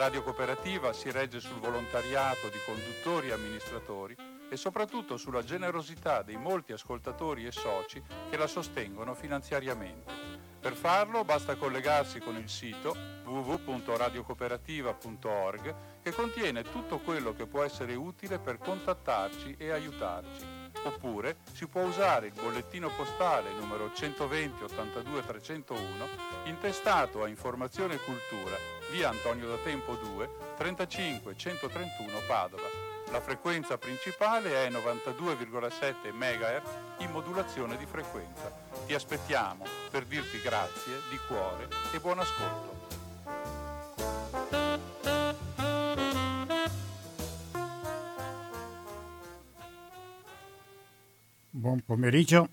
Radio 0.00 0.22
Cooperativa 0.22 0.94
si 0.94 1.10
regge 1.10 1.40
sul 1.40 1.58
volontariato 1.58 2.48
di 2.48 2.56
conduttori 2.64 3.28
e 3.28 3.32
amministratori 3.32 4.16
e 4.48 4.56
soprattutto 4.56 5.18
sulla 5.18 5.44
generosità 5.44 6.22
dei 6.22 6.38
molti 6.38 6.72
ascoltatori 6.72 7.44
e 7.44 7.52
soci 7.52 8.02
che 8.30 8.38
la 8.38 8.46
sostengono 8.46 9.12
finanziariamente. 9.12 10.10
Per 10.58 10.72
farlo 10.72 11.22
basta 11.22 11.56
collegarsi 11.56 12.18
con 12.18 12.36
il 12.36 12.48
sito 12.48 12.96
www.radiocooperativa.org 13.26 15.74
che 16.02 16.12
contiene 16.12 16.62
tutto 16.62 17.00
quello 17.00 17.34
che 17.34 17.44
può 17.44 17.62
essere 17.62 17.94
utile 17.94 18.38
per 18.38 18.56
contattarci 18.56 19.56
e 19.58 19.70
aiutarci. 19.70 20.46
Oppure 20.84 21.40
si 21.52 21.66
può 21.66 21.82
usare 21.82 22.28
il 22.28 22.32
bollettino 22.32 22.88
postale 22.88 23.52
numero 23.52 23.92
120 23.92 24.64
82 24.64 25.26
301 25.26 26.08
intestato 26.44 27.22
a 27.22 27.28
Informazione 27.28 27.96
e 27.96 27.98
Cultura, 27.98 28.79
via 28.90 29.08
Antonio 29.08 29.48
da 29.48 29.56
Tempo 29.56 29.94
2, 29.94 30.28
35 30.56 31.36
131 31.36 32.18
Padova 32.26 32.90
la 33.10 33.20
frequenza 33.20 33.76
principale 33.76 34.66
è 34.66 34.70
92,7 34.70 36.12
MHz 36.12 37.02
in 37.02 37.10
modulazione 37.10 37.76
di 37.76 37.84
frequenza. 37.84 38.52
Ti 38.86 38.94
aspettiamo 38.94 39.64
per 39.90 40.04
dirti 40.04 40.40
grazie 40.40 40.92
di 41.10 41.18
cuore 41.26 41.66
e 41.92 41.98
buon 41.98 42.20
ascolto. 42.20 42.78
Buon 51.50 51.80
pomeriggio, 51.84 52.48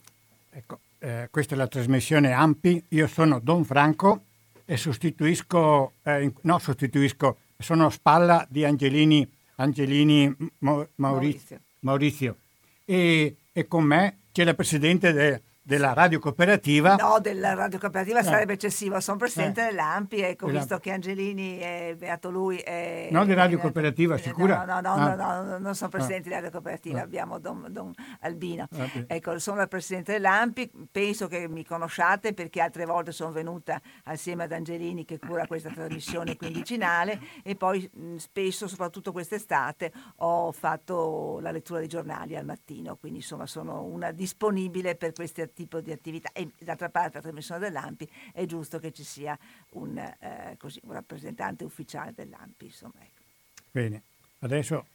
ecco, 0.50 0.80
eh, 0.98 1.28
questa 1.30 1.54
è 1.54 1.58
la 1.58 1.68
trasmissione 1.68 2.34
AMPI, 2.34 2.86
io 2.90 3.08
sono 3.08 3.40
Don 3.40 3.64
Franco 3.64 4.24
e 4.70 4.76
sostituisco, 4.76 5.94
eh, 6.04 6.32
no 6.42 6.60
sostituisco, 6.60 7.38
sono 7.58 7.90
spalla 7.90 8.46
di 8.50 8.66
Angelini 8.66 9.28
Angelini 9.56 10.36
Maurizio, 10.60 10.94
Maurizio. 10.96 11.62
Maurizio. 11.80 12.38
E, 12.86 13.38
e, 13.52 13.68
con 13.68 13.84
me 13.84 14.18
c'è 14.32 14.44
la 14.44 14.54
presidente 14.54 15.12
de, 15.12 15.42
della 15.68 15.92
radio 15.92 16.18
cooperativa. 16.20 16.96
No, 16.96 17.20
della 17.20 17.54
radio 17.54 17.78
cooperativa 17.78 18.20
eh. 18.20 18.24
sarebbe 18.24 18.54
eccessivo, 18.54 19.02
sono 19.02 19.18
presidente 19.18 19.64
eh. 19.64 19.66
dell'Ampi, 19.66 20.22
ecco, 20.22 20.48
visto 20.48 20.76
la... 20.76 20.80
che 20.80 20.92
Angelini 20.92 21.58
è 21.58 21.94
beato 21.98 22.30
lui. 22.30 22.56
È, 22.56 23.10
no, 23.12 23.26
di 23.26 23.34
radio 23.34 23.58
cooperativa, 23.58 24.16
è, 24.16 24.18
sicura? 24.18 24.64
No, 24.64 24.80
no, 24.80 24.96
no, 24.96 25.04
ah. 25.04 25.16
no, 25.16 25.44
no, 25.44 25.58
non 25.58 25.76
sono 25.76 25.90
presidente 25.90 26.30
ah. 26.30 26.30
della 26.30 26.36
radio 26.36 26.52
cooperativa, 26.52 27.00
ah. 27.00 27.04
abbiamo 27.04 27.38
Don, 27.40 27.68
Don 27.70 27.92
Albino. 28.22 28.70
Ah, 28.78 28.88
ecco, 29.08 29.38
sono 29.40 29.58
la 29.58 29.68
presidente 29.68 30.14
dell'Ampi, 30.14 30.72
penso 30.90 31.28
che 31.28 31.50
mi 31.50 31.66
conosciate 31.66 32.34
perché 32.34 32.62
altre 32.62 32.86
volte 32.86 33.12
sono 33.12 33.34
venuta 33.34 33.82
assieme 34.06 34.46
ad 34.46 34.54
Angelini 34.54 35.04
che 35.04 35.20
cura 35.20 35.46
questa 35.48 35.70
trasmissione 35.70 36.38
quindicinale 36.38 37.20
e 37.44 37.56
poi 37.58 37.90
mh, 37.92 38.16
spesso, 38.16 38.70
soprattutto 38.70 39.12
quest'estate, 39.12 39.92
ho 40.18 40.50
fatto 40.54 41.40
la 41.42 41.52
lettura 41.52 41.80
dei 41.80 41.90
giornali 41.90 42.38
al 42.38 42.46
mattino, 42.46 42.96
quindi 42.96 43.18
insomma 43.18 43.46
sono 43.46 43.84
una 43.84 44.12
disponibile 44.12 44.96
per 44.96 45.12
queste 45.12 45.42
attività 45.42 45.56
tipo 45.58 45.82
di 45.82 45.92
attività 45.92 46.32
e 46.34 46.52
d'altra 46.60 46.90
parte 46.90 47.16
la 47.16 47.22
trasmissione 47.22 47.60
dell'AMPI 47.62 48.08
è 48.32 48.46
giusto 48.46 48.78
che 48.78 48.92
ci 48.92 49.04
sia 49.04 49.38
un, 49.72 49.98
eh, 49.98 50.56
così, 50.60 50.80
un 50.84 50.94
rappresentante 50.94 51.64
ufficiale 51.64 52.14
dell'AMPI. 52.14 52.66
Insomma, 52.66 53.00
ecco. 53.00 53.24
Bene, 53.72 54.04
adesso 54.40 54.86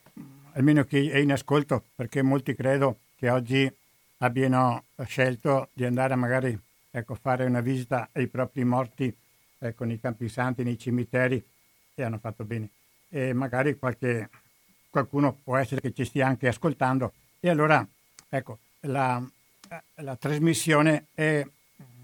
almeno 0.53 0.85
chi 0.85 1.09
è 1.09 1.17
in 1.17 1.33
ascolto, 1.33 1.83
perché 1.95 2.21
molti 2.21 2.55
credo 2.55 2.99
che 3.17 3.29
oggi 3.29 3.69
abbiano 4.19 4.85
scelto 5.05 5.67
di 5.73 5.83
andare 5.83 6.13
a 6.13 6.15
magari 6.17 6.57
ecco, 6.89 7.15
fare 7.15 7.43
una 7.43 7.59
visita 7.59 8.07
ai 8.13 8.27
propri 8.27 8.63
morti 8.63 9.13
ecco, 9.59 9.83
nei 9.83 9.99
campi 9.99 10.29
santi, 10.29 10.63
nei 10.63 10.77
cimiteri 10.77 11.43
e 11.93 12.03
hanno 12.03 12.19
fatto 12.19 12.45
bene. 12.45 12.69
E 13.09 13.33
magari 13.33 13.77
qualche, 13.77 14.29
qualcuno 14.89 15.33
può 15.43 15.57
essere 15.57 15.81
che 15.81 15.93
ci 15.93 16.05
stia 16.05 16.25
anche 16.25 16.47
ascoltando. 16.47 17.11
E 17.41 17.49
allora, 17.49 17.85
ecco, 18.29 18.59
la, 18.81 19.21
la 19.95 20.15
trasmissione 20.15 21.07
è 21.13 21.45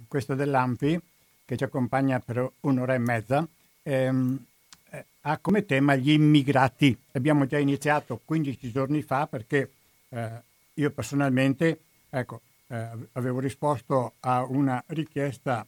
questa 0.07 0.35
dell'AMPI, 0.35 0.99
che 1.45 1.57
ci 1.57 1.63
accompagna 1.63 2.19
per 2.19 2.51
un'ora 2.61 2.93
e 2.93 2.97
mezza, 2.99 3.47
ehm, 3.83 4.45
eh, 4.91 5.05
ha 5.21 5.37
come 5.37 5.65
tema 5.65 5.95
gli 5.95 6.11
immigrati. 6.11 6.97
Abbiamo 7.13 7.45
già 7.45 7.57
iniziato 7.57 8.21
15 8.23 8.71
giorni 8.71 9.01
fa 9.01 9.27
perché 9.27 9.71
eh, 10.09 10.29
io 10.75 10.91
personalmente 10.91 11.79
ecco, 12.09 12.41
eh, 12.67 12.87
avevo 13.13 13.39
risposto 13.39 14.13
a 14.21 14.43
una 14.43 14.83
richiesta 14.87 15.65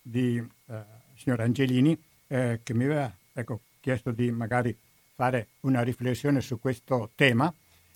di 0.00 0.36
eh, 0.36 0.82
signor 1.16 1.40
Angelini 1.40 2.00
eh, 2.26 2.60
che 2.62 2.74
mi 2.74 2.84
aveva 2.84 3.12
ecco, 3.32 3.60
chiesto 3.80 4.10
di 4.10 4.30
magari 4.30 4.76
fare 5.14 5.48
una 5.60 5.82
riflessione 5.82 6.40
su 6.40 6.58
questo 6.58 7.10
tema 7.14 7.52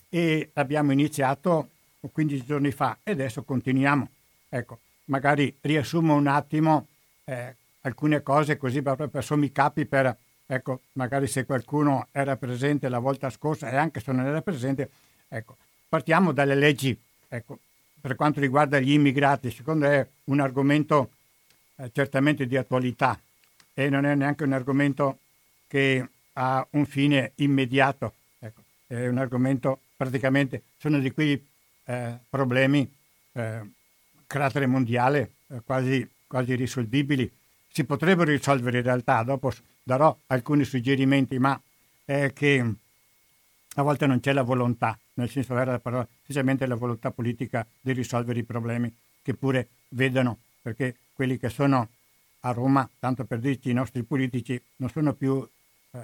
e 0.09 0.49
abbiamo 0.53 0.91
iniziato 0.91 1.69
15 2.07 2.45
giorni 2.45 2.71
fa 2.71 2.97
e 3.03 3.11
adesso 3.11 3.43
continuiamo. 3.43 4.09
Ecco, 4.49 4.79
magari 5.05 5.55
riassumo 5.61 6.15
un 6.15 6.27
attimo 6.27 6.87
eh, 7.25 7.55
alcune 7.81 8.23
cose 8.23 8.57
così 8.57 8.81
proprio 8.81 9.07
per 9.07 9.23
sommi 9.23 9.51
capi 9.51 9.85
per, 9.85 10.15
ecco, 10.45 10.81
magari 10.93 11.27
se 11.27 11.45
qualcuno 11.45 12.07
era 12.11 12.35
presente 12.35 12.89
la 12.89 12.99
volta 12.99 13.29
scorsa 13.29 13.69
e 13.69 13.75
anche 13.75 13.99
se 13.99 14.11
non 14.11 14.25
era 14.25 14.41
presente, 14.41 14.89
ecco, 15.27 15.57
partiamo 15.87 16.31
dalle 16.31 16.55
leggi, 16.55 16.97
ecco, 17.27 17.59
per 17.99 18.15
quanto 18.15 18.39
riguarda 18.39 18.79
gli 18.79 18.91
immigrati, 18.91 19.51
secondo 19.51 19.87
me 19.87 19.95
è 19.95 20.07
un 20.25 20.39
argomento 20.39 21.11
eh, 21.75 21.91
certamente 21.93 22.47
di 22.47 22.57
attualità 22.57 23.19
e 23.73 23.89
non 23.89 24.05
è 24.05 24.15
neanche 24.15 24.43
un 24.43 24.53
argomento 24.53 25.19
che 25.67 26.07
ha 26.33 26.65
un 26.71 26.85
fine 26.85 27.31
immediato, 27.35 28.13
ecco, 28.39 28.61
è 28.87 29.07
un 29.07 29.17
argomento 29.17 29.79
praticamente, 29.95 30.63
sono 30.77 30.99
di 30.99 31.11
quei 31.11 31.45
eh, 31.89 32.19
problemi 32.29 32.89
eh, 33.31 33.61
carattere 34.27 34.67
mondiale 34.67 35.31
eh, 35.47 35.61
quasi, 35.65 36.07
quasi 36.27 36.53
risolvibili. 36.53 37.29
Si 37.67 37.83
potrebbero 37.83 38.29
risolvere 38.29 38.77
in 38.77 38.83
realtà, 38.83 39.23
dopo 39.23 39.51
darò 39.81 40.15
alcuni 40.27 40.65
suggerimenti, 40.65 41.39
ma 41.39 41.59
è 42.05 42.31
che 42.33 42.73
a 43.75 43.81
volte 43.81 44.05
non 44.05 44.19
c'è 44.19 44.33
la 44.33 44.43
volontà, 44.43 44.97
nel 45.15 45.29
senso 45.29 45.53
vera 45.53 45.65
della 45.65 45.79
parola, 45.79 46.07
specialmente 46.21 46.67
la 46.67 46.75
volontà 46.75 47.09
politica 47.09 47.65
di 47.81 47.91
risolvere 47.93 48.39
i 48.39 48.43
problemi 48.43 48.93
che 49.23 49.33
pure 49.33 49.69
vedono, 49.89 50.37
perché 50.61 50.95
quelli 51.13 51.39
che 51.39 51.49
sono 51.49 51.89
a 52.41 52.51
Roma, 52.51 52.87
tanto 52.99 53.25
per 53.25 53.39
dirci 53.39 53.71
i 53.71 53.73
nostri 53.73 54.03
politici, 54.03 54.61
non 54.77 54.89
sono 54.89 55.13
più, 55.13 55.47
eh, 55.91 55.99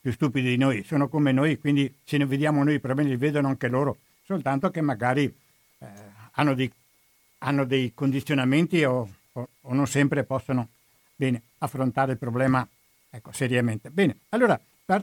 più 0.00 0.12
stupidi 0.12 0.48
di 0.48 0.56
noi, 0.56 0.84
sono 0.84 1.08
come 1.08 1.32
noi, 1.32 1.58
quindi 1.58 1.92
se 2.04 2.18
ne 2.18 2.26
vediamo 2.26 2.62
noi 2.62 2.74
i 2.74 2.80
problemi 2.80 3.10
li 3.10 3.16
vedono 3.16 3.48
anche 3.48 3.68
loro 3.68 3.98
soltanto 4.24 4.70
che 4.70 4.80
magari 4.80 5.24
eh, 5.78 5.86
hanno, 6.32 6.54
dei, 6.54 6.70
hanno, 7.38 7.64
dei, 7.64 7.92
condizionamenti 7.94 8.84
o, 8.84 9.08
o, 9.32 9.48
o, 9.60 9.74
non 9.74 9.86
sempre 9.86 10.24
possono 10.24 10.68
bene, 11.14 11.42
affrontare 11.58 12.12
il 12.12 12.18
problema 12.18 12.66
ecco, 13.10 13.32
seriamente. 13.32 13.90
Bene, 13.90 14.16
allora 14.30 14.58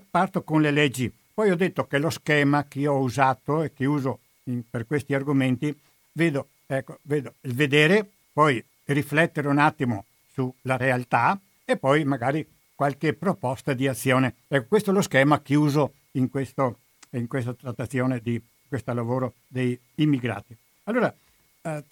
parto 0.10 0.44
con 0.44 0.62
le 0.62 0.72
leggi. 0.72 1.12
Poi 1.34 1.52
ho 1.52 1.56
detto 1.56 1.88
che 1.88 2.00
lo 2.00 2.10
schema 2.10 2.66
che 2.68 2.86
ho 2.88 3.00
usato 3.00 3.64
e 3.64 3.74
che 3.74 3.86
uso 3.86 4.20
in, 4.44 4.62
per 4.70 4.86
questi 4.86 5.14
argomenti, 5.14 5.78
vedo, 6.12 6.48
ecco, 6.66 7.00
vedo 7.04 7.36
il 7.42 7.54
vedere, 7.54 8.10
poi 8.34 8.64
riflettere 8.86 9.48
un 9.48 9.58
attimo 9.58 10.06
sulla 10.32 10.78
realtà 10.78 11.40
e 11.64 11.78
poi 11.78 12.04
magari 12.04 12.46
qualche 12.76 13.14
proposta 13.14 13.74
di 13.74 13.88
azione. 13.88 14.36
Ecco, 14.48 14.68
questo 14.68 14.92
è 14.92 14.94
lo 14.94 15.02
schema 15.02 15.42
che 15.42 15.56
uso 15.56 15.94
in, 16.12 16.30
questo, 16.30 16.80
in 17.12 17.28
questa 17.28 17.54
trattazione 17.54 18.20
di 18.22 18.42
questo 18.70 18.94
lavoro 18.94 19.34
dei 19.48 19.78
immigrati. 19.96 20.56
Allora, 20.84 21.14
eh, 21.62 21.84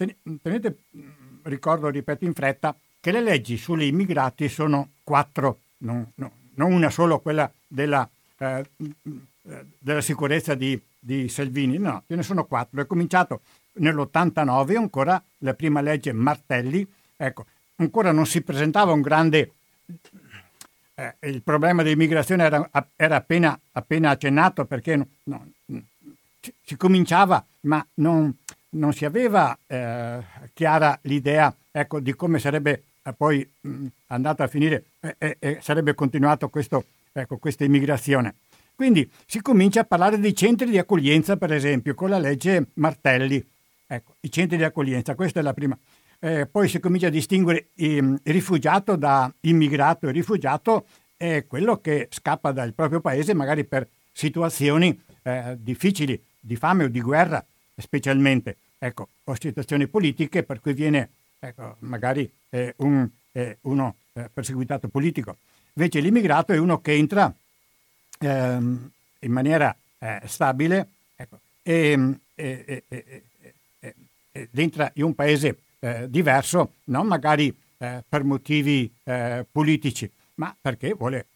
tenete, 0.41 0.77
mm, 0.95 1.09
ricordo, 1.43 1.89
ripeto 1.89 2.23
in 2.23 2.33
fretta, 2.33 2.73
che 3.01 3.11
le 3.11 3.21
leggi 3.21 3.57
sugli 3.57 3.83
immigrati 3.83 4.47
sono 4.47 4.91
quattro, 5.03 5.59
non, 5.79 6.09
no, 6.15 6.31
non 6.55 6.71
una 6.71 6.89
solo, 6.89 7.19
quella 7.19 7.51
della, 7.67 8.07
eh, 8.37 8.69
mm, 8.81 9.17
della 9.77 10.01
sicurezza 10.01 10.55
di, 10.55 10.79
di, 10.97 11.27
Salvini, 11.27 11.77
no, 11.77 12.03
ce 12.07 12.15
ne 12.15 12.23
sono 12.23 12.45
quattro. 12.45 12.81
È 12.81 12.85
cominciato 12.85 13.41
nell'89, 13.73 14.77
ancora 14.77 15.21
la 15.39 15.53
prima 15.53 15.81
legge 15.81 16.13
Martelli, 16.13 16.87
ecco, 17.17 17.45
ancora 17.75 18.11
non 18.11 18.25
si 18.25 18.41
presentava 18.41 18.93
un 18.93 19.01
grande 19.01 19.51
eh, 20.99 21.15
il 21.29 21.43
problema 21.43 21.83
dell'immigrazione 21.83 22.43
era, 22.43 22.69
era 22.95 23.17
appena, 23.17 23.57
appena, 23.73 24.09
accennato 24.09 24.65
perché 24.65 24.95
no, 25.23 25.51
si 26.63 26.75
cominciava, 26.77 27.43
ma 27.61 27.85
non, 27.95 28.35
non 28.71 28.93
si 28.93 29.05
aveva 29.05 29.57
eh, 29.67 30.19
chiara 30.53 30.97
l'idea 31.03 31.53
ecco, 31.71 31.99
di 31.99 32.15
come 32.15 32.39
sarebbe 32.39 32.83
eh, 33.03 33.13
poi 33.13 33.47
mh, 33.61 33.85
andata 34.07 34.43
a 34.43 34.47
finire 34.47 34.85
e 35.17 35.37
eh, 35.39 35.59
sarebbe 35.61 35.93
continuato 35.93 36.49
questo, 36.49 36.85
ecco, 37.11 37.37
questa 37.37 37.63
immigrazione. 37.63 38.35
Quindi 38.75 39.09
si 39.25 39.41
comincia 39.41 39.81
a 39.81 39.85
parlare 39.85 40.19
di 40.19 40.35
centri 40.35 40.69
di 40.69 40.77
accoglienza, 40.77 41.35
per 41.35 41.51
esempio, 41.51 41.95
con 41.95 42.11
la 42.11 42.19
legge 42.19 42.67
Martelli. 42.75 43.43
Ecco, 43.87 44.15
i 44.19 44.31
centri 44.31 44.55
di 44.57 44.63
accoglienza, 44.63 45.15
questa 45.15 45.39
è 45.39 45.43
la 45.43 45.53
prima. 45.53 45.75
Eh, 46.19 46.45
poi 46.45 46.67
si 46.67 46.79
comincia 46.79 47.07
a 47.07 47.09
distinguere 47.09 47.69
il 47.75 48.19
rifugiato 48.23 48.95
da 48.95 49.33
immigrato. 49.41 50.07
Il 50.07 50.13
rifugiato 50.13 50.85
è 51.17 51.45
quello 51.47 51.77
che 51.77 52.07
scappa 52.11 52.51
dal 52.51 52.73
proprio 52.73 52.99
paese 52.99 53.33
magari 53.33 53.63
per 53.63 53.87
situazioni 54.11 54.99
eh, 55.27 55.57
difficili, 55.59 56.19
di 56.39 56.55
fame 56.55 56.85
o 56.85 56.87
di 56.87 57.01
guerra 57.01 57.43
specialmente, 57.75 58.55
ecco, 58.77 59.09
o 59.25 59.35
situazioni 59.37 59.87
politiche 59.87 60.43
per 60.43 60.61
cui 60.61 60.73
viene 60.73 61.09
ecco, 61.39 61.75
magari 61.79 62.29
eh, 62.49 62.73
un, 62.77 63.07
eh, 63.33 63.57
uno 63.61 63.95
eh, 64.13 64.29
perseguitato 64.33 64.87
politico. 64.87 65.35
Invece 65.73 65.99
l'immigrato 65.99 66.53
è 66.53 66.57
uno 66.57 66.79
che 66.79 66.93
entra 66.93 67.31
ehm, 68.19 68.91
in 69.19 69.31
maniera 69.31 69.75
eh, 69.99 70.21
stabile 70.25 70.87
ecco, 71.15 71.39
e, 71.61 72.19
e, 72.33 72.83
e, 72.87 73.13
ed 74.31 74.49
entra 74.53 74.89
in 74.95 75.03
un 75.03 75.13
paese 75.13 75.57
eh, 75.79 76.09
diverso, 76.09 76.73
non 76.85 77.05
magari 77.05 77.55
per 77.77 78.23
motivi 78.23 78.91
politici, 79.51 80.09
ma 80.35 80.55
perché 80.59 80.95
vuole 80.95 81.27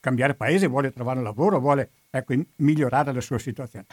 cambiare 0.00 0.34
paese, 0.34 0.66
vuole 0.66 0.92
trovare 0.92 1.18
un 1.18 1.24
lavoro, 1.24 1.60
vuole 1.60 1.90
ecco, 2.10 2.34
migliorare 2.56 3.12
la 3.12 3.20
sua 3.20 3.38
situazione. 3.38 3.86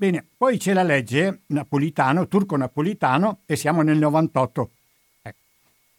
Bene, 0.00 0.24
poi 0.34 0.56
c'è 0.56 0.72
la 0.72 0.82
legge 0.82 1.40
napolitano, 1.48 2.26
turco-napolitano, 2.26 3.40
e 3.44 3.54
siamo 3.56 3.82
nel 3.82 3.98
98. 3.98 4.70
Ecco. 5.20 5.38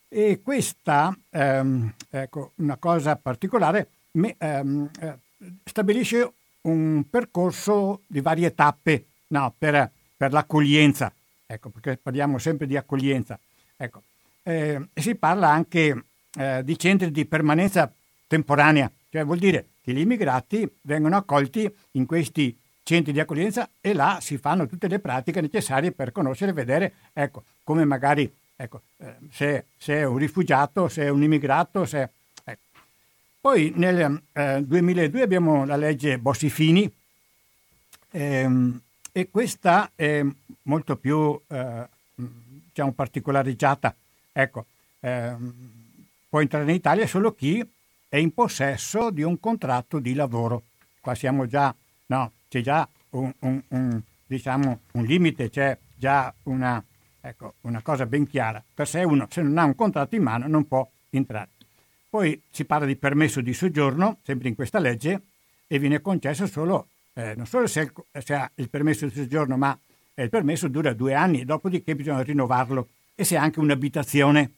E 0.08 0.42
questa, 0.42 1.16
ehm, 1.30 1.94
ecco, 2.10 2.54
una 2.56 2.78
cosa 2.78 3.16
particolare, 3.16 3.88
me, 4.14 4.36
ehm, 4.40 4.90
eh, 5.00 5.18
stabilisce 5.64 6.34
un 6.62 7.04
percorso 7.10 8.02
di 8.08 8.22
varie 8.22 8.56
tappe 8.56 9.06
no, 9.28 9.54
per, 9.56 9.92
per, 10.18 10.32
l'accoglienza, 10.32 11.14
ecco, 11.46 11.70
perché 11.70 11.98
parliamo 11.98 12.40
sempre 12.40 12.66
di 12.66 12.78
accoglienza. 12.78 13.40
Ecco. 13.78 14.02
Eh, 14.44 14.82
si 14.96 15.14
parla 15.14 15.50
anche 15.50 16.06
eh, 16.38 16.64
di 16.64 16.80
centri 16.80 17.12
di 17.12 17.26
permanenza 17.26 17.92
temporanea, 18.26 18.92
cioè 19.12 19.26
vuol 19.26 19.40
dire 19.40 19.66
che 19.84 19.92
gli 19.92 20.00
immigrati 20.00 20.68
vengono 20.84 21.18
accolti 21.18 21.70
in 21.92 22.06
questi 22.06 22.58
centri 22.82 23.12
di 23.12 23.20
accoglienza 23.20 23.70
e 23.82 23.94
là 23.94 24.20
si 24.22 24.38
fanno 24.38 24.68
tutte 24.68 24.88
le 24.88 25.00
pratiche 25.00 25.42
necessarie 25.42 25.92
per 25.92 26.14
conoscere 26.14 26.52
e 26.52 26.54
vedere 26.54 26.94
ecco, 27.12 27.44
come 27.64 27.84
magari 27.84 28.34
ecco, 28.56 28.82
eh, 28.98 29.16
se, 29.32 29.66
se, 29.78 29.96
è 29.96 30.04
un 30.06 30.18
rifugiato, 30.18 30.88
se 30.88 31.04
è 31.04 31.10
un 31.10 31.24
immigrato. 31.24 31.86
Se, 31.86 32.10
ecco. 32.44 32.62
Poi 33.42 33.74
nel 33.76 34.22
eh, 34.32 34.64
2002 34.64 35.22
abbiamo 35.22 35.66
la 35.66 35.76
legge 35.76 36.18
Bossi-Fini 36.18 36.90
ehm, 38.12 38.82
e 39.12 39.30
questa 39.30 39.92
è 39.94 40.24
molto 40.64 40.96
più 40.96 41.38
eh, 41.48 41.88
diciamo, 42.16 42.94
particolareggiata. 42.94 43.94
Ecco, 44.32 44.66
ehm, 45.02 45.54
può 46.30 46.40
entrare 46.40 46.64
in 46.64 46.76
Italia 46.76 47.06
solo 47.08 47.34
chi 47.34 47.68
è 48.14 48.18
in 48.18 48.34
possesso 48.34 49.10
di 49.10 49.22
un 49.22 49.40
contratto 49.40 50.00
di 50.00 50.14
lavoro. 50.14 50.64
Qua 51.00 51.16
siamo 51.16 51.46
già, 51.46 51.74
no, 52.08 52.32
c'è 52.50 52.60
già 52.60 52.86
un, 53.12 53.32
un, 53.40 53.62
un, 53.70 54.02
diciamo, 54.28 54.80
un 54.92 55.06
limite, 55.06 55.50
c'è 55.50 55.78
già 55.96 56.34
una, 56.44 56.84
ecco, 57.22 57.54
una 57.62 57.82
cosa 57.82 58.06
ben 58.06 58.28
chiara. 58.28 58.62
Per 58.74 58.86
sé 58.86 59.04
uno, 59.04 59.28
se 59.30 59.42
non 59.42 59.58
ha 59.58 59.64
un 59.64 59.76
contratto 59.76 60.16
in 60.16 60.24
mano, 60.24 60.46
non 60.50 60.68
può 60.68 60.86
entrare. 61.10 61.48
Poi 62.10 62.42
si 62.50 62.66
parla 62.66 62.86
di 62.86 62.98
permesso 62.98 63.40
di 63.40 63.54
soggiorno, 63.54 64.18
sempre 64.24 64.50
in 64.50 64.56
questa 64.56 64.80
legge, 64.80 65.22
e 65.66 65.80
viene 65.80 66.02
concesso 66.02 66.48
solo, 66.48 66.88
eh, 67.14 67.34
non 67.38 67.46
solo 67.46 67.66
se, 67.66 67.94
se, 68.22 68.34
ha 68.34 68.52
il 68.56 68.70
permesso 68.70 69.06
di 69.06 69.14
soggiorno, 69.14 69.56
ma 69.56 69.80
il 70.16 70.30
permesso 70.30 70.68
dura 70.68 70.92
due 70.92 71.14
anni, 71.14 71.46
dopodiché 71.46 71.96
bisogna 71.96 72.24
rinnovarlo. 72.24 72.90
E 73.16 73.24
se 73.24 73.38
ha 73.38 73.42
anche 73.42 73.62
un'abitazione, 73.62 74.52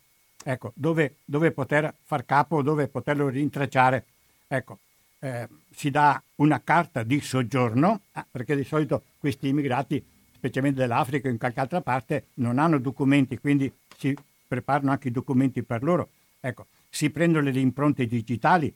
ecco, 0.44 0.72
dove, 0.76 1.16
dove 1.26 1.52
poter 1.52 1.94
far 2.04 2.26
capo, 2.26 2.62
dove 2.62 2.88
poterlo 2.88 3.30
rintracciare. 3.30 4.06
Ecco, 4.48 4.80
eh, 5.20 5.48
si 5.74 5.90
dà 5.90 6.22
una 6.36 6.62
carta 6.64 7.04
di 7.04 7.20
soggiorno, 7.22 8.02
ah, 8.12 8.26
perché 8.30 8.56
di 8.56 8.64
solito 8.64 9.04
questi 9.18 9.48
immigrati, 9.48 10.04
specialmente 10.36 10.82
dell'Africa 10.82 11.28
o 11.28 11.32
in 11.32 11.38
qualche 11.38 11.60
altra 11.60 11.82
parte, 11.82 12.26
non 12.36 12.60
hanno 12.60 12.78
documenti, 12.78 13.38
quindi 13.38 13.72
si 13.98 14.16
preparano 14.48 14.92
anche 14.92 15.08
i 15.08 15.12
documenti 15.12 15.64
per 15.64 15.82
loro. 15.84 16.10
Ecco, 16.40 16.68
si 16.90 17.10
prendono 17.10 17.50
le 17.50 17.60
impronte 17.60 18.06
digitali. 18.06 18.74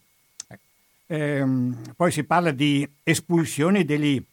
Ecco. 0.47 0.61
Ehm, 1.07 1.93
poi 1.95 2.11
si 2.11 2.23
parla 2.23 2.51
di 2.51 2.87
espulsione 3.03 3.83
degli 3.83 4.23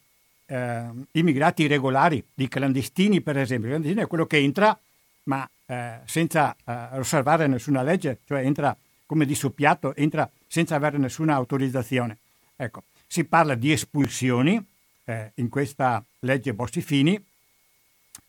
eh, 0.47 0.85
immigrati 1.13 1.65
irregolari, 1.65 2.25
di 2.33 2.49
clandestini 2.49 3.21
per 3.21 3.39
esempio. 3.39 3.69
Il 3.69 3.75
clandestino 3.75 4.05
è 4.05 4.09
quello 4.09 4.27
che 4.27 4.39
entra 4.39 4.79
ma 5.25 5.49
eh, 5.67 6.01
senza 6.05 6.55
eh, 6.65 6.99
osservare 6.99 7.47
nessuna 7.47 7.83
legge, 7.83 8.19
cioè 8.27 8.45
entra 8.45 8.77
come 9.07 9.27
di 9.27 9.35
soppiatto, 9.35 9.95
entra 9.95 10.29
senza 10.47 10.75
avere 10.75 10.99
nessuna 10.99 11.35
autorizzazione. 11.35 12.19
Ecco, 12.57 12.85
si 13.07 13.25
parla 13.25 13.55
di 13.55 13.73
espulsioni 13.73 14.65
eh, 15.05 15.33
in 15.35 15.49
questa 15.49 16.03
legge 16.21 16.55
Bossi-Fini 16.55 17.25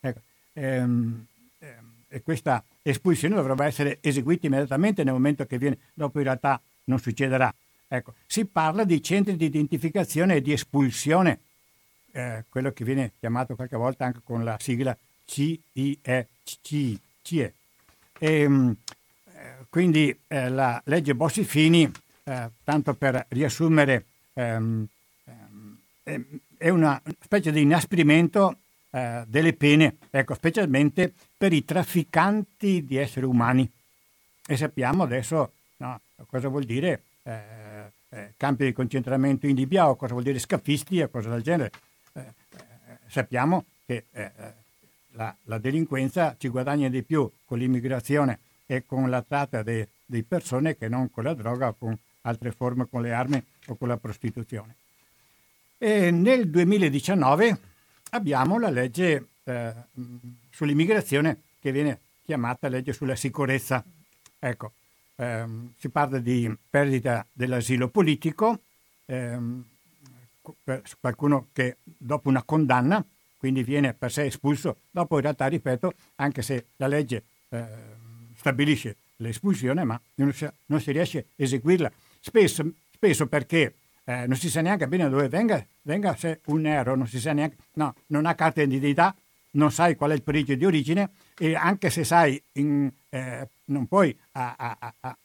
ecco, 0.00 0.20
ehm, 0.52 1.26
ehm, 1.58 1.92
e 2.08 2.22
questa 2.22 2.62
espulsione 2.82 3.34
dovrebbe 3.34 3.64
essere 3.64 3.98
eseguita 4.00 4.46
immediatamente 4.46 5.02
nel 5.02 5.12
momento 5.12 5.44
che 5.46 5.58
viene, 5.58 5.78
dopo 5.94 6.18
in 6.18 6.24
realtà 6.24 6.60
non 6.84 6.98
succederà. 6.98 7.52
Ecco, 7.88 8.14
si 8.26 8.44
parla 8.44 8.84
di 8.84 9.02
centri 9.02 9.36
di 9.36 9.46
identificazione 9.46 10.36
e 10.36 10.42
di 10.42 10.52
espulsione, 10.52 11.40
eh, 12.12 12.44
quello 12.48 12.72
che 12.72 12.84
viene 12.84 13.12
chiamato 13.18 13.54
qualche 13.54 13.76
volta 13.76 14.04
anche 14.04 14.20
con 14.24 14.44
la 14.44 14.56
sigla 14.60 14.96
CIE. 17.26 17.26
CIE. 17.26 17.54
E, 18.18 18.40
ehm, 18.40 18.76
eh, 19.32 19.66
quindi 19.68 20.16
eh, 20.28 20.48
la 20.48 20.80
legge 20.84 21.14
Bossi-Fini 21.14 21.90
eh, 22.24 22.50
tanto 22.62 22.94
per 22.94 23.26
riassumere, 23.28 24.06
ehm, 24.34 24.86
ehm, 26.04 26.40
è 26.56 26.68
una 26.68 27.00
specie 27.20 27.50
di 27.52 27.62
inasprimento 27.62 28.58
eh, 28.90 29.24
delle 29.26 29.52
pene, 29.52 29.96
ecco, 30.10 30.34
specialmente 30.34 31.12
per 31.36 31.52
i 31.52 31.64
trafficanti 31.64 32.84
di 32.84 32.96
esseri 32.96 33.26
umani. 33.26 33.70
E 34.48 34.56
sappiamo 34.56 35.02
adesso 35.02 35.52
no, 35.78 36.00
cosa 36.26 36.48
vuol 36.48 36.64
dire 36.64 37.02
eh, 37.24 37.92
eh, 38.10 38.34
campi 38.36 38.64
di 38.64 38.72
concentramento 38.72 39.46
in 39.46 39.56
Libia 39.56 39.88
o 39.88 39.96
cosa 39.96 40.12
vuol 40.12 40.24
dire 40.24 40.38
scafisti 40.38 41.00
e 41.00 41.10
cose 41.10 41.28
del 41.28 41.42
genere. 41.42 41.72
Sappiamo 43.08 43.66
che 43.84 44.04
la, 45.16 45.34
la, 45.44 45.58
delinquenza 45.58 46.36
ci 46.38 46.48
guadagna 46.48 46.88
di 46.88 47.02
più 47.02 47.30
con 47.44 47.58
l'immigrazione 47.58 48.38
e 48.66 48.84
con 48.86 49.08
la 49.10 49.22
tratta 49.22 49.62
di 49.62 50.22
persone 50.22 50.76
che 50.76 50.88
non 50.88 51.10
con 51.10 51.24
la 51.24 51.34
droga 51.34 51.68
o 51.68 51.74
con 51.74 51.98
altre 52.22 52.52
forme 52.52 52.88
con 52.88 53.02
le 53.02 53.12
armi 53.12 53.44
o 53.66 53.76
con 53.76 53.88
la 53.88 53.96
prostituzione. 53.96 54.74
E 55.78 56.10
nel 56.10 56.48
2019 56.48 57.58
abbiamo 58.10 58.58
la 58.58 58.70
legge 58.70 59.28
eh, 59.44 59.72
sull'immigrazione 60.50 61.42
che 61.60 61.72
viene 61.72 62.00
chiamata 62.24 62.68
legge 62.68 62.92
sulla 62.92 63.14
sicurezza. 63.14 63.84
Ecco, 64.38 64.72
ehm, 65.16 65.72
si 65.76 65.88
parla 65.88 66.18
di 66.18 66.52
perdita 66.68 67.24
dell'asilo 67.32 67.88
politico, 67.88 68.60
ehm, 69.06 69.64
qualcuno 71.00 71.48
che 71.52 71.76
dopo 71.84 72.28
una 72.28 72.42
condanna, 72.42 73.04
quindi 73.46 73.62
viene 73.62 73.94
per 73.94 74.10
sé 74.10 74.24
espulso, 74.24 74.78
dopo 74.90 75.14
in 75.14 75.22
realtà, 75.22 75.46
ripeto, 75.46 75.92
anche 76.16 76.42
se 76.42 76.66
la 76.78 76.88
legge 76.88 77.22
eh, 77.50 77.64
stabilisce 78.36 78.96
l'espulsione, 79.18 79.84
ma 79.84 80.00
non 80.16 80.32
si, 80.32 80.48
non 80.66 80.80
si 80.80 80.90
riesce 80.90 81.18
a 81.18 81.24
eseguirla. 81.36 81.92
Spesso, 82.18 82.68
spesso 82.90 83.28
perché 83.28 83.74
eh, 84.02 84.26
non 84.26 84.36
si 84.36 84.50
sa 84.50 84.62
neanche 84.62 84.88
bene 84.88 85.08
dove 85.08 85.28
venga, 85.28 85.64
venga 85.82 86.16
se 86.16 86.40
un 86.46 86.62
nero, 86.62 86.96
non 86.96 87.06
si 87.06 87.20
sa 87.20 87.32
neanche, 87.32 87.56
no, 87.74 87.94
non 88.08 88.26
ha 88.26 88.34
carta 88.34 88.64
di 88.64 88.74
identità, 88.74 89.14
non 89.52 89.70
sai 89.70 89.94
qual 89.94 90.10
è 90.10 90.14
il 90.14 90.24
paese 90.24 90.56
di 90.56 90.64
origine 90.64 91.10
e 91.38 91.54
anche 91.54 91.88
se 91.90 92.02
sai, 92.02 92.42
in, 92.54 92.90
eh, 93.10 93.48
non 93.66 93.86
puoi 93.86 94.18
a, 94.32 94.56
a, 94.58 94.94
a, 94.98 95.16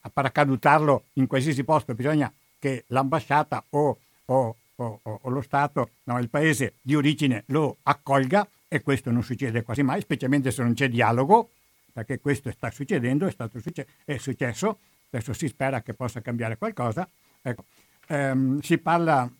a, 0.00 0.10
paracadutarlo 0.12 1.06
in 1.14 1.26
qualsiasi 1.26 1.64
posto, 1.64 1.92
bisogna 1.92 2.32
che 2.56 2.84
l'ambasciata 2.86 3.64
o, 3.70 3.98
o, 4.26 4.56
o, 4.76 5.00
o 5.02 5.28
lo 5.28 5.40
Stato, 5.40 5.90
no, 6.04 6.18
il 6.18 6.28
paese 6.28 6.74
di 6.80 6.94
origine 6.94 7.44
lo 7.46 7.78
accolga 7.82 8.46
e 8.68 8.82
questo 8.82 9.10
non 9.10 9.22
succede 9.22 9.62
quasi 9.62 9.82
mai, 9.82 10.00
specialmente 10.00 10.50
se 10.50 10.62
non 10.62 10.74
c'è 10.74 10.88
dialogo, 10.88 11.50
perché 11.92 12.18
questo 12.18 12.50
sta 12.50 12.70
succedendo, 12.70 13.26
è, 13.26 13.30
stato 13.30 13.60
succe- 13.60 13.86
è 14.04 14.16
successo 14.16 14.78
adesso 15.14 15.32
si 15.32 15.48
spera 15.48 15.80
che 15.82 15.94
possa 15.94 16.20
cambiare 16.20 16.56
qualcosa. 16.58 17.08
Ecco, 17.40 17.64
ehm, 18.08 18.60
si 18.60 18.78
parla 18.78 19.30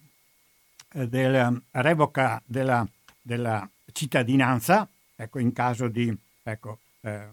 eh, 0.93 1.09
della 1.09 1.53
revoca 1.73 2.41
della, 2.45 2.87
della 3.21 3.69
cittadinanza, 3.93 4.89
ecco, 5.17 5.39
in 5.39 5.53
caso 5.53 5.89
di, 5.89 6.17
ecco, 6.43 6.79
eh, 7.01 7.27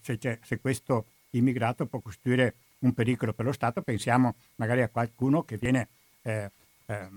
se, 0.00 0.18
se, 0.42 0.58
questo 0.58 1.06
immigrato 1.30 1.86
può 1.86 2.00
costituire 2.00 2.54
un 2.80 2.92
pericolo 2.92 3.32
per 3.32 3.46
lo 3.46 3.52
Stato, 3.52 3.82
pensiamo 3.82 4.34
magari 4.56 4.82
a 4.82 4.88
qualcuno 4.88 5.44
che 5.44 5.56
viene 5.56 5.88
eh, 6.22 6.32
ehm, 6.32 6.50
eh, 6.86 7.08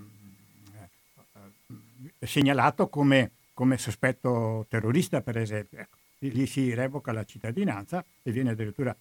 segnalato 2.20 2.88
come, 2.88 3.30
come, 3.52 3.78
sospetto 3.78 4.66
terrorista, 4.68 5.20
per 5.20 5.38
esempio. 5.38 5.78
Ecco, 5.78 5.96
lì 6.18 6.46
si 6.46 6.74
revoca 6.74 7.12
la 7.12 7.24
cittadinanza 7.24 8.04
e 8.22 8.32
viene 8.32 8.50
addirittura 8.50 8.94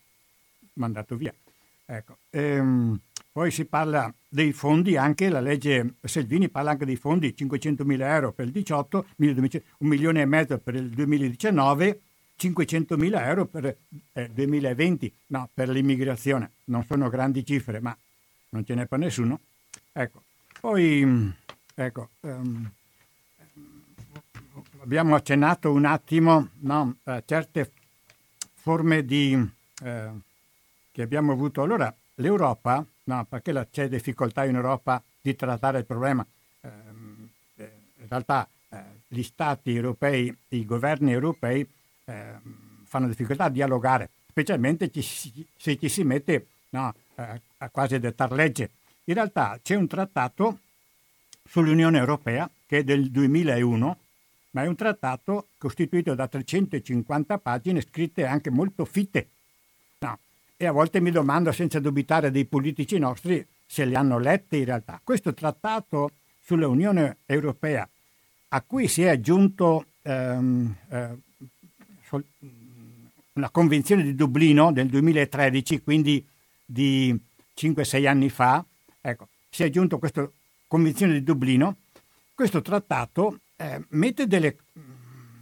mandato 0.73 1.15
via. 1.15 1.33
Ecco, 1.85 2.17
ehm, 2.31 2.99
poi 3.31 3.51
si 3.51 3.65
parla 3.65 4.11
dei 4.27 4.51
fondi, 4.51 4.97
anche 4.97 5.29
la 5.29 5.39
legge 5.39 5.93
Selvini 6.01 6.49
parla 6.49 6.71
anche 6.71 6.85
dei 6.85 6.95
fondi, 6.95 7.35
500 7.35 7.85
mila 7.85 8.13
euro 8.15 8.31
per 8.31 8.45
il 8.45 8.51
18, 8.51 9.05
un 9.17 9.87
milione 9.87 10.21
e 10.21 10.25
mezzo 10.25 10.57
per 10.57 10.75
il 10.75 10.89
2019, 10.89 12.01
500 12.35 12.97
mila 12.97 13.25
euro 13.27 13.45
per 13.45 13.65
il 13.89 14.01
eh, 14.13 14.29
2020, 14.29 15.13
no, 15.27 15.49
per 15.53 15.69
l'immigrazione. 15.69 16.51
Non 16.65 16.83
sono 16.83 17.09
grandi 17.09 17.45
cifre, 17.45 17.79
ma 17.79 17.95
non 18.49 18.65
ce 18.65 18.75
n'è 18.75 18.85
per 18.85 18.99
nessuno. 18.99 19.39
Ecco, 19.91 20.23
poi 20.59 21.33
ecco, 21.75 22.09
um, 22.21 22.69
abbiamo 24.81 25.15
accennato 25.15 25.71
un 25.71 25.85
attimo 25.85 26.49
no, 26.59 26.97
a 27.03 27.21
certe 27.25 27.71
forme 28.53 29.05
di, 29.05 29.49
eh, 29.83 30.09
che 30.91 31.01
abbiamo 31.01 31.31
avuto. 31.31 31.61
Allora, 31.61 31.93
l'Europa, 32.15 32.85
no, 33.03 33.25
perché 33.25 33.67
c'è 33.71 33.87
difficoltà 33.87 34.45
in 34.45 34.55
Europa 34.55 35.01
di 35.21 35.35
trattare 35.35 35.79
il 35.79 35.85
problema? 35.85 36.25
Ehm, 36.61 37.29
eh, 37.55 37.71
in 37.99 38.07
realtà 38.07 38.47
eh, 38.69 38.77
gli 39.07 39.23
stati 39.23 39.75
europei, 39.75 40.35
i 40.49 40.65
governi 40.65 41.11
europei 41.11 41.67
eh, 42.05 42.33
fanno 42.83 43.07
difficoltà 43.07 43.45
a 43.45 43.49
dialogare, 43.49 44.09
specialmente 44.29 44.89
ci, 44.89 45.01
se 45.01 45.77
ci 45.77 45.89
si 45.89 46.03
mette 46.03 46.47
no, 46.69 46.93
a 47.15 47.69
quasi 47.69 47.95
a 47.95 47.99
dettare 47.99 48.35
legge. 48.35 48.69
In 49.09 49.13
realtà 49.13 49.57
c'è 49.63 49.75
un 49.75 49.87
trattato 49.87 50.59
sull'Unione 51.47 51.97
Europea 51.97 52.49
che 52.65 52.79
è 52.79 52.83
del 52.83 53.09
2001, 53.09 53.97
ma 54.51 54.63
è 54.63 54.67
un 54.67 54.75
trattato 54.75 55.47
costituito 55.57 56.13
da 56.13 56.27
350 56.27 57.37
pagine 57.37 57.79
scritte 57.81 58.25
anche 58.25 58.49
molto 58.49 58.83
fitte. 58.83 59.29
No, 59.99 60.19
e 60.57 60.65
a 60.65 60.73
volte 60.73 60.99
mi 60.99 61.11
domando, 61.11 61.53
senza 61.53 61.79
dubitare 61.79 62.31
dei 62.31 62.43
politici 62.43 62.97
nostri, 62.97 63.45
se 63.65 63.85
li 63.85 63.95
hanno 63.95 64.19
lette 64.19 64.57
in 64.57 64.65
realtà. 64.65 64.99
Questo 65.01 65.33
trattato 65.33 66.11
sull'Unione 66.43 67.19
Europea, 67.25 67.87
a 68.49 68.61
cui 68.61 68.89
si 68.89 69.03
è 69.03 69.07
aggiunto 69.07 69.85
ehm, 70.01 70.75
eh, 70.89 71.25
una 73.33 73.49
convenzione 73.51 74.03
di 74.03 74.15
Dublino 74.15 74.73
del 74.73 74.87
2013, 74.87 75.81
quindi 75.81 76.25
di 76.65 77.17
5-6 77.55 78.05
anni 78.05 78.29
fa, 78.29 78.65
ecco, 79.01 79.27
si 79.49 79.63
è 79.63 79.67
aggiunto 79.67 79.99
questa 79.99 80.29
convenzione 80.67 81.13
di 81.13 81.23
Dublino, 81.23 81.77
questo 82.33 82.61
trattato 82.61 83.39
eh, 83.55 83.83
mette 83.89 84.27
delle 84.27 84.57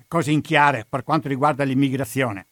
cose 0.08 0.32
in 0.32 0.42
chiare 0.42 0.86
per 0.88 1.04
quanto 1.04 1.28
riguarda 1.28 1.64
l'immigrazione. 1.64 2.46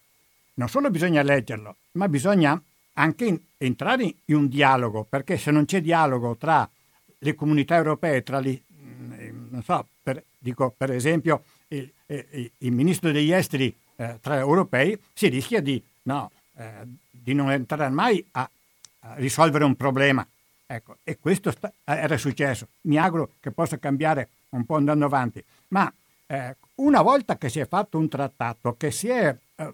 Non 0.55 0.67
solo 0.67 0.89
bisogna 0.89 1.21
leggerlo, 1.21 1.77
ma 1.93 2.07
bisogna 2.07 2.61
anche 2.93 3.25
in, 3.25 3.39
entrare 3.57 4.15
in 4.25 4.35
un 4.35 4.47
dialogo, 4.47 5.03
perché 5.03 5.37
se 5.37 5.51
non 5.51 5.65
c'è 5.65 5.81
dialogo 5.81 6.35
tra 6.35 6.69
le 7.17 7.35
comunità 7.35 7.75
europee, 7.75 8.21
tra 8.23 8.41
gli, 8.41 8.59
mm, 8.71 9.47
non 9.49 9.63
so, 9.63 9.87
per, 10.01 10.23
dico 10.37 10.73
per 10.75 10.91
esempio 10.91 11.43
il, 11.69 11.89
il, 12.07 12.51
il 12.57 12.71
ministro 12.71 13.11
degli 13.11 13.31
esteri 13.31 13.73
eh, 13.95 14.17
tra 14.21 14.37
europei, 14.37 14.97
si 15.13 15.29
rischia 15.29 15.61
di, 15.61 15.81
no, 16.03 16.31
eh, 16.57 16.85
di 17.09 17.33
non 17.33 17.51
entrare 17.51 17.89
mai 17.89 18.23
a, 18.31 18.49
a, 18.99 19.13
risolvere 19.15 19.63
un 19.63 19.75
problema. 19.75 20.27
Ecco, 20.65 20.97
e 21.03 21.17
questo 21.19 21.51
sta, 21.51 21.71
era 21.83 22.17
successo. 22.17 22.67
Mi 22.81 22.97
auguro 22.97 23.31
che 23.39 23.51
possa 23.51 23.77
cambiare 23.77 24.29
un 24.49 24.65
po' 24.65 24.75
andando 24.75 25.05
avanti. 25.05 25.43
Ma 25.69 25.91
eh, 26.27 26.55
una 26.75 27.01
volta 27.01 27.37
che 27.37 27.49
si 27.49 27.59
è 27.59 27.67
fatto 27.67 27.97
un 27.97 28.07
trattato, 28.07 28.75
che 28.77 28.91
si 28.91 29.07
è 29.07 29.35
eh, 29.55 29.73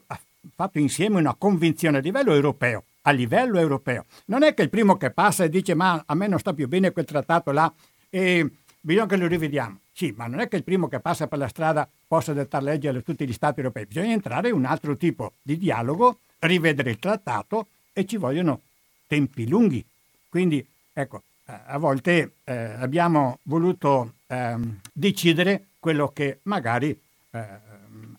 fatto 0.55 0.79
insieme 0.79 1.19
una 1.19 1.35
convinzione 1.35 1.97
a 1.97 2.01
livello 2.01 2.33
europeo, 2.33 2.83
a 3.03 3.11
livello 3.11 3.59
europeo, 3.59 4.05
non 4.25 4.43
è 4.43 4.53
che 4.53 4.63
il 4.63 4.69
primo 4.69 4.97
che 4.97 5.11
passa 5.11 5.43
e 5.43 5.49
dice 5.49 5.73
ma 5.73 6.03
a 6.05 6.15
me 6.15 6.27
non 6.27 6.39
sta 6.39 6.53
più 6.53 6.67
bene 6.67 6.91
quel 6.91 7.05
trattato 7.05 7.51
là 7.51 7.71
e 8.09 8.49
bisogna 8.79 9.07
che 9.07 9.17
lo 9.17 9.27
rivediamo. 9.27 9.79
Sì, 9.91 10.13
ma 10.15 10.27
non 10.27 10.39
è 10.39 10.47
che 10.47 10.55
il 10.55 10.63
primo 10.63 10.87
che 10.87 10.99
passa 10.99 11.27
per 11.27 11.37
la 11.37 11.47
strada 11.47 11.87
possa 12.07 12.33
dettare 12.33 12.63
legge 12.63 12.87
a 12.87 13.01
tutti 13.01 13.27
gli 13.27 13.33
Stati 13.33 13.59
europei, 13.59 13.85
bisogna 13.85 14.13
entrare 14.13 14.49
in 14.49 14.55
un 14.55 14.65
altro 14.65 14.95
tipo 14.95 15.33
di 15.41 15.57
dialogo, 15.57 16.19
rivedere 16.39 16.91
il 16.91 16.99
trattato 16.99 17.67
e 17.91 18.05
ci 18.05 18.17
vogliono 18.17 18.61
tempi 19.07 19.47
lunghi. 19.47 19.83
Quindi, 20.29 20.65
ecco, 21.01 21.23
a 21.45 21.77
volte 21.77 22.33
eh, 22.43 22.53
abbiamo 22.53 23.39
voluto 23.43 24.13
ehm, 24.27 24.81
decidere 24.91 25.67
quello 25.79 26.09
che 26.09 26.39
magari 26.43 26.99
eh, 27.31 27.45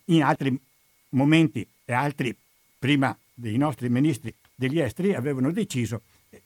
in 0.05 0.23
altri 0.23 0.59
momenti 1.09 1.65
e 1.85 1.93
altri 1.93 2.35
prima 2.77 3.15
dei 3.33 3.57
nostri 3.57 3.89
ministri 3.89 4.33
degli 4.53 4.79
esteri 4.79 5.13
avevano 5.13 5.51
deciso 5.51 6.01
e, 6.29 6.41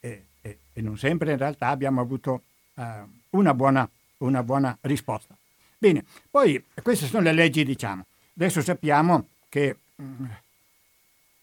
e, 0.00 0.24
e, 0.40 0.58
e 0.72 0.80
non 0.80 0.96
sempre 0.96 1.32
in 1.32 1.38
realtà 1.38 1.68
abbiamo 1.68 2.00
avuto 2.00 2.42
eh, 2.74 3.02
una, 3.30 3.52
buona, 3.54 3.88
una 4.18 4.42
buona 4.42 4.76
risposta. 4.82 5.36
Bene, 5.76 6.04
poi 6.30 6.62
queste 6.82 7.06
sono 7.06 7.22
le 7.22 7.32
leggi, 7.32 7.64
diciamo. 7.64 8.04
Adesso 8.34 8.62
sappiamo 8.62 9.28
che 9.48 9.76
mh, 9.96 10.04
mm, 10.04 10.24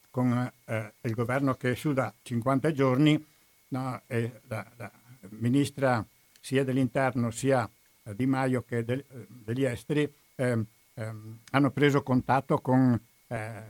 con 0.09 0.51
eh, 0.65 0.91
il 1.01 1.13
governo 1.13 1.55
che 1.55 1.71
è 1.71 1.75
su 1.75 1.93
da 1.93 2.11
50 2.21 2.71
giorni, 2.71 3.23
no, 3.69 4.01
e 4.07 4.41
la, 4.47 4.65
la 4.77 4.91
ministra 5.29 6.05
sia 6.39 6.63
dell'interno 6.63 7.31
sia 7.31 7.69
di 8.15 8.25
Maio 8.25 8.63
che 8.63 8.83
del, 8.85 9.03
degli 9.27 9.65
esteri 9.65 10.11
eh, 10.35 10.65
eh, 10.93 11.13
hanno 11.51 11.69
preso 11.71 12.03
contatto 12.03 12.59
con 12.59 12.99
eh, 13.27 13.63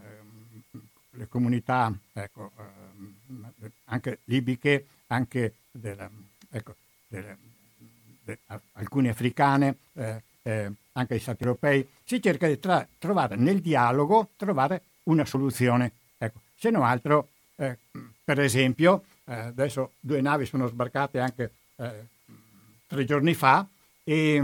le 1.11 1.27
comunità 1.27 1.91
ecco, 2.13 2.51
eh, 2.57 3.71
anche 3.85 4.19
libiche, 4.25 4.85
anche 5.07 5.55
della, 5.71 6.09
ecco, 6.49 6.75
delle, 7.07 7.37
de, 8.23 8.39
alcune 8.73 9.09
africane, 9.09 9.77
eh, 9.93 10.21
eh, 10.43 10.71
anche 10.93 11.15
gli 11.15 11.19
stati 11.19 11.43
europei. 11.43 11.87
Si 12.03 12.21
cerca 12.21 12.47
di 12.47 12.59
tra, 12.59 12.87
trovare 12.99 13.35
nel 13.35 13.61
dialogo 13.61 14.29
trovare 14.35 14.81
una 15.03 15.25
soluzione. 15.25 15.91
Ecco, 16.17 16.41
se 16.55 16.69
non 16.69 16.83
altro, 16.83 17.29
per 17.55 18.39
esempio, 18.39 19.03
adesso 19.33 19.93
due 19.99 20.21
navi 20.21 20.45
sono 20.45 20.67
sbarcate 20.67 21.19
anche 21.19 21.51
tre 22.87 23.05
giorni 23.05 23.33
fa 23.33 23.67
e, 24.03 24.41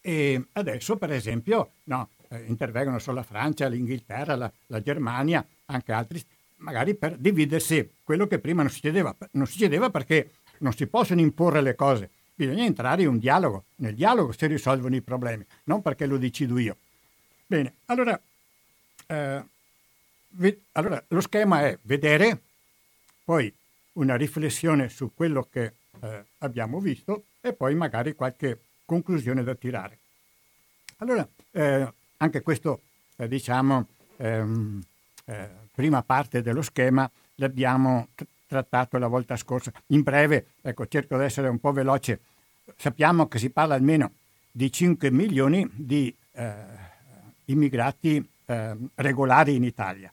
e 0.00 0.44
adesso, 0.52 0.96
per 0.96 1.12
esempio, 1.12 1.70
no, 1.84 2.10
eh, 2.28 2.44
intervengono 2.46 2.98
solo 2.98 3.18
la 3.18 3.22
Francia, 3.22 3.68
l'Inghilterra, 3.68 4.34
la, 4.34 4.50
la, 4.66 4.82
Germania, 4.82 5.46
anche 5.66 5.92
altri, 5.92 6.22
magari 6.56 6.94
per 6.94 7.16
dividersi 7.16 7.88
quello 8.02 8.26
che 8.26 8.38
prima 8.38 8.62
non 8.62 8.70
succedeva. 8.70 9.14
Non 9.32 9.46
succedeva 9.46 9.90
perché 9.90 10.32
non 10.58 10.72
si 10.72 10.86
possono 10.86 11.20
imporre 11.20 11.60
le 11.60 11.74
cose, 11.74 12.10
bisogna 12.34 12.64
entrare 12.64 13.02
in 13.02 13.08
un 13.08 13.18
dialogo. 13.18 13.64
Nel 13.76 13.94
dialogo 13.94 14.32
si 14.32 14.46
risolvono 14.46 14.96
i 14.96 15.02
problemi, 15.02 15.44
non 15.64 15.82
perché 15.82 16.06
lo 16.06 16.18
decido 16.18 16.58
io. 16.58 16.76
Bene, 17.46 17.74
allora, 17.86 18.20
eh, 19.06 19.44
ve- 20.30 20.60
allora 20.72 21.02
lo 21.08 21.20
schema 21.20 21.62
è 21.62 21.78
vedere, 21.82 22.40
poi 23.26 23.52
una 23.94 24.14
riflessione 24.14 24.88
su 24.88 25.10
quello 25.12 25.48
che 25.50 25.72
eh, 26.00 26.24
abbiamo 26.38 26.78
visto 26.78 27.24
e 27.40 27.52
poi 27.54 27.74
magari 27.74 28.14
qualche 28.14 28.60
conclusione 28.84 29.42
da 29.42 29.56
tirare. 29.56 29.98
Allora, 30.98 31.28
eh, 31.50 31.92
anche 32.18 32.42
questo, 32.42 32.82
eh, 33.16 33.26
diciamo, 33.26 33.88
ehm, 34.18 34.80
eh, 35.24 35.50
prima 35.74 36.02
parte 36.02 36.40
dello 36.40 36.62
schema 36.62 37.10
l'abbiamo 37.34 38.10
t- 38.14 38.24
trattato 38.46 38.96
la 38.96 39.08
volta 39.08 39.34
scorsa. 39.34 39.72
In 39.86 40.02
breve, 40.02 40.52
ecco, 40.62 40.86
cerco 40.86 41.18
di 41.18 41.24
essere 41.24 41.48
un 41.48 41.58
po' 41.58 41.72
veloce. 41.72 42.20
Sappiamo 42.76 43.26
che 43.26 43.38
si 43.38 43.50
parla 43.50 43.74
almeno 43.74 44.12
di 44.52 44.70
5 44.70 45.10
milioni 45.10 45.68
di 45.72 46.14
eh, 46.30 46.54
immigrati 47.46 48.24
ehm, 48.46 48.90
regolari 48.94 49.56
in 49.56 49.64
Italia. 49.64 50.12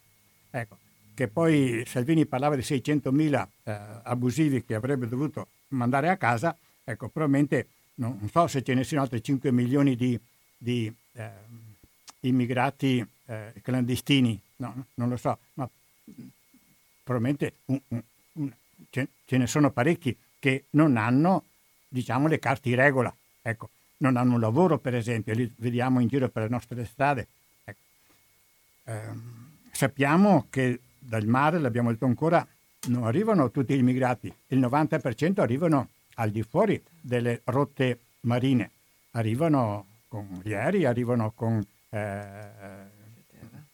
Ecco, 0.50 0.78
che 1.14 1.28
poi 1.28 1.84
Salvini 1.86 2.26
parlava 2.26 2.56
di 2.56 2.62
600 2.62 3.12
mila 3.12 3.48
eh, 3.64 3.78
abusivi 4.04 4.64
che 4.64 4.76
avrebbe 4.76 5.08
dovuto 5.08 5.48
mandare 5.70 6.10
a 6.10 6.18
casa, 6.18 6.56
ecco, 6.84 7.10
probabilmente 7.10 7.68
non, 7.96 8.28
so 8.32 8.48
se 8.48 8.64
ce 8.64 8.74
ne 8.74 8.84
siano 8.84 9.04
altri 9.04 9.24
5 9.24 9.52
milioni 9.52 9.96
di, 9.96 10.20
di 10.58 10.92
eh, 11.14 11.30
immigrati 12.22 13.06
eh, 13.26 13.54
clandestini, 13.62 14.40
no, 14.58 14.86
non 14.96 15.10
lo 15.10 15.18
so, 15.18 15.38
ma 15.54 15.70
probabilmente 17.04 17.54
un, 17.66 17.80
un, 17.90 18.02
un, 18.34 18.52
ce, 18.90 19.08
ce, 19.26 19.38
ne 19.38 19.48
sono 19.48 19.72
parecchi 19.72 20.16
che 20.40 20.66
non 20.72 20.98
hanno, 20.98 21.44
diciamo, 21.88 22.28
le 22.28 22.40
carte 22.40 22.70
in 22.70 22.76
regola. 22.76 23.14
Ecco, 23.42 23.70
non 23.98 24.18
hanno 24.18 24.34
un 24.34 24.40
lavoro, 24.40 24.78
per 24.78 24.96
esempio, 24.96 25.34
li 25.34 25.52
vediamo 25.58 26.00
in 26.00 26.08
giro 26.08 26.30
per 26.30 26.44
le 26.44 26.50
nostre 26.50 26.86
strade. 26.86 27.28
Ecco. 27.64 27.80
Eh, 28.86 29.02
sappiamo 29.72 30.48
che 30.50 30.80
dal 31.06 31.26
mare, 31.26 31.60
l'abbiamo 31.60 31.92
detto 31.92 32.06
ancora, 32.06 32.46
non 32.88 33.06
arrivano 33.06 33.52
tutti 33.52 33.76
gli 33.76 33.80
immigrati, 33.80 34.34
il 34.48 34.60
90% 34.60 35.40
arrivano 35.40 35.90
al 36.16 36.30
di 36.30 36.44
fuori 36.44 36.82
delle 37.00 37.42
rotte 37.46 38.00
marine, 38.22 38.70
arrivano 39.12 39.86
con 40.08 40.42
gli 40.44 40.54
aerei, 40.54 40.86
arrivano 40.86 41.32
con 41.36 41.66
eh, 41.90 42.32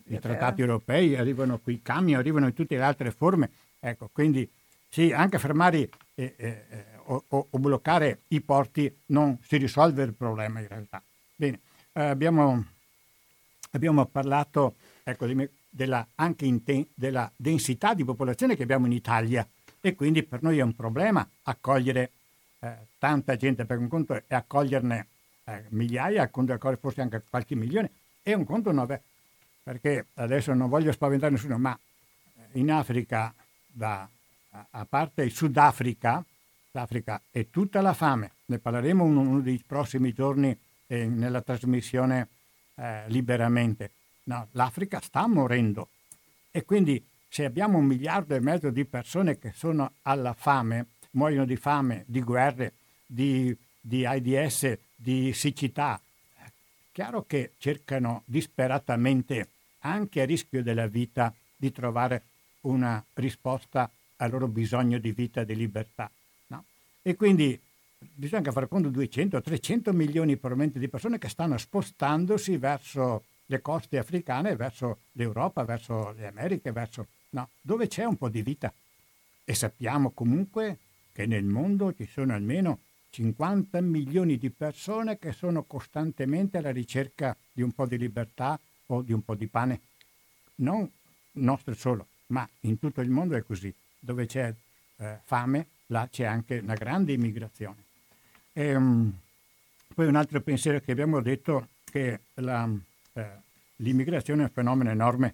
i 0.05 0.19
trattati 0.19 0.61
europei, 0.61 1.15
arrivano 1.15 1.59
qui 1.59 1.75
i 1.75 1.81
camion, 1.81 2.19
arrivano 2.19 2.47
in 2.47 2.53
tutte 2.53 2.75
le 2.75 2.83
altre 2.83 3.11
forme. 3.11 3.49
Ecco, 3.79 4.09
quindi 4.11 4.49
sì, 4.87 5.11
anche 5.11 5.37
fermare 5.37 5.89
eh, 6.15 6.33
eh, 6.35 6.63
o, 7.05 7.23
o, 7.27 7.47
o, 7.49 7.59
bloccare 7.59 8.21
i 8.29 8.41
porti 8.41 8.93
non 9.07 9.37
si 9.41 9.57
risolve 9.57 10.03
il 10.03 10.13
problema 10.13 10.59
in 10.59 10.67
realtà. 10.67 11.01
Bene, 11.35 11.59
eh, 11.93 12.03
abbiamo, 12.03 12.65
abbiamo, 13.71 14.05
parlato 14.05 14.75
ecco, 15.03 15.25
della, 15.79 16.05
anche 16.15 16.61
te, 16.61 16.87
della 16.93 17.31
densità 17.37 17.93
di 17.93 18.03
popolazione 18.03 18.57
che 18.57 18.63
abbiamo 18.63 18.85
in 18.85 18.91
Italia. 18.91 19.47
E 19.79 19.95
quindi 19.95 20.23
per 20.23 20.43
noi 20.43 20.57
è 20.57 20.61
un 20.61 20.75
problema 20.75 21.25
accogliere 21.43 22.11
eh, 22.59 22.75
tanta 22.97 23.37
gente, 23.37 23.63
per 23.63 23.77
un 23.77 23.87
conto 23.87 24.21
è 24.27 24.35
accoglierne 24.35 25.07
eh, 25.45 25.63
migliaia, 25.69 26.29
forse 26.81 26.99
anche 26.99 27.23
qualche 27.29 27.55
milione, 27.55 27.91
è 28.21 28.33
un 28.33 28.43
conto 28.43 28.73
nuovo, 28.73 28.99
perché 29.63 30.07
adesso 30.15 30.53
non 30.53 30.67
voglio 30.67 30.91
spaventare 30.91 31.31
nessuno, 31.31 31.57
ma 31.57 31.79
in 32.53 32.69
Africa, 32.71 33.33
da, 33.65 34.05
a, 34.49 34.65
a 34.71 34.85
parte 34.85 35.23
il 35.23 35.31
Sudafrica, 35.31 36.21
l'Africa 36.71 37.21
è 37.31 37.49
tutta 37.49 37.79
la 37.79 37.93
fame, 37.93 38.31
ne 38.47 38.59
parleremo 38.59 39.01
uno, 39.01 39.21
uno 39.21 39.39
dei 39.39 39.63
prossimi 39.65 40.11
giorni 40.11 40.55
eh, 40.87 41.05
nella 41.05 41.41
trasmissione 41.41 42.27
eh, 42.75 43.03
liberamente. 43.07 43.91
No, 44.29 44.47
L'Africa 44.51 45.01
sta 45.01 45.25
morendo 45.25 45.89
e 46.51 46.63
quindi 46.63 47.03
se 47.27 47.45
abbiamo 47.45 47.79
un 47.79 47.85
miliardo 47.85 48.35
e 48.35 48.39
mezzo 48.39 48.69
di 48.69 48.85
persone 48.85 49.39
che 49.39 49.53
sono 49.55 49.93
alla 50.03 50.33
fame, 50.33 50.85
muoiono 51.11 51.45
di 51.45 51.55
fame, 51.55 52.03
di 52.05 52.21
guerre, 52.21 52.73
di, 53.07 53.55
di 53.81 54.05
AIDS, 54.05 54.77
di 54.95 55.33
siccità, 55.33 55.99
chiaro 56.91 57.23
che 57.25 57.53
cercano 57.57 58.21
disperatamente, 58.25 59.49
anche 59.79 60.21
a 60.21 60.25
rischio 60.25 60.61
della 60.61 60.85
vita, 60.85 61.33
di 61.55 61.71
trovare 61.71 62.21
una 62.61 63.03
risposta 63.13 63.89
al 64.17 64.29
loro 64.29 64.47
bisogno 64.47 64.99
di 64.99 65.11
vita 65.11 65.41
e 65.41 65.45
di 65.45 65.55
libertà. 65.55 66.09
No? 66.47 66.65
E 67.01 67.15
quindi 67.15 67.59
bisogna 67.97 68.51
fare 68.51 68.67
conto 68.67 68.89
200-300 68.89 69.91
milioni 69.91 70.37
probabilmente 70.37 70.77
di 70.77 70.87
persone 70.87 71.17
che 71.17 71.29
stanno 71.29 71.57
spostandosi 71.57 72.57
verso 72.57 73.23
le 73.49 73.61
coste 73.61 73.97
africane, 73.97 74.55
verso 74.55 74.99
l'Europa, 75.13 75.63
verso 75.63 76.11
le 76.11 76.27
Americhe, 76.27 76.71
verso 76.71 77.07
no, 77.31 77.49
dove 77.61 77.87
c'è 77.87 78.03
un 78.03 78.15
po' 78.15 78.29
di 78.29 78.43
vita. 78.43 78.71
E 79.43 79.53
sappiamo 79.55 80.11
comunque 80.11 80.77
che 81.11 81.25
nel 81.25 81.45
mondo 81.45 81.93
ci 81.95 82.05
sono 82.05 82.33
almeno 82.33 82.79
50 83.09 83.81
milioni 83.81 84.37
di 84.37 84.51
persone 84.51 85.17
che 85.17 85.31
sono 85.31 85.63
costantemente 85.63 86.59
alla 86.59 86.71
ricerca 86.71 87.35
di 87.51 87.63
un 87.63 87.71
po' 87.71 87.87
di 87.87 87.97
libertà 87.97 88.59
o 88.87 89.01
di 89.01 89.13
un 89.13 89.23
po' 89.23 89.33
di 89.33 89.47
pane. 89.47 89.81
Non 90.55 90.87
nostro 91.33 91.73
solo, 91.73 92.05
ma 92.27 92.47
in 92.61 92.77
tutto 92.77 93.01
il 93.01 93.09
mondo 93.09 93.35
è 93.35 93.43
così. 93.43 93.73
Dove 93.97 94.27
c'è 94.27 94.53
eh, 94.97 95.19
fame, 95.23 95.67
là 95.87 96.07
c'è 96.09 96.25
anche 96.25 96.59
una 96.59 96.75
grande 96.75 97.13
immigrazione. 97.13 97.83
E, 98.53 98.75
um, 98.75 99.11
poi 99.95 100.05
un 100.05 100.15
altro 100.15 100.39
pensiero 100.41 100.79
che 100.79 100.91
abbiamo 100.91 101.19
detto 101.19 101.69
che 101.83 102.19
la, 102.35 102.69
eh, 103.13 103.29
l'immigrazione 103.79 104.41
è 104.41 104.45
un 104.45 104.51
fenomeno 104.51 104.89
enorme 104.89 105.33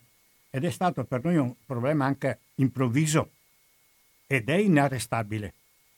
ed 0.49 0.63
è 0.63 0.69
stato 0.69 1.03
per 1.03 1.23
noi 1.23 1.37
un 1.37 1.53
problema 1.65 2.05
anche 2.05 2.39
improvviso 2.55 3.31
ed 4.27 4.49
è 4.49 4.55
inarrestabile. 4.55 5.53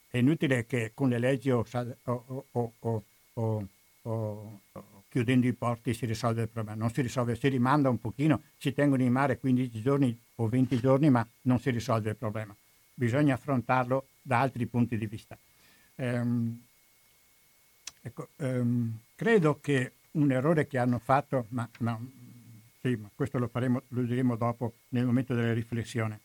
È 0.10 0.18
inutile 0.18 0.66
che 0.66 0.92
con 0.94 1.10
le 1.10 1.20
leggi 1.20 1.52
o, 1.52 1.66
o, 2.04 2.46
o, 2.52 3.68
o, 4.04 4.62
chiudendo 5.10 5.48
i 5.48 5.54
porti 5.54 5.94
si 5.94 6.06
risolve 6.06 6.44
il 6.44 6.50
problema. 6.50 6.80
Non 6.80 6.92
si 6.92 7.02
risolve, 7.02 7.36
si 7.36 7.48
rimanda 7.50 7.90
un 7.90 8.00
pochino, 8.00 8.42
si 8.58 8.74
tengono 8.74 9.04
in 9.04 9.12
mare 9.12 9.38
15 9.38 9.82
giorni 9.82 10.18
o 10.36 10.48
20 10.48 10.80
giorni, 10.80 11.10
ma 11.10 11.28
non 11.44 11.60
si 11.60 11.70
risolve 11.70 12.12
il 12.12 12.16
problema. 12.16 12.56
Bisogna 12.94 13.36
affrontarlo 13.36 14.08
da 14.22 14.40
altri 14.40 14.66
punti 14.66 14.98
di 14.98 15.06
vista. 15.06 15.38
Ehm, 15.96 16.64
ecco, 18.02 18.30
ehm, 18.38 18.98
credo 19.16 19.60
che 19.62 19.92
un 20.12 20.32
errore 20.32 20.68
che 20.68 20.78
hanno 20.78 21.00
fatto, 21.00 21.46
ma, 21.50 21.68
ma, 21.80 22.00
sì, 22.82 22.96
ma 22.96 23.10
questo 23.14 23.38
lo, 23.38 23.48
faremo, 23.48 23.82
lo 23.90 24.02
diremo 24.04 24.36
dopo 24.36 24.74
nel 24.90 25.06
momento 25.06 25.34
della 25.34 25.54
riflessione. 25.54 26.20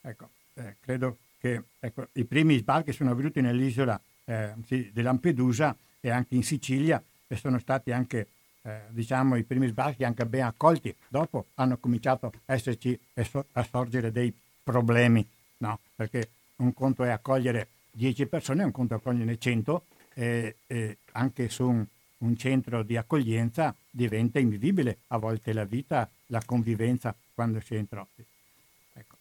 Ecco, 0.00 0.30
eh, 0.54 0.76
credo 0.80 1.18
che 1.38 1.62
ecco, 1.78 2.08
i 2.12 2.24
primi 2.24 2.58
sbarchi 2.58 2.92
sono 2.92 3.10
avvenuti 3.10 3.40
nell'isola 3.40 4.00
eh, 4.24 4.52
di 4.66 5.02
Lampedusa 5.02 5.76
e 6.00 6.10
anche 6.10 6.34
in 6.34 6.42
Sicilia 6.42 7.02
e 7.26 7.36
sono 7.36 7.58
stati 7.58 7.92
anche 7.92 8.26
eh, 8.62 8.80
diciamo, 8.90 9.36
i 9.36 9.42
primi 9.42 9.68
sbarchi 9.68 10.04
anche 10.04 10.26
ben 10.26 10.44
accolti. 10.44 10.94
Dopo 11.08 11.46
hanno 11.54 11.76
cominciato 11.78 12.32
a 12.46 12.54
esserci 12.54 12.98
a 13.52 13.62
sorgere 13.64 14.12
dei 14.12 14.34
problemi, 14.62 15.26
no? 15.58 15.78
perché 15.94 16.28
un 16.56 16.72
conto 16.72 17.04
è 17.04 17.10
accogliere 17.10 17.68
10 17.90 18.26
persone, 18.26 18.64
un 18.64 18.70
conto 18.70 18.94
è 18.94 18.96
accogliere 18.98 19.38
100 19.38 19.84
e, 20.14 20.56
e 20.66 20.98
anche 21.12 21.48
su 21.48 21.68
un, 21.68 21.84
un, 22.18 22.36
centro 22.36 22.82
di 22.82 22.96
accoglienza 22.96 23.74
diventa 23.94 24.38
invivibile 24.38 24.98
a 25.08 25.18
volte 25.18 25.52
la 25.52 25.64
vita, 25.64 26.08
la 26.26 26.42
convivenza 26.44 27.14
quando 27.34 27.60
si 27.60 27.74
è 27.74 27.78
in 27.78 27.88
troppi. 27.88 28.24
Ecco. 28.94 29.16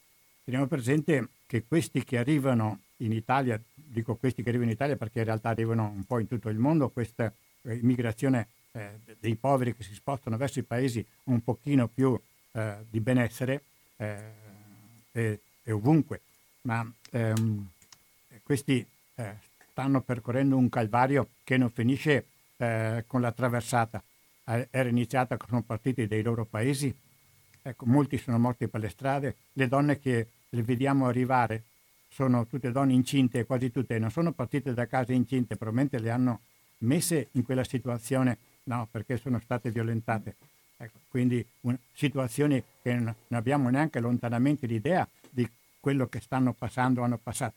Teniamo 0.46 0.66
presente 0.68 1.28
che 1.46 1.66
questi 1.68 2.04
che 2.04 2.18
arrivano 2.18 2.80
in 2.98 3.12
Italia, 3.12 3.60
dico 3.74 4.16
questi 4.16 4.42
che 4.42 4.50
arrivano 4.50 4.70
in 4.70 4.76
Italia 4.76 4.96
perché 4.96 5.20
in 5.20 5.26
realtà 5.26 5.50
arrivano 5.50 5.92
un 5.94 6.06
po' 6.06 6.20
in 6.20 6.28
tutto 6.28 6.50
il 6.50 6.58
mondo, 6.58 6.90
questa 6.90 7.32
eh, 7.64 7.76
immigrazione 7.76 8.48
eh, 8.72 9.00
dei 9.20 9.36
poveri 9.36 9.76
che 9.76 9.84
si 9.84 9.94
spostano 9.94 10.38
verso 10.38 10.60
i 10.60 10.64
paesi 10.64 11.06
un 11.26 11.44
pochino 11.44 11.88
più 11.88 12.18
eh, 12.54 12.76
di 12.90 13.02
benessere 13.02 13.64
eh, 13.98 14.18
è, 15.12 15.38
è, 15.64 15.72
ovunque, 15.72 16.22
ma 16.62 16.90
ehm, 17.12 17.68
questi 18.44 18.86
eh, 19.16 19.36
stanno 19.72 20.02
percorrendo 20.02 20.56
un 20.56 20.70
calvario 20.70 21.30
che 21.44 21.58
non 21.58 21.70
finisce 21.70 22.26
eh, 22.58 23.04
con 23.08 23.22
la 23.22 23.32
traversata. 23.32 24.02
Era 24.44 24.90
iniziata, 24.90 25.38
sono 25.48 25.62
partiti 25.62 26.08
dai 26.08 26.22
loro 26.22 26.46
paesi, 26.46 26.94
ecco, 27.62 27.86
molti 27.86 28.18
sono 28.18 28.38
morti 28.38 28.68
per 28.68 28.82
le 28.82 28.90
strade, 28.90 29.36
le 29.54 29.68
donne 29.68 30.00
che 30.00 30.28
le 30.50 30.64
vediamo 30.64 31.08
arrivare 31.08 31.64
sono 32.10 32.46
tutte 32.46 32.72
donne 32.72 32.94
incinte, 32.94 33.46
quasi 33.46 33.72
tutte, 33.72 33.98
non 33.98 34.12
sono 34.12 34.32
partite 34.34 34.74
da 34.74 34.86
casa 34.86 35.14
incinte, 35.14 35.56
probabilmente 35.56 36.00
le 36.00 36.10
hanno 36.10 36.40
messe 36.80 37.30
in 37.34 37.44
quella 37.44 37.64
situazione, 37.64 38.38
no, 38.64 38.88
perché 38.92 39.18
sono 39.18 39.40
state 39.40 39.72
violentate. 39.72 40.36
Ecco, 40.78 40.98
quindi 41.10 41.46
un, 41.62 41.78
situazioni 41.94 42.62
che 42.82 42.94
non, 42.94 43.04
non 43.04 43.40
abbiamo 43.40 43.70
neanche 43.70 44.00
lontanamente 44.00 44.66
l'idea 44.66 45.08
di 45.30 45.48
quello 45.80 46.08
che 46.08 46.20
stanno 46.20 46.54
passando, 46.54 47.04
hanno 47.04 47.18
passato. 47.18 47.54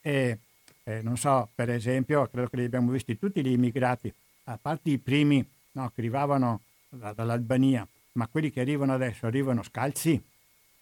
E, 0.00 0.38
eh, 0.84 1.02
non 1.02 1.16
so, 1.16 1.48
per 1.54 1.70
esempio, 1.70 2.28
credo 2.28 2.48
che 2.48 2.56
li 2.56 2.64
abbiamo 2.64 2.92
visti 2.92 3.18
tutti 3.18 3.42
gli 3.42 3.50
immigrati, 3.50 4.12
a 4.44 4.58
parte 4.60 4.90
i 4.90 4.98
primi 4.98 5.44
no, 5.76 5.90
che 5.94 6.00
arrivavano 6.00 6.62
da, 6.88 7.12
dall'Albania, 7.12 7.86
ma 8.12 8.26
quelli 8.26 8.50
che 8.50 8.60
arrivano 8.60 8.94
adesso 8.94 9.26
arrivano 9.26 9.62
scalzi, 9.62 10.20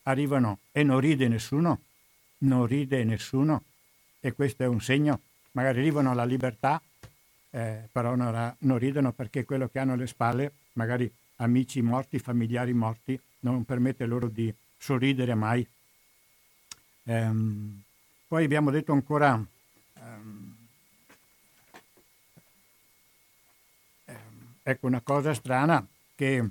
arrivano 0.05 0.61
e 0.73 0.83
non 0.83 1.01
ride 1.01 1.29
nessuno, 1.29 1.81
non 2.39 2.67
ride 2.67 3.05
nessuno 3.05 3.63
e 4.21 4.33
questo 4.33 4.63
è 4.63 4.67
un 4.67 4.81
segno, 4.81 5.21
magari 5.53 5.81
arrivano 5.81 6.13
alla 6.13 6.25
libertà, 6.25 6.81
eh, 7.51 7.89
però 7.91 8.15
non, 8.15 8.57
non, 8.59 8.79
ridono 8.79 9.13
perché 9.13 9.45
quello 9.45 9.69
che 9.69 9.79
hanno 9.79 9.93
alle 9.93 10.07
spalle, 10.07 10.53
magari 10.75 11.13
amici 11.37 11.83
morti, 11.83 12.19
familiari 12.19 12.73
morti, 12.73 13.21
non 13.41 13.65
permette 13.65 14.07
loro 14.07 14.29
di 14.29 14.53
sorridere 14.79 15.35
mai. 15.35 15.67
Ehm, 17.05 17.83
poi 18.27 18.45
abbiamo 18.45 18.71
detto 18.71 18.93
ancora, 18.93 19.35
ehm, 19.35 20.57
ehm, 24.07 24.54
ecco 24.65 24.87
una 24.87 25.03
cosa 25.03 25.35
strana 25.35 25.87
che 26.17 26.43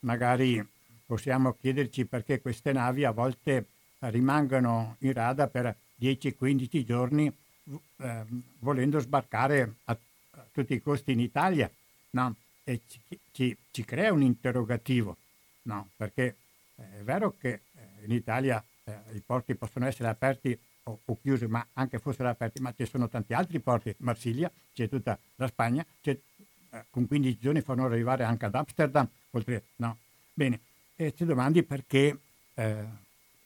magari 0.00 0.66
possiamo 1.06 1.54
chiederci 1.54 2.04
perché 2.04 2.40
queste 2.40 2.72
navi 2.72 3.04
a 3.04 3.12
volte 3.12 3.66
rimangono 4.00 4.96
in 4.98 5.12
rada 5.12 5.46
per 5.46 5.74
10-15 5.98 6.84
giorni 6.84 7.32
eh, 7.98 8.24
volendo 8.58 8.98
sbarcare 8.98 9.76
a, 9.84 9.96
a, 10.32 10.46
tutti 10.52 10.74
i 10.74 10.82
costi 10.82 11.12
in 11.12 11.20
Italia. 11.20 11.70
No? 12.10 12.34
E 12.64 12.80
ci, 12.88 13.00
ci, 13.32 13.56
ci, 13.70 13.84
crea 13.84 14.12
un 14.12 14.22
interrogativo, 14.22 15.16
no? 15.62 15.90
perché 15.96 16.36
è 16.74 17.02
vero 17.02 17.34
che 17.38 17.60
eh, 17.74 18.04
in 18.04 18.12
Italia 18.12 18.62
eh, 18.84 18.96
i 19.12 19.22
porti 19.24 19.54
possono 19.54 19.86
essere 19.86 20.08
aperti 20.08 20.58
o, 20.84 20.98
o, 21.04 21.18
chiusi, 21.20 21.46
ma 21.46 21.66
anche 21.74 21.98
fossero 21.98 22.28
aperti, 22.28 22.60
ma 22.60 22.72
ci 22.74 22.84
sono 22.86 23.08
tanti 23.08 23.32
altri 23.32 23.58
porti, 23.60 23.94
Marsiglia, 23.98 24.50
c'è 24.72 24.88
tutta 24.88 25.18
la 25.36 25.46
Spagna, 25.46 25.84
c'è, 26.02 26.18
eh, 26.74 26.84
con 26.90 27.06
15 27.06 27.38
giorni 27.38 27.60
fanno 27.60 27.84
arrivare 27.84 28.24
anche 28.24 28.46
ad 28.46 28.54
Amsterdam, 28.54 29.08
oltre, 29.30 29.64
no? 29.76 29.98
Bene, 30.32 30.60
e 30.96 31.14
ti 31.14 31.24
domandi 31.24 31.62
perché 31.62 32.18
eh, 32.54 32.84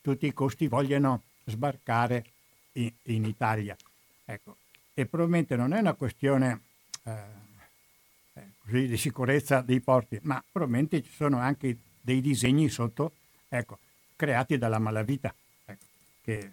tutti 0.00 0.26
i 0.26 0.32
costi 0.32 0.66
vogliono 0.66 1.24
sbarcare 1.44 2.24
in, 2.72 2.90
in 3.02 3.24
Italia. 3.24 3.76
Ecco. 4.24 4.56
E 4.94 5.04
probabilmente 5.06 5.56
non 5.56 5.72
è 5.74 5.78
una 5.78 5.92
questione 5.92 6.60
eh, 7.04 8.42
così, 8.58 8.86
di 8.86 8.96
sicurezza 8.96 9.60
dei 9.60 9.80
porti, 9.80 10.18
ma 10.22 10.42
probabilmente 10.50 11.02
ci 11.02 11.12
sono 11.12 11.38
anche 11.38 11.76
dei 12.00 12.22
disegni 12.22 12.68
sotto, 12.70 13.12
ecco, 13.48 13.78
creati 14.16 14.56
dalla 14.56 14.78
malavita, 14.78 15.34
ecco, 15.66 15.84
che 16.22 16.38
eh, 16.38 16.50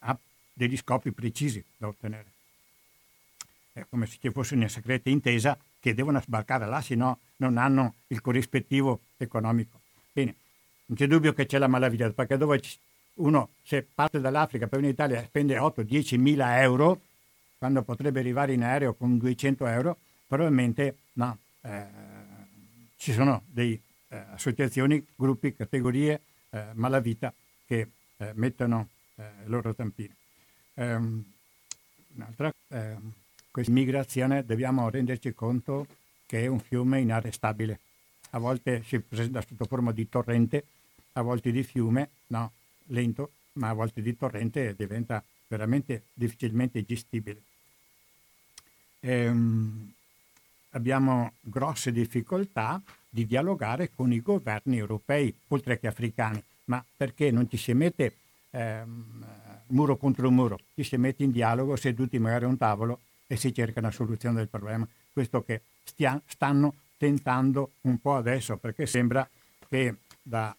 ha 0.00 0.16
degli 0.52 0.76
scopi 0.76 1.10
precisi 1.10 1.64
da 1.76 1.88
ottenere. 1.88 2.31
È 3.72 3.86
come 3.88 4.06
se 4.06 4.18
ci 4.20 4.30
fosse 4.30 4.54
una 4.54 4.68
segreta 4.68 5.08
intesa 5.08 5.58
che 5.80 5.94
devono 5.94 6.20
sbarcare 6.20 6.66
là, 6.66 6.80
se 6.82 6.94
no 6.94 7.18
non 7.36 7.56
hanno 7.56 7.94
il 8.08 8.20
corrispettivo 8.20 9.00
economico. 9.16 9.80
Bene, 10.12 10.34
non 10.86 10.96
c'è 10.96 11.06
dubbio 11.06 11.32
che 11.32 11.46
c'è 11.46 11.58
la 11.58 11.68
malavita, 11.68 12.10
perché 12.10 12.36
dove 12.36 12.60
uno 13.14 13.50
se 13.62 13.82
parte 13.82 14.20
dall'Africa 14.20 14.66
per 14.66 14.80
venire 14.80 14.88
in 14.88 14.94
Italia 14.94 15.24
spende 15.24 15.56
8-10 15.56 16.18
mila 16.18 16.60
euro, 16.60 17.00
quando 17.58 17.82
potrebbe 17.82 18.20
arrivare 18.20 18.52
in 18.52 18.62
aereo 18.62 18.94
con 18.94 19.18
200 19.18 19.66
euro, 19.66 19.96
probabilmente 20.26 20.96
no, 21.14 21.38
eh, 21.62 21.86
ci 22.96 23.12
sono 23.12 23.42
delle 23.46 23.80
eh, 24.08 24.16
associazioni, 24.32 25.04
gruppi, 25.14 25.54
categorie, 25.54 26.20
eh, 26.50 26.64
malavita 26.74 27.32
che 27.66 27.88
eh, 28.16 28.32
mettono 28.34 28.88
eh, 29.16 29.22
il 29.44 29.50
loro 29.50 29.74
tampino. 29.74 30.14
Ehm, 30.74 31.24
un'altra, 32.14 32.52
ehm, 32.68 33.12
questa 33.52 33.70
immigrazione 33.70 34.44
dobbiamo 34.44 34.88
renderci 34.88 35.34
conto 35.34 35.86
che 36.26 36.40
è 36.40 36.46
un 36.46 36.58
fiume 36.58 37.00
inarrestabile. 37.00 37.78
A 38.30 38.38
volte 38.38 38.82
si 38.82 38.98
presenta 38.98 39.44
sotto 39.46 39.66
forma 39.66 39.92
di 39.92 40.08
torrente, 40.08 40.64
a 41.12 41.20
volte 41.20 41.52
di 41.52 41.62
fiume, 41.62 42.08
no, 42.28 42.50
lento, 42.86 43.32
ma 43.54 43.68
a 43.68 43.74
volte 43.74 44.00
di 44.00 44.16
torrente 44.16 44.74
diventa 44.74 45.22
veramente 45.46 46.04
difficilmente 46.14 46.82
gestibile. 46.82 47.42
Ehm, 49.00 49.92
abbiamo 50.70 51.32
grosse 51.42 51.92
difficoltà 51.92 52.80
di 53.06 53.26
dialogare 53.26 53.90
con 53.94 54.10
i 54.12 54.22
governi 54.22 54.78
europei, 54.78 55.34
oltre 55.48 55.78
che 55.78 55.88
africani, 55.88 56.42
ma 56.64 56.82
perché 56.96 57.30
non 57.30 57.50
ci 57.50 57.58
si 57.58 57.74
mette 57.74 58.14
ehm, 58.48 59.26
muro 59.66 59.98
contro 59.98 60.30
muro, 60.30 60.58
ci 60.74 60.84
si 60.84 60.96
mette 60.96 61.22
in 61.22 61.32
dialogo 61.32 61.76
seduti 61.76 62.18
magari 62.18 62.46
a 62.46 62.48
un 62.48 62.56
tavolo 62.56 63.00
e 63.32 63.36
si 63.36 63.54
cerca 63.54 63.80
una 63.80 63.90
soluzione 63.90 64.36
del 64.36 64.48
problema. 64.48 64.86
Questo 65.10 65.42
che 65.42 65.62
stia, 65.84 66.20
stanno 66.26 66.74
tentando 66.98 67.72
un 67.82 67.98
po' 67.98 68.14
adesso, 68.14 68.58
perché 68.58 68.84
sembra 68.84 69.26
che 69.70 69.96
da 70.20 70.54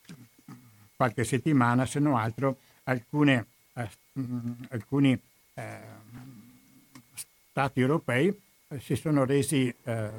qualche 0.96 1.24
settimana, 1.24 1.86
se 1.86 2.00
non 2.00 2.16
altro, 2.16 2.58
alcune, 2.86 3.46
eh, 3.74 3.90
alcuni 4.70 5.22
eh, 5.54 5.80
stati 7.52 7.80
europei 7.80 8.42
si 8.80 8.96
sono 8.96 9.24
resi 9.24 9.72
eh, 9.84 10.10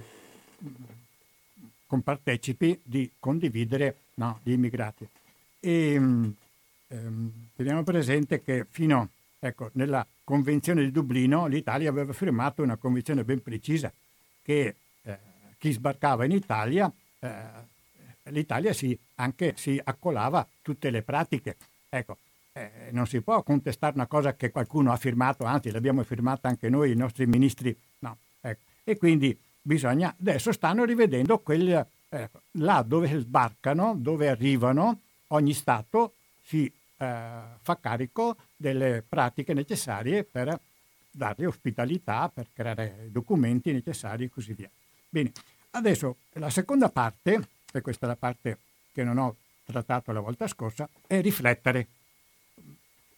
compartecipi 1.86 2.78
di 2.84 3.10
condividere 3.18 3.96
no, 4.14 4.38
gli 4.44 4.52
immigrati. 4.52 5.08
E, 5.58 5.94
ehm, 5.94 7.48
teniamo 7.56 7.82
presente 7.82 8.44
che 8.44 8.64
fino 8.70 9.08
ecco, 9.48 9.70
nella 9.74 10.06
Convenzione 10.22 10.82
di 10.82 10.90
Dublino 10.90 11.46
l'Italia 11.46 11.90
aveva 11.90 12.12
firmato 12.12 12.62
una 12.62 12.76
convenzione 12.76 13.24
ben 13.24 13.42
precisa 13.42 13.92
che 14.42 14.76
eh, 15.02 15.18
chi 15.58 15.72
sbarcava 15.72 16.24
in 16.24 16.32
Italia, 16.32 16.90
eh, 17.18 17.42
l'Italia 18.24 18.72
si, 18.72 18.98
anche 19.16 19.54
si 19.56 19.80
accolava 19.82 20.46
tutte 20.62 20.90
le 20.90 21.02
pratiche. 21.02 21.56
Ecco, 21.88 22.18
eh, 22.52 22.88
non 22.90 23.06
si 23.06 23.20
può 23.20 23.42
contestare 23.42 23.94
una 23.94 24.06
cosa 24.06 24.34
che 24.34 24.50
qualcuno 24.50 24.92
ha 24.92 24.96
firmato, 24.96 25.44
anzi 25.44 25.70
l'abbiamo 25.70 26.02
firmata 26.04 26.48
anche 26.48 26.68
noi, 26.68 26.92
i 26.92 26.96
nostri 26.96 27.26
ministri 27.26 27.76
e 28.84 28.98
quindi 28.98 29.36
bisogna, 29.60 30.14
adesso 30.20 30.52
stanno 30.52 30.84
rivedendo 30.84 31.38
quel, 31.38 31.86
eh, 32.10 32.30
là 32.52 32.84
dove 32.86 33.18
sbarcano, 33.18 33.94
dove 33.96 34.28
arrivano, 34.28 35.00
ogni 35.28 35.54
Stato 35.54 36.12
si 36.42 36.70
eh, 36.96 37.40
fa 37.60 37.78
carico 37.80 38.36
delle 38.56 39.02
pratiche 39.06 39.54
necessarie 39.54 40.24
per 40.24 40.58
dare 41.10 41.46
ospitalità, 41.46 42.30
per 42.32 42.48
creare 42.52 43.08
documenti 43.10 43.72
necessari 43.72 44.24
e 44.24 44.30
così 44.30 44.52
via. 44.52 44.68
Bene, 45.08 45.32
adesso 45.70 46.16
la 46.32 46.50
seconda 46.50 46.88
parte, 46.88 47.48
e 47.72 47.80
questa 47.80 48.06
è 48.06 48.08
la 48.08 48.16
parte 48.16 48.58
che 48.92 49.04
non 49.04 49.18
ho 49.18 49.36
trattato 49.64 50.12
la 50.12 50.20
volta 50.20 50.46
scorsa, 50.46 50.88
è 51.06 51.20
riflettere. 51.20 51.86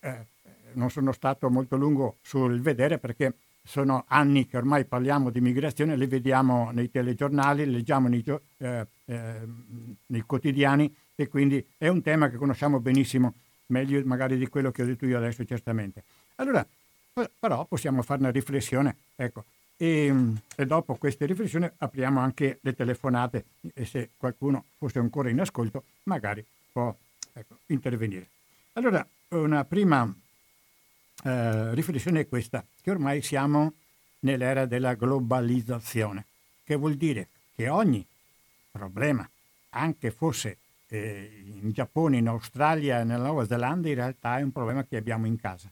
Eh, 0.01 0.35
non 0.73 0.91
sono 0.91 1.13
stato 1.13 1.49
molto 1.49 1.77
lungo 1.77 2.17
sul 2.21 2.61
vedere 2.61 2.99
perché 2.99 3.35
sono 3.67 4.05
anni 4.09 4.47
che 4.47 4.57
ormai 4.57 4.85
parliamo 4.85 5.31
di 5.31 5.41
migrazione, 5.41 5.97
le 5.97 6.07
vediamo 6.07 6.71
nei 6.71 6.91
telegiornali, 6.91 7.65
le 7.65 7.73
leggiamo 7.73 8.09
nei, 8.09 8.25
eh, 8.59 8.87
eh, 9.07 9.41
nei, 10.07 10.21
quotidiani 10.21 10.95
e 11.15 11.29
quindi 11.29 11.67
è 11.77 11.89
un 11.89 12.01
tema 12.01 12.31
che 12.31 12.37
conosciamo 12.37 12.79
benissimo, 12.79 13.35
meglio 13.67 14.01
magari 14.05 14.37
di 14.37 14.47
quello 14.49 14.71
che 14.71 14.83
ho 14.83 14.87
detto 14.87 15.07
io 15.07 15.17
adesso 15.17 15.45
certamente. 15.45 16.03
Allora, 16.37 16.67
però 17.39 17.65
possiamo 17.65 18.03
fare 18.03 18.21
una 18.21 18.31
riflessione, 18.31 18.97
ecco, 19.17 19.45
e, 19.77 20.13
e 20.57 20.67
dopo 20.67 20.95
queste 20.95 21.27
riflessioni 21.27 21.71
apriamo 21.77 22.21
anche 22.21 22.59
le 22.63 22.75
telefonate 22.75 23.45
e 23.75 23.85
se 23.85 24.11
qualcuno 24.17 24.65
fosse 24.79 24.99
ancora 24.99 25.29
in 25.29 25.41
ascolto 25.41 25.85
magari 26.05 26.45
può 26.73 26.95
ecco, 27.33 27.59
intervenire. 27.67 28.29
Allora, 28.75 29.07
una 29.29 29.65
prima 29.65 30.13
eh, 31.25 31.75
riflessione 31.75 32.21
è 32.21 32.29
questa, 32.29 32.65
che 32.81 32.91
ormai 32.91 33.23
siamo 33.23 33.73
nell'era 34.21 34.67
della 34.67 34.95
globalizzazione, 34.95 36.25
che 36.65 36.75
vuol 36.75 36.95
dire 36.95 37.29
che 37.55 37.69
ogni 37.69 38.05
problema, 38.71 39.29
anche 39.71 40.11
fosse 40.11 40.59
eh, 40.97 41.43
in 41.63 41.73
Giappone, 41.73 42.17
in 42.17 42.29
Australia, 42.29 43.05
nella 43.05 43.25
Nuova 43.25 43.47
Zelanda, 43.47 43.89
in 43.89 43.95
realtà 43.95 44.39
è 44.39 44.43
un 44.43 44.53
problema 44.53 44.85
che 44.85 44.97
abbiamo 44.97 45.27
in 45.27 45.39
casa. 45.39 45.71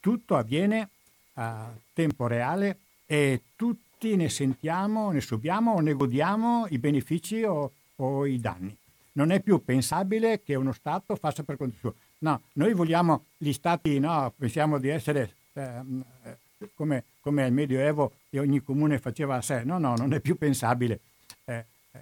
Tutto 0.00 0.36
avviene 0.36 0.88
a 1.34 1.72
tempo 1.92 2.26
reale 2.26 2.78
e 3.06 3.42
tutti 3.56 4.16
ne 4.16 4.28
sentiamo, 4.28 5.10
ne 5.10 5.20
subiamo 5.20 5.72
o 5.72 5.80
ne 5.80 5.92
godiamo 5.94 6.66
i 6.68 6.78
benefici 6.78 7.42
o, 7.42 7.72
o 7.96 8.26
i 8.26 8.40
danni. 8.40 8.76
Non 9.12 9.30
è 9.30 9.40
più 9.40 9.64
pensabile 9.64 10.42
che 10.42 10.54
uno 10.54 10.72
Stato 10.72 11.14
faccia 11.16 11.42
per 11.42 11.56
conto 11.56 11.76
suo. 11.78 11.94
No, 12.18 12.42
noi 12.54 12.72
vogliamo 12.74 13.26
gli 13.36 13.52
stati, 13.52 13.98
no, 13.98 14.32
pensiamo 14.36 14.78
di 14.78 14.88
essere 14.88 15.34
ehm, 15.52 16.04
eh, 16.24 16.36
come, 16.74 17.04
come, 17.20 17.44
al 17.44 17.52
Medioevo 17.52 18.12
e 18.30 18.38
ogni 18.38 18.62
comune 18.62 18.98
faceva 18.98 19.36
a 19.36 19.42
sé. 19.42 19.62
No, 19.62 19.78
no, 19.78 19.94
non 19.94 20.12
è 20.12 20.20
più 20.20 20.36
pensabile. 20.36 21.00
Eh, 21.44 21.64
eh, 21.92 22.00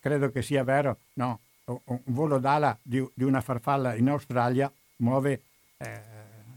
credo 0.00 0.30
che 0.30 0.42
sia 0.42 0.64
vero, 0.64 0.98
no, 1.14 1.40
un 1.66 2.00
volo 2.04 2.38
d'ala 2.38 2.76
di, 2.82 3.06
di 3.14 3.24
una 3.24 3.40
farfalla 3.40 3.94
in 3.94 4.08
Australia 4.08 4.70
muove 4.96 5.42
eh, 5.78 6.00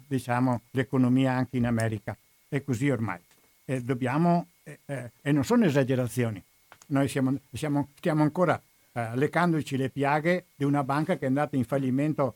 diciamo, 0.07 0.61
l'economia 0.71 1.33
anche 1.33 1.57
in 1.57 1.65
America. 1.65 2.15
È 2.47 2.63
così 2.63 2.89
ormai. 2.89 3.19
E, 3.65 3.81
dobbiamo, 3.81 4.47
eh, 4.63 4.79
eh, 4.85 5.11
e 5.21 5.31
non 5.31 5.43
sono 5.43 5.65
esagerazioni. 5.65 6.41
Noi 6.87 7.07
siamo, 7.07 7.37
siamo, 7.51 7.89
stiamo 7.97 8.23
ancora 8.23 8.59
eh, 8.93 9.15
leccandoci 9.15 9.75
le 9.77 9.89
piaghe 9.89 10.45
di 10.55 10.63
una 10.63 10.83
banca 10.83 11.17
che 11.17 11.25
è 11.25 11.27
andata 11.27 11.55
in 11.55 11.65
fallimento 11.65 12.35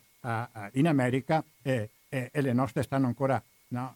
in 0.74 0.88
America 0.88 1.44
e, 1.64 1.90
e, 2.08 2.30
e, 2.32 2.42
le 2.42 2.54
nostre 2.54 2.84
stanno 2.84 3.08
ancora, 3.08 3.42
no? 3.70 3.96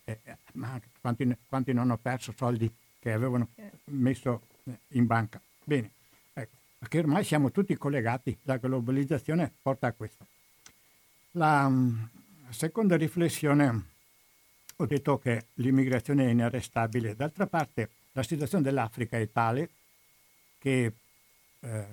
Ma 0.53 0.81
quanti, 0.99 1.37
quanti, 1.47 1.71
non 1.71 1.83
hanno 1.83 1.97
perso 1.97 2.33
soldi 2.35 2.67
che 2.97 3.11
avevano 3.11 3.49
messo 3.91 4.41
in 4.93 5.05
banca. 5.05 5.39
Bene, 5.63 5.91
perché 6.85 6.99
ormai 6.99 7.23
siamo 7.23 7.49
tutti 7.49 7.75
collegati, 7.77 8.37
la 8.43 8.57
globalizzazione 8.57 9.51
porta 9.59 9.87
a 9.87 9.91
questo. 9.93 10.27
La 11.31 11.65
um, 11.65 12.07
seconda 12.49 12.95
riflessione, 12.95 13.85
ho 14.75 14.85
detto 14.85 15.17
che 15.17 15.47
l'immigrazione 15.55 16.27
è 16.27 16.29
inarrestabile, 16.29 17.15
d'altra 17.15 17.47
parte 17.47 17.89
la 18.11 18.21
situazione 18.21 18.63
dell'Africa 18.63 19.17
è 19.17 19.27
tale 19.31 19.69
che 20.59 20.93
eh, 21.61 21.85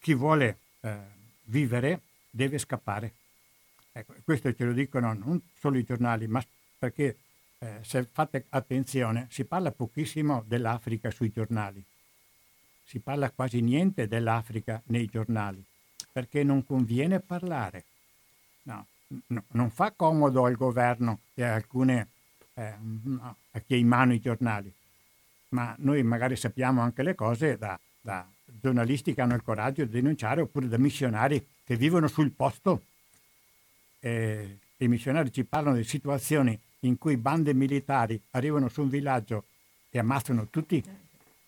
chi 0.00 0.14
vuole 0.14 0.58
eh, 0.80 0.98
vivere 1.44 2.00
deve 2.28 2.58
scappare. 2.58 3.12
Ecco, 3.92 4.14
questo 4.24 4.52
ce 4.52 4.64
lo 4.64 4.72
dicono 4.72 5.12
non 5.12 5.40
solo 5.56 5.78
i 5.78 5.84
giornali, 5.84 6.26
ma 6.26 6.44
perché 6.76 7.18
eh, 7.58 7.78
se 7.82 8.04
fate 8.10 8.46
attenzione 8.48 9.28
si 9.30 9.44
parla 9.44 9.70
pochissimo 9.70 10.42
dell'Africa 10.44 11.12
sui 11.12 11.30
giornali, 11.30 11.84
si 12.84 12.98
parla 12.98 13.30
quasi 13.30 13.60
niente 13.60 14.06
dell'Africa 14.06 14.82
nei 14.86 15.06
giornali, 15.06 15.62
perché 16.12 16.42
non 16.42 16.64
conviene 16.64 17.20
parlare. 17.20 17.84
no, 18.64 18.86
no, 19.26 19.44
non 19.48 19.70
fa 19.70 19.92
comodo 19.92 20.44
al 20.44 20.56
governo 20.56 21.20
e 21.34 21.42
alcune, 21.42 22.08
eh, 22.54 22.74
no, 22.80 23.36
a 23.50 23.60
chi 23.60 23.74
ha 23.74 23.76
in 23.76 23.86
mano 23.86 24.12
i 24.12 24.20
giornali, 24.20 24.72
ma 25.50 25.74
noi 25.78 26.02
magari 26.02 26.36
sappiamo 26.36 26.80
anche 26.80 27.02
le 27.02 27.14
cose 27.14 27.56
da, 27.56 27.78
da 28.00 28.26
giornalisti 28.44 29.14
che 29.14 29.20
hanno 29.20 29.34
il 29.34 29.42
coraggio 29.42 29.84
di 29.84 29.90
denunciare 29.90 30.40
oppure 30.40 30.68
da 30.68 30.78
missionari 30.78 31.44
che 31.64 31.76
vivono 31.76 32.08
sul 32.08 32.30
posto. 32.30 32.82
E 34.00 34.58
I 34.78 34.88
missionari 34.88 35.32
ci 35.32 35.44
parlano 35.44 35.76
di 35.76 35.84
situazioni 35.84 36.58
in 36.80 36.98
cui 36.98 37.16
bande 37.16 37.54
militari 37.54 38.20
arrivano 38.30 38.68
su 38.68 38.82
un 38.82 38.88
villaggio 38.88 39.44
e 39.90 39.98
ammazzano 39.98 40.48
tutti. 40.48 40.82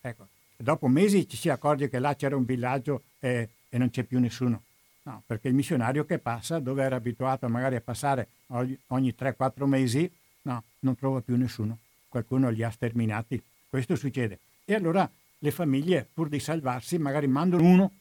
Ecco. 0.01 0.27
Dopo 0.57 0.87
mesi 0.87 1.27
ci 1.27 1.37
si 1.37 1.49
accorge 1.49 1.89
che 1.89 1.99
là 1.99 2.15
c'era 2.15 2.35
un 2.35 2.45
villaggio 2.45 3.03
e, 3.19 3.49
e 3.69 3.77
non 3.77 3.89
c'è 3.89 4.03
più 4.03 4.19
nessuno. 4.19 4.63
No, 5.03 5.21
perché 5.25 5.49
il 5.49 5.53
missionario 5.53 6.03
che 6.05 6.17
passa, 6.17 6.59
dove 6.59 6.83
era 6.83 6.95
abituato 6.95 7.47
magari 7.47 7.75
a 7.75 7.81
passare 7.81 8.27
ogni, 8.47 8.77
ogni 8.87 9.13
3-4 9.17 9.65
mesi, 9.65 10.11
no, 10.43 10.63
non 10.79 10.95
trova 10.95 11.21
più 11.21 11.35
nessuno. 11.35 11.77
Qualcuno 12.09 12.49
li 12.49 12.63
ha 12.63 12.71
sterminati. 12.71 13.41
Questo 13.69 13.95
succede. 13.95 14.39
E 14.65 14.73
allora 14.73 15.07
le 15.37 15.51
famiglie, 15.51 16.07
pur 16.11 16.27
di 16.27 16.39
salvarsi, 16.39 16.97
magari 16.97 17.27
mandano 17.27 17.63
uno, 17.63 17.91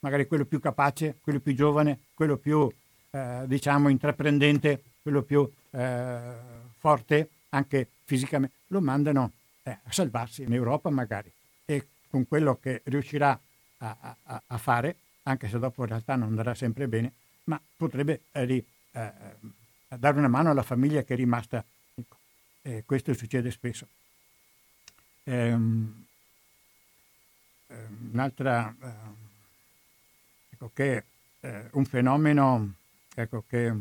magari 0.00 0.26
quello 0.26 0.44
più 0.44 0.58
capace, 0.58 1.16
quello 1.20 1.38
più 1.38 1.54
giovane, 1.54 2.00
quello 2.14 2.36
più, 2.36 2.68
eh, 3.10 3.42
diciamo, 3.46 3.88
intraprendente, 3.88 4.82
quello 5.02 5.22
più 5.22 5.48
eh, 5.70 6.18
forte, 6.78 7.28
anche 7.50 7.86
fisicamente, 8.04 8.56
lo 8.68 8.80
mandano 8.80 9.32
eh, 9.62 9.70
a 9.70 9.92
salvarsi 9.92 10.42
in 10.42 10.52
Europa 10.52 10.90
magari. 10.90 11.30
Con 12.10 12.26
quello 12.26 12.56
che 12.56 12.82
riuscirà 12.84 13.38
a, 13.78 14.16
a, 14.22 14.42
a, 14.46 14.58
fare, 14.58 14.96
anche 15.24 15.48
se 15.48 15.58
dopo 15.58 15.82
in 15.82 15.88
realtà 15.88 16.16
non 16.16 16.28
andrà 16.28 16.54
sempre 16.54 16.88
bene, 16.88 17.12
ma 17.44 17.60
potrebbe 17.76 18.22
eh, 18.32 18.64
eh 18.92 19.06
dare 19.96 20.18
una 20.18 20.28
mano 20.28 20.50
alla 20.50 20.62
famiglia 20.62 21.02
che 21.02 21.14
è 21.14 21.16
rimasta. 21.16 21.64
Ecco, 21.94 22.16
questo 22.84 23.14
succede 23.14 23.50
spesso. 23.50 23.86
Ehm, 25.24 26.06
Ehm, 27.68 28.10
un'altra, 28.12 28.74
eh, 28.80 28.86
ecco 30.50 30.70
che 30.72 31.04
eh, 31.40 31.68
un 31.72 31.84
fenomeno, 31.84 32.74
ecco 33.14 33.44
che 33.46 33.74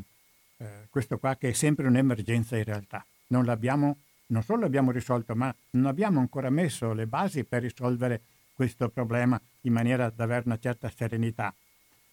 eh, 0.58 0.88
questo 0.90 1.18
qua 1.18 1.38
che 1.38 1.50
è 1.50 1.54
sempre 1.54 1.88
un'emergenza 1.88 2.58
in 2.58 2.66
realtà, 2.66 3.06
non 3.28 3.46
l'abbiamo, 3.46 3.98
non 4.28 4.44
solo 4.44 4.62
l'abbiamo 4.62 4.92
risolto, 4.92 5.36
ma 5.36 5.54
non 5.72 5.86
abbiamo 5.86 6.20
ancora 6.20 6.50
messo 6.50 6.94
le 6.94 7.06
basi 7.06 7.44
per 7.44 7.62
risolvere 7.62 8.22
questo 8.54 8.90
problema 8.90 9.40
in 9.62 9.74
maniera 9.74 10.10
da 10.10 10.24
avere 10.24 10.44
una 10.46 10.60
certa 10.60 10.92
serenità. 10.94 11.54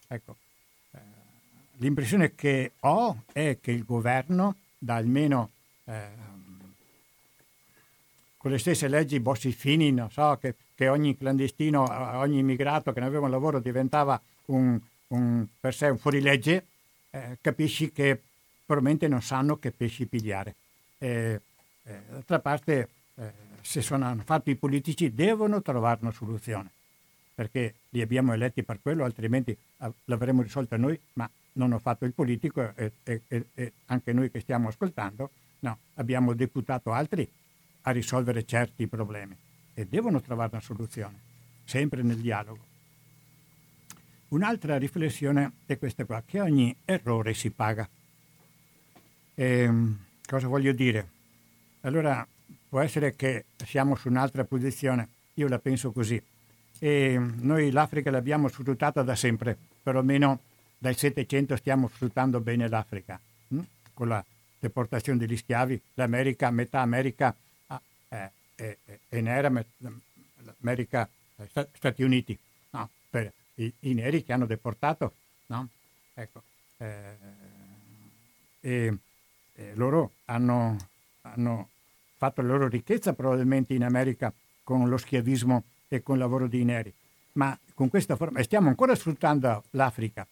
Ecco, 0.07 0.37
eh, 0.93 0.99
l'impressione 1.79 2.35
che 2.35 2.73
ho 2.81 3.23
è 3.33 3.59
che 3.61 3.73
il 3.73 3.85
governo, 3.85 4.57
da 4.79 4.97
almeno 4.97 5.51
eh, 5.85 6.33
con 8.37 8.51
le 8.51 8.59
stesse 8.59 8.89
leggi 8.89 9.21
Bossi-Fini, 9.21 9.91
non 9.91 10.11
so, 10.11 10.37
che, 10.39 10.55
che, 10.75 10.89
ogni 10.89 11.17
clandestino, 11.17 11.85
ogni 12.19 12.41
immigrato 12.41 12.93
che 12.93 13.01
non 13.01 13.09
aveva 13.09 13.25
un 13.25 13.31
lavoro 13.31 13.59
diventava 13.59 14.21
un, 14.47 14.79
un, 15.09 15.47
per 15.59 15.75
sé 15.75 15.89
un 15.89 15.97
fuorilegge, 15.97 16.67
eh, 17.09 17.39
capisci 17.41 17.91
che 17.91 18.21
probabilmente 18.67 19.09
non 19.09 19.23
sanno 19.23 19.57
che 19.57 19.71
pesci 19.71 20.05
pigliare. 20.05 20.55
Eh, 20.99 21.41
eh, 21.85 22.01
d'altra 22.11 22.39
parte, 22.41 22.89
eh, 23.15 23.33
se 23.61 23.81
sono 23.83 24.17
fatti 24.25 24.51
i 24.51 24.57
politici, 24.57 25.15
devono 25.15 25.63
trovare 25.63 26.01
una 26.03 26.11
soluzione, 26.11 26.71
perché 27.35 27.75
li 27.91 28.01
abbiamo 28.01 28.33
eletti 28.33 28.63
per 28.63 28.81
quello, 28.83 29.05
altrimenti 29.05 29.57
l'avremmo 30.05 30.43
risolta 30.43 30.77
noi, 30.77 30.99
ma 31.15 31.29
non 31.53 31.73
ho 31.73 31.79
fatto 31.79 32.05
il 32.05 32.13
politico 32.13 32.73
e, 32.75 32.93
e, 33.03 33.23
e 33.55 33.73
anche 33.87 34.13
noi 34.13 34.31
che 34.31 34.41
stiamo 34.41 34.69
ascoltando, 34.69 35.31
no, 35.61 35.79
abbiamo 35.95 36.35
deputato 36.35 36.93
altri 36.93 37.29
a 37.83 37.91
risolvere 37.91 38.45
certi 38.45 38.87
problemi 38.87 39.37
e 39.75 39.87
devono 39.87 40.21
trovare 40.21 40.51
una 40.53 40.61
soluzione, 40.61 41.19
sempre 41.65 42.03
nel 42.03 42.19
dialogo. 42.19 42.73
Un'altra 44.29 44.79
riflessione 44.79 45.53
è 45.67 45.79
questa 45.79 46.05
qua, 46.05 46.23
che 46.25 46.41
ogni 46.41 46.75
errore 46.85 47.35
si 47.35 47.51
paga. 47.51 47.89
E, 49.35 49.45
ehm, 49.45 49.99
cosa 50.27 50.49
voglio 50.49 50.73
dire? 50.73 51.11
Allora, 51.85 52.27
può 52.69 52.81
essere 52.81 53.15
che 53.15 53.45
siamo 53.65 53.95
su 53.95 54.09
un'altra 54.09 54.45
posizione, 54.45 55.09
io 55.35 55.49
la 55.49 55.59
penso 55.59 55.93
così. 55.93 56.21
E 56.79 57.19
noi 57.19 57.71
l'Africa 57.71 58.11
l'abbiamo 58.11 58.49
sfruttata 58.49 59.03
da 59.03 59.15
sempre, 59.15 59.57
perlomeno 59.83 60.41
dal 60.79 60.97
Settecento 60.97 61.57
stiamo 61.57 61.89
sfruttando 61.89 62.41
bene 62.41 62.69
l'Africa, 62.69 63.21
hm? 63.49 63.61
con 63.93 64.09
la 64.09 64.25
deportazione 64.59 65.19
degli 65.19 65.37
schiavi, 65.37 65.81
l'America, 65.95 66.51
metà 66.51 66.81
America 66.81 67.35
eh, 68.09 68.31
eh, 68.57 68.79
eh, 68.87 68.99
era 69.11 69.51
l'America, 69.51 71.09
eh, 71.37 71.69
Stati 71.75 72.03
Uniti, 72.03 72.37
no? 72.71 72.89
per 73.11 73.31
i, 73.57 73.71
i, 73.81 73.93
neri 73.93 74.25
che 74.25 74.33
hanno 74.33 74.47
deportato, 74.47 75.15
no? 75.47 75.69
ecco, 76.15 76.43
e, 78.61 78.99
loro 79.75 80.13
hanno, 80.25 80.77
hanno 81.23 81.69
fatto 82.17 82.43
la 82.43 82.49
loro 82.49 82.69
ricchezza 82.69 83.13
probabilmente 83.13 83.75
in 83.75 83.85
America 83.85 84.33
con 84.63 84.89
lo 84.89 84.97
schiavismo 84.97 85.65
e 85.89 86.03
con 86.03 86.17
il 86.17 86.21
lavoro 86.23 86.49
dei 86.49 86.65
neri, 86.65 86.93
ma 87.33 87.57
con 87.75 87.89
questa 87.89 88.17
forma, 88.17 88.41
e 88.41 88.45
stiamo 88.45 88.69
ancora 88.69 88.95
sfruttando 88.95 89.65
l'Africa. 89.71 90.27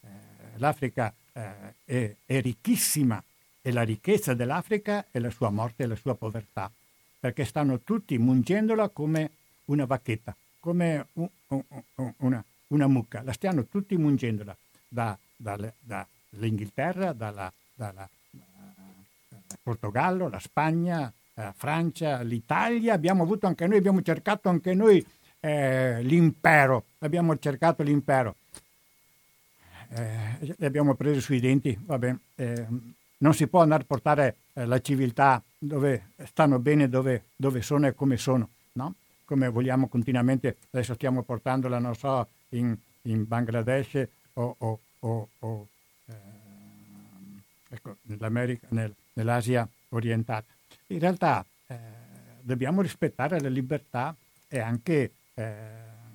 Eh, 0.00 0.08
L'Africa 0.56 1.12
eh, 1.32 1.74
è, 1.84 2.14
è, 2.26 2.40
ricchissima 2.40 3.22
e 3.62 3.72
la 3.72 3.82
ricchezza 3.82 4.34
dell'Africa 4.34 5.06
è 5.10 5.18
la 5.18 5.30
sua 5.30 5.50
morte 5.50 5.84
e 5.84 5.86
la 5.86 5.96
sua 5.96 6.14
povertà 6.14 6.70
perché 7.18 7.44
stanno 7.44 7.78
tutti 7.80 8.18
mungendola 8.18 8.88
come 8.88 9.30
una 9.66 9.84
vacchetta, 9.84 10.34
come 10.58 11.06
un, 11.12 11.28
un, 11.46 11.62
un, 11.94 12.12
una, 12.16 12.44
una, 12.68 12.86
mucca, 12.88 13.22
la 13.22 13.32
stanno 13.32 13.66
tutti 13.66 13.96
mungendola 13.96 14.56
da, 14.88 15.16
da, 15.36 15.72
dall'Inghilterra, 15.78 17.12
dalla, 17.12 17.52
dalla, 17.74 17.92
da 17.92 18.08
Portogallo, 19.60 20.28
la 20.28 20.38
Spagna, 20.38 21.12
la 21.34 21.52
Francia, 21.56 22.20
l'Italia, 22.22 22.94
abbiamo 22.94 23.22
avuto 23.22 23.46
anche 23.46 23.66
noi, 23.66 23.78
abbiamo 23.78 24.02
cercato 24.02 24.48
anche 24.48 24.74
noi 24.74 25.04
eh, 25.40 26.02
l'impero, 26.02 26.84
abbiamo 26.98 27.36
cercato 27.38 27.82
l'impero. 27.82 28.36
Eh, 29.94 30.54
li 30.56 30.64
abbiamo 30.64 30.94
presi 30.94 31.20
sui 31.20 31.40
denti, 31.40 31.78
vabbè, 31.78 32.16
eh, 32.36 32.66
non 33.18 33.34
si 33.34 33.46
può 33.46 33.60
andare 33.60 33.82
a 33.82 33.86
portare 33.86 34.36
eh, 34.54 34.64
la 34.64 34.80
civiltà 34.80 35.42
dove 35.58 36.08
stanno 36.24 36.58
bene, 36.58 36.88
dove, 36.88 37.24
dove 37.36 37.62
sono 37.62 37.86
e 37.86 37.94
come 37.94 38.16
sono, 38.16 38.48
no? 38.72 38.94
come 39.24 39.48
vogliamo 39.48 39.88
continuamente, 39.88 40.56
adesso 40.70 40.94
stiamo 40.94 41.22
portandola, 41.22 41.78
non 41.78 41.94
so, 41.94 42.26
in, 42.50 42.76
in 43.02 43.26
Bangladesh 43.26 44.06
o, 44.34 44.54
o, 44.58 44.78
o, 45.00 45.28
o 45.38 45.66
eh, 46.06 46.14
ecco, 47.70 47.96
nel, 48.02 48.94
nell'Asia 49.14 49.68
orientale. 49.90 50.44
In 50.88 50.98
realtà 50.98 51.44
eh, 51.66 51.76
dobbiamo 52.40 52.82
rispettare 52.82 53.40
la 53.40 53.48
libertà 53.48 54.14
e 54.48 54.58
anche 54.58 55.12
eh, 55.34 55.54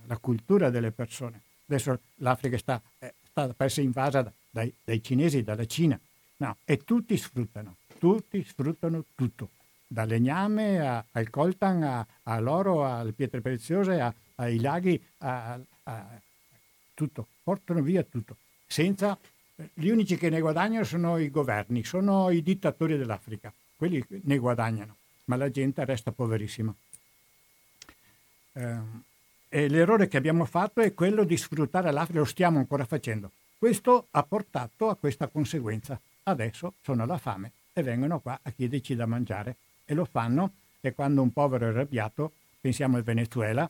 la 0.05 0.17
cultura 0.17 0.69
delle 0.69 0.91
persone. 0.91 1.41
Adesso 1.67 1.99
l'Africa 2.15 2.57
sta, 2.57 2.81
eh, 2.99 3.13
sta 3.29 3.47
per 3.47 3.67
essere 3.67 3.85
invasa 3.85 4.31
dai, 4.49 4.73
dai 4.83 5.01
cinesi, 5.03 5.43
dalla 5.43 5.65
Cina, 5.65 5.99
no, 6.37 6.57
e 6.63 6.83
tutti 6.83 7.17
sfruttano 7.17 7.75
tutti 7.97 8.43
sfruttano 8.43 9.03
tutto, 9.15 9.49
dal 9.85 10.07
legname 10.07 10.79
a, 10.79 11.03
al 11.11 11.29
coltan, 11.29 11.83
a, 11.83 12.05
all'oro, 12.23 12.85
alle 12.85 13.11
pietre 13.11 13.41
preziose, 13.41 13.99
a, 13.99 14.13
ai 14.35 14.59
laghi, 14.59 15.01
a, 15.19 15.59
tutto, 16.93 17.27
portano 17.43 17.81
via 17.81 18.03
tutto. 18.03 18.37
Senza, 18.65 19.17
gli 19.73 19.89
unici 19.89 20.17
che 20.17 20.29
ne 20.29 20.39
guadagnano 20.39 20.83
sono 20.83 21.17
i 21.17 21.31
governi, 21.31 21.83
sono 21.83 22.29
i 22.29 22.43
dittatori 22.43 22.97
dell'Africa, 22.97 23.51
quelli 23.75 24.03
ne 24.07 24.37
guadagnano, 24.37 24.95
ma 25.25 25.35
la 25.35 25.49
gente 25.49 25.83
resta 25.83 26.11
poverissima. 26.11 26.73
Eh, 28.53 28.77
e 29.49 29.67
l'errore 29.67 30.07
che 30.07 30.17
abbiamo 30.17 30.45
fatto 30.45 30.81
è 30.81 30.93
quello 30.93 31.23
di 31.23 31.37
sfruttare 31.37 31.91
l'Africa, 31.91 32.19
lo 32.19 32.25
stiamo 32.25 32.59
ancora 32.59 32.85
facendo. 32.85 33.31
Questo 33.57 34.07
ha 34.11 34.23
portato 34.23 34.89
a 34.89 34.95
questa 34.95 35.27
conseguenza. 35.27 35.99
Adesso 36.23 36.73
sono 36.81 37.03
alla 37.03 37.17
fame 37.17 37.51
e 37.73 37.81
vengono 37.81 38.19
qua 38.19 38.39
a 38.41 38.51
chiederci 38.51 38.95
da 38.95 39.05
mangiare 39.05 39.55
e 39.85 39.93
lo 39.93 40.05
fanno 40.05 40.51
e 40.81 40.93
quando 40.93 41.21
un 41.21 41.31
povero 41.31 41.65
è 41.65 41.69
arrabbiato, 41.69 42.33
pensiamo 42.61 42.97
al 42.97 43.03
Venezuela, 43.03 43.67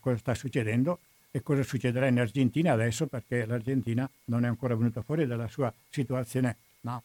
cosa 0.00 0.16
sta 0.18 0.34
succedendo 0.34 0.98
e 1.30 1.42
cosa 1.42 1.62
succederà 1.62 2.06
in 2.08 2.18
Argentina 2.18 2.72
adesso 2.72 3.06
perché 3.06 3.46
l'Argentina 3.46 4.08
non 4.24 4.44
è 4.44 4.48
ancora 4.48 4.74
venuta 4.74 5.02
fuori 5.02 5.26
dalla 5.26 5.48
sua 5.48 5.72
situazione, 5.88 6.56
no, 6.80 7.02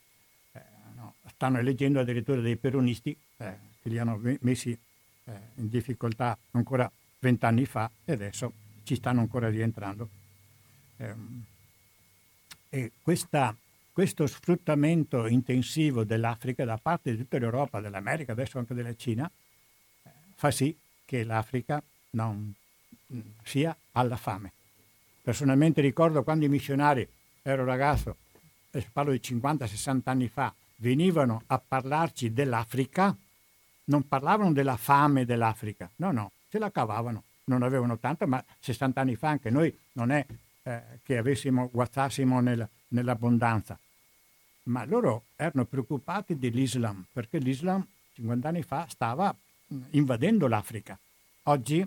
eh, 0.54 0.62
no. 0.96 1.16
stanno 1.28 1.60
eleggendo 1.60 2.00
addirittura 2.00 2.42
dei 2.42 2.56
peronisti 2.56 3.16
eh, 3.38 3.58
che 3.82 3.90
li 3.90 4.00
hanno 4.00 4.20
messi 4.40 4.78
eh, 5.26 5.32
in 5.56 5.70
difficoltà 5.70 6.38
ancora 6.52 6.92
vent'anni 7.20 7.66
fa 7.66 7.90
e 8.04 8.14
adesso 8.14 8.52
ci 8.84 8.96
stanno 8.96 9.20
ancora 9.22 9.50
rientrando. 9.50 10.10
Ehm, 10.98 11.44
e 12.70 12.92
questa, 13.02 13.56
questo 13.92 14.28
sfruttamento 14.28 15.28
intensivo 15.28 16.04
dell'Africa 16.04 16.66
da 16.66 16.78
parte 16.78 17.12
di 17.12 17.18
tutta 17.18 17.38
l'Europa, 17.38 17.80
dell'America, 17.80 18.32
adesso 18.32 18.58
anche 18.58 18.74
della 18.74 18.96
Cina, 18.96 19.30
eh, 20.04 20.10
fa 20.36 20.52
sì 20.52 20.76
che 21.06 21.24
l'Africa 21.24 21.82
non 22.12 22.54
mm, 23.14 23.20
sia 23.44 23.76
alla 23.96 24.18
fame. 24.18 24.52
Personalmente 25.22 25.82
ricordo 25.82 26.24
quando 26.24 26.46
i 26.46 26.50
missionari, 26.50 27.08
ero 27.42 27.66
ragazzo, 27.66 28.18
parlo 28.92 29.12
di 29.12 29.20
50-60 29.22 30.02
anni 30.06 30.28
fa, 30.28 30.54
venivano 30.78 31.44
a 31.48 31.60
parlarci 31.66 32.32
dell'Africa, 32.32 33.16
non 33.86 34.08
parlavano 34.08 34.52
della 34.54 34.78
fame 34.78 35.26
dell'Africa, 35.26 35.90
no, 35.98 36.12
no, 36.12 36.32
se 36.50 36.60
la 36.60 36.72
cavavano, 36.72 37.24
non 37.46 37.64
avevano 37.64 37.98
tanto, 37.98 38.28
ma 38.28 38.44
60 38.60 39.02
anni 39.02 39.16
fa 39.16 39.30
anche 39.30 39.50
noi 39.50 39.76
non 39.94 40.12
è 40.12 40.26
eh, 40.64 40.82
che 41.04 41.18
avessimo, 41.18 41.70
guazzassimo 41.72 42.40
nel, 42.40 42.68
nell'abbondanza, 42.90 43.78
ma 44.64 44.86
loro 44.86 45.26
erano 45.36 45.66
preoccupati 45.66 46.38
dell'Islam, 46.38 47.06
perché 47.12 47.38
l'Islam 47.38 47.86
50 48.14 48.48
anni 48.48 48.64
fa 48.64 48.86
stava 48.90 49.36
invadendo 49.92 50.48
l'Africa. 50.48 50.98
Oggi 51.44 51.86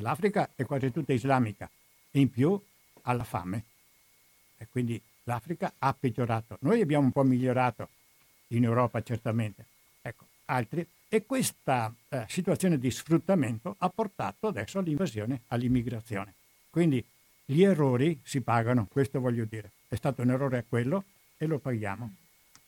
l'Africa 0.00 0.50
è 0.54 0.64
quasi 0.64 0.90
tutta 0.90 1.12
islamica, 1.12 1.68
e 2.10 2.20
in 2.20 2.30
più 2.30 2.58
ha 3.02 3.12
la 3.12 3.24
fame. 3.24 3.64
E 4.58 4.66
quindi 4.70 5.00
l'Africa 5.24 5.72
ha 5.78 5.94
peggiorato. 5.98 6.56
Noi 6.60 6.80
abbiamo 6.80 7.04
un 7.04 7.12
po' 7.12 7.22
migliorato 7.22 7.88
in 8.48 8.64
Europa 8.64 9.02
certamente, 9.02 9.64
ecco, 10.02 10.24
altri. 10.46 10.86
E 11.08 11.24
questa 11.24 11.92
eh, 12.08 12.24
situazione 12.28 12.78
di 12.78 12.90
sfruttamento 12.90 13.76
ha 13.78 13.88
portato 13.88 14.48
adesso 14.48 14.78
all'invasione, 14.78 15.42
all'immigrazione. 15.48 16.34
Quindi 16.68 17.04
gli 17.44 17.62
errori 17.62 18.20
si 18.24 18.40
pagano, 18.40 18.88
questo 18.90 19.20
voglio 19.20 19.44
dire. 19.44 19.70
È 19.88 19.94
stato 19.94 20.22
un 20.22 20.30
errore 20.30 20.64
quello 20.68 21.04
e 21.36 21.46
lo 21.46 21.58
paghiamo. 21.58 22.14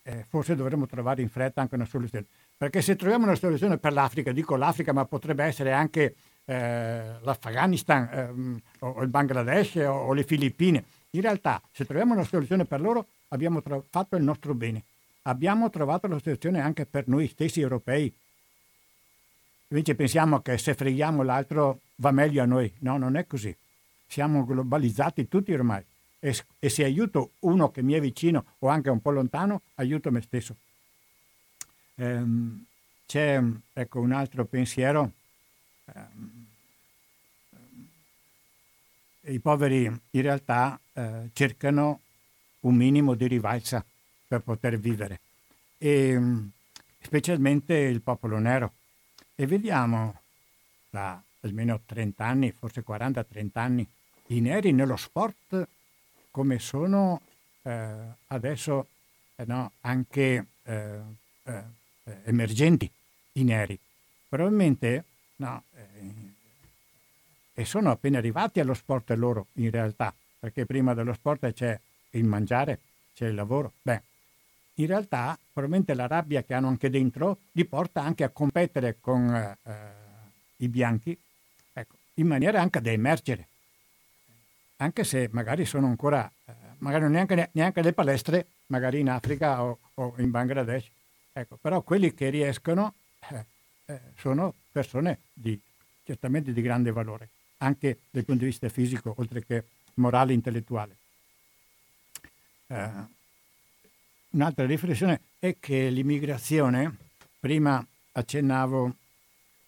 Eh, 0.03 0.25
forse 0.29 0.55
dovremmo 0.55 0.87
trovare 0.87 1.21
in 1.21 1.29
fretta 1.29 1.61
anche 1.61 1.75
una 1.75 1.85
soluzione. 1.85 2.27
Perché 2.57 2.81
se 2.81 2.97
troviamo 2.97 3.25
una 3.25 3.35
soluzione 3.35 3.77
per 3.79 3.93
l'Africa, 3.93 4.33
dico 4.33 4.57
l'Africa, 4.57 4.93
ma 4.93 5.05
potrebbe 5.05 5.45
essere 5.45 5.73
anche 5.73 6.15
eh, 6.49 7.19
l'Afghanistan 7.21 8.09
ehm, 8.11 8.61
o 8.79 9.03
il 9.03 9.09
Bangladesh 9.09 9.77
o, 9.77 9.93
o, 9.93 10.13
le 10.15 10.25
Filippine. 10.25 10.83
In 11.11 11.21
realtà, 11.21 11.61
se 11.73 11.85
troviamo 11.85 12.15
una 12.15 12.25
soluzione 12.25 12.65
per 12.65 12.81
loro, 12.81 13.07
abbiamo 13.29 13.61
tro- 13.61 13.85
fatto 13.91 14.17
il 14.17 14.23
nostro 14.23 14.55
bene. 14.55 14.83
Abbiamo 15.23 15.69
trovato 15.69 16.07
la 16.07 16.19
soluzione 16.19 16.61
anche 16.61 16.87
per 16.87 17.07
noi 17.07 17.29
stessi 17.29 17.61
europei. 17.61 18.11
Invece 19.69 19.95
pensiamo 19.95 20.41
che 20.41 20.57
se 20.57 20.73
freghiamo 20.73 21.23
l'altro 21.23 21.81
va 21.97 22.13
meglio 22.13 22.43
a 22.43 22.47
noi. 22.47 22.73
No, 22.79 22.97
non 22.97 23.17
è 23.17 23.27
così. 23.27 23.55
Siamo 24.07 24.47
globalizzati 24.47 25.29
tutti 25.29 25.53
ormai. 25.53 25.85
E, 26.19 26.35
e 26.59 26.69
se 26.71 26.83
aiuto 26.83 27.33
uno 27.41 27.71
che 27.71 27.83
mi 27.83 27.93
è 27.93 28.01
vicino 28.01 28.45
o 28.61 28.69
anche 28.69 28.89
un 28.89 29.03
po' 29.03 29.11
lontano, 29.11 29.61
aiuto 29.75 30.11
me 30.11 30.23
stesso. 30.23 30.57
Ehm, 31.97 32.65
c'è 33.05 33.43
ecco, 33.75 34.01
un 34.01 34.13
altro 34.13 34.47
pensiero 34.47 35.13
Ehm, 35.95 36.38
i 39.29 39.41
poveri 39.41 39.85
in 39.85 40.23
realtà 40.23 40.79
eh, 40.93 41.31
cercano 41.33 42.01
un 42.61 42.75
minimo 42.75 43.15
di 43.15 43.27
rivalsa 43.27 43.85
per 44.27 44.41
poter 44.41 44.79
vivere, 44.79 45.21
e, 45.79 46.11
ehm, 46.11 46.51
specialmente 47.01 47.75
il 47.75 48.01
popolo 48.01 48.39
nero. 48.39 48.73
E 49.35 49.47
vediamo 49.47 50.21
da 50.91 51.21
almeno 51.41 51.81
30 51.87 52.25
anni, 52.25 52.53
forse 52.53 52.85
40-30 52.85 53.51
anni, 53.55 53.87
i 54.29 54.41
neri 54.41 54.73
nello 54.73 54.97
sport 54.97 55.69
come 56.31 56.59
sono 56.59 57.21
eh, 57.63 57.97
adesso 58.27 58.89
eh, 59.37 59.45
no, 59.47 59.73
anche 59.83 60.47
eh, 60.65 61.01
eh, 61.45 61.63
emergenti 62.25 62.91
i 63.33 63.45
neri. 63.45 63.79
Probabilmente 64.29 65.05
No, 65.39 65.63
eh, 65.77 65.78
e 67.59 67.65
sono 67.65 67.91
appena 67.91 68.19
arrivati 68.19 68.61
allo 68.61 68.73
sport 68.73 69.11
loro 69.17 69.49
in 69.55 69.73
realtà, 69.73 70.15
perché 70.39 70.65
prima 70.65 70.95
dello 70.95 71.13
sport 71.13 71.53
c'è 71.53 71.77
il 72.11 72.23
mangiare, 72.23 72.79
c'è 73.15 73.27
il 73.27 73.35
lavoro. 73.35 73.73
Beh, 73.83 74.01
in 74.75 74.87
realtà 74.87 75.37
probabilmente 75.53 75.95
la 75.95 76.07
rabbia 76.07 76.45
che 76.45 76.55
hanno 76.55 76.69
anche 76.69 76.89
dentro 76.89 77.39
li 77.51 77.65
porta 77.65 78.01
anche 78.01 78.23
a 78.23 78.29
competere 78.29 78.99
con 79.01 79.35
eh, 79.35 79.75
i 80.59 80.69
bianchi, 80.69 81.19
ecco, 81.73 81.95
in 82.15 82.29
maniera 82.29 82.61
anche 82.61 82.81
da 82.81 82.93
emergere, 82.93 83.49
anche 84.77 85.03
se 85.03 85.29
magari 85.33 85.65
sono 85.65 85.89
ancora, 85.89 86.31
eh, 86.45 86.53
magari 86.79 87.09
neanche, 87.09 87.49
neanche 87.55 87.83
le 87.83 87.93
palestre, 87.93 88.47
magari 88.67 89.01
in 89.01 89.11
Africa 89.11 89.65
o, 89.65 89.81
o 89.95 90.15
in 90.19 90.31
Bangladesh, 90.31 90.89
ecco, 91.33 91.59
però 91.61 91.83
quelli 91.83 92.15
che 92.15 92.29
riescono 92.29 92.95
eh, 93.31 93.45
eh, 93.87 94.01
sono 94.17 94.55
persone 94.71 95.23
di, 95.33 95.61
certamente 96.05 96.53
di 96.53 96.63
grande 96.63 96.93
valore, 96.93 97.31
anche 97.59 97.99
dal 98.11 98.25
punto 98.25 98.43
di 98.43 98.51
vista 98.51 98.69
fisico, 98.69 99.15
oltre 99.17 99.45
che 99.45 99.65
morale 99.95 100.33
e 100.33 100.35
intellettuale. 100.35 100.97
Eh, 102.69 102.91
un'altra 104.31 104.67
riflessione 104.67 105.21
è 105.39 105.57
che 105.59 105.89
l'immigrazione, 105.91 106.97
prima 107.41 107.85
accennavo 108.13 108.95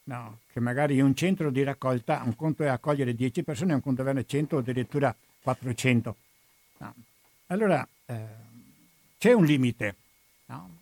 no, 0.04 0.38
che 0.52 0.60
magari 0.60 1.00
un 1.00 1.14
centro 1.14 1.50
di 1.50 1.62
raccolta 1.62 2.22
un 2.24 2.34
conto 2.36 2.64
è 2.64 2.68
accogliere 2.68 3.14
10 3.14 3.42
persone, 3.42 3.74
un 3.74 3.80
conto 3.80 4.00
è 4.00 4.04
averne 4.04 4.26
100 4.26 4.56
o 4.56 4.58
addirittura 4.58 5.14
400. 5.42 6.16
No. 6.78 6.94
Allora 7.46 7.86
eh, 8.06 8.26
c'è 9.18 9.32
un 9.32 9.44
limite 9.44 9.94
no? 10.46 10.78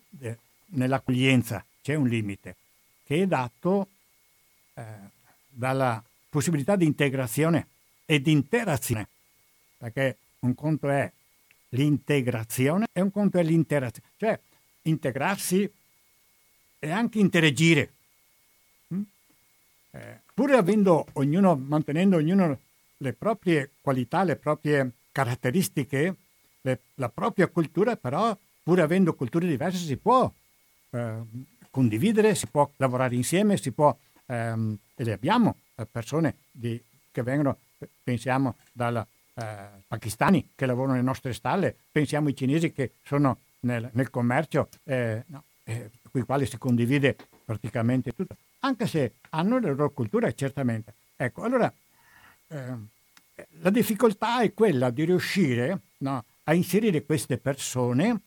nell'accoglienza, 0.67 1.65
c'è 1.83 1.95
un 1.95 2.09
limite 2.09 2.57
che 3.05 3.23
è 3.23 3.27
dato 3.27 3.89
eh, 4.75 4.83
dalla 5.49 6.03
possibilità 6.29 6.77
di 6.77 6.87
integrazione 6.87 7.69
e 8.05 8.21
di 8.21 8.31
interazione, 8.31 9.09
perché 9.77 10.17
un 10.41 10.55
conto 10.55 10.89
è 10.89 11.11
l'integrazione 11.71 12.87
e 12.93 13.01
un 13.01 13.11
conto 13.11 13.39
è 13.39 13.43
l'interazione, 13.43 14.09
cioè 14.17 14.41
integrarsi 14.83 15.71
e 16.79 16.91
anche 16.91 17.19
interagire. 17.19 17.93
Mm? 18.95 19.03
Eh, 19.91 20.21
pur 20.33 20.53
avendo 20.53 21.07
ognuno, 21.15 21.57
mantenendo 21.57 22.17
ognuno 22.17 22.59
le 22.99 23.13
proprie 23.13 23.71
qualità, 23.81 24.23
le 24.23 24.37
proprie 24.37 24.91
caratteristiche, 25.13 26.17
le, 26.61 26.81
la 26.95 27.09
propria 27.09 27.49
cultura, 27.49 27.97
però 27.97 28.37
pur 28.63 28.81
avendo 28.81 29.15
culture 29.15 29.47
diverse 29.47 29.85
si 29.85 29.97
può 29.97 30.31
eh, 30.91 31.17
condividere, 31.71 32.35
si 32.35 32.47
può 32.47 32.71
lavorare 32.77 33.15
insieme, 33.15 33.57
si 33.57 33.73
può, 33.73 33.97
ehm, 34.27 34.79
e 34.95 35.05
le 35.05 35.13
abbiamo 35.13 35.57
persone 35.87 36.37
di, 36.51 36.81
che 37.11 37.23
vengono, 37.23 37.59
pensiamo, 38.03 38.57
dal 38.73 39.05
eh, 39.35 39.45
pakistani 39.87 40.51
che 40.55 40.67
lavorano 40.67 40.95
nelle 40.95 41.05
nostre 41.05 41.33
stalle, 41.33 41.75
pensiamo 41.91 42.29
ai 42.29 42.37
cinesi 42.37 42.73
che 42.73 42.93
sono 43.05 43.39
nel, 43.61 43.89
nel 43.93 44.11
commercio, 44.11 44.69
eh, 44.85 45.23
no, 45.27 45.43
eh, 45.65 45.91
con 46.11 46.21
i 46.21 46.25
quali 46.25 46.47
si 46.47 46.59
condivide 46.59 47.17
praticamente 47.45 48.13
tutto, 48.13 48.37
anche 48.61 48.87
se 48.87 49.13
hanno 49.31 49.59
la 49.59 49.69
loro 49.69 49.91
cultura, 49.91 50.33
certamente. 50.33 50.95
Ecco, 51.17 51.43
allora 51.43 51.73
ehm, 52.49 52.89
la 53.61 53.71
difficoltà 53.71 54.41
è 54.41 54.55
quella 54.55 54.91
di 54.91 55.05
riuscire 55.05 55.81
no, 55.99 56.25
a 56.45 56.55
inserire 56.55 57.05
queste 57.05 57.39
persone 57.39 58.21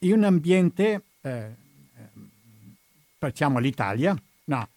in 0.00 0.12
un 0.12 0.24
ambiente 0.24 1.02
eh, 1.22 1.64
facciamo 3.18 3.58
l'Italia, 3.58 4.16
no, 4.44 4.68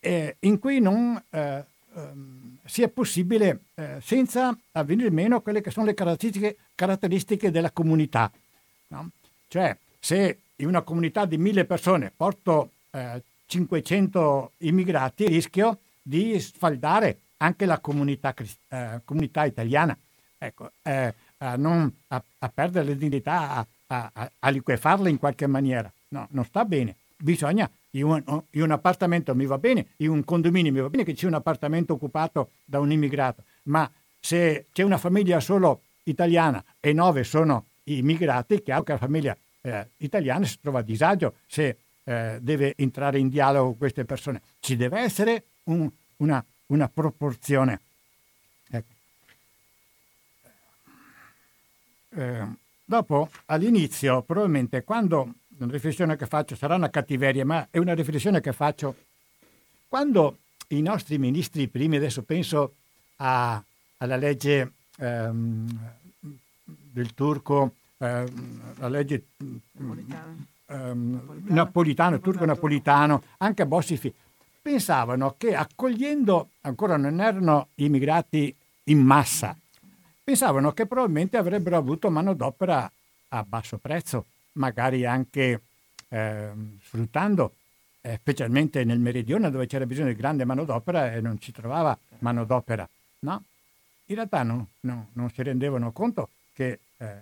eh, 0.00 0.36
in 0.40 0.58
cui 0.58 0.80
non 0.80 1.22
eh, 1.30 1.64
ehm, 1.94 2.58
sia 2.64 2.88
possibile 2.88 3.60
eh, 3.74 3.98
senza 4.02 4.56
avvenire 4.72 5.10
meno 5.10 5.40
quelle 5.40 5.60
che 5.60 5.70
sono 5.70 5.86
le 5.86 5.94
caratteristiche, 5.94 6.56
caratteristiche 6.74 7.50
della 7.50 7.70
comunità. 7.70 8.30
No? 8.88 9.10
Cioè, 9.48 9.76
se 9.98 10.38
in 10.56 10.66
una 10.66 10.82
comunità 10.82 11.24
di 11.24 11.38
mille 11.38 11.64
persone 11.64 12.12
porto 12.14 12.70
500 13.46 14.52
eh, 14.58 14.66
immigrati, 14.66 15.26
rischio 15.26 15.78
di 16.02 16.38
sfaldare 16.40 17.18
anche 17.38 17.66
la 17.66 17.78
comunità, 17.78 18.34
eh, 18.68 19.00
comunità 19.04 19.44
italiana. 19.44 19.96
Ecco, 20.38 20.70
eh, 20.82 21.14
a, 21.38 21.56
non, 21.56 21.92
a, 22.08 22.22
a, 22.38 22.48
perdere 22.48 22.86
l'identità, 22.86 23.66
a, 23.86 24.10
a, 24.12 24.30
a 24.38 24.48
liquefarla 24.48 25.08
in 25.08 25.18
qualche 25.18 25.46
maniera. 25.46 25.90
No, 26.08 26.26
non 26.30 26.44
sta 26.44 26.64
bene. 26.64 26.96
Bisogna 27.16 27.70
in 27.92 28.04
un, 28.04 28.42
in 28.50 28.62
un, 28.62 28.70
appartamento 28.70 29.34
mi 29.34 29.46
va 29.46 29.58
bene, 29.58 29.88
in 29.96 30.10
un 30.10 30.24
condominio 30.24 30.72
mi 30.72 30.80
va 30.80 30.88
bene 30.88 31.04
che 31.04 31.14
c'è 31.14 31.26
un 31.26 31.34
appartamento 31.34 31.94
occupato 31.94 32.50
da 32.64 32.78
un 32.78 32.92
immigrato, 32.92 33.44
ma 33.64 33.90
se 34.20 34.66
c'è 34.72 34.82
una 34.82 34.98
famiglia 34.98 35.40
solo 35.40 35.82
italiana 36.04 36.62
e 36.78 36.92
nove 36.92 37.24
sono 37.24 37.66
immigrati, 37.84 38.54
è 38.54 38.62
chiaro 38.62 38.82
che 38.82 38.92
la 38.92 38.98
famiglia 38.98 39.36
eh, 39.62 39.88
italiana 39.98 40.44
si 40.44 40.58
trova 40.60 40.80
a 40.80 40.82
disagio 40.82 41.36
se 41.46 41.76
eh, 42.04 42.38
deve 42.40 42.74
entrare 42.76 43.18
in 43.18 43.28
dialogo 43.28 43.68
con 43.70 43.78
queste 43.78 44.04
persone. 44.04 44.42
Ci 44.60 44.76
deve 44.76 45.00
essere 45.00 45.44
un, 45.64 45.90
una, 46.16 46.44
una, 46.66 46.88
proporzione. 46.88 47.80
Ecco. 48.70 48.92
Eh, 52.10 52.46
dopo, 52.84 53.30
all'inizio, 53.46 54.22
probabilmente 54.22 54.82
quando, 54.84 55.34
una 55.64 55.72
riflessione 55.72 56.16
che 56.16 56.26
faccio, 56.26 56.56
sarà 56.56 56.74
una 56.74 56.90
cattiveria, 56.90 57.44
ma 57.44 57.68
è 57.70 57.78
una 57.78 57.94
riflessione 57.94 58.40
che 58.40 58.52
faccio, 58.52 58.94
quando 59.88 60.38
i 60.68 60.80
nostri 60.80 61.18
ministri 61.18 61.68
primi, 61.68 61.96
adesso 61.96 62.22
penso 62.22 62.74
a, 63.16 63.62
alla 63.98 64.16
legge 64.16 64.72
ehm, 64.98 65.92
del 66.64 67.14
turco, 67.14 67.74
ehm, 67.98 68.74
la 68.78 68.88
legge 68.88 69.24
ehm, 70.66 71.42
napolitano. 71.46 72.20
turco 72.20 72.44
napolitano, 72.44 73.22
anche 73.38 73.62
a 73.62 73.66
Bossi, 73.66 74.14
pensavano 74.62 75.34
che 75.36 75.54
accogliendo, 75.54 76.50
ancora 76.62 76.96
non 76.96 77.20
erano 77.20 77.68
immigrati 77.76 78.54
in 78.84 79.00
massa, 79.00 79.56
pensavano 80.22 80.72
che 80.72 80.86
probabilmente 80.86 81.36
avrebbero 81.36 81.76
avuto 81.76 82.10
manodopera 82.10 82.90
a 83.28 83.44
basso 83.46 83.78
prezzo, 83.78 84.24
magari 84.52 85.04
anche 85.04 85.60
eh, 86.08 86.50
sfruttando, 86.82 87.54
eh, 88.00 88.18
specialmente 88.20 88.84
nel 88.84 88.98
meridione 88.98 89.50
dove 89.50 89.66
c'era 89.66 89.86
bisogno 89.86 90.08
di 90.08 90.16
grande 90.16 90.44
manodopera 90.44 91.12
e 91.12 91.20
non 91.20 91.38
si 91.40 91.52
trovava 91.52 91.96
manodopera. 92.18 92.88
No? 93.20 93.44
In 94.06 94.14
realtà 94.14 94.42
no, 94.42 94.68
no, 94.80 95.08
non 95.12 95.30
si 95.30 95.42
rendevano 95.42 95.92
conto 95.92 96.30
che 96.52 96.80
eh, 96.96 97.16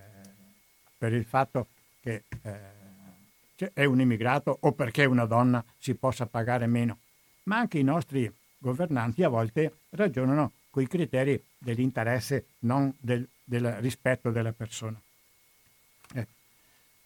per 0.96 1.12
il 1.12 1.24
fatto 1.24 1.66
che 2.00 2.22
eh, 2.42 3.70
è 3.72 3.84
un 3.84 4.00
immigrato 4.00 4.56
o 4.60 4.72
perché 4.72 5.04
una 5.04 5.24
donna 5.24 5.62
si 5.78 5.94
possa 5.94 6.26
pagare 6.26 6.66
meno, 6.66 6.98
ma 7.44 7.58
anche 7.58 7.78
i 7.78 7.82
nostri 7.82 8.32
governanti 8.58 9.22
a 9.22 9.28
volte 9.28 9.80
ragionano 9.90 10.52
con 10.70 10.82
i 10.82 10.86
criteri 10.86 11.42
dell'interesse, 11.58 12.46
non 12.60 12.92
del, 12.98 13.26
del 13.42 13.72
rispetto 13.80 14.30
della 14.30 14.52
persona. 14.52 15.00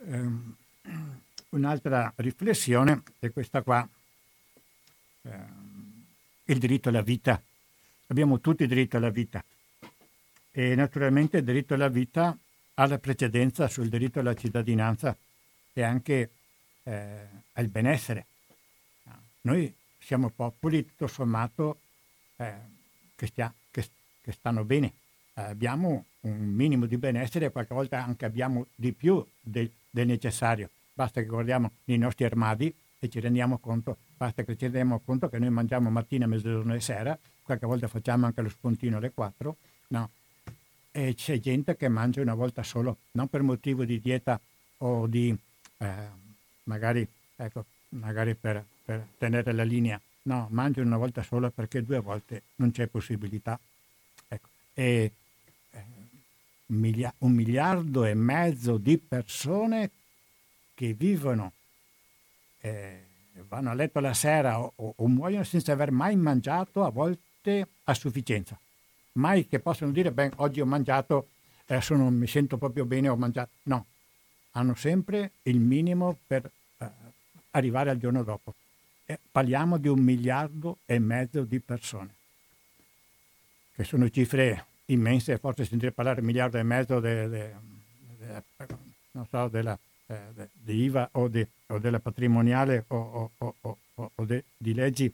Eh, 0.05 0.13
ehm, 0.13 0.57
un'altra 1.51 2.13
riflessione 2.17 3.03
è 3.19 3.31
questa 3.31 3.63
qua, 3.63 3.87
eh, 5.23 5.31
il 6.45 6.59
diritto 6.59 6.89
alla 6.89 7.03
vita. 7.03 7.41
Abbiamo 8.07 8.41
tutti 8.41 8.67
diritto 8.67 8.97
alla 8.97 9.11
vita 9.11 9.43
e 10.51 10.75
naturalmente 10.75 11.39
il 11.39 11.45
diritto 11.45 11.75
alla 11.75 11.89
vita 11.89 12.37
ha 12.75 12.87
la 12.87 12.99
precedenza 12.99 13.69
sul 13.69 13.89
diritto 13.89 14.21
alla 14.21 14.35
cittadinanza 14.35 15.17
e 15.73 15.83
anche 15.83 16.31
eh, 16.83 17.27
al 17.53 17.69
benessere. 17.69 18.27
Noi 19.43 19.75
siamo 19.99 20.31
popoli 20.31 20.85
tutto 20.87 21.07
sommato 21.07 21.81
eh, 22.37 22.55
che, 23.15 23.27
stia, 23.27 23.53
che, 23.71 23.89
che, 24.21 24.33
stanno 24.33 24.65
bene, 24.65 24.93
eh, 25.35 25.43
abbiamo 25.43 26.05
un 26.23 26.39
minimo 26.39 26.87
di 26.87 26.97
benessere 26.97 27.51
qualche 27.51 27.75
volta 27.75 28.05
anche 28.05 28.25
abbiamo 28.25 28.67
di 28.75 28.93
più 28.93 29.25
del, 29.41 29.71
del 29.91 30.07
necessario. 30.07 30.71
Basta 30.93 31.21
che 31.21 31.27
guardiamo 31.27 31.73
nei 31.85 31.99
nostri 31.99 32.25
armadi 32.25 32.73
e 32.99 33.09
ci 33.09 33.19
rendiamo 33.19 33.59
conto, 33.59 33.97
basta 34.17 34.45
che 34.45 34.57
ci 34.57 34.65
rendiamo 34.65 35.01
conto 35.05 35.29
che 35.29 35.39
noi 35.39 35.51
mangiamo 35.51 35.91
mattina, 35.91 36.27
mezzogiorno 36.27 36.75
e 36.75 36.81
sera, 36.81 37.19
qualche 37.43 37.67
volta 37.67 37.89
facciamo 37.89 38.27
anche 38.27 38.43
lo 38.43 38.49
spuntino 38.49 38.99
alle 38.99 39.11
4, 39.11 39.57
no? 39.89 40.11
E 40.93 41.15
c'è 41.15 41.41
gente 41.41 41.77
che 41.77 41.89
mangia 41.89 42.21
una 42.21 42.35
volta 42.35 42.63
solo, 42.63 42.99
non 43.13 43.27
per 43.29 43.43
motivo 43.43 43.85
di 43.85 44.01
dieta 44.01 44.39
o 44.79 45.07
di 45.07 45.37
eh, 45.79 45.95
magari, 46.65 47.07
ecco, 47.35 47.65
magari 47.91 48.35
per, 48.35 48.65
per 48.85 49.07
tenere 49.19 49.53
la 49.53 49.65
linea, 49.65 50.01
no, 50.23 50.47
mangia 50.51 50.83
una 50.83 50.97
volta 50.97 51.23
sola 51.23 51.51
perché 51.51 51.83
due 51.83 51.99
volte 51.99 52.43
non 52.57 52.71
c'è 52.71 52.87
possibilità. 52.87 53.59
Ecco. 54.29 54.49
E 54.75 55.13
un 56.73 57.33
miliardo 57.33 58.05
e 58.05 58.15
mezzo 58.15 58.79
di 58.79 58.97
persone 58.99 59.91
che 60.75 60.95
vivono, 60.95 61.53
eh, 62.61 63.05
vanno 63.49 63.71
a 63.71 63.75
letto 63.75 64.01
la 64.01 64.15
sera 64.15 64.59
o, 64.59 64.73
o, 64.75 65.09
muoiono 65.09 65.45
senza 65.45 65.73
aver 65.73 65.91
mai 65.91 66.17
mangiato 66.17 66.85
a 66.85 66.91
volte 66.91 67.69
a 67.85 67.95
sufficienza. 67.95 68.59
Mai 69.13 69.47
che 69.47 69.59
possano 69.59 69.93
dire, 69.93 70.11
beh, 70.11 70.33
oggi 70.37 70.61
ho 70.61 70.67
mangiato, 70.67 71.29
adesso 71.67 71.95
non 71.95 72.15
mi 72.15 72.27
sento 72.27 72.57
proprio 72.57 72.87
bene, 72.87 73.09
ho 73.09 73.17
mangiato. 73.17 73.51
No, 73.65 73.87
hanno 74.53 74.75
sempre 74.75 75.33
il 75.43 75.61
minimo 75.61 76.19
per 76.27 76.51
eh, 76.79 76.87
arrivare 77.51 77.91
al 77.91 77.99
giorno 77.99 78.23
dopo. 78.23 78.55
E 79.05 79.19
parliamo 79.31 79.77
di 79.77 79.89
un 79.89 80.01
miliardo 80.01 80.79
e 80.87 80.99
mezzo 80.99 81.43
di 81.43 81.61
persone, 81.61 82.15
che 83.75 83.85
sono 83.85 84.09
cifre 84.09 84.67
immense, 84.93 85.39
forse 85.39 85.65
sentire 85.65 85.93
parlare 85.93 86.21
di 86.21 86.27
miliardo 86.27 86.59
e 86.59 86.63
mezzo 86.63 87.01
de, 87.01 87.29
de, 87.29 87.55
de, 88.19 88.43
so, 89.29 89.49
della, 89.49 89.79
eh, 90.07 90.49
di 90.53 90.85
IVA 90.85 91.09
o, 91.13 91.31
o, 91.67 91.79
della 91.79 91.99
patrimoniale 91.99 92.85
o, 92.89 93.31
o, 93.39 93.55
o 93.61 94.27
di 94.27 94.75
leggi. 94.75 95.13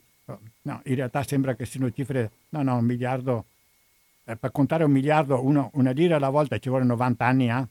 No, 0.61 0.81
in 0.83 0.95
realtà 0.95 1.23
sembra 1.23 1.55
che 1.55 1.65
siano 1.65 1.91
cifre, 1.91 2.31
no, 2.49 2.61
no, 2.61 2.77
un 2.77 2.85
miliardo, 2.85 3.45
eh, 4.25 4.35
per 4.35 4.51
contare 4.51 4.83
un 4.83 4.91
miliardo, 4.91 5.43
uno, 5.43 5.71
una 5.73 5.91
lira 5.91 6.17
alla 6.17 6.29
volta 6.29 6.59
ci 6.59 6.69
vuole 6.69 6.85
90 6.85 7.25
anni, 7.25 7.49
eh? 7.49 7.65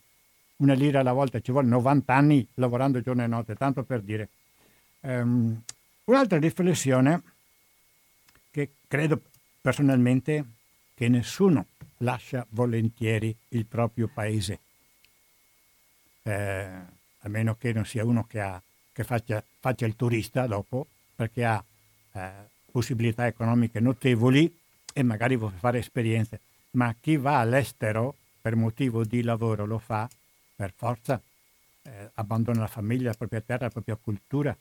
una 0.57 0.73
lira 0.73 0.99
alla 0.99 1.13
volta 1.13 1.39
ci 1.39 1.51
vuole 1.51 1.67
90 1.67 2.13
anni 2.13 2.45
lavorando 2.55 2.99
giorno 3.01 3.23
e 3.23 3.27
notte, 3.27 3.55
tanto 3.55 3.83
per 3.83 4.01
dire. 4.01 4.29
Um, 5.01 5.61
Un'altra 6.09 6.39
riflessione 6.39 7.21
che 8.49 8.71
credo 8.87 9.21
personalmente 9.61 10.43
che 10.95 11.07
nessuno 11.07 11.67
lascia 11.99 12.45
volentieri 12.49 13.35
il 13.49 13.65
proprio 13.65 14.07
paese, 14.07 14.59
eh, 16.23 16.31
a 17.19 17.27
meno 17.27 17.55
che 17.55 17.73
non 17.73 17.85
sia 17.85 18.05
uno 18.05 18.25
che, 18.25 18.39
ha, 18.39 18.61
che 18.91 19.03
faccia, 19.03 19.43
faccia, 19.59 19.85
il 19.85 19.95
turista 19.95 20.47
dopo, 20.47 20.87
perché 21.15 21.45
ha 21.45 21.63
eh, 22.13 22.31
possibilità 22.71 23.25
economiche 23.25 23.79
notevoli 23.79 24.57
e 24.93 25.03
magari 25.03 25.35
vuole 25.35 25.57
fare 25.57 25.79
esperienze, 25.79 26.39
ma 26.71 26.93
chi 26.99 27.17
va 27.17 27.39
all'estero 27.39 28.15
per 28.41 28.55
motivo 28.55 29.03
di 29.03 29.21
lavoro 29.21 29.65
lo 29.65 29.79
fa 29.79 30.09
per 30.55 30.73
forza, 30.75 31.21
eh, 31.83 32.11
abbandona 32.15 32.61
la 32.61 32.67
famiglia, 32.67 33.09
la 33.09 33.15
propria 33.17 33.41
terra, 33.41 33.65
la 33.65 33.71
propria 33.71 33.95
cultura. 33.95 34.55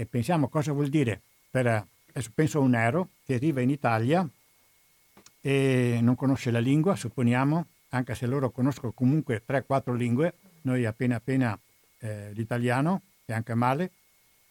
E 0.00 0.06
pensiamo 0.06 0.48
cosa 0.48 0.72
vuol 0.72 0.88
dire 0.88 1.20
per, 1.50 1.86
penso 2.34 2.56
a 2.56 2.62
un 2.62 2.70
nero 2.70 3.10
che 3.26 3.34
arriva 3.34 3.60
in 3.60 3.68
Italia 3.68 4.26
e 5.40 5.98
non 6.02 6.14
conosce 6.14 6.50
la 6.50 6.58
lingua, 6.58 6.96
supponiamo, 6.96 7.66
anche 7.90 8.14
se 8.14 8.26
loro 8.26 8.50
conoscono 8.50 8.92
comunque 8.92 9.42
3-4 9.46 9.94
lingue, 9.94 10.34
noi 10.62 10.84
appena 10.84 11.16
appena 11.16 11.58
eh, 11.98 12.30
l'italiano, 12.32 13.02
e 13.24 13.32
anche 13.32 13.54
male, 13.54 13.90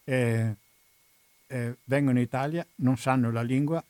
eh, 0.03 0.55
eh, 1.47 1.75
vengono 1.83 2.17
in 2.17 2.23
Italia, 2.23 2.65
non 2.75 2.97
sanno 2.97 3.31
la 3.31 3.41
lingua, 3.41 3.83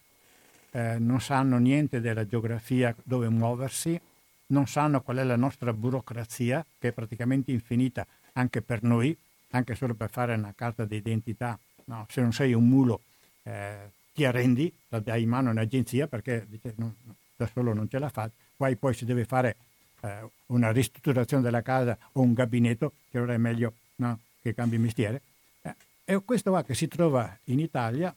eh, 0.72 0.98
non 1.00 1.22
sanno 1.22 1.58
niente 1.58 2.02
della 2.02 2.26
geografia 2.26 2.96
dove 3.04 3.30
muoversi, 3.30 4.00
non 4.48 4.68
sanno 4.68 5.02
qual 5.02 5.18
è 5.18 5.24
la 5.24 5.36
nostra 5.36 5.74
burocrazia, 5.74 6.66
che 6.78 6.90
è 6.90 6.92
praticamente 6.92 7.52
infinita 7.52 8.06
anche 8.34 8.62
per 8.62 8.84
noi, 8.84 9.16
anche 9.52 9.76
solo 9.76 9.94
per 9.94 10.10
fare 10.10 10.34
una 10.36 10.54
carta 10.56 10.86
d'identità. 10.86 11.58
No, 11.86 12.06
se 12.10 12.22
non 12.22 12.32
sei 12.34 12.54
un 12.54 12.68
mulo 12.68 13.02
eh, 13.44 13.92
ti 14.20 14.26
arrendi, 14.26 14.74
la 14.90 15.00
dai 15.00 15.24
in 15.24 15.30
mano 15.30 15.50
un'agenzia 15.50 16.08
perché 16.08 16.46
dice, 16.50 16.74
no, 16.76 16.94
da 17.38 17.48
solo 17.48 17.74
non 17.74 17.88
ce 17.88 18.00
la 18.00 18.10
fa, 18.10 18.30
poi 18.58 18.76
poi 18.76 18.94
si 18.94 19.06
deve 19.06 19.24
fare 19.24 19.56
eh, 20.02 20.30
una 20.48 20.72
ristrutturazione 20.72 21.42
della 21.42 21.62
casa 21.62 21.98
o 22.12 22.22
un 22.22 22.34
gabinetto, 22.34 22.96
che 23.10 23.18
allora 23.18 23.34
è 23.34 23.38
meglio 23.38 23.76
no, 23.96 24.20
che 24.42 24.54
cambi 24.54 24.78
mestiere. 24.78 25.22
Eh, 25.62 25.76
e 26.04 26.22
questo 26.26 26.50
qua 26.50 26.64
che 26.64 26.74
si 26.74 26.90
trova 26.90 27.38
in 27.46 27.60
Italia 27.60 28.14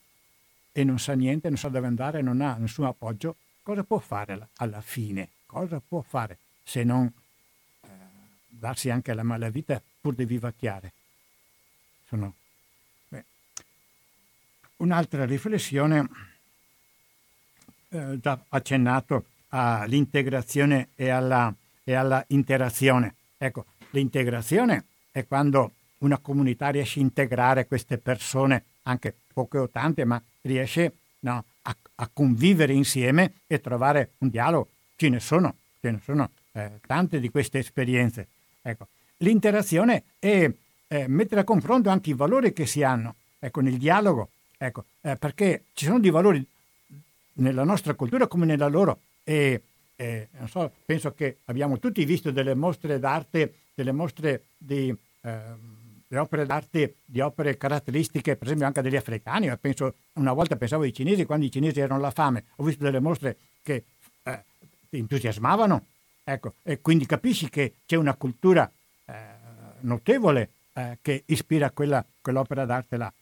e 0.72 0.82
non 0.82 0.98
sa 0.98 1.12
niente, 1.14 1.48
non 1.48 1.56
sa 1.56 1.68
dove 1.68 1.86
andare, 1.86 2.20
non 2.20 2.40
ha 2.40 2.56
nessun 2.56 2.86
appoggio, 2.86 3.36
cosa 3.62 3.84
può 3.84 4.00
fare 4.00 4.48
alla 4.56 4.80
fine? 4.80 5.28
Cosa 5.46 5.80
può 5.86 6.00
fare 6.00 6.38
se 6.64 6.82
non 6.82 7.06
eh, 7.06 7.88
darsi 8.48 8.90
anche 8.90 9.14
la 9.14 9.22
malavita 9.22 9.80
pur 10.00 10.14
di 10.16 10.24
vivacchiare? 10.24 10.92
sono... 12.08 12.34
Un'altra 14.82 15.24
riflessione, 15.24 16.08
eh, 17.90 18.18
già 18.20 18.36
accennato 18.48 19.26
all'integrazione 19.50 20.88
e 20.96 21.08
alla, 21.08 21.54
e 21.84 21.94
alla 21.94 22.24
interazione. 22.28 23.14
Ecco, 23.38 23.66
l'integrazione 23.90 24.86
è 25.12 25.24
quando 25.24 25.74
una 25.98 26.18
comunità 26.18 26.70
riesce 26.70 26.98
a 26.98 27.02
integrare 27.02 27.68
queste 27.68 27.96
persone, 27.96 28.64
anche 28.82 29.14
poche 29.32 29.58
o 29.58 29.68
tante, 29.68 30.04
ma 30.04 30.20
riesce 30.40 30.92
no, 31.20 31.44
a, 31.62 31.76
a, 31.94 32.10
convivere 32.12 32.72
insieme 32.72 33.34
e 33.46 33.60
trovare 33.60 34.14
un 34.18 34.30
dialogo. 34.30 34.68
Ce 34.96 35.08
ne 35.08 35.20
sono, 35.20 35.54
ce 35.80 35.92
ne 35.92 36.00
sono 36.02 36.30
eh, 36.54 36.80
tante 36.84 37.20
di 37.20 37.30
queste 37.30 37.60
esperienze. 37.60 38.26
Ecco, 38.60 38.88
l'interazione 39.18 40.02
è 40.18 40.52
eh, 40.88 41.06
mettere 41.06 41.42
a 41.42 41.44
confronto 41.44 41.88
anche 41.88 42.10
i 42.10 42.14
valori 42.14 42.52
che 42.52 42.66
si 42.66 42.82
hanno, 42.82 43.14
ecco, 43.38 43.60
nel 43.60 43.78
dialogo, 43.78 44.30
ecco, 44.66 44.84
eh, 45.00 45.16
perché 45.16 45.64
ci 45.72 45.86
sono 45.86 45.98
dei 45.98 46.10
valori 46.10 46.44
nella 47.34 47.64
nostra 47.64 47.94
cultura 47.94 48.26
come 48.26 48.46
nella 48.46 48.68
loro 48.68 49.00
e, 49.24 49.62
eh, 49.96 50.28
so, 50.46 50.70
penso 50.84 51.12
che 51.14 51.38
abbiamo 51.46 51.78
tutti 51.78 52.04
visto 52.04 52.30
delle 52.30 52.54
mostre 52.54 52.98
d'arte, 52.98 53.54
delle 53.74 53.92
mostre 53.92 54.44
di, 54.56 54.94
eh, 55.22 56.18
opere 56.18 56.46
d'arte, 56.46 56.96
di 57.04 57.20
opere 57.20 57.56
caratteristiche, 57.56 58.36
per 58.36 58.46
esempio 58.46 58.66
anche 58.66 58.82
degli 58.82 58.96
africani. 58.96 59.50
Penso, 59.58 59.94
una 60.14 60.32
volta 60.32 60.56
pensavo 60.56 60.82
ai 60.82 60.92
cinesi, 60.92 61.24
quando 61.24 61.46
i 61.46 61.50
cinesi 61.50 61.80
erano 61.80 62.00
la 62.00 62.10
fame, 62.10 62.44
ho 62.56 62.64
visto 62.64 62.84
delle 62.84 63.00
mostre 63.00 63.36
che 63.62 63.84
eh, 64.22 64.44
ti 64.90 64.98
entusiasmavano. 64.98 65.86
Ecco, 66.24 66.54
e 66.62 66.80
quindi 66.80 67.06
capisci 67.06 67.48
che 67.48 67.74
c'è 67.84 67.96
una 67.96 68.14
cultura 68.14 68.70
eh, 69.06 69.14
notevole 69.80 70.50
eh, 70.74 70.98
che 71.00 71.22
ispira 71.26 71.70
quella, 71.70 72.04
quell'opera 72.20 72.64
d'arte 72.64 72.96
là. 72.96 73.12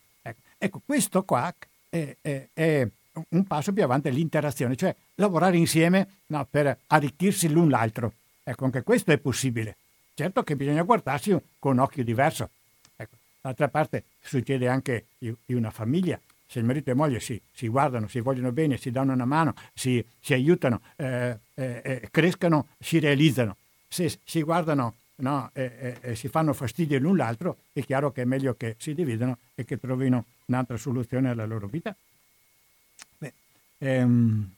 Ecco, 0.63 0.83
questo 0.85 1.23
qua 1.23 1.55
è, 1.89 2.17
è, 2.21 2.49
è 2.53 2.87
un 3.31 3.45
passo 3.47 3.73
più 3.73 3.83
avanti 3.83 4.13
l'interazione, 4.13 4.77
cioè 4.77 4.95
lavorare 5.15 5.57
insieme 5.57 6.07
no, 6.27 6.47
per 6.51 6.81
arricchirsi 6.89 7.49
l'un 7.49 7.71
l'altro. 7.71 8.13
Ecco, 8.45 8.67
anche 8.67 8.83
questo 8.83 9.11
è 9.11 9.17
possibile. 9.17 9.77
Certo 10.13 10.43
che 10.43 10.57
bisogna 10.57 10.83
guardarsi 10.83 11.35
con 11.59 11.73
un 11.73 11.79
occhio 11.79 12.05
diverso. 12.05 12.51
Ecco, 12.95 13.17
d'altra 13.41 13.69
parte 13.69 14.05
succede 14.21 14.69
anche 14.69 15.07
in 15.21 15.35
una 15.47 15.71
famiglia. 15.71 16.21
Se 16.47 16.59
il 16.59 16.67
marito 16.67 16.91
e 16.91 16.95
moglie 16.95 17.21
si, 17.21 17.41
si 17.55 17.67
guardano, 17.69 18.07
si 18.07 18.21
vogliono 18.21 18.53
bene, 18.53 18.77
si 18.77 18.91
danno 18.91 19.15
una 19.15 19.25
mano, 19.25 19.55
si, 19.73 20.05
si 20.21 20.35
aiutano, 20.35 20.83
eh, 20.97 21.39
eh, 21.55 21.81
eh 21.83 22.09
crescano, 22.11 22.67
si 22.79 22.99
realizzano. 22.99 23.57
Se 23.89 24.19
si 24.25 24.43
guardano 24.43 24.97
no, 25.21 25.51
e, 25.53 25.63
e, 25.79 25.99
e, 26.01 26.17
si 26.17 26.29
fanno 26.29 26.53
fastidio 26.53 26.99
l'un 26.99 27.17
l'altro, 27.17 27.59
è 27.73 27.83
chiaro 27.83 28.13
che 28.13 28.23
è 28.23 28.25
meglio 28.25 28.55
che 28.55 28.77
si 28.79 28.95
dividano 28.95 29.39
e 29.55 29.65
che 29.65 29.79
trovino 29.79 30.25
un'altra 30.47 30.77
soluzione 30.77 31.31
alla 31.31 31.47
loro 31.47 31.67
vita. 31.67 31.95
Ehm, 33.83 34.55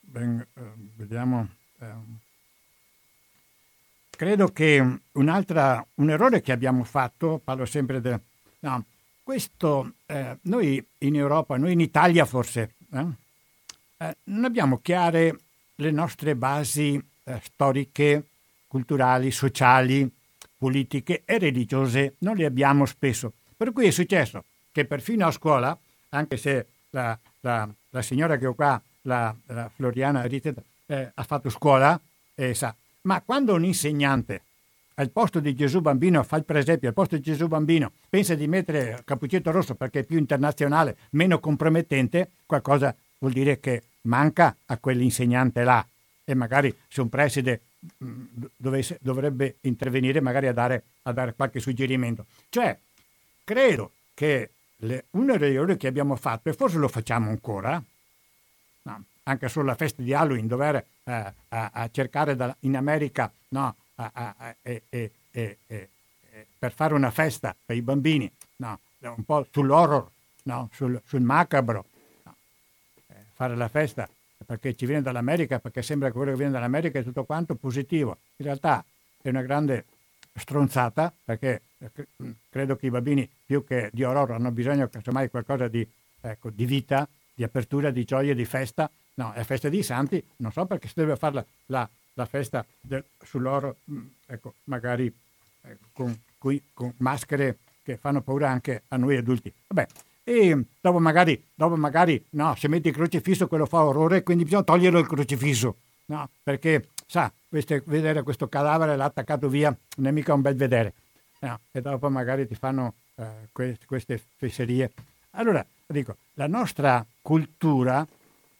ben, 0.00 0.46
eh, 0.54 0.72
vediamo. 0.96 1.48
Ehm, 1.80 2.18
credo 4.08 4.48
che 4.48 4.98
un'altra, 5.12 5.86
un 5.96 6.08
errore 6.08 6.40
che 6.40 6.52
abbiamo 6.52 6.84
fatto, 6.84 7.38
parlo 7.42 7.66
sempre 7.66 8.00
del... 8.00 8.18
No, 8.60 8.84
questo, 9.22 9.92
eh, 10.06 10.38
noi 10.42 10.82
in 10.98 11.16
Europa, 11.16 11.58
noi 11.58 11.72
in 11.72 11.80
Italia 11.80 12.24
forse, 12.24 12.76
eh, 12.92 13.06
eh 13.98 14.16
non 14.24 14.44
abbiamo 14.44 14.78
chiare 14.78 15.38
le 15.76 15.90
nostre 15.90 16.34
basi 16.34 17.02
eh, 17.24 17.40
storiche, 17.42 18.24
culturali, 18.66 19.30
sociali, 19.30 20.10
politiche 20.56 21.22
e 21.24 21.38
religiose, 21.38 22.14
non 22.18 22.36
le 22.36 22.46
abbiamo 22.46 22.86
spesso. 22.86 23.32
Per 23.56 23.72
cui 23.72 23.86
è 23.86 23.90
successo 23.90 24.44
che 24.72 24.84
perfino 24.84 25.26
a 25.26 25.30
scuola, 25.30 25.76
anche 26.10 26.36
se 26.36 26.66
la, 26.90 27.18
la, 27.40 27.68
la 27.90 28.02
signora 28.02 28.36
che 28.36 28.46
ho 28.46 28.54
qua, 28.54 28.80
la, 29.02 29.34
la 29.46 29.70
Floriana 29.74 30.22
Ritet, 30.24 30.62
eh, 30.86 31.10
ha 31.14 31.22
fatto 31.22 31.50
scuola, 31.50 31.98
eh, 32.34 32.54
sa, 32.54 32.74
ma 33.02 33.20
quando 33.22 33.54
un 33.54 33.64
insegnante 33.64 34.42
al 34.94 35.10
posto 35.10 35.40
di 35.40 35.54
Gesù 35.54 35.80
Bambino 35.80 36.22
fa 36.22 36.36
il 36.36 36.44
presepio, 36.44 36.88
al 36.88 36.94
posto 36.94 37.16
di 37.16 37.22
Gesù 37.22 37.48
Bambino 37.48 37.92
pensa 38.08 38.34
di 38.34 38.46
mettere 38.46 39.02
Cappuccetto 39.04 39.50
Rosso 39.50 39.74
perché 39.74 40.00
è 40.00 40.04
più 40.04 40.18
internazionale, 40.18 40.96
meno 41.10 41.38
compromettente, 41.38 42.30
qualcosa 42.46 42.94
vuol 43.18 43.32
dire 43.32 43.60
che 43.60 43.82
manca 44.06 44.56
a 44.66 44.76
quell'insegnante 44.78 45.62
là 45.62 45.86
e 46.24 46.34
magari 46.34 46.74
se 46.88 47.00
un 47.00 47.08
preside 47.08 47.60
mm, 48.02 48.24
dovesse, 48.56 48.98
dovrebbe 49.00 49.56
intervenire 49.62 50.20
magari 50.20 50.48
a 50.48 50.52
dare, 50.52 50.82
a 51.02 51.12
dare 51.12 51.34
qualche 51.34 51.60
suggerimento. 51.60 52.26
Cioè, 52.48 52.76
credo 53.44 53.92
che 54.14 54.50
le, 54.78 55.04
uno 55.10 55.36
degli 55.36 55.54
errori 55.54 55.76
che 55.76 55.86
abbiamo 55.86 56.16
fatto, 56.16 56.48
e 56.48 56.52
forse 56.52 56.78
lo 56.78 56.88
facciamo 56.88 57.30
ancora, 57.30 57.82
no, 58.82 59.04
anche 59.22 59.48
sulla 59.48 59.74
festa 59.74 60.02
di 60.02 60.12
Halloween, 60.12 60.46
dover 60.46 60.84
eh, 61.04 61.12
a, 61.12 61.70
a, 61.72 61.88
cercare 61.90 62.34
da, 62.34 62.54
in 62.60 62.76
America 62.76 63.30
no, 63.48 63.74
a, 63.96 64.54
e, 64.62 64.82
e, 64.88 65.10
e, 65.30 65.88
per 66.58 66.72
fare 66.72 66.94
una 66.94 67.10
festa 67.10 67.54
per 67.64 67.76
i 67.76 67.82
bambini, 67.82 68.30
no, 68.56 68.80
un 69.00 69.24
po' 69.24 69.46
sull'horror, 69.50 70.10
sul, 70.72 71.00
sul 71.04 71.20
macabro, 71.20 71.84
eh, 71.84 71.95
fare 73.36 73.54
la 73.54 73.68
festa 73.68 74.08
perché 74.44 74.74
ci 74.74 74.86
viene 74.86 75.02
dall'America, 75.02 75.58
perché 75.58 75.82
sembra 75.82 76.08
che 76.08 76.14
quello 76.14 76.32
che 76.32 76.36
viene 76.36 76.52
dall'America 76.52 76.98
è 76.98 77.02
tutto 77.02 77.24
quanto 77.24 77.54
positivo. 77.54 78.18
In 78.36 78.46
realtà 78.46 78.84
è 79.20 79.28
una 79.28 79.42
grande 79.42 79.84
stronzata, 80.34 81.12
perché 81.24 81.62
eh, 81.78 81.90
mm, 82.22 82.30
credo 82.50 82.76
che 82.76 82.86
i 82.86 82.90
bambini 82.90 83.28
più 83.44 83.64
che 83.64 83.90
di 83.92 84.04
orrore 84.04 84.34
hanno 84.34 84.50
bisogno 84.50 84.88
casomai 84.88 85.30
qualcosa 85.30 85.68
di, 85.68 85.86
ecco, 86.20 86.50
di, 86.50 86.64
vita, 86.66 87.08
di 87.34 87.42
apertura, 87.42 87.90
di 87.90 88.04
gioia, 88.04 88.34
di 88.34 88.44
festa. 88.44 88.90
No, 89.14 89.32
è 89.32 89.42
festa 89.44 89.68
dei 89.68 89.82
santi, 89.82 90.22
non 90.36 90.52
so 90.52 90.66
perché 90.66 90.88
si 90.88 90.94
deve 90.96 91.16
fare 91.16 91.34
la, 91.34 91.46
la, 91.66 91.88
la 92.14 92.26
festa 92.26 92.64
del, 92.80 93.02
sull'oro, 93.22 93.76
mm, 93.90 94.06
ecco, 94.26 94.54
magari 94.64 95.12
ecco, 95.62 95.86
con, 95.92 96.20
con, 96.36 96.60
con, 96.74 96.92
maschere 96.98 97.58
che 97.82 97.96
fanno 97.96 98.20
paura 98.20 98.50
anche 98.50 98.82
a 98.88 98.96
noi 98.96 99.16
adulti. 99.16 99.50
Vabbè, 99.68 99.86
e 100.28 100.60
dopo 100.80 100.98
magari, 100.98 101.40
dopo 101.54 101.76
magari 101.76 102.20
no, 102.30 102.56
se 102.56 102.66
metti 102.66 102.88
il 102.88 102.94
crocifisso 102.94 103.46
quello 103.46 103.64
fa 103.64 103.84
orrore, 103.84 104.24
quindi 104.24 104.42
bisogna 104.42 104.64
toglierlo 104.64 104.98
il 104.98 105.06
crocifisso, 105.06 105.76
no, 106.06 106.28
perché 106.42 106.88
sa, 107.06 107.32
queste, 107.48 107.80
vedere 107.86 108.24
questo 108.24 108.48
cadavere 108.48 108.96
l'ha 108.96 109.04
attaccato 109.04 109.48
via 109.48 109.72
non 109.98 110.08
è 110.08 110.10
mica 110.10 110.34
un 110.34 110.40
bel 110.40 110.56
vedere. 110.56 110.94
No, 111.38 111.60
e 111.70 111.80
dopo 111.80 112.10
magari 112.10 112.48
ti 112.48 112.56
fanno 112.56 112.94
eh, 113.14 113.24
que- 113.52 113.78
queste 113.86 114.20
fesserie. 114.36 114.90
Allora, 115.30 115.64
dico, 115.86 116.16
la 116.34 116.48
nostra 116.48 117.06
cultura 117.22 118.04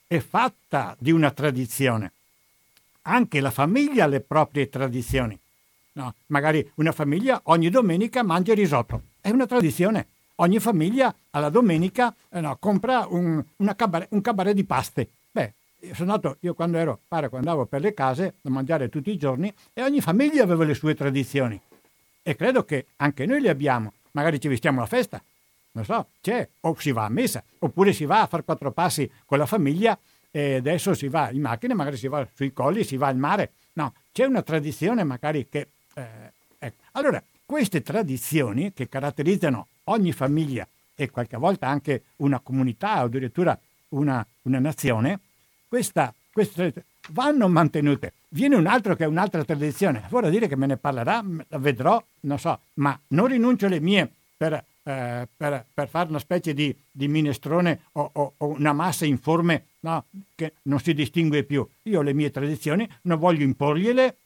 è 0.06 0.18
fatta 0.20 0.94
di 1.00 1.10
una 1.10 1.32
tradizione. 1.32 2.12
Anche 3.02 3.40
la 3.40 3.50
famiglia 3.50 4.04
ha 4.04 4.06
le 4.06 4.20
proprie 4.20 4.68
tradizioni. 4.68 5.36
No, 5.94 6.14
magari 6.26 6.70
una 6.76 6.92
famiglia 6.92 7.40
ogni 7.44 7.70
domenica 7.70 8.22
mangia 8.22 8.54
risotto. 8.54 9.02
È 9.20 9.30
una 9.30 9.46
tradizione. 9.46 10.06
Ogni 10.37 10.59
famiglia 10.59 11.14
alla 11.30 11.49
domenica 11.49 12.14
eh 12.30 12.41
no, 12.41 12.57
compra 12.59 13.07
un, 13.09 13.43
cabaret, 13.74 14.09
un 14.11 14.20
cabaret 14.20 14.55
di 14.55 14.64
paste 14.64 15.09
sono 15.95 16.12
andato, 16.12 16.39
io 16.41 16.55
quando 16.55 16.78
ero, 16.78 17.01
pare, 17.07 17.28
quando 17.28 17.49
andavo 17.49 17.66
per 17.66 17.80
le 17.80 17.95
case 17.95 18.34
a 18.43 18.51
mangiare 18.51 18.89
tutti 18.89 19.11
i 19.11 19.16
giorni 19.16 19.53
e 19.72 19.82
ogni 19.82 20.01
famiglia 20.01 20.43
aveva 20.43 20.64
le 20.64 20.74
sue 20.74 20.95
tradizioni. 20.95 21.61
E 22.22 22.34
credo 22.34 22.64
che 22.64 22.87
anche 22.97 23.26
noi 23.26 23.41
le 23.41 23.51
abbiamo. 23.51 23.93
Magari 24.12 24.41
ci 24.41 24.49
vestiamo 24.49 24.82
a 24.82 24.87
festa, 24.87 25.22
non 25.72 25.84
so, 25.84 26.09
c'è, 26.20 26.49
o 26.61 26.74
si 26.78 26.91
va 26.91 27.05
a 27.05 27.11
messa, 27.11 27.45
oppure 27.59 27.93
si 27.93 28.07
va 28.07 28.22
a 28.22 28.26
fare 28.26 28.45
quattro 28.45 28.72
passi 28.72 29.11
con 29.26 29.39
la 29.39 29.47
famiglia 29.47 29.97
e 30.30 30.55
adesso 30.55 30.95
si 30.95 31.09
va 31.09 31.30
in 31.30 31.43
macchina, 31.43 31.74
magari 31.74 31.97
si 31.97 32.09
va 32.09 32.26
sui 32.34 32.53
colli, 32.53 32.82
si 32.82 32.97
va 32.97 33.09
al 33.09 33.16
mare. 33.16 33.53
No, 33.74 33.93
c'è 34.12 34.24
una 34.24 34.43
tradizione 34.43 35.05
magari 35.05 35.47
che... 35.49 35.68
Eh, 35.95 36.32
ecco. 36.59 36.82
Allora, 36.93 37.22
queste 37.45 37.82
tradizioni 37.82 38.72
che 38.72 38.89
caratterizzano 38.89 39.66
ogni 39.87 40.12
famiglia 40.12 40.66
e 40.95 41.11
qualche 41.11 41.37
volta 41.37 41.68
anche 41.68 42.05
una 42.16 42.41
comunità 42.41 43.03
o 43.03 43.07
addirittura 43.07 43.59
una, 43.91 44.26
una 44.43 44.59
nazione, 44.59 45.20
questa, 45.68 46.12
queste 46.32 46.72
vanno 47.11 47.49
mantenute. 47.49 48.14
Viene 48.28 48.57
un 48.57 48.66
altro 48.66 48.97
che 48.97 49.05
ha 49.05 49.09
un'altra 49.09 49.45
tradizione, 49.45 50.05
vorrà 50.09 50.28
dire 50.28 50.49
che 50.49 50.57
me 50.57 50.66
ne 50.66 50.76
parlerà, 50.76 51.22
vedrò, 51.59 52.03
non 52.20 52.39
so, 52.39 52.59
ma 52.74 52.99
non 53.09 53.26
rinuncio 53.26 53.66
alle 53.66 53.80
mie 53.80 54.11
per, 54.37 54.53
eh, 54.82 55.28
per, 55.37 55.64
per 55.72 55.89
fare 55.89 56.09
una 56.09 56.18
specie 56.18 56.53
di, 56.53 56.74
di 56.91 57.09
minestrone 57.09 57.82
o, 57.93 58.11
o, 58.12 58.32
o, 58.37 58.47
una 58.47 58.72
massa 58.72 59.05
informe 59.05 59.66
no, 59.80 60.05
che 60.34 60.55
non 60.62 60.80
si 60.80 60.95
distingue 60.95 61.45
più. 61.45 61.66
Io 61.82 62.01
ho 62.01 62.03
le 62.03 62.12
mie 62.12 62.30
tradizioni, 62.30 62.89
non 63.03 63.18
voglio 63.18 63.45
imporgliele, 63.45 64.16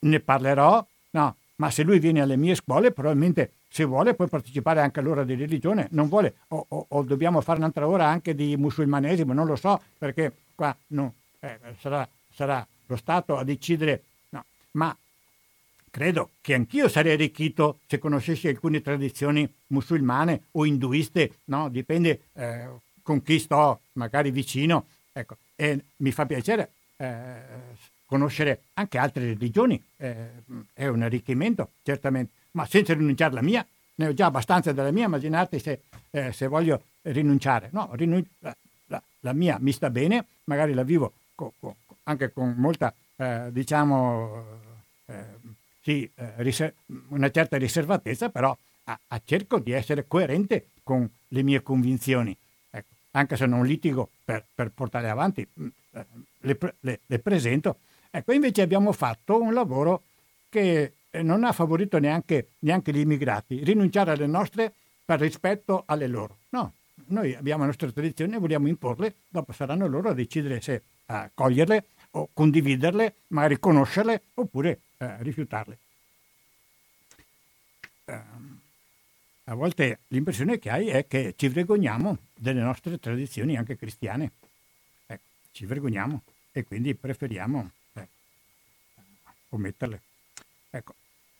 ne 0.00 0.20
parlerò, 0.20 0.84
no, 1.10 1.36
ma 1.56 1.70
se 1.70 1.82
lui 1.82 1.98
viene 1.98 2.20
alle 2.20 2.36
mie 2.36 2.54
scuole 2.54 2.92
probabilmente 2.92 3.52
se 3.72 3.84
vuole 3.84 4.12
può 4.12 4.26
partecipare 4.26 4.80
anche 4.80 5.00
all'ora 5.00 5.24
di 5.24 5.34
religione, 5.34 5.88
non 5.92 6.08
vuole, 6.08 6.34
o, 6.48 6.66
o, 6.68 6.86
o 6.90 7.02
dobbiamo 7.04 7.40
fare 7.40 7.58
un'altra 7.58 7.88
ora 7.88 8.06
anche 8.06 8.34
di 8.34 8.54
musulmanesimo, 8.54 9.32
non 9.32 9.46
lo 9.46 9.56
so, 9.56 9.80
perché 9.96 10.30
qua 10.54 10.76
no, 10.88 11.14
eh, 11.40 11.58
sarà, 11.80 12.06
sarà, 12.34 12.66
lo 12.84 12.96
Stato 12.96 13.38
a 13.38 13.44
decidere, 13.44 14.02
no, 14.28 14.44
ma 14.72 14.94
credo 15.88 16.32
che 16.42 16.52
anch'io 16.52 16.86
sarei 16.88 17.14
arricchito 17.14 17.78
se 17.86 17.98
conoscessi 17.98 18.46
alcune 18.46 18.82
tradizioni 18.82 19.50
musulmane 19.68 20.42
o 20.50 20.66
induiste, 20.66 21.38
no? 21.44 21.70
dipende 21.70 22.24
eh, 22.34 22.68
con 23.00 23.22
chi 23.22 23.38
sto 23.38 23.80
magari 23.92 24.30
vicino, 24.30 24.84
ecco, 25.12 25.38
e 25.56 25.82
mi 25.96 26.12
fa 26.12 26.26
piacere 26.26 26.72
eh, 26.98 27.40
conoscere 28.04 28.64
anche 28.74 28.98
altre 28.98 29.24
religioni, 29.24 29.82
eh, 29.96 30.28
è 30.74 30.86
un 30.88 31.00
arricchimento 31.00 31.70
certamente, 31.82 32.32
ma 32.52 32.66
senza 32.66 32.94
rinunciare 32.94 33.32
alla 33.32 33.42
mia, 33.42 33.66
ne 33.94 34.06
ho 34.06 34.14
già 34.14 34.26
abbastanza 34.26 34.72
della 34.72 34.90
mia, 34.90 35.06
immaginate 35.06 35.58
se, 35.58 35.82
eh, 36.10 36.32
se 36.32 36.46
voglio 36.46 36.82
rinunciare, 37.02 37.68
no, 37.72 37.90
rinun- 37.92 38.26
la, 38.38 39.02
la, 39.20 39.32
mia 39.32 39.58
mi 39.60 39.72
sta 39.72 39.90
bene, 39.90 40.26
magari 40.44 40.74
la 40.74 40.82
vivo 40.82 41.12
co, 41.34 41.52
co, 41.58 41.76
anche 42.04 42.32
con 42.32 42.54
molta, 42.56 42.94
eh, 43.16 43.48
diciamo, 43.50 44.44
eh, 45.06 45.24
sì, 45.80 46.08
eh, 46.14 46.32
riser- 46.36 46.74
una 47.08 47.30
certa 47.30 47.56
riservatezza, 47.56 48.28
però 48.28 48.56
a, 48.84 48.98
a 49.08 49.20
cerco 49.24 49.58
di 49.58 49.72
essere 49.72 50.06
coerente 50.06 50.68
con 50.82 51.08
le 51.28 51.42
mie 51.42 51.62
convinzioni. 51.62 52.36
Ecco. 52.70 52.94
anche 53.12 53.36
se 53.36 53.46
non 53.46 53.66
litigo 53.66 54.08
per, 54.24 54.44
per 54.54 54.70
portarle 54.70 55.08
avanti, 55.08 55.46
mm, 55.60 55.66
eh, 55.92 56.06
le, 56.40 56.58
le, 56.80 57.00
le, 57.04 57.18
presento. 57.18 57.78
Ecco, 58.10 58.32
invece 58.32 58.62
abbiamo 58.62 58.92
fatto 58.92 59.40
un 59.40 59.52
lavoro 59.52 60.02
che 60.48 60.92
non 61.20 61.44
ha 61.44 61.52
favorito 61.52 61.98
neanche, 61.98 62.52
neanche 62.60 62.92
gli 62.92 62.98
immigrati, 62.98 63.62
rinunciare 63.62 64.12
alle 64.12 64.26
nostre 64.26 64.72
per 65.04 65.20
rispetto 65.20 65.82
alle 65.86 66.06
loro. 66.06 66.38
No, 66.50 66.72
noi 67.06 67.34
abbiamo 67.34 67.62
le 67.62 67.68
nostre 67.68 67.92
tradizioni 67.92 68.34
e 68.34 68.38
vogliamo 68.38 68.68
imporle, 68.68 69.16
dopo 69.28 69.52
saranno 69.52 69.86
loro 69.86 70.10
a 70.10 70.14
decidere 70.14 70.60
se 70.60 70.82
accoglierle 71.06 71.84
o 72.12 72.28
condividerle, 72.32 73.14
magari 73.28 73.58
conoscerle 73.58 74.22
oppure 74.34 74.80
eh, 74.98 75.22
rifiutarle. 75.22 75.78
Eh, 78.04 78.20
a 79.44 79.54
volte 79.54 79.98
l'impressione 80.08 80.58
che 80.58 80.70
hai 80.70 80.88
è 80.88 81.06
che 81.06 81.34
ci 81.36 81.48
vergogniamo 81.48 82.16
delle 82.34 82.60
nostre 82.60 82.98
tradizioni 82.98 83.56
anche 83.56 83.76
cristiane. 83.76 84.32
Ecco, 85.06 85.22
ci 85.50 85.66
vergogniamo 85.66 86.22
e 86.52 86.64
quindi 86.64 86.94
preferiamo 86.94 87.70
eh, 87.94 88.08
ometterle. 89.50 90.00
Ecco, 90.70 90.94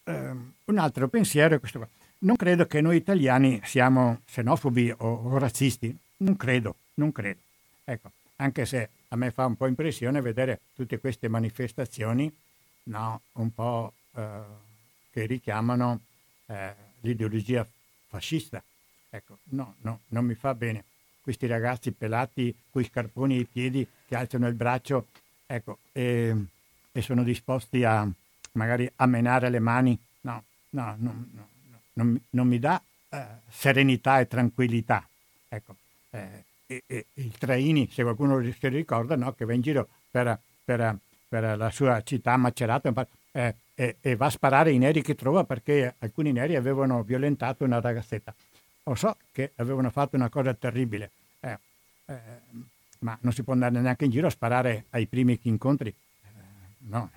ehm, 0.05 0.53
un 0.64 0.78
altro 0.78 1.09
pensiero 1.09 1.55
è 1.55 1.59
questo 1.59 1.78
qua. 1.78 1.88
Non 2.18 2.36
credo 2.36 2.66
che 2.66 2.80
noi 2.80 2.96
italiani 2.96 3.61
siamo 3.64 4.20
xenofobi 4.26 4.94
o, 4.98 5.07
o 5.07 5.38
razzisti, 5.38 5.96
non 6.18 6.36
credo, 6.36 6.76
non 6.94 7.11
credo. 7.11 7.40
Ecco, 7.84 8.11
anche 8.36 8.64
se 8.64 8.88
a 9.09 9.16
me 9.16 9.30
fa 9.30 9.46
un 9.46 9.57
po' 9.57 9.66
impressione 9.66 10.20
vedere 10.20 10.61
tutte 10.74 10.98
queste 10.98 11.28
manifestazioni 11.28 12.32
no, 12.84 13.20
un 13.32 13.53
po' 13.53 13.92
eh, 14.14 14.40
che 15.11 15.26
richiamano 15.26 16.00
eh, 16.46 16.74
l'ideologia 17.00 17.66
fascista. 18.09 18.62
Ecco, 19.11 19.38
no, 19.50 19.74
no, 19.80 20.00
non 20.09 20.24
mi 20.24 20.34
fa 20.34 20.55
bene. 20.55 20.84
Questi 21.20 21.46
ragazzi 21.46 21.92
pelati, 21.92 22.55
con 22.70 22.82
i 22.82 22.86
scarponi 22.86 23.36
ai 23.36 23.44
piedi, 23.44 23.86
che 24.07 24.16
alzano 24.16 24.48
il 24.48 24.55
braccio, 24.55 25.09
ecco, 25.46 25.78
e, 25.92 26.34
e 26.90 27.03
sono 27.03 27.22
disposti 27.22 27.84
a 27.84 28.09
magari 28.53 28.90
a 28.96 29.07
menare 29.07 29.50
le 29.50 29.59
mani. 29.59 29.98
No, 30.22 30.42
no, 30.70 30.94
no, 30.98 31.26
no 31.32 31.48
non, 31.94 32.20
non, 32.30 32.46
mi 32.46 32.59
dà 32.59 32.82
eh, 33.09 33.24
serenità 33.48 34.20
e 34.20 34.26
tranquillità. 34.26 35.07
Ecco, 35.48 35.76
eh, 36.11 36.44
e, 36.66 36.84
e, 36.86 37.07
il 37.14 37.36
Traini, 37.36 37.88
se 37.90 38.03
qualcuno 38.03 38.42
si 38.42 38.68
ricorda, 38.68 39.16
no, 39.16 39.32
che 39.32 39.44
va 39.44 39.53
in 39.53 39.61
giro 39.61 39.88
per, 40.11 40.38
per, 40.64 40.96
per 41.28 41.57
la 41.57 41.70
sua 41.70 42.03
città 42.03 42.36
Macerata 42.36 43.07
eh, 43.32 43.55
e, 43.74 44.16
va 44.16 44.26
a 44.26 44.30
sparare 44.30 44.72
i 44.72 44.78
neri 44.78 45.03
che 45.03 45.14
trova 45.14 45.44
perché 45.44 45.94
alcuni 45.98 46.32
neri 46.32 46.57
avevano 46.57 47.03
violentato 47.03 47.64
una 47.64 47.80
ragazzetta. 47.80 48.34
Lo 48.84 48.94
so 48.94 49.16
che 49.30 49.53
avevano 49.57 49.90
fatto 49.90 50.16
una 50.16 50.28
cosa 50.28 50.55
terribile, 50.55 51.11
eh, 51.40 51.59
eh, 52.07 52.14
ma 53.00 53.16
non 53.20 53.32
si 53.32 53.42
può 53.42 53.53
andare 53.53 53.78
neanche 53.80 54.05
in 54.05 54.11
giro 54.11 54.26
a 54.26 54.30
sparare 54.30 54.86
ai 54.90 55.07
primi 55.07 55.38
che 55.38 55.48
incontri. 55.48 55.88
Eh, 55.88 56.28
no, 56.88 57.11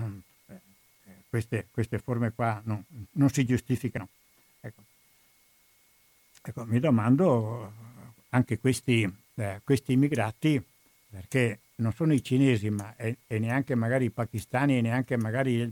queste, 1.35 1.67
queste, 1.69 1.99
forme 1.99 2.31
qua 2.31 2.61
non, 2.63 2.81
non 3.11 3.29
si 3.29 3.43
giustificano. 3.45 4.07
Ecco. 4.61 4.83
Ecco, 6.41 6.63
mi 6.65 6.79
domando 6.79 7.73
anche 8.29 8.57
questi, 8.57 9.11
eh, 9.35 9.59
questi 9.63 9.93
immigrati, 9.93 10.63
perché 11.09 11.59
non 11.77 11.91
sono 11.91 12.13
i 12.13 12.23
cinesi, 12.23 12.69
ma 12.69 12.95
e, 12.95 13.17
e 13.27 13.39
neanche 13.39 13.75
magari 13.75 14.05
i 14.05 14.09
pakistani, 14.11 14.77
e 14.77 14.81
neanche 14.81 15.17
magari 15.17 15.69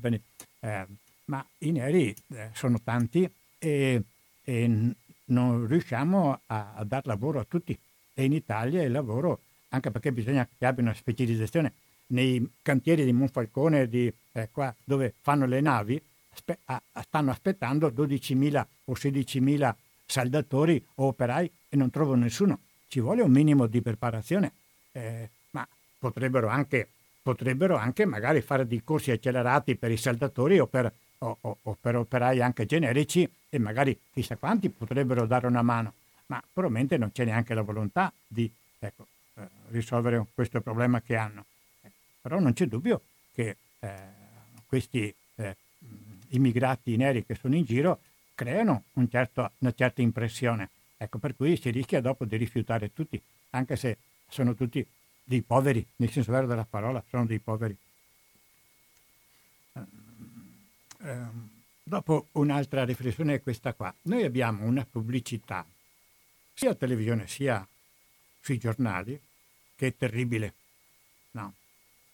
eh, 0.60 0.86
ma 1.26 1.46
i 1.60 1.72
neri 1.72 2.14
eh, 2.34 2.50
sono 2.54 2.82
tanti 2.84 3.30
e, 3.58 4.04
e, 4.44 4.94
non 5.26 5.66
riusciamo 5.66 6.42
a, 6.48 6.74
a 6.76 6.84
dar 6.84 7.06
lavoro 7.06 7.40
a 7.40 7.46
tutti. 7.46 7.78
E 8.14 8.24
in 8.26 8.34
Italia 8.34 8.84
il 8.84 8.92
lavoro, 8.92 9.40
anche 9.70 9.92
perché 9.92 10.12
bisogna 10.12 10.46
che 10.58 10.66
abbia 10.66 10.84
una 10.84 10.94
specializzazione, 10.94 11.72
nei 12.08 12.46
cantieri 12.62 13.06
di 13.06 13.14
Monfalcone, 13.14 13.88
di, 13.88 14.12
eh, 14.34 14.50
qua, 14.52 14.74
dove 14.84 15.14
fanno 15.22 15.46
le 15.46 15.62
navi, 15.62 16.02
aspe- 16.34 16.60
a, 16.66 16.82
stanno 17.02 17.32
aspettando 17.32 17.88
12.000 17.90 18.66
o 18.86 18.94
16.000 18.94 19.74
saldatori 20.06 20.84
o 20.96 21.08
operai 21.08 21.50
e 21.70 21.76
non 21.76 21.90
trovano 21.90 22.24
nessuno. 22.24 22.60
Ci 22.88 23.00
vuole 23.00 23.22
un 23.22 23.32
minimo 23.32 23.66
di 23.66 23.82
preparazione, 23.82 24.52
eh, 24.92 25.30
ma 25.52 25.68
potrebbero 25.98 26.48
anche, 26.48 26.88
potrebbero 27.22 27.76
anche, 27.76 28.06
magari 28.06 28.42
fare 28.42 28.68
dei 28.68 28.84
corsi 28.84 29.12
accelerati 29.12 29.76
per 29.76 29.92
i 29.92 29.98
saldatori 29.98 30.60
o 30.60 30.68
per, 30.68 30.92
o, 31.20 31.38
o, 31.42 31.58
o 31.62 31.78
per 31.80 31.96
operai 31.96 32.42
anche 32.42 32.66
generici 32.66 33.28
e 33.50 33.58
magari 33.58 33.98
chissà 34.12 34.36
quanti 34.36 34.70
potrebbero 34.70 35.26
dare 35.26 35.48
una 35.48 35.62
mano, 35.62 35.94
ma 36.28 36.44
probabilmente 36.52 36.98
non 36.98 37.12
c'è 37.12 37.26
neanche 37.26 37.54
la 37.54 37.62
volontà 37.62 38.12
di 38.28 38.52
ecco, 38.80 39.08
eh, 39.36 39.48
risolvere 39.70 40.24
questo 40.34 40.62
problema 40.62 41.02
che 41.02 41.16
hanno. 41.16 41.46
Però 42.24 42.40
non 42.40 42.54
c'è 42.54 42.68
dubbio 42.68 43.02
che 43.34 43.58
eh, 43.80 43.98
questi 44.66 45.14
eh, 45.36 45.58
immigrati 46.30 46.96
neri 46.96 47.26
che 47.26 47.36
sono 47.36 47.54
in 47.54 47.66
giro 47.66 48.00
creano 48.34 48.86
un 48.94 49.10
certo, 49.10 49.52
una 49.58 49.74
certa 49.74 50.02
impressione. 50.02 50.70
Ecco, 50.96 51.18
per 51.18 51.36
cui 51.36 51.58
si 51.58 51.70
rischia 51.70 52.00
dopo 52.00 52.24
di 52.24 52.38
rifiutare 52.38 52.94
tutti, 52.94 53.22
anche 53.50 53.76
se 53.76 53.98
sono 54.30 54.56
tutti 54.56 54.88
dei 55.22 55.42
poveri, 55.42 55.86
nel 55.98 56.10
senso 56.10 56.32
vero 56.32 56.48
della 56.48 56.64
parola, 56.64 57.04
sono 57.10 57.26
dei 57.26 57.40
poveri. 57.40 57.76
Eh, 59.74 61.16
dopo 61.84 62.28
un'altra 62.32 62.86
riflessione 62.86 63.34
è 63.34 63.42
questa 63.42 63.74
qua. 63.74 63.94
Noi 64.04 64.24
abbiamo 64.24 64.64
una 64.64 64.88
pubblicità, 64.90 65.66
sia 66.54 66.72
a 66.72 66.76
televisione 66.76 67.28
sia 67.28 67.68
sui 68.40 68.58
giornali, 68.58 69.20
che 69.76 69.88
è 69.88 69.98
terribile. 69.98 70.54
No. 71.32 71.54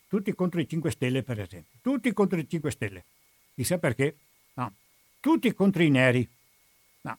Tutti 0.09 0.33
contro 0.33 0.59
i 0.59 0.67
5 0.67 0.89
Stelle, 0.89 1.21
per 1.21 1.39
esempio. 1.39 1.77
Tutti 1.83 2.11
contro 2.13 2.39
i 2.39 2.49
5 2.49 2.71
Stelle. 2.71 3.03
Chissà 3.53 3.77
perché? 3.77 4.17
No. 4.53 4.73
Tutti 5.19 5.53
contro 5.53 5.83
i 5.83 5.91
neri. 5.91 6.27
No. 7.01 7.15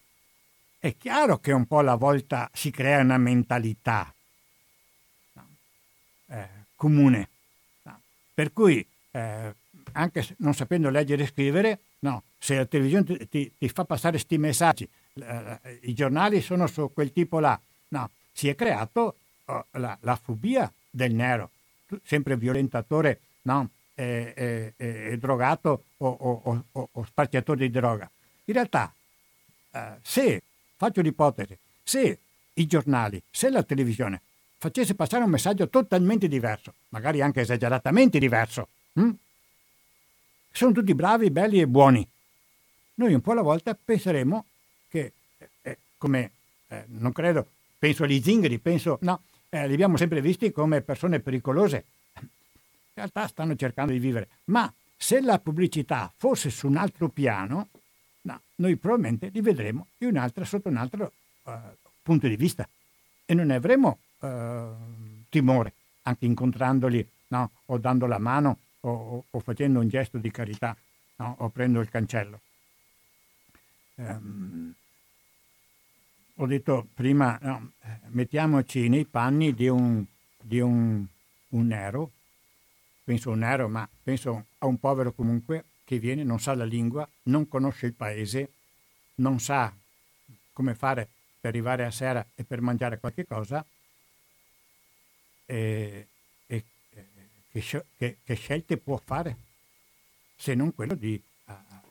È 0.77 0.97
chiaro 0.97 1.39
che 1.39 1.53
un 1.53 1.67
po' 1.67 1.79
alla 1.79 1.95
volta 1.95 2.51
si 2.53 2.73
crea 2.73 2.99
una 2.99 3.17
mentalità 3.17 4.13
no. 5.35 5.47
eh, 6.31 6.49
comune. 6.75 7.29
No. 7.83 8.01
Per 8.35 8.53
cui, 8.53 8.85
eh, 9.13 9.55
anche 9.93 10.27
non 10.39 10.55
sapendo 10.55 10.91
leggere 10.91 11.23
e 11.23 11.29
scrivere, 11.29 11.79
no, 12.01 12.25
se 12.39 12.57
la 12.57 12.67
televisione 12.67 13.29
ti, 13.29 13.53
ti, 13.57 13.69
fa 13.69 13.85
passare 13.85 14.17
questi 14.17 14.37
messaggi, 14.37 14.89
eh, 15.15 15.79
i 15.83 15.95
giornali 15.95 16.41
sono 16.41 16.67
su 16.67 16.91
quel 16.93 17.13
tipo 17.13 17.39
là, 17.39 17.59
no, 17.89 18.11
si 18.33 18.49
è 18.49 18.57
creato 18.57 19.17
oh, 19.45 19.67
la, 19.73 19.97
la 20.01 20.17
fobia 20.17 20.73
del 20.91 21.15
nero, 21.15 21.51
sempre 22.05 22.37
violentatore, 22.37 23.21
no? 23.43 23.71
è, 24.01 24.73
è, 24.77 25.09
è 25.11 25.17
drogato 25.19 25.85
o, 25.99 26.09
o, 26.09 26.63
o, 26.73 26.89
o, 26.93 27.05
spacciatore 27.05 27.61
di 27.61 27.71
droga. 27.71 28.11
In 28.45 28.55
realtà, 28.55 28.93
eh, 29.73 29.97
se, 30.03 30.43
faccio 30.77 31.03
l'ipotesi, 31.03 31.57
se 31.83 32.19
i 32.55 32.67
giornali, 32.67 33.23
se 33.31 33.51
la 33.51 33.63
televisione 33.63 34.23
facesse 34.57 34.95
passare 34.95 35.25
un 35.25 35.31
messaggio 35.31 35.69
totalmente 35.69 36.29
diverso, 36.29 36.75
magari 36.91 37.21
anche 37.21 37.41
esageratamente 37.41 38.19
diverso, 38.19 38.69
hm? 38.95 39.11
sono 40.51 40.73
tutti 40.73 40.95
bravi, 40.95 41.31
belli 41.31 41.61
e 41.61 41.67
buoni. 41.67 42.07
Noi 42.95 43.15
un 43.15 43.21
po' 43.21 43.33
alla 43.33 43.43
volta 43.43 43.77
penseremo 43.83 44.45
che, 44.89 45.13
eh, 45.63 45.79
come 45.97 46.33
eh, 46.69 46.85
non 46.89 47.13
credo, 47.13 47.47
penso 47.79 48.05
agli 48.05 48.21
zingari, 48.21 48.59
penso, 48.59 48.99
no, 49.03 49.23
eh, 49.51 49.67
li 49.67 49.75
abbiamo 49.75 49.97
sempre 49.97 50.21
visti 50.21 50.53
come 50.53 50.81
persone 50.81 51.21
pericolose, 51.21 51.85
in 52.21 52.29
realtà 52.95 53.27
stanno 53.27 53.57
cercando 53.57 53.93
di 53.93 53.99
vivere. 53.99 54.29
Ma 54.45 54.73
se 54.97 55.21
la 55.21 55.39
pubblicità 55.39 56.11
fosse 56.17 56.51
su 56.51 56.69
un 56.69 56.77
altro 56.77 57.09
piano, 57.09 57.69
no, 58.23 58.41
noi 58.57 58.77
probabilmente 58.77 59.29
li 59.29 59.41
vedremo 59.41 59.89
un 59.99 60.31
sotto 60.45 60.69
un 60.69 60.77
altro 60.77 61.13
uh, 61.45 61.53
punto 62.03 62.29
di 62.29 62.37
vista 62.37 62.69
e 63.27 63.35
non 63.35 63.47
ne 63.47 63.57
avremo 63.57 63.99
uh, 64.21 65.25
timore, 65.29 65.73
anche 66.03 66.27
incontrandoli 66.27 67.07
no, 67.29 67.51
o 67.67 67.79
dando 67.79 68.07
la 68.07 68.19
mano 68.19 68.59
o, 68.81 68.91
o, 68.91 69.25
o, 69.31 69.41
facendo 69.41 69.81
un 69.81 69.89
gesto 69.89 70.19
di 70.19 70.31
carità 70.31 70.77
no, 71.17 71.37
o 71.39 71.49
prendo 71.49 71.81
il 71.81 71.89
cancello. 71.89 72.41
Um, 73.97 74.75
ho 76.43 76.47
detto 76.47 76.89
prima, 76.95 77.39
no, 77.43 77.73
mettiamoci 78.09 78.89
nei 78.89 79.05
panni 79.05 79.55
di 79.55 79.69
un, 79.69 80.05
di 80.41 80.61
un, 80.61 81.05
un 81.49 81.67
nero 81.67 82.13
penso 83.11 83.31
a 83.31 83.33
un 83.33 83.41
nero, 83.41 83.69
ma 83.69 83.89
penso 84.05 84.47
a 84.59 84.67
un 84.67 84.79
povero 84.79 85.13
comunque 85.13 85.65
che 85.85 85.99
viene, 85.99 86.23
non 86.23 86.39
sa 86.39 86.55
la 86.55 86.65
lingua, 86.65 87.09
non 87.25 87.49
conosce 87.49 87.87
il 87.87 87.95
paese, 87.95 88.53
non 89.17 89.41
sa 89.41 89.75
come 90.53 90.77
fare 90.77 91.09
per 91.41 91.51
arrivare 91.51 91.85
a 91.85 91.91
sera 91.91 92.25
e 92.37 92.45
per 92.45 92.61
mangiare 92.61 93.01
qualche 93.01 93.27
cosa, 93.27 93.65
e, 95.45 96.07
e 96.47 96.65
che, 97.51 97.85
che, 97.97 98.19
che, 98.23 98.35
scelte 98.35 98.77
può 98.77 99.01
fare 99.05 99.37
se 100.37 100.55
non 100.55 100.73
quello 100.73 100.95
di 100.95 101.21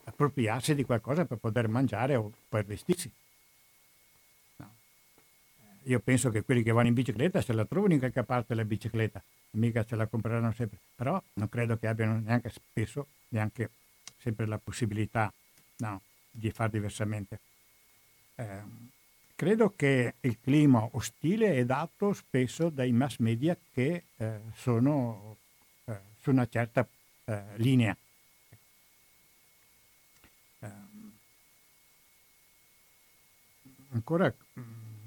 appropriarsi 0.05 0.73
di 0.73 0.85
qualcosa 0.85 1.25
per 1.25 1.37
poter 1.37 1.67
mangiare 1.67 2.15
o 2.15 2.31
per 2.47 2.63
vestirsi. 2.63 3.11
Io 5.83 5.99
penso 5.99 6.29
che 6.29 6.43
quelli 6.43 6.61
che 6.61 6.71
vanno 6.71 6.87
in 6.87 6.93
bicicletta 6.93 7.41
se 7.41 7.53
la 7.53 7.65
trovano 7.65 7.93
in 7.93 7.99
qualche 7.99 8.23
parte 8.23 8.53
la 8.53 8.65
bicicletta, 8.65 9.23
mica 9.51 9.85
se 9.87 9.95
la 9.95 10.07
compreranno 10.07 10.51
sempre, 10.51 10.77
però 10.95 11.21
non 11.33 11.49
credo 11.49 11.77
che 11.77 11.87
abbiano 11.87 12.19
neanche 12.19 12.49
spesso, 12.49 13.07
neanche 13.29 13.71
sempre 14.17 14.45
la 14.45 14.57
possibilità 14.57 15.31
no, 15.77 16.01
di 16.29 16.51
fare 16.51 16.71
diversamente. 16.71 17.39
Eh, 18.35 18.61
credo 19.35 19.73
che 19.75 20.15
il 20.19 20.37
clima 20.41 20.87
ostile 20.91 21.55
è 21.55 21.65
dato 21.65 22.13
spesso 22.13 22.69
dai 22.69 22.91
mass 22.91 23.17
media 23.19 23.57
che 23.73 24.03
eh, 24.17 24.39
sono 24.55 25.37
eh, 25.85 25.97
su 26.21 26.29
una 26.29 26.47
certa 26.47 26.85
eh, 27.25 27.43
linea. 27.55 27.95
Ehm, 30.59 31.11
ancora 33.91 34.33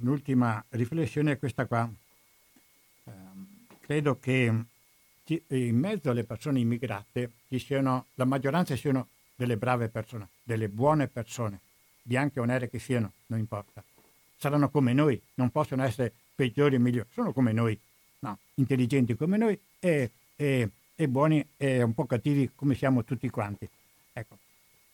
l'ultima 0.03 0.63
riflessione 0.71 1.33
è 1.33 1.39
questa 1.39 1.67
qua. 1.67 1.89
Ehm, 3.05 3.47
credo 3.81 4.19
che 4.19 4.65
in 5.49 5.79
mezzo 5.79 6.11
alle 6.11 6.25
persone 6.25 6.61
immigrate 6.61 7.33
siano, 7.49 8.07
la 8.15 8.25
maggioranza 8.25 8.77
siano 8.77 9.09
delle 9.35 9.57
brave 9.57 9.89
persone, 9.89 10.29
delle 10.43 10.69
buone 10.69 11.09
persone, 11.09 11.61
bianche 12.03 12.41
o 12.41 12.45
nere 12.45 12.69
che 12.69 12.79
siano, 12.79 13.13
non 13.27 13.39
importa. 13.39 13.83
Saranno 14.37 14.71
come 14.71 14.93
noi, 14.93 15.21
non 15.35 15.51
possono 15.51 15.85
essere 15.85 16.13
peggiori 16.35 16.77
o 16.77 16.81
migliori, 16.81 17.09
sono 17.13 17.33
come 17.33 17.53
noi, 17.53 17.79
no, 18.21 18.39
intelligenti 18.55 19.15
come 19.15 19.37
noi 19.37 19.59
e, 19.79 20.11
e, 20.37 20.71
e 20.95 21.09
buoni 21.09 21.47
e 21.57 21.83
un 21.83 21.95
po' 21.95 22.07
cattivi 22.07 22.51
come 22.55 22.75
siamo 22.75 23.05
tutti 23.05 23.29
quanti. 23.31 23.69
Ecco, 24.13 24.39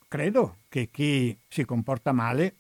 credo 0.07 0.59
che 0.69 0.89
chi 0.91 1.37
si 1.49 1.65
comporta 1.65 2.13
male 2.13 2.55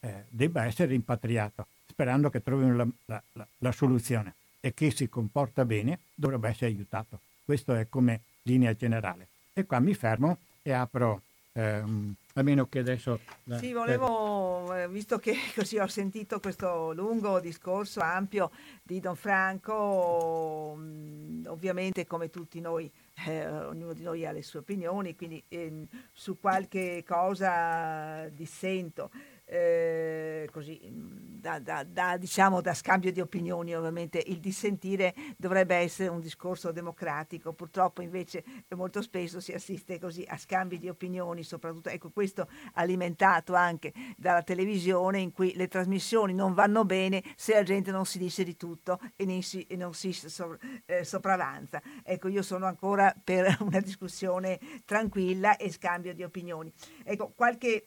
eh, 0.00 0.24
debba 0.28 0.64
essere 0.64 0.88
rimpatriato, 0.88 1.66
sperando 1.88 2.30
che 2.30 2.42
trovino 2.42 2.74
la, 2.74 2.86
la, 3.06 3.22
la, 3.34 3.46
la, 3.58 3.72
soluzione 3.72 4.34
e 4.60 4.74
chi 4.74 4.90
si 4.90 5.08
comporta 5.08 5.64
bene 5.64 6.00
dovrebbe 6.14 6.48
essere 6.48 6.66
aiutato. 6.66 7.20
Questo 7.44 7.74
è 7.74 7.88
come 7.88 8.22
linea 8.42 8.74
generale. 8.74 9.28
E 9.52 9.64
qua 9.66 9.78
mi 9.78 9.94
fermo 9.94 10.38
e 10.62 10.72
apro 10.72 11.22
ehm, 11.52 12.14
a 12.34 12.42
meno 12.42 12.66
che 12.66 12.78
adesso... 12.78 13.20
Sì, 13.58 13.72
volevo, 13.72 14.74
eh, 14.74 14.88
visto 14.88 15.18
che 15.18 15.34
così 15.54 15.78
ho 15.78 15.86
sentito 15.86 16.40
questo 16.40 16.92
lungo 16.92 17.40
discorso 17.40 18.00
ampio 18.00 18.50
di 18.82 19.00
Don 19.00 19.16
Franco, 19.16 20.76
mm, 20.78 21.46
ovviamente 21.46 22.06
come 22.06 22.30
tutti 22.30 22.60
noi, 22.60 22.90
eh, 23.26 23.46
ognuno 23.48 23.92
di 23.92 24.02
noi 24.02 24.24
ha 24.24 24.32
le 24.32 24.42
sue 24.42 24.60
opinioni, 24.60 25.16
quindi 25.16 25.42
eh, 25.48 25.86
su 26.12 26.38
qualche 26.40 27.04
cosa 27.06 28.26
dissento 28.28 29.10
eh, 29.52 30.48
così, 30.52 30.80
da, 30.84 31.58
da, 31.58 31.82
da, 31.82 32.16
diciamo, 32.16 32.60
da 32.60 32.72
scambio 32.72 33.10
di 33.10 33.20
opinioni 33.20 33.74
ovviamente 33.74 34.22
il 34.24 34.38
dissentire 34.38 35.12
dovrebbe 35.36 35.74
essere 35.74 36.08
un 36.08 36.20
discorso 36.20 36.70
democratico. 36.70 37.52
Purtroppo 37.52 38.00
invece 38.00 38.44
molto 38.76 39.02
spesso 39.02 39.40
si 39.40 39.52
assiste 39.52 39.98
così 39.98 40.24
a 40.28 40.38
scambi 40.38 40.78
di 40.78 40.88
opinioni 40.88 41.42
soprattutto 41.42 41.88
ecco 41.88 42.10
questo 42.10 42.48
alimentato 42.74 43.54
anche 43.54 43.92
dalla 44.16 44.42
televisione 44.42 45.18
in 45.18 45.32
cui 45.32 45.56
le 45.56 45.66
trasmissioni 45.66 46.32
non 46.32 46.54
vanno 46.54 46.84
bene 46.84 47.20
se 47.34 47.54
la 47.54 47.64
gente 47.64 47.90
non 47.90 48.06
si 48.06 48.18
dice 48.18 48.44
di 48.44 48.56
tutto 48.56 49.00
e, 49.16 49.24
non 49.24 49.42
si, 49.42 49.66
e 49.66 49.74
non 49.74 49.94
si 49.94 50.12
so, 50.12 50.58
eh, 50.86 51.02
sopravanza. 51.02 51.82
Ecco 52.04 52.28
io 52.28 52.42
sono 52.42 52.66
ancora 52.66 53.12
per 53.22 53.56
una 53.62 53.80
discussione 53.80 54.60
tranquilla 54.84 55.56
e 55.56 55.72
scambio 55.72 56.14
di 56.14 56.22
opinioni. 56.22 56.72
Ecco 57.02 57.32
qualche 57.34 57.86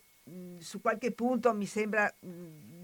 su 0.60 0.82
qualche 0.82 1.12
punto 1.12 1.54
mi 1.54 1.66
sembra 1.66 2.14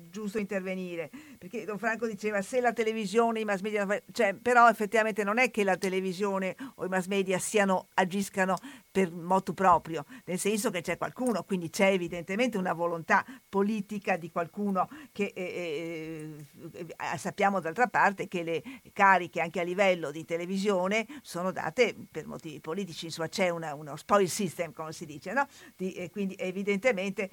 giusto 0.10 0.40
intervenire, 0.40 1.10
perché 1.40 1.64
Don 1.64 1.78
Franco 1.78 2.06
diceva 2.06 2.42
se 2.42 2.60
la 2.60 2.74
televisione, 2.74 3.40
i 3.40 3.46
mass 3.46 3.62
media, 3.62 3.88
cioè, 4.12 4.34
però 4.34 4.68
effettivamente 4.68 5.24
non 5.24 5.38
è 5.38 5.50
che 5.50 5.64
la 5.64 5.78
televisione 5.78 6.54
o 6.76 6.86
i 6.86 6.90
mass 6.90 7.06
media 7.06 7.40
siano, 7.40 7.88
agiscano 7.94 8.58
per 8.92 9.10
motu 9.10 9.54
proprio, 9.54 10.04
nel 10.26 10.38
senso 10.38 10.70
che 10.70 10.82
c'è 10.82 10.98
qualcuno, 10.98 11.44
quindi 11.44 11.70
c'è 11.70 11.92
evidentemente 11.92 12.58
una 12.58 12.74
volontà 12.74 13.26
politica 13.48 14.18
di 14.18 14.30
qualcuno 14.30 14.90
che 15.14 15.32
eh, 15.34 15.42
eh, 15.42 16.46
eh, 16.76 17.18
sappiamo 17.18 17.62
d'altra 17.62 17.88
parte 17.88 18.28
che 18.28 18.44
le 18.44 18.62
cariche 18.92 19.40
anche 19.40 19.62
a 19.62 19.64
livello 19.64 20.12
di 20.12 20.26
televisione 20.26 21.08
sono 21.22 21.52
date 21.52 21.96
per 22.12 22.28
motivi 22.28 22.60
politici, 22.60 23.06
insomma 23.06 23.30
c'è 23.30 23.48
una, 23.48 23.76
uno 23.76 23.96
spoil 23.96 24.28
system 24.28 24.74
come 24.74 24.92
si 24.92 25.06
dice, 25.06 25.32
no? 25.32 25.48
Di, 25.78 25.94
e 25.94 26.10
quindi 26.10 26.36
evidentemente 26.38 27.30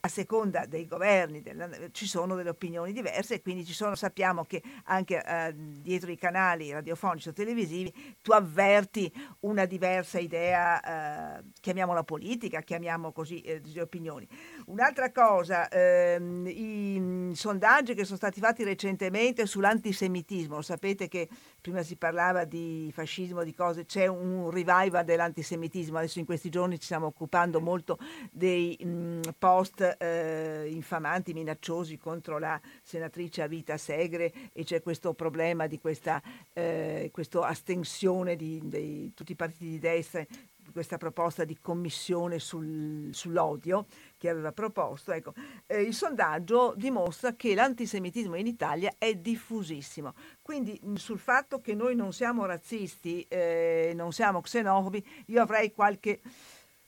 a 0.00 0.08
seconda 0.08 0.64
dei 0.64 0.86
governi 0.86 1.42
della, 1.42 1.68
ci 1.90 2.06
sono 2.06 2.36
delle 2.36 2.48
opinioni 2.48 2.94
diverse 2.94 3.40
quindi 3.50 3.66
ci 3.66 3.74
sono, 3.74 3.96
sappiamo 3.96 4.44
che 4.44 4.62
anche 4.84 5.20
eh, 5.24 5.52
dietro 5.56 6.12
i 6.12 6.16
canali 6.16 6.70
radiofonici 6.70 7.30
o 7.30 7.32
televisivi 7.32 7.92
tu 8.22 8.30
avverti 8.30 9.12
una 9.40 9.64
diversa 9.64 10.20
idea 10.20 11.38
eh, 11.38 11.44
chiamiamola 11.60 12.04
politica, 12.04 12.60
chiamiamo 12.60 13.10
così 13.10 13.40
eh, 13.40 13.60
le 13.64 13.80
opinioni. 13.80 14.28
Un'altra 14.66 15.10
cosa, 15.10 15.68
ehm, 15.68 16.46
i 16.46 17.32
sondaggi 17.34 17.94
che 17.94 18.04
sono 18.04 18.18
stati 18.18 18.38
fatti 18.38 18.62
recentemente 18.62 19.46
sull'antisemitismo, 19.46 20.62
sapete 20.62 21.08
che 21.08 21.28
prima 21.60 21.82
si 21.82 21.96
parlava 21.96 22.44
di 22.44 22.88
fascismo, 22.94 23.42
di 23.42 23.52
cose, 23.52 23.84
c'è 23.84 24.06
un 24.06 24.48
revival 24.50 25.04
dell'antisemitismo, 25.04 25.98
adesso 25.98 26.20
in 26.20 26.24
questi 26.24 26.50
giorni 26.50 26.78
ci 26.78 26.84
stiamo 26.84 27.06
occupando 27.06 27.60
molto 27.60 27.98
dei 28.30 28.78
mh, 28.80 29.20
post 29.38 29.96
eh, 29.98 30.68
infamanti, 30.70 31.32
minacciosi 31.32 31.98
contro 31.98 32.38
la 32.38 32.60
senatrice 32.82 33.39
Avita 33.40 33.76
Segre 33.76 34.32
e 34.52 34.64
c'è 34.64 34.82
questo 34.82 35.14
problema 35.14 35.66
di 35.66 35.78
questa 35.78 36.22
eh, 36.52 37.10
astensione 37.42 38.36
di, 38.36 38.60
di 38.64 39.12
tutti 39.14 39.32
i 39.32 39.36
partiti 39.36 39.68
di 39.70 39.78
destra 39.78 40.26
questa 40.72 40.98
proposta 40.98 41.44
di 41.44 41.58
commissione 41.60 42.38
sul, 42.38 43.10
sull'odio 43.12 43.86
che 44.16 44.28
aveva 44.28 44.52
proposto, 44.52 45.12
ecco, 45.12 45.34
eh, 45.66 45.82
il 45.82 45.94
sondaggio 45.94 46.74
dimostra 46.76 47.34
che 47.34 47.54
l'antisemitismo 47.54 48.36
in 48.36 48.46
Italia 48.46 48.94
è 48.98 49.14
diffusissimo. 49.14 50.14
Quindi 50.42 50.78
mh, 50.82 50.94
sul 50.94 51.18
fatto 51.18 51.60
che 51.60 51.74
noi 51.74 51.94
non 51.94 52.12
siamo 52.12 52.44
razzisti, 52.44 53.24
eh, 53.28 53.92
non 53.94 54.12
siamo 54.12 54.40
xenofobi, 54.40 55.04
io 55.26 55.42
avrei 55.42 55.72
qualche 55.72 56.20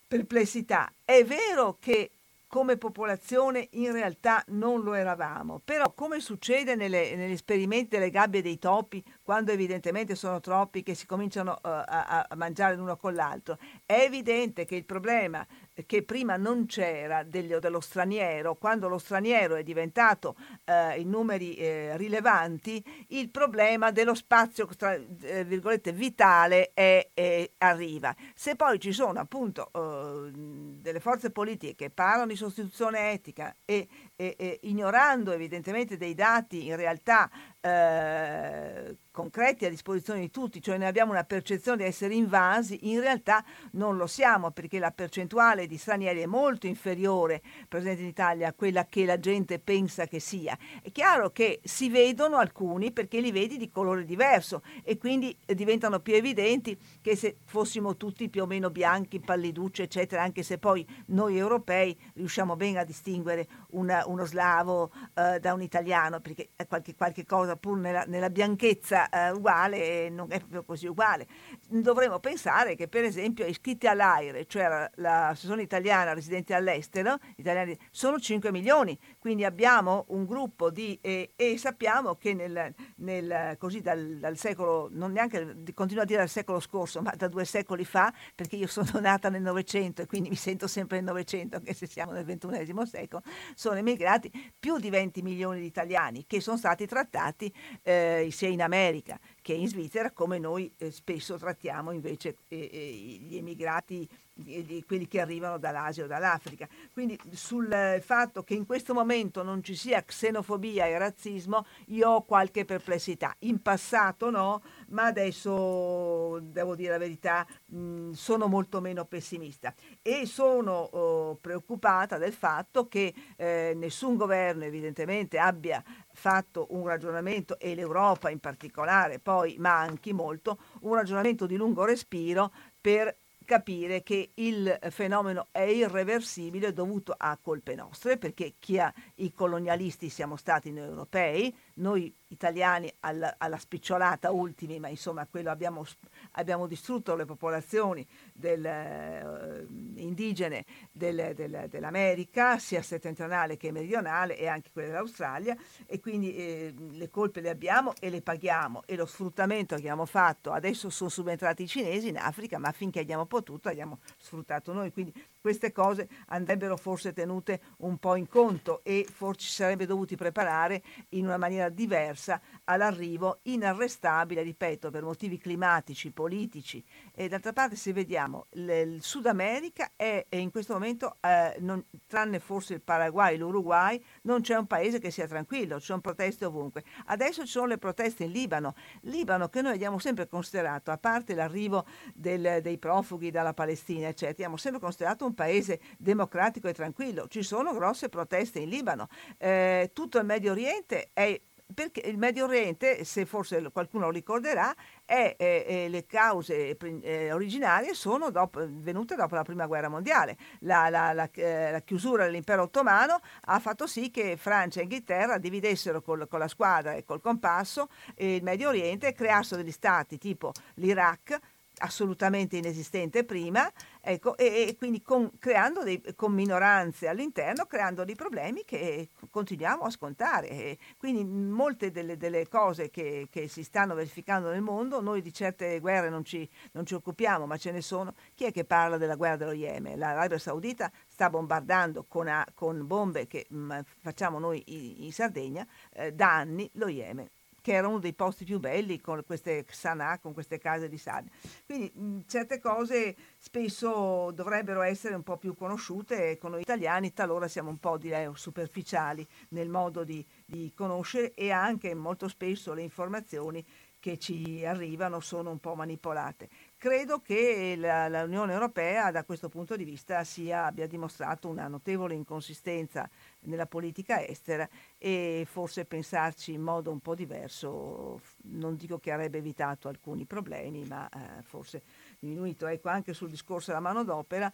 perplessità. 0.07 0.93
È 1.05 1.25
vero 1.25 1.77
che 1.81 2.11
come 2.53 2.77
popolazione 2.77 3.69
in 3.71 3.93
realtà 3.93 4.45
non 4.49 4.83
lo 4.83 4.93
eravamo, 4.93 5.63
però 5.65 5.95
come 5.95 6.21
succede 6.21 6.75
nelle, 6.75 7.17
negli 7.17 7.33
esperimenti 7.33 7.97
delle 7.97 8.11
gabbie 8.11 8.43
dei 8.43 8.59
topi, 8.59 9.03
quando 9.23 9.53
evidentemente 9.53 10.15
sono 10.15 10.39
troppi 10.39 10.83
che 10.83 10.95
si 10.95 11.07
cominciano 11.07 11.53
uh, 11.53 11.59
a, 11.63 12.27
a 12.29 12.37
mangiare 12.37 12.77
l'uno 12.77 12.99
con 12.99 13.15
l'altro, 13.15 13.57
è 13.87 14.03
evidente 14.03 14.67
che 14.67 14.77
il 14.77 14.85
problema 14.85 15.47
che 15.87 16.03
prima 16.03 16.37
non 16.37 16.67
c'era 16.67 17.23
dello, 17.23 17.59
dello 17.59 17.81
straniero, 17.81 18.57
quando 18.57 18.89
lo 18.89 18.99
straniero 18.99 19.55
è 19.55 19.63
diventato 19.63 20.37
eh, 20.65 21.01
in 21.01 21.09
numeri 21.09 21.55
eh, 21.55 21.97
rilevanti, 21.97 22.85
il 23.09 23.31
problema 23.31 23.91
dello 23.91 24.15
spazio 24.15 24.67
tra, 24.77 24.95
eh, 24.95 25.45
virgolette, 25.45 25.93
vitale 25.93 26.73
è, 26.75 27.09
è, 27.15 27.51
arriva. 27.59 28.15
Se 28.35 28.55
poi 28.57 28.79
ci 28.79 28.93
sono 28.93 29.19
appunto 29.21 29.71
eh, 29.73 30.31
delle 30.33 31.01
forze 31.01 31.31
politiche 31.31 31.75
che 31.75 31.91
parlano 31.91 32.27
di 32.27 32.37
sostituzione 32.37 33.13
etica 33.13 33.55
e, 33.65 33.89
e, 34.15 34.35
e 34.39 34.59
ignorando 34.63 35.33
evidentemente 35.33 35.97
dei 35.97 36.15
dati 36.15 36.67
in 36.67 36.77
realtà 36.77 37.31
eh, 37.63 38.97
concreti 39.13 39.67
a 39.67 39.71
disposizione 39.71 40.21
di 40.21 40.31
tutti, 40.31 40.61
cioè 40.61 40.79
noi 40.79 40.89
abbiamo 40.89 41.13
una 41.13 41.23
percezione 41.23 41.79
di 41.79 41.85
essere 41.85 42.15
invasi, 42.15 42.91
in 42.91 43.01
realtà 43.01 43.45
non 43.73 43.97
lo 43.97 44.07
siamo 44.07 44.51
perché 44.51 44.79
la 44.79 44.91
percentuale 44.91 45.67
di 45.67 45.77
stranieri 45.77 46.21
è 46.21 46.27
molto 46.27 46.67
inferiore 46.67 47.41
presente 47.69 48.01
in 48.01 48.09
Italia 48.09 48.49
a 48.49 48.53
quella 48.53 48.87
che 48.87 49.05
la 49.05 49.19
gente 49.21 49.61
pensa 49.61 50.07
che 50.07 50.19
sia. 50.19 50.59
È 50.83 50.91
chiaro 50.91 51.31
che 51.31 51.61
si 51.63 51.89
vedono 51.89 52.39
alcuni 52.39 52.91
perché 52.91 53.21
li 53.21 53.31
vedi 53.31 53.59
di 53.59 53.71
colore 53.71 54.05
diverso 54.05 54.63
e 54.83 54.99
quindi 54.99 55.37
diventano 55.47 56.01
più 56.01 56.15
evidenti 56.15 56.77
che 57.01 57.15
se 57.15 57.37
fossimo 57.45 57.97
tutti 57.97 58.29
più 58.29 58.43
o 58.43 58.47
meno 58.47 58.71
bianchi, 58.71 59.21
palliducci, 59.21 59.83
eccetera, 59.83 60.23
anche 60.23 60.43
se 60.43 60.59
poi 60.59 60.85
noi 61.07 61.37
europei 61.37 61.97
riusciamo 62.15 62.57
bene 62.57 62.79
a 62.81 62.85
distinguere 62.85 63.47
una, 63.71 64.05
uno 64.07 64.25
slavo 64.25 64.91
eh, 65.15 65.39
da 65.39 65.53
un 65.53 65.63
italiano, 65.63 66.21
perché 66.21 66.51
qualche, 66.67 66.95
qualche 66.95 67.25
cosa 67.25 67.52
pur 67.57 67.79
nella, 67.79 68.05
nella 68.07 68.31
bianchezza 68.31 69.09
eh, 69.09 69.31
uguale 69.31 70.09
non 70.09 70.33
è 70.33 70.39
proprio 70.39 70.65
così 70.65 70.87
uguale. 70.87 71.27
Dovremmo 71.69 72.19
pensare 72.19 72.75
che 72.75 72.89
per 72.89 73.05
esempio 73.05 73.47
iscritti 73.47 73.87
all'AIRE, 73.87 74.47
cioè 74.47 74.91
l'assessore 74.97 75.53
persone 75.53 75.63
italiane 75.63 76.15
residenti 76.15 76.53
all'estero 76.53 77.19
italiani, 77.37 77.79
sono 77.91 78.19
5 78.19 78.51
milioni, 78.51 78.99
quindi 79.19 79.45
abbiamo 79.45 80.05
un 80.09 80.25
gruppo 80.25 80.71
di... 80.71 80.99
Eh, 81.01 81.33
e 81.37 81.59
sappiamo 81.59 82.17
che 82.17 82.35
nel, 82.35 82.75
nel, 82.97 83.57
così 83.59 83.81
dal, 83.81 84.19
dal, 84.19 84.37
secolo, 84.37 84.89
non 84.91 85.13
neanche, 85.13 85.57
continuo 85.75 86.03
a 86.03 86.07
dire 86.07 86.21
dal 86.21 86.29
secolo 86.29 86.61
scorso, 86.61 87.03
ma 87.03 87.13
da 87.17 87.29
due 87.29 87.45
secoli 87.45 87.85
fa, 87.85 88.13
perché 88.35 88.57
io 88.57 88.67
sono 88.67 89.01
nata 89.01 89.29
nel 89.29 89.43
Novecento 89.43 90.03
e 90.03 90.07
quindi 90.07 90.29
mi 90.29 90.37
sento 90.37 90.67
sempre 90.67 90.97
nel 90.97 91.07
Novecento, 91.07 91.57
anche 91.57 91.75
se 91.75 91.87
siamo 91.87 92.13
nel 92.13 92.25
XXI 92.25 92.87
secolo, 92.87 93.23
sono 93.55 93.77
emigrati 93.77 94.31
più 94.59 94.79
di 94.79 94.91
20 94.91 95.23
milioni 95.23 95.61
di 95.61 95.67
italiani 95.67 96.25
che 96.27 96.41
sono 96.41 96.57
stati 96.57 96.87
trattati 96.87 97.42
eh, 97.83 98.29
sia 98.31 98.49
in 98.49 98.61
America 98.61 99.19
che 99.41 99.55
in 99.55 99.69
Svizzera, 99.69 100.11
come 100.11 100.39
noi 100.39 100.71
eh, 100.77 100.91
spesso 100.91 101.39
trattiamo 101.39 101.91
invece 101.91 102.37
eh, 102.49 102.69
eh 102.71 103.19
gli 103.23 103.37
emigrati 103.37 104.09
di 104.35 104.83
quelli 104.87 105.07
che 105.07 105.21
arrivano 105.21 105.59
dall'Asia 105.59 106.05
o 106.05 106.07
dall'Africa. 106.07 106.69
Quindi 106.93 107.19
sul 107.33 108.01
fatto 108.03 108.43
che 108.43 108.55
in 108.55 108.67
questo 108.67 108.95
momento 108.95 109.43
non 109.43 109.63
ci 109.63 109.75
sia 109.75 110.03
xenofobia 110.03 110.87
e 110.87 110.99
razzismo, 110.99 111.67
io 111.89 112.09
ho 112.09 112.23
qualche 112.23 112.65
perplessità. 112.65 113.35
In 113.41 113.61
passato 113.61 114.31
no, 114.31 114.63
ma 114.89 115.05
adesso 115.05 116.39
devo 116.41 116.75
dire 116.75 116.93
la 116.93 116.99
verità, 116.99 117.47
mh, 117.67 118.13
sono 118.13 118.47
molto 118.47 118.81
meno 118.81 119.05
pessimista 119.05 119.75
e 120.01 120.27
sono 120.27 120.73
oh, 120.73 121.37
preoccupata 121.37 122.19
del 122.19 122.33
fatto 122.33 122.89
che 122.89 123.13
eh, 123.37 123.73
nessun 123.77 124.17
governo 124.17 124.65
evidentemente 124.65 125.39
abbia 125.39 125.83
fatto 126.15 126.67
un 126.71 126.87
ragionamento 126.87 127.59
e 127.59 127.75
l'Europa 127.75 128.29
in 128.29 128.39
particolare 128.39 129.19
poi 129.19 129.57
manchi 129.59 130.13
molto 130.13 130.59
un 130.81 130.95
ragionamento 130.95 131.47
di 131.47 131.57
lungo 131.57 131.85
respiro 131.85 132.53
per 132.81 133.17
capire 133.45 134.03
che 134.03 134.33
il 134.35 134.79
fenomeno 134.91 135.49
è 135.51 135.63
irreversibile 135.63 136.73
dovuto 136.73 137.15
a 137.17 137.39
colpe 137.41 137.75
nostre, 137.75 138.19
perché 138.19 138.55
chi 138.59 138.79
ha, 138.79 138.93
i 139.17 139.33
colonialisti 139.33 140.09
siamo 140.09 140.37
stati 140.37 140.71
noi 140.71 140.85
europei, 140.85 141.57
noi 141.75 142.15
italiani 142.33 142.93
alla, 143.01 143.35
alla 143.39 143.59
spicciolata 143.59 144.31
ultimi, 144.31 144.81
ma 144.81 144.89
insomma 144.89 145.27
quello 145.27 145.51
abbiamo, 145.51 145.85
abbiamo 146.33 146.67
distrutto 146.67 147.15
le 147.15 147.25
popolazioni 147.25 148.07
del, 148.33 149.67
uh, 149.69 150.01
indigene 150.01 150.65
del, 150.91 151.33
del, 151.35 151.67
dell'America, 151.69 152.59
sia 152.59 152.83
settentrionale 152.83 153.57
che 153.57 153.71
meridionale 153.71 154.37
e 154.37 154.49
anche 154.49 154.71
quelle 154.73 154.89
dell'Australia 154.89 155.57
e 155.87 156.01
quindi 156.01 156.35
eh, 156.35 156.75
le 156.91 157.11
colpe 157.11 157.41
le 157.41 157.51
abbiamo 157.51 157.93
e 158.01 158.09
le 158.11 158.23
paghiamo 158.23 158.83
e 158.87 158.97
lo 158.97 159.07
sfruttamento 159.07 159.75
che 159.75 159.83
abbiamo 159.83 160.07
fatto, 160.07 160.53
adesso 160.53 160.91
sono 160.91 161.11
subentrati 161.11 161.65
i 161.65 161.69
cinesi 161.69 162.09
in 162.09 162.17
Africa, 162.17 162.59
ma 162.59 162.73
finché 162.73 163.01
abbiamo 163.01 163.27
potuto 163.27 163.69
abbiamo 163.69 164.01
sfruttato 164.17 164.73
noi, 164.73 164.93
quindi 164.93 165.13
queste 165.41 165.73
cose 165.73 166.09
andrebbero 166.29 166.77
forse 166.77 167.13
tenute 167.13 167.61
un 167.79 167.99
po' 167.99 168.15
in 168.15 168.29
conto 168.29 168.81
e 168.83 169.07
forse 169.11 169.41
ci 169.41 169.51
sarebbe 169.51 169.87
dovuti 169.87 170.17
preparare 170.17 170.83
in 171.11 171.25
una 171.25 171.37
maniera 171.37 171.69
diversa 171.69 172.22
all'arrivo 172.65 173.41
inarrestabile, 173.43 174.43
ripeto, 174.43 174.91
per 174.91 175.03
motivi 175.03 175.39
climatici, 175.39 176.11
politici. 176.11 176.85
E 177.15 177.29
d'altra 177.29 177.53
parte 177.53 177.77
se 177.77 177.93
vediamo, 177.93 178.47
il 178.53 179.03
Sud 179.03 179.27
America 179.27 179.93
è, 179.97 180.27
è 180.29 180.37
in 180.37 180.51
questo 180.51 180.75
momento, 180.75 181.17
eh, 181.21 181.57
non, 181.61 181.85
tranne 182.07 182.39
forse 182.39 182.75
il 182.75 182.81
Paraguay, 182.83 183.37
l'Uruguay, 183.37 184.03
non 184.23 184.41
c'è 184.43 184.57
un 184.57 184.67
paese 184.67 184.99
che 184.99 185.11
sia 185.11 185.27
tranquillo, 185.27 185.79
ci 185.79 185.87
sono 185.87 186.01
proteste 186.01 186.45
ovunque. 186.45 186.85
Adesso 187.07 187.43
ci 187.43 187.51
sono 187.51 187.67
le 187.67 187.79
proteste 187.79 188.25
in 188.25 188.31
Libano, 188.31 188.75
Libano 189.03 189.49
che 189.49 189.63
noi 189.63 189.73
abbiamo 189.75 189.99
sempre 189.99 190.29
considerato, 190.29 190.91
a 190.91 190.99
parte 190.99 191.35
l'arrivo 191.35 191.87
del, 192.15 192.61
dei 192.63 192.79
profughi 192.79 193.31
dalla 193.31 193.55
Palestina, 193.55 194.09
eccetera, 194.09 194.33
abbiamo 194.33 194.57
sempre 194.57 194.81
considerato 194.81 195.25
un 195.25 195.35
paese 195.35 195.81
democratico 195.99 196.69
e 196.69 196.73
tranquillo. 196.73 197.29
Ci 197.29 197.43
sono 197.43 197.73
grosse 197.73 198.09
proteste 198.09 198.59
in 198.61 198.69
Libano. 198.69 199.09
Eh, 199.39 199.91
tutto 199.93 200.19
il 200.19 200.25
Medio 200.25 200.53
Oriente 200.53 201.11
è 201.13 201.41
perché 201.73 202.01
il 202.07 202.19
Medio 202.19 202.45
Oriente, 202.45 203.05
se 203.05 203.25
forse 203.27 203.71
qualcuno 203.71 204.07
lo 204.07 204.11
ricorderà, 204.11 204.75
è, 205.05 205.35
è, 205.37 205.65
è 205.67 205.89
le 205.89 206.07
cause 206.07 206.77
eh, 206.77 207.33
originarie 207.33 207.95
sono 207.95 208.31
dopo, 208.31 208.61
venute 208.69 209.15
dopo 209.15 209.35
la 209.35 209.43
Prima 209.43 209.67
Guerra 209.67 209.89
Mondiale. 209.89 210.37
La, 210.61 210.89
la, 210.89 211.13
la, 211.13 211.29
eh, 211.33 211.71
la, 211.71 211.81
chiusura 211.81 212.25
dell'impero 212.25 212.63
ottomano 212.63 213.21
ha 213.47 213.59
fatto 213.59 213.87
sì 213.87 214.11
che 214.11 214.37
Francia 214.37 214.81
e 214.81 214.85
Inghilterra 214.85 215.39
dividessero 215.39 216.03
col, 216.03 216.27
con 216.29 216.39
la 216.39 216.49
squadra 216.49 216.95
e 216.95 217.05
col 217.05 217.21
compasso 217.21 217.89
il 218.17 218.43
Medio 218.43 218.69
Oriente 218.69 219.09
e 219.09 219.13
creassero 219.13 219.63
degli 219.63 219.73
stati 219.73 220.19
tipo 220.19 220.53
l'Iraq, 220.75 221.39
assolutamente 221.83 222.57
inesistente 222.57 223.25
prima, 223.25 223.71
ecco, 224.01 224.37
e, 224.37 224.69
e, 224.69 224.77
quindi 224.77 225.03
con, 225.03 225.31
creando 225.39 225.83
dei, 225.83 226.01
con 226.15 226.33
minoranze 226.33 227.09
all'interno, 227.09 227.67
creando 227.67 228.05
dei 228.05 228.15
problemi 228.15 228.65
che 228.65 229.11
continuiamo 229.31 229.83
a 229.83 229.91
scontare. 229.91 230.49
E 230.49 230.79
quindi 230.97 231.25
molte 231.25 231.91
delle, 231.91 232.17
delle 232.17 232.49
cose 232.49 232.91
che, 232.91 233.29
che, 233.31 233.49
si 233.49 233.63
stanno 233.63 233.95
verificando 233.95 234.51
nel 234.51 234.63
mondo, 234.63 235.01
noi 235.01 235.21
di 235.23 235.33
certe 235.33 235.79
guerre 235.81 236.09
non 236.09 236.25
ci, 236.25 236.49
non 236.73 236.87
ci, 236.87 236.95
occupiamo, 236.95 237.47
ma 237.47 237.57
ce 237.57 237.73
ne 237.73 237.81
sono. 237.83 238.15
Chi 238.35 238.45
è 238.45 238.53
che 238.53 238.65
parla 238.65 238.97
della 238.97 239.17
guerra 239.17 239.37
dello 239.37 239.53
Yemen? 239.53 239.99
L'Arabia 239.99 240.39
Saudita 240.39 240.91
sta 241.09 241.29
bombardando 241.31 242.05
con, 242.09 242.29
a, 242.29 242.47
con 242.55 242.87
bombe 242.87 243.27
che 243.27 243.47
mh, 243.49 243.57
mm, 243.57 243.81
facciamo 244.01 244.39
noi 244.39 244.63
in, 244.67 245.05
in 245.05 245.13
Sardegna 245.13 245.67
eh, 245.93 246.13
da 246.13 246.37
anni 246.37 246.71
lo 246.75 246.89
Yemen 246.89 247.29
che 247.63 247.73
era 247.73 247.89
uno 247.89 248.01
dei 248.01 248.13
posti 248.13 248.45
più 248.45 248.59
belli 248.59 249.01
con 249.01 249.23
queste 249.25 249.65
Sanà, 249.71 250.19
con 250.19 250.35
queste 250.35 250.59
case 250.59 250.89
di 250.89 250.99
sabbia. 250.99 251.31
Quindi 251.65 251.91
mh, 251.95 252.19
certe 252.27 252.61
cose 252.61 253.17
spesso 253.39 254.31
dovrebbero 254.33 254.83
essere 254.83 255.15
un 255.15 255.23
po' 255.23 255.39
più 255.39 255.55
conosciute 255.55 256.31
e 256.31 256.39
con 256.39 256.51
noi 256.51 256.61
italiani 256.61 257.15
talora 257.15 257.49
siamo 257.49 257.71
un 257.71 257.79
po' 257.79 257.97
direi 257.97 258.31
superficiali 258.35 259.27
nel 259.51 259.69
modo 259.69 260.05
di, 260.05 260.27
di 260.45 260.73
conoscere 260.75 261.33
e 261.33 261.51
anche 261.51 261.95
molto 261.95 262.29
spesso 262.29 262.75
le 262.75 262.83
informazioni 262.83 263.65
che 264.03 264.19
ci 264.19 264.65
arrivano 264.65 265.21
sono 265.21 265.53
un 265.53 265.61
po' 265.61 265.77
manipolate. 265.77 266.49
Credo 266.77 267.21
che 267.21 267.77
l'Unione 267.77 268.53
Europea 268.53 269.13
da 269.13 269.23
questo 269.23 269.49
punto 269.49 269.77
di 269.77 269.85
vista 269.85 270.25
sia, 270.25 270.65
abbia 270.65 270.89
dimostrato 270.89 271.49
una 271.49 271.69
notevole 271.69 272.15
inconsistenza 272.15 273.09
nella 273.43 273.67
politica 273.67 274.25
estera 274.25 274.69
e 274.99 275.47
forse 275.49 275.85
pensarci 275.85 276.53
in 276.53 276.63
modo 276.63 276.91
un 276.91 277.01
po' 277.01 277.15
diverso, 277.15 278.21
non 278.45 278.77
dico 278.77 278.99
che 278.99 279.13
avrebbe 279.13 279.39
evitato 279.39 279.89
alcuni 279.89 280.25
problemi, 280.25 280.85
ma 280.85 281.09
eh, 281.09 281.43
forse 281.43 281.83
diminuito. 282.19 282.67
Ecco, 282.67 282.89
anche 282.89 283.13
sul 283.15 283.31
discorso 283.31 283.71
della 283.71 283.83
manodopera, 283.83 284.53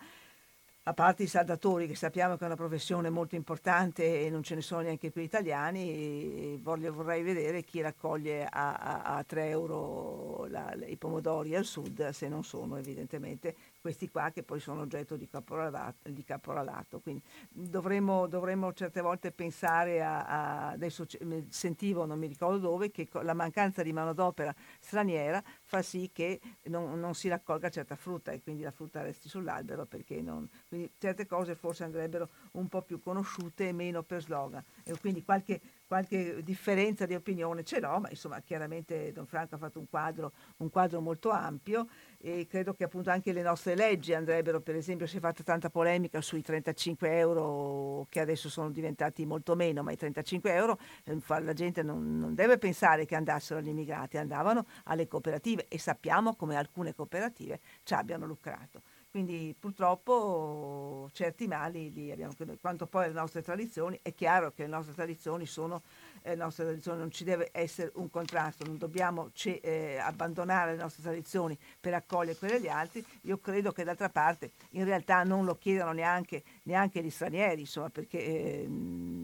a 0.89 0.95
parte 0.95 1.25
i 1.25 1.27
saldatori 1.27 1.87
che 1.87 1.95
sappiamo 1.95 2.37
che 2.37 2.45
è 2.45 2.47
una 2.47 2.57
professione 2.57 3.11
molto 3.11 3.35
importante 3.35 4.25
e 4.25 4.31
non 4.31 4.43
ce 4.43 4.55
ne 4.55 4.63
sono 4.63 4.81
neanche 4.81 5.11
più 5.11 5.21
italiani, 5.21 6.59
voglio, 6.63 6.91
vorrei 6.95 7.23
vedere 7.23 7.63
chi 7.63 7.83
raccoglie 7.83 8.47
a, 8.47 8.73
a, 8.73 9.17
a 9.17 9.23
3 9.23 9.49
euro 9.51 10.47
la, 10.47 10.75
i 10.87 10.97
pomodori 10.97 11.55
al 11.55 11.67
sud, 11.67 12.09
se 12.09 12.29
non 12.29 12.43
sono 12.43 12.79
evidentemente 12.79 13.55
questi 13.81 14.09
qua 14.09 14.31
che 14.31 14.43
poi 14.43 14.61
sono 14.61 14.83
oggetto 14.83 15.17
di 15.17 15.29
caporalato. 15.29 16.11
Di 16.11 16.25
caporalato. 16.25 17.01
Quindi 17.01 17.23
dovremmo, 17.49 18.27
dovremmo, 18.27 18.73
certe 18.73 19.01
volte 19.01 19.33
pensare 19.33 20.03
a, 20.03 20.25
a, 20.25 20.69
adesso 20.71 21.07
sentivo, 21.49 22.05
non 22.05 22.19
mi 22.19 22.27
ricordo 22.27 22.59
dove, 22.59 22.91
che 22.91 23.09
la 23.23 23.35
mancanza 23.35 23.83
di 23.83 23.93
manodopera 23.93 24.55
straniera 24.81 25.43
fa 25.65 25.83
sì 25.83 26.11
che 26.13 26.41
non, 26.65 26.99
non, 26.99 27.15
si 27.15 27.29
raccolga 27.29 27.71
certa 27.71 27.97
frutta 27.97 28.33
e 28.33 28.41
quindi 28.41 28.63
la 28.63 28.71
frutta 28.71 29.03
resti 29.03 29.29
sull'albero 29.29 29.87
perché 29.87 30.21
non, 30.21 30.49
quindi 30.69 30.91
certe 30.99 31.27
cose 31.27 31.55
forse 31.55 31.85
andrebbero 31.85 32.29
un 32.53 32.69
po' 32.69 32.83
più 32.83 33.01
conosciute 33.01 33.69
e 33.69 33.73
meno 33.73 34.03
per 34.03 34.23
slogan. 34.23 34.63
E 34.85 34.97
quindi 34.99 35.23
qualche 35.23 35.61
qualche 35.89 36.43
differenza 36.45 37.07
di 37.07 37.15
opinione 37.15 37.65
ce 37.65 37.81
l'ho, 37.81 37.99
ma 37.99 38.11
insomma 38.11 38.41
chiaramente 38.43 39.11
Don 39.11 39.27
Franco 39.27 39.55
ha 39.55 39.59
fatto 39.59 39.79
un 39.79 39.89
quadro, 39.89 40.33
un 40.59 40.69
quadro 40.69 41.01
molto 41.01 41.31
ampio 41.31 41.89
e 42.19 42.47
credo 42.47 42.75
che 42.75 42.85
appunto 42.85 43.11
anche 43.11 43.33
le 43.33 43.41
nostre 43.41 43.75
leggi 43.75 44.13
andrebbero, 44.13 44.61
per 44.61 44.77
esempio 44.77 45.07
si 45.07 45.17
è 45.17 45.21
fatta 45.21 45.43
tanta 45.43 45.71
polemica 45.71 46.21
sui 46.21 46.43
35 46.43 47.19
euro 47.19 48.07
che 48.11 48.21
adesso 48.21 48.51
sono 48.51 48.71
diventati 48.71 49.25
molto 49.25 49.55
meno, 49.55 49.83
ma 49.83 49.91
i 49.91 49.97
35 49.97 50.53
euro 50.53 50.79
eh, 51.05 51.19
la 51.41 51.55
gente 51.55 51.83
non, 51.83 52.19
non 52.19 52.35
deve 52.35 52.59
pensare 52.59 53.07
che 53.07 53.15
andassero 53.15 53.59
agli 53.59 53.69
immigrati, 53.69 54.19
andavano 54.19 54.67
alle 54.85 55.09
cooperative 55.09 55.67
e 55.69 55.79
sappiamo 55.79 56.37
come 56.37 56.57
alcune 56.57 56.95
cooperative 56.95 57.61
ci 57.83 57.95
abbiano 57.95 58.27
lucrato. 58.27 58.83
Quindi 59.11 59.57
purtroppo 59.59 61.09
certi 61.13 61.47
mali 61.47 61.91
li 61.91 62.13
abbiamo, 62.13 62.35
quanto 62.61 62.85
poi 62.85 63.07
le 63.07 63.15
nostre 63.15 63.43
tradizioni, 63.43 63.99
è 64.03 64.13
chiaro 64.13 64.53
che 64.53 64.63
le 64.65 64.69
nostre 64.69 64.93
tradizioni 64.93 65.47
sono, 65.47 65.83
eh, 66.23 66.35
nostre 66.35 66.65
tradizioni 66.65 66.99
non 66.99 67.11
ci 67.11 67.25
deve 67.25 67.49
essere 67.53 67.91
un 67.95 68.11
contrasto, 68.11 68.67
non 68.67 68.77
dobbiamo 68.77 69.31
ce, 69.33 69.61
eh, 69.61 69.97
abbandonare 69.97 70.73
le 70.73 70.83
nostre 70.83 71.03
tradizioni 71.03 71.59
per 71.81 71.95
accogliere 71.95 72.37
quelle 72.37 72.59
degli 72.59 72.69
altri, 72.69 73.03
io 73.23 73.39
credo 73.39 73.73
che 73.73 73.83
d'altra 73.83 74.11
parte 74.11 74.51
in 74.73 74.85
realtà 74.85 75.23
non 75.23 75.47
lo 75.47 75.57
chiedano 75.57 75.93
neanche, 75.93 76.43
neanche 76.65 77.03
gli 77.03 77.11
stranieri, 77.11 77.61
insomma, 77.61 77.89
perché 77.89 78.19
eh, 78.19 78.63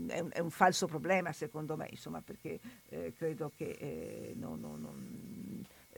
è, 0.09 0.21
un, 0.21 0.31
è, 0.33 0.41
un, 0.41 0.51
falso 0.51 0.87
problema 0.87 1.31
secondo 1.33 1.77
me, 1.77 1.89
insomma, 1.91 2.23
perché 2.23 2.59
eh, 2.89 3.13
credo 3.15 3.53
che 3.55 3.77
eh, 3.79 4.33
non, 4.37 4.59
non, 4.61 4.81
non 4.81 5.34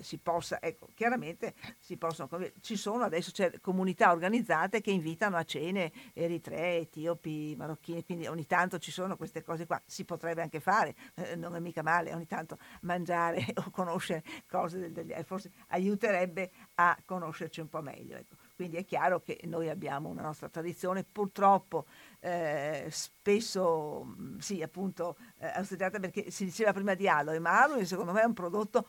si 0.00 0.18
possa, 0.18 0.60
ecco, 0.60 0.88
chiaramente 0.94 1.54
si 1.78 1.96
possono, 1.96 2.28
ci 2.60 2.76
sono 2.76 3.04
adesso 3.04 3.30
c'è 3.30 3.60
comunità 3.60 4.10
organizzate 4.10 4.80
che 4.80 4.90
invitano 4.90 5.36
a 5.36 5.44
cene 5.44 5.92
eritrei, 6.12 6.82
etiopi, 6.82 7.54
marocchini, 7.56 8.04
quindi 8.04 8.26
ogni 8.26 8.46
tanto 8.46 8.78
ci 8.78 8.90
sono 8.90 9.16
queste 9.16 9.42
cose 9.42 9.66
qua, 9.66 9.80
si 9.84 10.04
potrebbe 10.04 10.42
anche 10.42 10.60
fare, 10.60 10.94
eh, 11.14 11.36
non 11.36 11.54
è 11.56 11.60
mica 11.60 11.82
male 11.82 12.14
ogni 12.14 12.26
tanto 12.26 12.58
mangiare 12.82 13.44
o 13.64 13.70
conoscere 13.70 14.22
cose 14.46 14.78
del, 14.78 14.92
del, 14.92 15.24
forse 15.24 15.50
aiuterebbe 15.68 16.50
a 16.74 16.96
conoscerci 17.04 17.60
un 17.60 17.68
po' 17.68 17.82
meglio. 17.82 18.16
Ecco. 18.16 18.45
Quindi 18.56 18.78
è 18.78 18.86
chiaro 18.86 19.20
che 19.20 19.38
noi 19.44 19.68
abbiamo 19.68 20.08
una 20.08 20.22
nostra 20.22 20.48
tradizione, 20.48 21.04
purtroppo 21.04 21.84
eh, 22.20 22.86
spesso 22.90 24.16
sì, 24.38 24.62
appunto, 24.62 25.16
eh, 25.38 25.46
associata 25.46 26.00
perché 26.00 26.30
si 26.30 26.46
diceva 26.46 26.72
prima 26.72 26.94
di 26.94 27.06
aloe, 27.06 27.38
ma 27.38 27.62
aloe 27.62 27.84
secondo 27.84 28.12
me 28.12 28.22
è 28.22 28.24
un 28.24 28.32
prodotto 28.32 28.86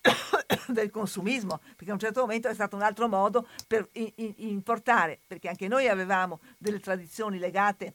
del 0.68 0.90
consumismo, 0.90 1.60
perché 1.76 1.90
a 1.90 1.92
un 1.92 2.00
certo 2.00 2.20
momento 2.22 2.48
è 2.48 2.54
stato 2.54 2.76
un 2.76 2.82
altro 2.82 3.08
modo 3.08 3.46
per 3.66 3.86
in, 3.92 4.10
in, 4.14 4.34
importare, 4.38 5.20
perché 5.26 5.48
anche 5.48 5.68
noi 5.68 5.86
avevamo 5.86 6.40
delle 6.56 6.80
tradizioni 6.80 7.38
legate 7.38 7.92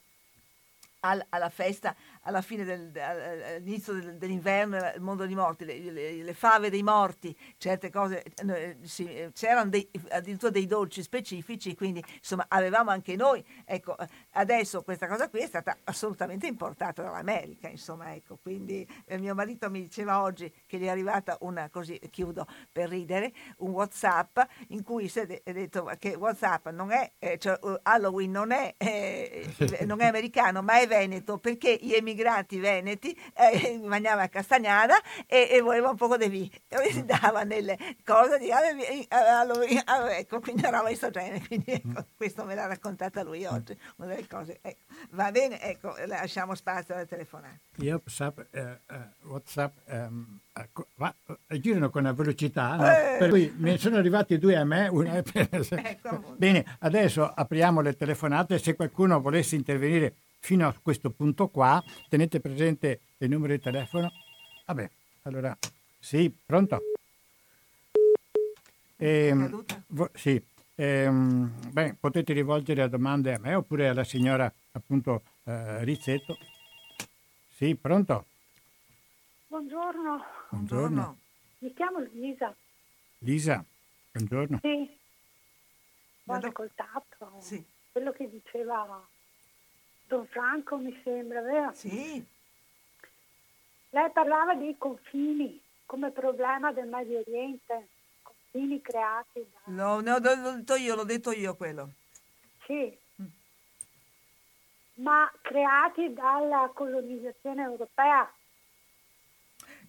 al, 1.00 1.26
alla 1.30 1.50
festa 1.50 1.96
alla 2.26 2.42
fine 2.42 2.64
del, 2.64 2.92
all'inizio 3.00 3.94
del, 3.94 4.18
dell'inverno, 4.18 4.78
il 4.78 5.02
mondo 5.02 5.26
dei 5.26 5.36
morti, 5.36 5.66
le, 5.66 5.80
le, 5.80 6.24
le, 6.24 6.34
fave 6.34 6.70
dei 6.70 6.84
morti, 6.84 7.36
certe 7.58 7.90
cose, 7.90 8.24
eh, 8.24 8.78
sì, 8.84 9.30
c'erano 9.34 9.70
dei, 9.70 9.88
addirittura 10.10 10.52
dei 10.52 10.66
dolci 10.66 11.04
specifici, 11.04 11.76
quindi 11.76 12.04
insomma 12.18 12.46
avevamo 12.48 12.90
anche 12.90 13.16
noi, 13.16 13.46
ecco, 13.64 13.96
adesso 14.32 14.82
questa 14.82 15.08
cosa 15.08 15.30
qui 15.30 15.42
è 15.42 15.48
stata 15.48 15.78
assolutamente 15.84 16.48
importata 16.48 17.04
dall'America, 17.04 17.68
insomma, 17.68 18.14
ecco, 18.16 18.38
quindi 18.42 18.88
eh, 19.06 19.18
mio 19.18 19.36
marito 19.36 19.70
mi 19.70 19.82
diceva 19.82 20.22
oggi 20.22 20.52
che 20.66 20.78
gli 20.78 20.86
è 20.86 20.90
arrivata 20.90 21.38
una, 21.42 21.70
così 21.70 22.00
chiudo 22.10 22.48
per 22.72 22.90
ridere, 22.90 23.34
un 23.58 23.72
Whatsapp 23.72 24.40
in 24.70 24.84
cui 24.84 25.08
si 25.10 25.20
è 25.20 25.26
detto 25.26 25.92
che 26.00 26.16
Whatsapp 26.16 26.70
non 26.70 26.92
è, 26.92 27.14
eh, 27.20 27.38
cioè 27.38 27.60
Halloween 27.84 28.32
non 28.32 28.52
è, 28.52 28.74
eh, 28.78 29.48
non 29.86 30.02
è 30.02 30.06
americano, 30.06 30.64
ma 30.64 30.80
è 30.80 30.88
veneto, 30.88 31.38
perché 31.38 31.78
gli 31.80 31.94
emigrati 31.94 32.15
immigrati 32.16 32.60
veneti, 32.60 33.18
eh, 33.34 33.80
mangiava 33.84 34.24
a 34.24 34.30
Castagnara 34.30 34.96
e, 35.28 35.50
e, 35.52 35.62
voleva 35.62 35.90
un 35.90 35.96
po' 35.98 36.16
di 36.18 36.30
vino. 36.30 36.50
E 36.70 36.92
si 36.92 37.06
dava 37.06 37.44
nelle 37.44 37.78
cose 38.04 38.40
di 38.40 38.52
allora, 38.52 40.18
ecco, 40.18 40.40
quindi 40.40 40.64
eravamo 40.64 40.96
soggiorno, 40.96 41.42
quindi 41.46 41.72
ecco, 41.72 41.88
mm. 41.88 42.16
questo 42.16 42.46
me 42.46 42.56
l'ha 42.56 42.68
raccontata 42.68 43.22
lui 43.22 43.46
oggi, 43.46 43.78
una 43.98 44.08
delle 44.08 44.28
cose. 44.28 44.60
Ecco. 44.62 44.84
Va 45.12 45.32
bene, 45.32 45.62
ecco, 45.62 45.94
lasciamo 46.06 46.56
spazio 46.56 46.96
alle 46.96 47.06
telefonate. 47.06 47.60
Io 47.78 47.96
WhatsApp, 47.96 48.40
eh, 48.52 48.80
eh, 48.88 49.08
WhatsApp 49.24 49.78
ehm, 49.86 50.40
ecco, 50.54 50.88
va, 50.96 51.14
eh, 51.48 51.60
girano 51.60 51.90
con 51.90 52.04
una 52.04 52.14
velocità, 52.14 52.76
no? 52.76 52.90
eh. 52.90 53.18
per 53.20 53.30
cui 53.30 53.54
ne 53.58 53.78
sono 53.78 53.98
arrivati 53.98 54.38
due 54.38 54.56
a 54.56 54.64
me. 54.64 54.88
Una... 54.88 55.18
ecco. 55.26 56.36
Bene, 56.38 56.78
adesso 56.80 57.28
apriamo 57.28 57.82
le 57.82 57.96
telefonate, 57.96 58.58
se 58.58 58.76
qualcuno 58.76 59.20
volesse 59.20 59.56
intervenire 59.56 60.16
fino 60.46 60.68
a 60.68 60.76
questo 60.80 61.10
punto 61.10 61.48
qua. 61.48 61.84
Tenete 62.08 62.40
presente 62.40 63.00
il 63.18 63.30
numero 63.30 63.54
di 63.54 63.60
telefono. 63.60 64.12
Vabbè, 64.68 64.88
allora, 65.24 65.58
sì, 66.00 66.32
pronto? 66.46 66.82
Eh, 68.96 69.34
vo- 69.88 70.12
sì, 70.14 70.42
eh, 70.76 71.10
beh, 71.10 71.96
potete 72.00 72.32
rivolgere 72.34 72.84
a 72.84 72.88
domande 72.88 73.34
a 73.34 73.40
me 73.40 73.56
oppure 73.56 73.90
alla 73.90 74.04
signora 74.04 74.52
appunto 74.74 75.24
eh, 75.46 75.84
Rizzetto. 75.84 76.38
Sì, 77.50 77.76
pronto? 77.76 78.26
Buongiorno. 79.48 80.24
Buongiorno. 80.50 81.18
Mi 81.60 81.74
chiamo 81.74 82.00
Lisa. 82.14 82.56
Lisa, 83.20 83.66
buongiorno. 84.12 84.60
Sì. 84.62 84.98
Ho 86.28 86.34
ascoltato 86.34 87.40
sì. 87.40 87.64
quello 87.92 88.12
che 88.12 88.30
diceva 88.30 89.08
Don 90.08 90.26
Franco 90.28 90.78
mi 90.78 91.00
sembra, 91.04 91.42
vero? 91.42 91.74
Sì. 91.74 92.24
Lei 93.90 94.12
parlava 94.12 94.56
dei 94.56 94.78
confini 94.78 95.62
come 95.86 96.12
problema 96.12 96.72
del 96.72 96.88
Medio 96.88 97.20
Oriente, 97.20 97.88
confini 98.22 98.82
creati 98.82 99.48
da... 99.52 99.60
No, 99.66 100.02
no, 100.02 100.18
l'ho 100.20 100.52
detto 100.58 100.76
io, 100.76 100.96
l'ho 100.96 101.04
detto 101.04 101.32
io 101.32 101.56
quello. 101.56 101.92
Sì, 102.66 102.98
mm. 103.22 103.26
ma 104.96 105.32
creati 105.42 106.14
dalla 106.14 106.72
colonizzazione 106.74 107.64
europea 107.64 108.32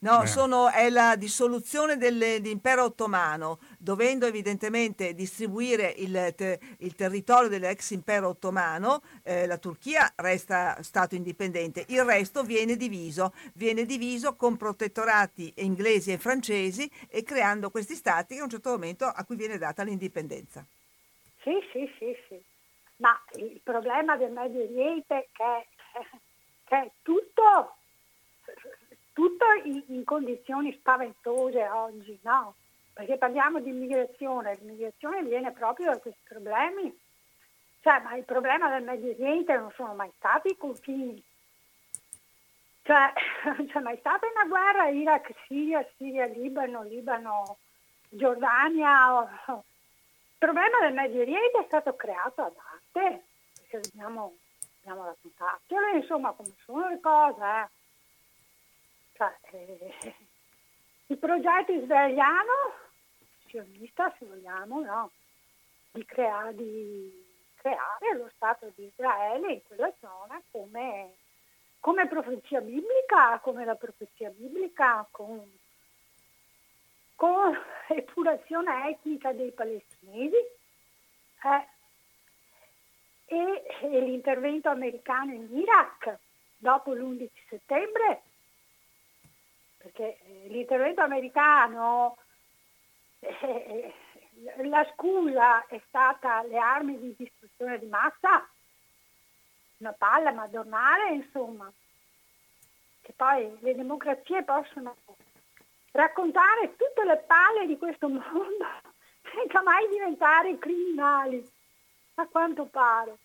No, 0.07 0.23
eh. 0.23 0.27
sono, 0.29 0.71
è 0.71 0.89
la 0.89 1.17
dissoluzione 1.17 1.97
dell'impero 1.97 2.85
ottomano, 2.85 3.59
dovendo 3.77 4.25
evidentemente 4.25 5.15
distribuire 5.15 5.93
il, 5.97 6.33
te, 6.37 6.61
il 6.79 6.95
territorio 6.95 7.49
dell'ex 7.49 7.91
impero 7.91 8.29
ottomano, 8.29 9.03
eh, 9.25 9.49
la 9.49 9.59
Turchia 9.59 10.13
resta 10.15 10.81
Stato 10.85 11.17
indipendente, 11.17 11.85
il 11.89 12.05
resto 12.05 12.45
viene 12.45 12.77
diviso, 12.77 13.33
viene 13.55 13.85
diviso 13.85 14.37
con 14.37 14.57
protettorati 14.57 15.53
inglesi 15.57 16.13
e 16.13 16.19
francesi 16.19 16.89
e 17.09 17.25
creando 17.25 17.71
questi 17.71 17.97
stati 17.97 18.35
che 18.35 18.41
a 18.41 18.45
un 18.45 18.51
certo 18.51 18.71
momento 18.71 19.07
a 19.07 19.25
cui 19.25 19.35
viene 19.35 19.59
data 19.59 19.83
l'indipendenza. 19.83 20.65
Sì, 21.43 21.59
sì, 21.73 21.93
sì, 21.99 22.17
sì. 22.29 22.41
Ma 22.99 23.11
il 23.39 23.61
problema 23.61 24.17
del 24.17 24.31
Medio 24.31 24.63
Oriente 24.63 25.17
è 25.17 25.27
che, 25.33 25.67
che 26.63 26.77
è 26.77 26.91
tutto 27.03 27.75
tutto 29.17 29.47
in, 29.64 29.83
in 29.87 30.05
condizioni 30.05 30.75
spaventose 30.75 31.67
oggi, 31.71 32.19
no? 32.21 32.55
Perché 32.93 33.17
parliamo 33.17 33.61
di 33.61 33.71
immigrazione, 33.71 34.57
l'immigrazione 34.57 35.23
viene 35.23 35.53
proprio 35.53 35.93
da 35.93 35.99
questi 35.99 36.21
problemi. 36.29 36.95
Cioè, 37.81 38.01
ma 38.01 38.14
il 38.14 38.25
problema 38.25 38.69
del 38.69 38.83
Medio 38.83 39.12
Oriente 39.12 39.57
non 39.57 39.73
sono 39.75 39.95
mai 39.95 40.12
stati 40.19 40.49
i 40.49 40.57
confini. 40.59 41.23
Cioè, 42.83 43.12
non 43.57 43.67
c'è 43.67 43.81
mai 43.81 43.97
stata 44.01 44.27
una 44.27 44.45
guerra 44.45 44.89
Iraq, 44.89 45.33
Siria, 45.47 45.87
Siria, 45.97 46.27
Libano, 46.27 46.83
Libano, 46.83 47.57
Giordania. 48.11 49.23
Il 49.47 49.62
problema 50.37 50.79
del 50.81 50.93
Medio 50.93 51.23
Oriente 51.23 51.61
è 51.61 51.64
stato 51.69 51.97
creato 51.97 52.43
ad 52.43 52.55
arte, 52.55 53.25
perché 53.55 53.81
dobbiamo, 53.89 54.35
dobbiamo 54.83 55.07
raccontarcelo, 55.07 55.89
insomma, 55.95 56.33
come 56.33 56.53
sono 56.67 56.91
le 56.91 57.01
cose. 57.01 57.43
Eh. 57.43 57.76
Cioè, 59.17 59.35
eh, 59.53 60.14
il 61.07 61.17
progetto 61.17 61.73
israeliano, 61.73 62.75
sionista 63.47 64.14
se 64.19 64.27
vogliamo, 64.27 64.81
no? 64.83 65.11
di, 65.93 66.05
crea- 66.05 66.53
di, 66.53 67.25
creare 67.55 68.17
lo 68.17 68.31
Stato 68.35 68.71
di 68.75 68.85
Israele 68.85 69.53
in 69.55 69.62
quella 69.67 69.93
zona 70.01 70.41
come, 70.51 71.14
come 71.81 72.07
profezia 72.07 72.61
biblica, 72.61 73.39
come 73.41 73.64
la 73.64 73.75
profezia 73.75 74.29
biblica, 74.29 75.07
con, 75.11 75.51
con 77.14 77.59
epurazione 77.89 78.91
etnica 78.91 79.33
dei 79.33 79.51
palestinesi. 79.53 80.37
Eh, 81.43 81.75
e, 83.29 83.64
e 83.81 84.01
l'intervento 84.01 84.69
americano 84.69 85.33
in 85.33 85.49
Iraq 85.57 86.17
dopo 86.59 86.93
l'11 86.93 87.29
settembre 87.49 88.23
perché 89.87 90.18
eh, 90.18 90.49
l'intervento 90.49 91.01
americano, 91.01 92.16
eh, 93.20 93.95
la 94.64 94.84
scusa 94.93 95.64
è 95.66 95.80
stata 95.87 96.43
le 96.43 96.59
armi 96.59 96.99
di 96.99 97.14
distruzione 97.16 97.78
di 97.78 97.87
massa, 97.87 98.49
una 99.78 99.93
palla 99.93 100.32
madornale 100.32 101.12
insomma, 101.12 101.72
che 103.01 103.12
poi 103.14 103.57
le 103.61 103.74
democrazie 103.76 104.43
possono 104.43 104.97
raccontare 105.93 106.74
tutte 106.76 107.05
le 107.05 107.18
palle 107.18 107.66
di 107.66 107.78
questo 107.78 108.09
mondo 108.09 108.66
senza 109.32 109.62
mai 109.62 109.89
diventare 109.89 110.59
criminali, 110.59 111.49
a 112.14 112.26
quanto 112.26 112.64
pare. 112.64 113.16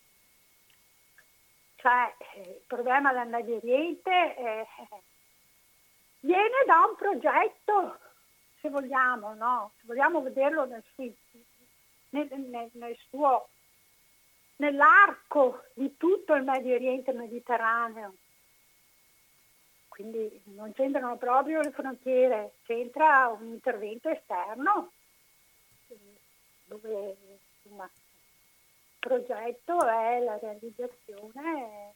Cioè, 1.76 2.14
eh, 2.34 2.40
il 2.40 2.64
problema 2.68 3.12
del 3.12 3.26
Medio 3.26 3.58
è 3.60 4.64
viene 6.22 6.64
da 6.66 6.86
un 6.88 6.96
progetto, 6.96 7.98
se 8.60 8.68
vogliamo, 8.68 9.34
no? 9.34 9.72
se 9.78 9.82
vogliamo 9.86 10.22
vederlo 10.22 10.64
nel, 10.64 10.82
nel, 12.10 12.28
nel, 12.28 12.70
nel 12.72 12.96
suo, 13.08 13.48
nell'arco 14.56 15.64
di 15.74 15.96
tutto 15.96 16.34
il 16.34 16.44
Medio 16.44 16.74
Oriente 16.74 17.12
Mediterraneo. 17.12 18.14
Quindi 19.88 20.42
non 20.46 20.72
c'entrano 20.72 21.16
proprio 21.16 21.60
le 21.60 21.70
frontiere, 21.70 22.54
c'entra 22.64 23.28
un 23.28 23.48
intervento 23.48 24.08
esterno 24.08 24.92
dove 26.64 27.16
insomma, 27.62 27.84
il 27.84 28.98
progetto 28.98 29.86
è 29.86 30.20
la 30.20 30.38
realizzazione 30.38 31.94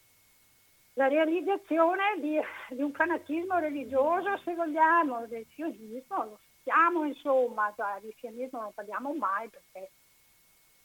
la 0.97 1.09
realizzazione 1.09 2.18
di, 2.20 2.40
di, 2.70 2.82
un 2.82 2.92
fanatismo 2.92 3.59
religioso, 3.59 4.38
se 4.38 4.55
vogliamo, 4.55 5.26
del 5.26 5.47
sionismo, 5.55 6.38
siamo 6.62 7.05
insomma, 7.05 7.72
cioè, 7.76 8.01
di 8.01 8.14
sionismo 8.18 8.61
non 8.61 8.72
parliamo 8.72 9.12
mai 9.14 9.49
perché 9.49 9.90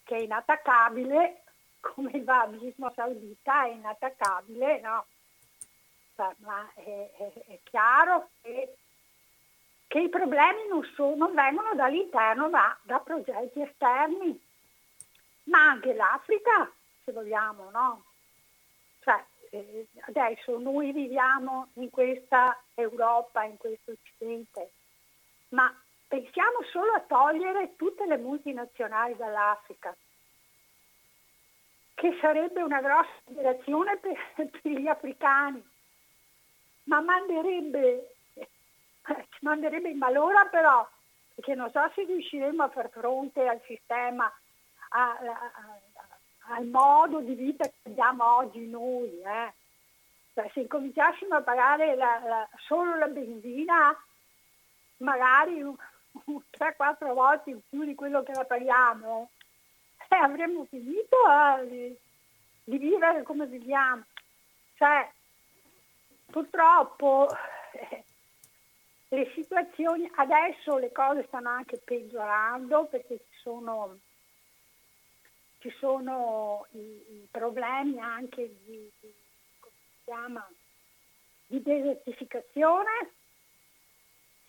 è 0.04 0.16
inattaccabile, 0.16 1.44
come 1.80 2.12
il 2.12 2.24
wahabismo 2.24 2.92
saudita 2.94 3.66
è 3.66 3.70
inattaccabile, 3.70 4.82
no? 4.82 5.06
Cioè, 6.16 6.36
ma 6.40 6.70
è, 6.76 7.12
è, 7.18 7.32
è 7.48 7.60
chiaro 7.64 8.32
che, 8.42 8.76
che, 9.88 10.00
i 10.00 10.10
problemi 10.10 10.68
non, 10.68 10.84
sono, 10.94 11.16
non 11.16 11.34
vengono 11.34 11.74
dall'interno 11.74 12.50
ma 12.50 12.78
da 12.82 13.00
progetti 13.00 13.62
esterni, 13.62 14.38
ma 15.44 15.70
anche 15.70 15.94
l'Africa, 15.94 16.70
se 17.06 17.14
vogliamo, 17.14 17.70
no? 17.72 18.04
Cioè, 19.00 19.24
eh, 19.52 19.88
adesso 20.08 20.58
noi 20.58 20.92
viviamo 20.92 21.70
in 21.74 21.90
questa 21.90 22.60
Europa, 22.74 23.44
in 23.44 23.58
questo 23.58 23.92
Occidente, 23.92 24.72
ma 25.50 25.74
pensiamo 26.08 26.64
solo 26.72 26.94
a 26.94 27.02
togliere 27.02 27.76
tutte 27.76 28.06
le 28.06 28.18
multinazionali 28.18 29.16
dall'Africa, 29.16 29.96
che 31.94 32.18
sarebbe 32.20 32.62
una 32.62 32.82
grossa 32.82 33.12
liberazione 33.26 33.98
per, 33.98 34.18
per 34.36 34.72
gli 34.72 34.88
africani, 34.88 35.64
ma 36.84 37.02
manderebbe, 37.02 38.16
eh, 38.34 38.48
manderebbe 39.42 39.90
in 39.90 39.98
malora 39.98 40.46
però, 40.46 40.88
perché 41.36 41.56
non 41.56 41.70
so 41.72 41.92
se 41.94 42.06
riusciremo 42.06 42.64
a 42.64 42.70
far 42.70 42.90
fronte 42.90 43.46
al 43.48 43.62
sistema, 43.66 44.26
a, 44.90 45.12
a, 45.12 45.18
a, 45.18 45.80
al 46.50 46.66
modo 46.66 47.20
di 47.20 47.34
vita 47.36 47.66
che 47.66 47.90
abbiamo 47.90 48.38
oggi 48.38 48.68
noi. 48.68 49.22
Eh. 49.22 49.54
Cioè, 50.34 50.50
se 50.54 50.62
incominciassimo 50.62 51.36
a 51.36 51.42
pagare 51.42 51.96
la, 51.96 52.22
la, 52.24 52.50
solo 52.66 52.96
la 52.98 53.08
benzina, 53.08 53.96
magari 54.98 55.64
3-4 56.28 57.14
volte 57.14 57.50
in 57.52 57.60
più 57.70 57.84
di 57.84 57.96
quello 57.96 58.24
che 58.24 58.34
la 58.34 58.46
paghiamo, 58.46 59.30
eh, 60.10 60.16
avremmo 60.16 60.66
finito 60.66 61.18
eh, 61.30 61.68
di, 61.68 61.98
di, 62.64 62.78
vivere 62.78 63.24
come 63.24 63.46
viviamo. 63.46 64.04
Cioè, 64.76 65.10
purtroppo 66.26 67.30
eh, 67.74 68.04
le 69.10 69.32
situazioni, 69.34 70.10
adesso 70.16 70.78
le 70.78 70.92
cose 70.92 71.26
stanno 71.28 71.50
anche 71.50 71.78
peggiorando 71.78 72.86
perché 72.86 73.18
ci 73.18 73.40
sono, 73.42 73.98
ci 75.62 75.72
sono 75.78 76.66
i, 76.72 76.80
i 76.80 77.28
problemi 77.30 78.00
anche 78.00 78.50
di, 78.66 78.92
di 79.00 79.14
chiama 80.04 80.46
di 81.46 81.62
desertificazione 81.62 83.12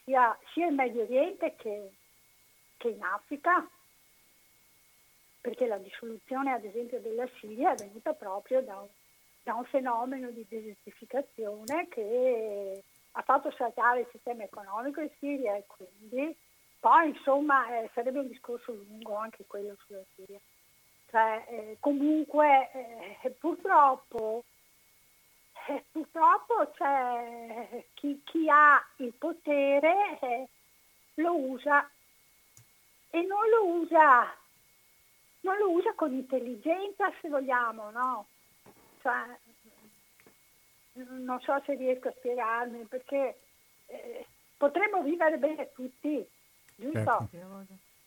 sia, 0.05 0.37
sia 0.53 0.67
in 0.67 0.75
Medio 0.75 1.03
Oriente 1.03 1.55
che, 1.57 1.91
che 2.79 2.89
in 2.89 3.03
Africa, 3.03 3.69
perché 5.41 5.67
la 5.67 5.79
dissoluzione 5.79 6.53
ad 6.53 6.65
esempio 6.65 7.01
della 7.01 7.29
Siria 7.39 7.73
è 7.73 7.77
venuta 7.77 8.15
proprio 8.15 8.63
da 8.63 8.79
un, 8.81 8.89
da 9.43 9.55
un 9.55 9.65
fenomeno 9.65 10.31
di 10.31 10.47
desertificazione 10.49 11.89
che 11.89 12.83
ha 13.13 13.23
fatto 13.23 13.51
saltare 13.53 14.01
il 14.01 14.09
sistema 14.11 14.45
economico 14.45 15.01
in 15.01 15.11
Siria 15.19 15.57
e 15.57 15.65
quindi 15.67 16.35
poi 16.81 17.11
insomma 17.11 17.69
eh, 17.79 17.91
sarebbe 17.93 18.21
un 18.21 18.29
discorso 18.29 18.73
lungo 18.73 19.17
anche 19.17 19.45
quello 19.47 19.77
sulla 19.85 20.03
Siria. 20.15 20.41
Cioè, 21.13 21.45
eh, 21.47 21.77
comunque 21.79 22.71
eh, 23.21 23.31
purtroppo 23.33 24.45
eh, 25.69 25.85
purtroppo 25.93 26.73
c'è 26.75 27.85
chi, 27.93 28.23
chi, 28.25 28.49
ha 28.49 28.83
il 28.97 29.13
potere 29.13 30.19
eh, 30.21 30.49
lo 31.17 31.37
usa 31.37 31.87
e 33.11 33.21
non 33.21 33.47
lo 33.51 33.67
usa, 33.83 34.35
non 35.41 35.59
lo 35.59 35.71
usa 35.73 35.93
con 35.93 36.15
intelligenza 36.15 37.13
se 37.21 37.29
vogliamo, 37.29 37.91
no? 37.91 38.27
Cioè, 39.03 39.39
non 40.95 41.39
so 41.43 41.61
se 41.67 41.75
riesco 41.75 42.09
a 42.09 42.15
spiegarmi 42.17 42.85
perché 42.85 43.39
eh, 43.87 44.27
potremmo 44.57 45.03
vivere 45.03 45.37
bene 45.37 45.71
tutti, 45.73 46.27
giusto? 46.75 47.29
Certo. 47.31 47.67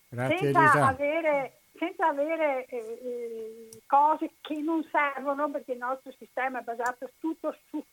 Grazie, 0.10 0.38
senza 0.38 0.60
Elisa. 0.60 0.88
avere 0.88 1.60
senza 1.78 2.08
avere 2.08 2.66
eh, 2.66 2.78
eh, 2.78 3.82
cose 3.86 4.32
che 4.42 4.56
non 4.62 4.88
servono 4.92 5.50
perché 5.50 5.74
il 5.74 5.80
nostro 5.80 6.12
sistema 6.18 6.60
è 6.60 6.64
basato 6.64 7.12
tutto 7.20 7.56
su, 7.70 7.84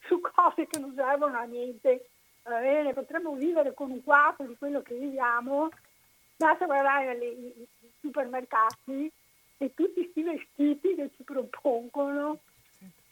su 0.00 0.20
cose 0.20 0.66
che 0.66 0.78
non 0.78 0.92
servono 0.94 1.38
a 1.38 1.44
niente. 1.44 2.08
Bene, 2.42 2.94
potremmo 2.94 3.34
vivere 3.34 3.74
con 3.74 3.90
un 3.90 4.02
quarto 4.02 4.44
di 4.44 4.56
quello 4.56 4.80
che 4.82 4.94
viviamo, 4.94 5.68
basta 6.36 6.64
guardare 6.64 7.12
i 7.12 7.66
supermercati 8.00 9.12
e 9.58 9.74
tutti 9.74 10.02
questi 10.02 10.22
vestiti 10.22 10.94
che 10.94 11.10
ci 11.16 11.22
propongono. 11.22 12.38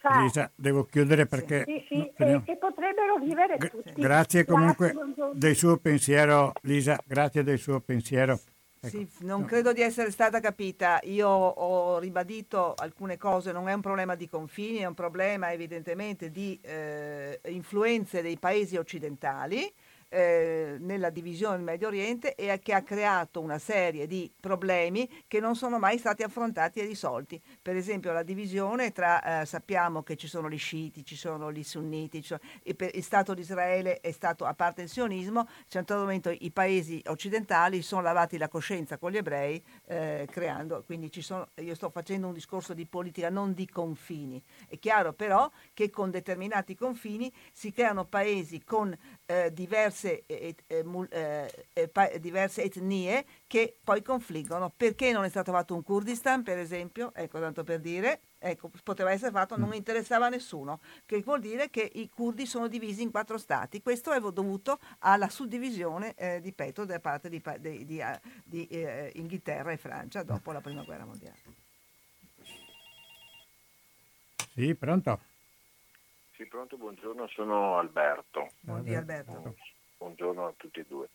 Cioè, 0.01 0.21
Lisa, 0.21 0.51
devo 0.55 0.85
chiudere 0.85 1.25
perché... 1.25 1.63
Sì, 1.65 1.85
sì, 1.87 2.11
e, 2.15 2.41
e, 2.45 2.57
potrebbero 2.57 3.17
vivere 3.17 3.57
tutti. 3.57 3.93
Grazie 3.93 4.45
comunque 4.45 4.93
grazie, 4.93 5.31
del 5.33 5.55
suo 5.55 5.77
pensiero, 5.77 6.53
Lisa, 6.61 6.97
grazie 7.05 7.43
del 7.43 7.59
suo 7.59 7.79
pensiero. 7.81 8.39
Ecco. 8.81 8.87
Sì, 8.87 9.07
non 9.25 9.43
credo 9.43 9.73
di 9.73 9.81
essere 9.81 10.09
stata 10.09 10.39
capita. 10.39 10.99
Io 11.03 11.27
ho 11.27 11.99
ribadito 11.99 12.73
alcune 12.75 13.17
cose, 13.17 13.51
non 13.51 13.67
è 13.67 13.73
un 13.73 13.81
problema 13.81 14.15
di 14.15 14.29
confini, 14.29 14.77
è 14.77 14.85
un 14.85 14.93
problema 14.93 15.51
evidentemente 15.51 16.31
di 16.31 16.57
eh, 16.61 17.41
influenze 17.47 18.21
dei 18.21 18.37
paesi 18.37 18.77
occidentali 18.77 19.69
eh, 20.09 20.77
nella 20.79 21.09
divisione 21.09 21.55
del 21.57 21.65
Medio 21.65 21.87
Oriente 21.87 22.35
e 22.35 22.59
che 22.59 22.73
ha 22.73 22.81
creato 22.81 23.39
una 23.39 23.59
serie 23.59 24.07
di 24.07 24.31
problemi 24.39 25.09
che 25.27 25.39
non 25.39 25.55
sono 25.55 25.77
mai 25.77 25.97
stati 25.97 26.23
affrontati 26.23 26.79
e 26.79 26.85
risolti. 26.85 27.41
Per 27.61 27.75
esempio 27.75 28.11
la 28.11 28.23
divisione 28.23 28.91
tra, 28.91 29.41
eh, 29.41 29.45
sappiamo 29.45 30.03
che 30.03 30.15
ci 30.15 30.27
sono 30.27 30.49
gli 30.49 30.57
sciiti, 30.57 31.05
ci 31.05 31.15
sono 31.15 31.51
gli 31.51 31.63
sunniti, 31.63 32.23
sono, 32.23 32.39
il, 32.63 32.75
il, 32.93 33.03
Stato 33.03 33.33
di 33.33 33.41
Israele 33.41 33.99
è 33.99 34.11
stato, 34.11 34.45
a 34.45 34.53
parte 34.53 34.81
il 34.81 34.89
sionismo, 34.89 35.41
a 35.41 35.43
un 35.43 35.65
certo 35.67 35.95
momento 35.95 36.29
i 36.29 36.51
paesi 36.51 37.01
occidentali 37.05 37.81
sono 37.81 38.01
lavati 38.01 38.37
la 38.37 38.47
coscienza 38.47 38.97
con 38.97 39.11
gli 39.11 39.17
ebrei, 39.17 39.63
eh, 39.85 40.27
creando, 40.29 40.83
quindi 40.85 41.11
ci 41.11 41.21
sono, 41.21 41.49
io 41.55 41.75
sto 41.75 41.89
facendo 41.89 42.27
un 42.27 42.33
discorso 42.33 42.73
di 42.73 42.85
politica, 42.85 43.29
non 43.29 43.53
di 43.53 43.67
confini. 43.67 44.41
È 44.67 44.77
chiaro 44.79 45.13
però 45.13 45.49
che 45.73 45.89
con 45.89 46.11
determinati 46.11 46.75
confini 46.75 47.31
si 47.51 47.71
creano 47.71 48.05
paesi 48.05 48.63
con 48.63 48.95
eh, 49.25 49.51
diversi 49.53 49.98
diverse, 49.99 50.23
eh, 50.25 50.55
eh, 50.67 51.91
eh 51.93 52.19
diverse, 52.19 52.63
etnie 52.63 53.25
che 53.47 53.75
poi 53.83 54.01
confliggono. 54.01 54.71
Perché 54.75 55.11
non 55.11 55.25
è 55.25 55.29
stato 55.29 55.51
fatto 55.51 55.75
un 55.75 55.83
Kurdistan, 55.83 56.43
per 56.43 56.57
esempio? 56.57 57.11
Ecco, 57.13 57.39
tanto 57.39 57.63
per 57.63 57.79
dire, 57.79 58.21
ecco, 58.37 58.69
poteva 58.83 59.11
essere 59.11 59.31
fatto, 59.31 59.57
non 59.57 59.69
mm. 59.69 59.73
interessava 59.73 60.27
a 60.27 60.29
nessuno, 60.29 60.79
che 61.05 61.21
vuol 61.21 61.41
dire 61.41 61.69
che 61.69 61.89
i 61.93 62.09
curdi 62.09 62.45
sono 62.45 62.67
divisi 62.67 63.01
in 63.01 63.11
quattro 63.11 63.37
stati. 63.37 63.81
Questo 63.81 64.11
è 64.11 64.19
dovuto 64.19 64.79
alla 64.99 65.29
suddivisione, 65.29 66.13
eh, 66.15 66.39
di 66.41 66.53
Petro 66.53 66.85
da 66.85 66.99
parte 66.99 67.29
di, 67.29 67.41
di, 67.59 67.85
di, 67.85 67.99
eh, 67.99 68.19
di 68.43 68.67
eh, 68.67 69.11
Inghilterra 69.15 69.71
e 69.71 69.77
Francia 69.77 70.23
dopo 70.23 70.51
la 70.51 70.61
Prima 70.61 70.83
Guerra 70.83 71.05
Mondiale. 71.05 71.57
Sì, 74.53 74.75
pronto? 74.75 75.19
Sì, 76.35 76.45
pronto, 76.45 76.77
buongiorno, 76.77 77.27
sono 77.27 77.77
Alberto. 77.77 78.51
Buongiorno 78.61 78.97
Alberto 78.97 79.55
buongiorno 79.99 80.47
a 80.47 80.53
tutti 80.55 80.79
e 80.79 80.85
due. 80.87 81.09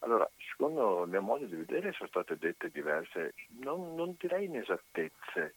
Allora, 0.00 0.28
secondo 0.50 1.02
il 1.02 1.10
mio 1.10 1.22
modo 1.22 1.46
di 1.46 1.56
vedere 1.56 1.92
sono 1.92 2.08
state 2.08 2.36
dette 2.36 2.70
diverse, 2.70 3.34
non, 3.62 3.94
non 3.94 4.14
direi 4.18 4.44
inesattezze, 4.44 5.54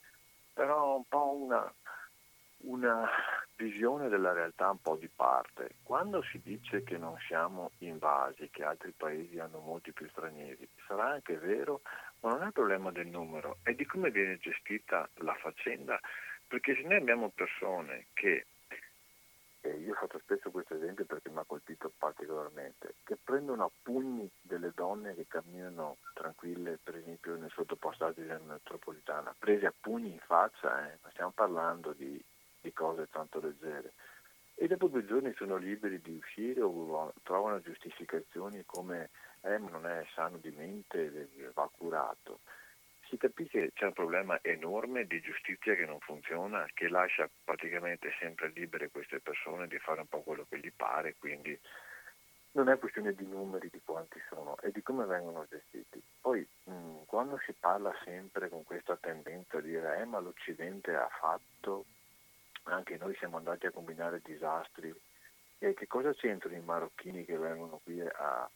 però 0.53 0.95
un 0.95 1.03
po' 1.07 1.35
una, 1.35 1.71
una 2.63 3.07
visione 3.57 4.09
della 4.09 4.31
realtà 4.31 4.71
un 4.71 4.81
po' 4.81 4.95
di 4.95 5.09
parte. 5.13 5.75
Quando 5.83 6.23
si 6.23 6.41
dice 6.41 6.83
che 6.83 6.97
non 6.97 7.15
siamo 7.27 7.71
invasi, 7.79 8.49
che 8.49 8.63
altri 8.63 8.91
paesi 8.91 9.37
hanno 9.37 9.59
molti 9.59 9.91
più 9.91 10.07
stranieri, 10.09 10.67
sarà 10.87 11.09
anche 11.09 11.37
vero, 11.37 11.81
ma 12.21 12.31
non 12.31 12.43
è 12.43 12.45
il 12.47 12.53
problema 12.53 12.91
del 12.91 13.07
numero, 13.07 13.57
è 13.63 13.73
di 13.73 13.85
come 13.85 14.09
viene 14.09 14.39
gestita 14.39 15.07
la 15.15 15.35
faccenda, 15.35 15.99
perché 16.47 16.75
se 16.75 16.81
noi 16.81 16.97
abbiamo 16.97 17.29
persone 17.29 18.07
che 18.13 18.45
e 19.61 19.77
io 19.77 19.93
faccio 19.93 20.17
spesso 20.19 20.49
questo 20.49 20.75
esempio 20.75 21.05
perché 21.05 21.29
mi 21.29 21.37
ha 21.37 21.43
colpito 21.45 21.91
particolarmente, 21.97 22.95
che 23.03 23.17
prendono 23.23 23.65
a 23.65 23.71
pugni 23.81 24.29
delle 24.41 24.71
donne 24.73 25.13
che 25.13 25.27
camminano 25.27 25.97
tranquille, 26.13 26.79
per 26.81 26.95
esempio 26.95 27.35
nel 27.35 27.51
sottopostato 27.51 28.19
della 28.19 28.39
metropolitana, 28.39 29.35
prese 29.37 29.67
a 29.67 29.73
pugni 29.79 30.13
in 30.13 30.19
faccia, 30.19 30.87
eh, 30.87 30.97
non 31.01 31.11
stiamo 31.11 31.31
parlando 31.31 31.93
di, 31.93 32.19
di 32.59 32.73
cose 32.73 33.07
tanto 33.11 33.39
leggere. 33.39 33.93
E 34.55 34.67
dopo 34.67 34.87
due 34.87 35.05
giorni 35.05 35.33
sono 35.33 35.57
liberi 35.57 36.01
di 36.01 36.15
uscire 36.15 36.61
o 36.61 37.13
trovano 37.23 37.61
giustificazioni 37.61 38.63
come 38.65 39.09
eh, 39.41 39.57
ma 39.57 39.69
non 39.69 39.85
è 39.85 40.05
sano 40.13 40.37
di 40.37 40.51
mente, 40.51 41.29
va 41.53 41.69
curato 41.75 42.41
si 43.11 43.17
capisce 43.17 43.59
che 43.59 43.71
c'è 43.73 43.85
un 43.87 43.93
problema 43.93 44.39
enorme 44.41 45.05
di 45.05 45.19
giustizia 45.19 45.75
che 45.75 45.85
non 45.85 45.99
funziona, 45.99 46.65
che 46.73 46.87
lascia 46.87 47.29
praticamente 47.43 48.09
sempre 48.19 48.49
libere 48.55 48.89
queste 48.89 49.19
persone 49.19 49.67
di 49.67 49.77
fare 49.79 49.99
un 49.99 50.07
po' 50.07 50.21
quello 50.21 50.45
che 50.49 50.57
gli 50.59 50.71
pare, 50.71 51.15
quindi 51.19 51.59
non 52.53 52.69
è 52.69 52.79
questione 52.79 53.13
di 53.13 53.25
numeri 53.25 53.69
di 53.69 53.81
quanti 53.83 54.19
sono, 54.29 54.57
è 54.59 54.69
di 54.69 54.81
come 54.81 55.05
vengono 55.05 55.45
gestiti. 55.49 56.01
Poi 56.21 56.47
mh, 56.63 57.03
quando 57.05 57.37
si 57.45 57.53
parla 57.53 57.93
sempre 58.05 58.47
con 58.47 58.63
questa 58.63 58.95
tendenza 58.95 59.57
a 59.57 59.61
dire 59.61 59.99
eh, 59.99 60.05
ma 60.05 60.19
l'Occidente 60.19 60.95
ha 60.95 61.09
fatto, 61.09 61.85
anche 62.63 62.97
noi 62.97 63.13
siamo 63.15 63.37
andati 63.37 63.65
a 63.65 63.71
combinare 63.71 64.21
disastri, 64.23 64.93
e 65.59 65.73
che 65.73 65.85
cosa 65.85 66.13
c'entrano 66.13 66.55
i 66.55 66.61
marocchini 66.61 67.25
che 67.25 67.37
vengono 67.37 67.81
qui 67.83 68.01
a, 68.01 68.49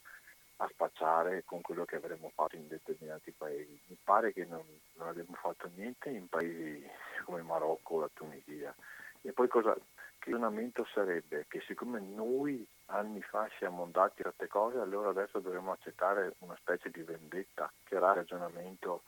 a 0.58 0.68
spacciare 0.68 1.44
con 1.44 1.60
quello 1.60 1.84
che 1.84 1.96
avremmo 1.96 2.30
fatto 2.34 2.56
in 2.56 2.68
determinati 2.68 3.32
paesi? 3.32 3.78
Mi 3.86 3.96
pare 4.02 4.32
che 4.32 4.44
non, 4.44 4.64
non 4.94 5.08
abbiamo 5.08 5.34
fatto 5.34 5.70
niente 5.74 6.08
in 6.10 6.28
paesi 6.28 6.88
come 7.24 7.38
il 7.38 7.44
Marocco 7.44 7.94
o 7.94 8.00
la 8.00 8.10
Tunisia. 8.12 8.74
E 9.22 9.32
poi 9.32 9.48
cosa, 9.48 9.74
che 9.74 10.30
ragionamento 10.30 10.84
sarebbe 10.92 11.46
che 11.48 11.60
siccome 11.66 12.00
noi 12.00 12.66
anni 12.86 13.22
fa 13.22 13.48
siamo 13.58 13.84
andati 13.84 14.22
a 14.22 14.24
certe 14.24 14.48
cose, 14.48 14.78
allora 14.78 15.10
adesso 15.10 15.38
dovremmo 15.40 15.72
accettare 15.72 16.34
una 16.38 16.56
specie 16.56 16.90
di 16.90 17.02
vendetta, 17.02 17.70
che 17.84 17.96
era 17.96 18.10
il 18.10 18.16
ragionamento 18.16 19.02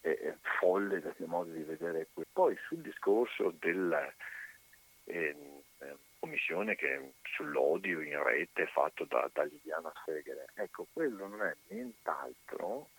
eh, 0.00 0.36
folle 0.58 1.00
del 1.00 1.14
mio 1.18 1.28
modo 1.28 1.50
di 1.52 1.62
vedere 1.62 2.08
qui. 2.12 2.24
Poi 2.30 2.56
sul 2.66 2.78
discorso 2.78 3.52
della 3.58 4.12
eh, 5.04 5.51
commissione 6.22 6.76
che 6.76 7.14
sull'odio 7.22 8.00
in 8.00 8.22
rete 8.22 8.66
fatto 8.66 9.04
da, 9.04 9.28
da 9.32 9.42
Liliana 9.42 9.92
Segre, 10.04 10.46
ecco, 10.54 10.86
quello 10.92 11.26
non 11.26 11.42
è 11.42 11.52
nient'altro 11.68 12.90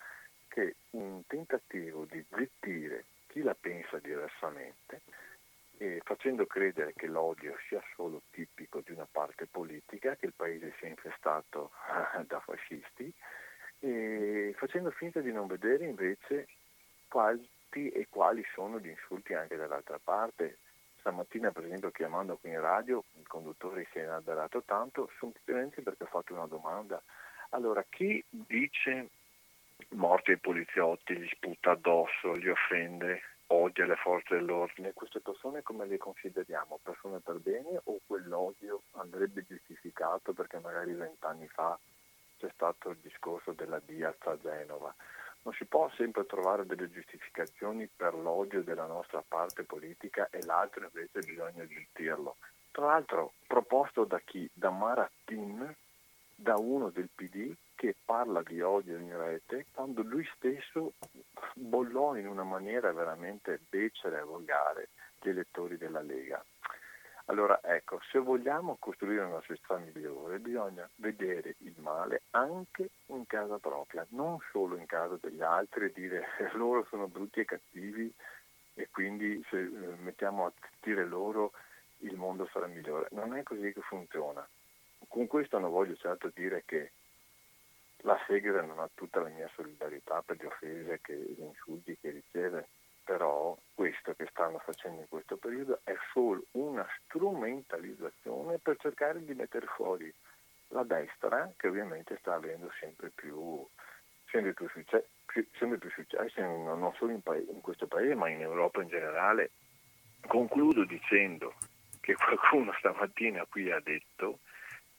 che 0.48 0.76
un 0.90 1.26
tentativo 1.26 2.04
di 2.04 2.22
zittire 2.36 3.06
chi 3.28 3.40
la 3.40 3.54
pensa 3.54 3.98
diversamente 3.98 5.00
eh, 5.78 6.00
facendo 6.04 6.46
credere 6.46 6.92
che 6.94 7.06
l'odio 7.06 7.56
sia 7.66 7.82
solo 7.94 8.22
tipico 8.30 8.82
di 8.84 8.92
una 8.92 9.08
parte 9.10 9.46
politica, 9.46 10.16
che 10.16 10.26
il 10.26 10.34
paese 10.34 10.74
sia 10.78 10.88
infestato 10.88 11.72
da 12.26 12.40
fascisti, 12.40 13.12
e 13.80 14.54
facendo 14.56 14.90
finta 14.90 15.20
di 15.20 15.32
non 15.32 15.46
vedere 15.46 15.84
invece 15.86 16.46
quali 17.08 17.48
e 17.74 18.06
quali 18.08 18.44
sono 18.54 18.78
gli 18.78 18.86
insulti 18.86 19.34
anche 19.34 19.56
dall'altra 19.56 19.98
parte. 19.98 20.58
Stamattina, 21.04 21.50
per 21.50 21.66
esempio, 21.66 21.90
chiamando 21.90 22.38
qui 22.38 22.48
in 22.48 22.62
radio, 22.62 23.04
il 23.18 23.26
conduttore 23.26 23.86
si 23.92 23.98
è 23.98 24.04
inalberato 24.04 24.62
tanto, 24.62 25.10
semplicemente 25.20 25.82
perché 25.82 26.04
ha 26.04 26.06
fatto 26.06 26.32
una 26.32 26.46
domanda. 26.46 26.98
Allora, 27.50 27.84
chi 27.90 28.24
dice 28.30 29.10
morti 29.90 30.30
ai 30.30 30.38
poliziotti, 30.38 31.14
gli 31.14 31.28
sputa 31.28 31.72
addosso, 31.72 32.32
li 32.32 32.48
offende, 32.48 33.20
odia 33.48 33.84
le 33.84 33.96
forze 33.96 34.36
dell'ordine, 34.36 34.94
queste 34.94 35.20
persone 35.20 35.62
come 35.62 35.84
le 35.84 35.98
consideriamo? 35.98 36.80
Persone 36.82 37.18
per 37.18 37.36
bene 37.36 37.82
o 37.84 38.00
quell'odio 38.06 38.84
andrebbe 38.92 39.44
giustificato 39.46 40.32
perché 40.32 40.58
magari 40.58 40.94
vent'anni 40.94 41.46
fa 41.48 41.78
c'è 42.38 42.48
stato 42.54 42.88
il 42.88 42.98
discorso 43.02 43.52
della 43.52 43.78
Diaz 43.84 44.16
a 44.20 44.38
Genova? 44.40 44.94
Non 45.44 45.54
si 45.54 45.66
può 45.66 45.90
sempre 45.96 46.24
trovare 46.26 46.64
delle 46.64 46.90
giustificazioni 46.90 47.86
per 47.94 48.14
l'odio 48.14 48.62
della 48.62 48.86
nostra 48.86 49.22
parte 49.26 49.62
politica 49.62 50.28
e 50.30 50.42
l'altro 50.44 50.84
invece 50.84 51.20
bisogna 51.20 51.66
gestirlo. 51.66 52.36
Tra 52.70 52.86
l'altro 52.86 53.34
proposto 53.46 54.04
da 54.04 54.18
chi? 54.20 54.50
Da 54.52 54.70
Maratin, 54.70 55.74
da 56.34 56.56
uno 56.56 56.90
del 56.90 57.08
PD 57.14 57.54
che 57.74 57.94
parla 58.04 58.42
di 58.42 58.60
odio 58.62 58.98
in 58.98 59.16
rete 59.16 59.66
quando 59.72 60.02
lui 60.02 60.26
stesso 60.34 60.94
bollò 61.54 62.16
in 62.16 62.26
una 62.26 62.44
maniera 62.44 62.92
veramente 62.92 63.60
becera 63.68 64.18
e 64.18 64.24
volgare 64.24 64.88
gli 65.20 65.28
elettori 65.28 65.76
della 65.76 66.00
Lega. 66.00 66.42
Allora 67.26 67.58
ecco, 67.62 68.00
se 68.10 68.18
vogliamo 68.18 68.76
costruire 68.78 69.22
una 69.22 69.40
società 69.40 69.78
migliore 69.78 70.38
bisogna 70.38 70.88
vedere 70.96 71.54
il 71.58 71.74
male 71.78 72.22
anche 72.30 72.90
in 73.06 73.26
casa 73.26 73.58
propria, 73.58 74.04
non 74.10 74.38
solo 74.50 74.76
in 74.76 74.84
casa 74.84 75.16
degli 75.20 75.40
altri 75.40 75.86
e 75.86 75.92
dire 75.92 76.26
loro 76.54 76.84
sono 76.90 77.08
brutti 77.08 77.40
e 77.40 77.46
cattivi 77.46 78.12
e 78.74 78.88
quindi 78.90 79.42
se 79.48 79.58
eh, 79.58 79.68
mettiamo 80.02 80.46
a 80.46 80.52
zittire 80.60 81.06
loro 81.06 81.52
il 81.98 82.14
mondo 82.16 82.46
sarà 82.52 82.66
migliore. 82.66 83.08
Non 83.12 83.34
è 83.34 83.42
così 83.42 83.72
che 83.72 83.80
funziona. 83.80 84.46
Con 85.08 85.26
questo 85.26 85.58
non 85.58 85.70
voglio 85.70 85.94
certo 85.96 86.30
dire 86.34 86.64
che 86.66 86.92
la 87.98 88.18
Segre 88.26 88.66
non 88.66 88.78
ha 88.80 88.90
tutta 88.92 89.20
la 89.20 89.28
mia 89.28 89.48
solidarietà 89.54 90.22
per 90.22 90.36
le 90.38 90.46
offese 90.46 91.00
e 91.06 91.16
gli 91.16 91.42
insulti 91.42 91.96
che 91.98 92.10
riceve, 92.10 92.68
però 93.04 93.56
questo 93.74 94.14
che 94.14 94.26
stanno 94.30 94.58
facendo 94.58 95.02
in 95.02 95.08
questo 95.08 95.36
periodo 95.36 95.80
è 95.84 95.94
solo 96.12 96.44
una 96.52 96.86
strumentalizzazione 97.04 98.58
per 98.58 98.76
cercare 98.78 99.22
di 99.24 99.34
mettere 99.34 99.66
fuori 99.66 100.12
la 100.68 100.82
destra, 100.82 101.52
che 101.56 101.68
ovviamente 101.68 102.16
sta 102.18 102.34
avendo 102.34 102.70
sempre 102.80 103.10
più, 103.10 103.64
sempre 104.30 104.54
più, 104.54 104.68
successo, 104.68 105.06
sempre 105.58 105.78
più 105.78 105.90
successo 105.90 106.40
non 106.40 106.92
solo 106.96 107.12
in, 107.12 107.22
paese, 107.22 107.50
in 107.50 107.60
questo 107.60 107.86
paese, 107.86 108.14
ma 108.14 108.28
in 108.28 108.40
Europa 108.40 108.82
in 108.82 108.88
generale. 108.88 109.50
Concludo 110.26 110.84
dicendo 110.84 111.54
che 112.00 112.14
qualcuno 112.14 112.72
stamattina 112.78 113.44
qui 113.44 113.70
ha 113.70 113.80
detto 113.80 114.40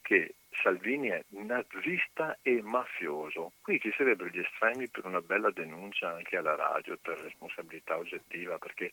che 0.00 0.36
Salvini 0.62 1.08
è 1.08 1.22
nazista 1.28 2.38
e 2.42 2.60
mafioso. 2.62 3.52
Qui 3.62 3.80
ci 3.80 3.92
sarebbero 3.96 4.28
gli 4.28 4.38
estremi 4.38 4.88
per 4.88 5.04
una 5.04 5.20
bella 5.20 5.50
denuncia 5.50 6.14
anche 6.14 6.36
alla 6.36 6.54
radio 6.54 6.96
per 7.00 7.18
responsabilità 7.18 7.96
oggettiva, 7.96 8.58
perché 8.58 8.92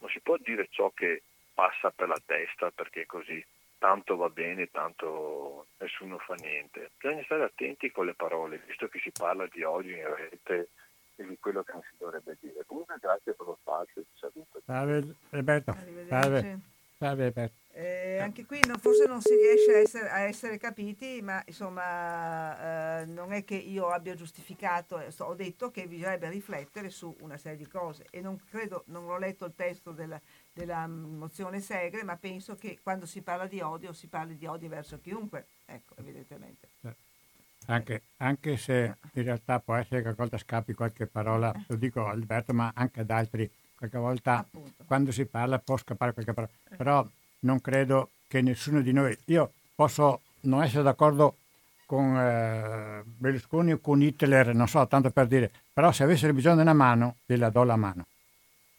non 0.00 0.10
si 0.10 0.20
può 0.20 0.36
dire 0.38 0.68
ciò 0.70 0.90
che 0.90 1.22
passa 1.54 1.90
per 1.90 2.08
la 2.08 2.20
testa 2.24 2.70
perché 2.70 3.06
così 3.06 3.44
tanto 3.78 4.16
va 4.16 4.28
bene, 4.28 4.70
tanto 4.70 5.66
nessuno 5.78 6.18
fa 6.18 6.34
niente. 6.34 6.90
Bisogna 6.98 7.22
stare 7.24 7.44
attenti 7.44 7.90
con 7.90 8.06
le 8.06 8.14
parole, 8.14 8.62
visto 8.66 8.88
che 8.88 9.00
si 9.00 9.10
parla 9.10 9.46
di 9.50 9.62
odio 9.62 9.96
in 9.96 10.14
rete 10.14 10.68
e 11.16 11.26
di 11.26 11.36
quello 11.38 11.62
che 11.62 11.72
non 11.72 11.82
si 11.82 11.96
dovrebbe 11.98 12.36
dire. 12.40 12.62
Comunque 12.64 12.96
grazie 13.00 13.32
per 13.32 13.46
lo 13.46 13.58
spazio, 13.60 14.02
ti 14.02 14.18
saluto. 14.18 14.62
Salve 14.64 15.14
Roberto. 15.30 15.76
Salve. 16.08 16.58
Salve 16.96 17.24
Roberto. 17.24 17.61
Eh, 17.74 18.18
anche 18.18 18.44
qui 18.44 18.60
non, 18.66 18.78
forse 18.78 19.06
non 19.06 19.22
si 19.22 19.34
riesce 19.34 19.72
a 19.72 19.78
essere, 19.78 20.10
a 20.10 20.18
essere 20.20 20.58
capiti, 20.58 21.22
ma 21.22 21.42
insomma 21.46 23.00
eh, 23.00 23.06
non 23.06 23.32
è 23.32 23.44
che 23.44 23.54
io 23.54 23.88
abbia 23.88 24.14
giustificato, 24.14 25.00
eh, 25.00 25.10
ho 25.18 25.34
detto 25.34 25.70
che 25.70 25.86
bisognerebbe 25.86 26.28
riflettere 26.28 26.90
su 26.90 27.14
una 27.20 27.38
serie 27.38 27.56
di 27.56 27.66
cose 27.66 28.06
e 28.10 28.20
non 28.20 28.38
credo, 28.50 28.84
non 28.88 29.08
ho 29.08 29.16
letto 29.16 29.46
il 29.46 29.54
testo 29.56 29.92
della, 29.92 30.20
della 30.52 30.86
mozione 30.86 31.60
Segre, 31.60 32.02
ma 32.04 32.16
penso 32.16 32.56
che 32.56 32.78
quando 32.82 33.06
si 33.06 33.22
parla 33.22 33.46
di 33.46 33.62
odio 33.62 33.94
si 33.94 34.06
parli 34.06 34.36
di 34.36 34.44
odio 34.44 34.68
verso 34.68 35.00
chiunque, 35.00 35.46
ecco, 35.64 35.94
evidentemente. 35.96 36.68
Anche, 37.66 38.02
anche 38.18 38.56
se 38.58 38.96
in 39.14 39.22
realtà 39.22 39.60
può 39.60 39.76
essere 39.76 40.02
che 40.02 40.08
a 40.08 40.14
volte 40.14 40.36
scappi 40.36 40.74
qualche 40.74 41.06
parola, 41.06 41.54
lo 41.68 41.76
dico 41.76 42.04
Alberto, 42.04 42.52
ma 42.52 42.72
anche 42.74 43.00
ad 43.00 43.10
altri, 43.10 43.50
qualche 43.74 43.98
volta 43.98 44.38
Appunto. 44.38 44.84
quando 44.84 45.10
si 45.10 45.24
parla 45.24 45.58
può 45.58 45.78
scappare 45.78 46.12
qualche 46.12 46.34
parola, 46.34 46.52
però 46.76 47.08
non 47.42 47.60
credo 47.60 48.10
che 48.28 48.40
nessuno 48.40 48.80
di 48.80 48.92
noi, 48.92 49.16
io 49.26 49.52
posso 49.74 50.20
non 50.42 50.62
essere 50.62 50.82
d'accordo 50.82 51.36
con 51.86 52.16
eh, 52.16 53.02
Berlusconi 53.04 53.72
o 53.72 53.78
con 53.78 54.02
Hitler, 54.02 54.54
non 54.54 54.66
so, 54.66 54.86
tanto 54.86 55.10
per 55.10 55.26
dire, 55.26 55.50
però 55.72 55.92
se 55.92 56.04
avessero 56.04 56.32
bisogno 56.32 56.56
di 56.56 56.62
una 56.62 56.72
mano, 56.72 57.16
gliela 57.26 57.50
do 57.50 57.64
la 57.64 57.76
mano. 57.76 58.06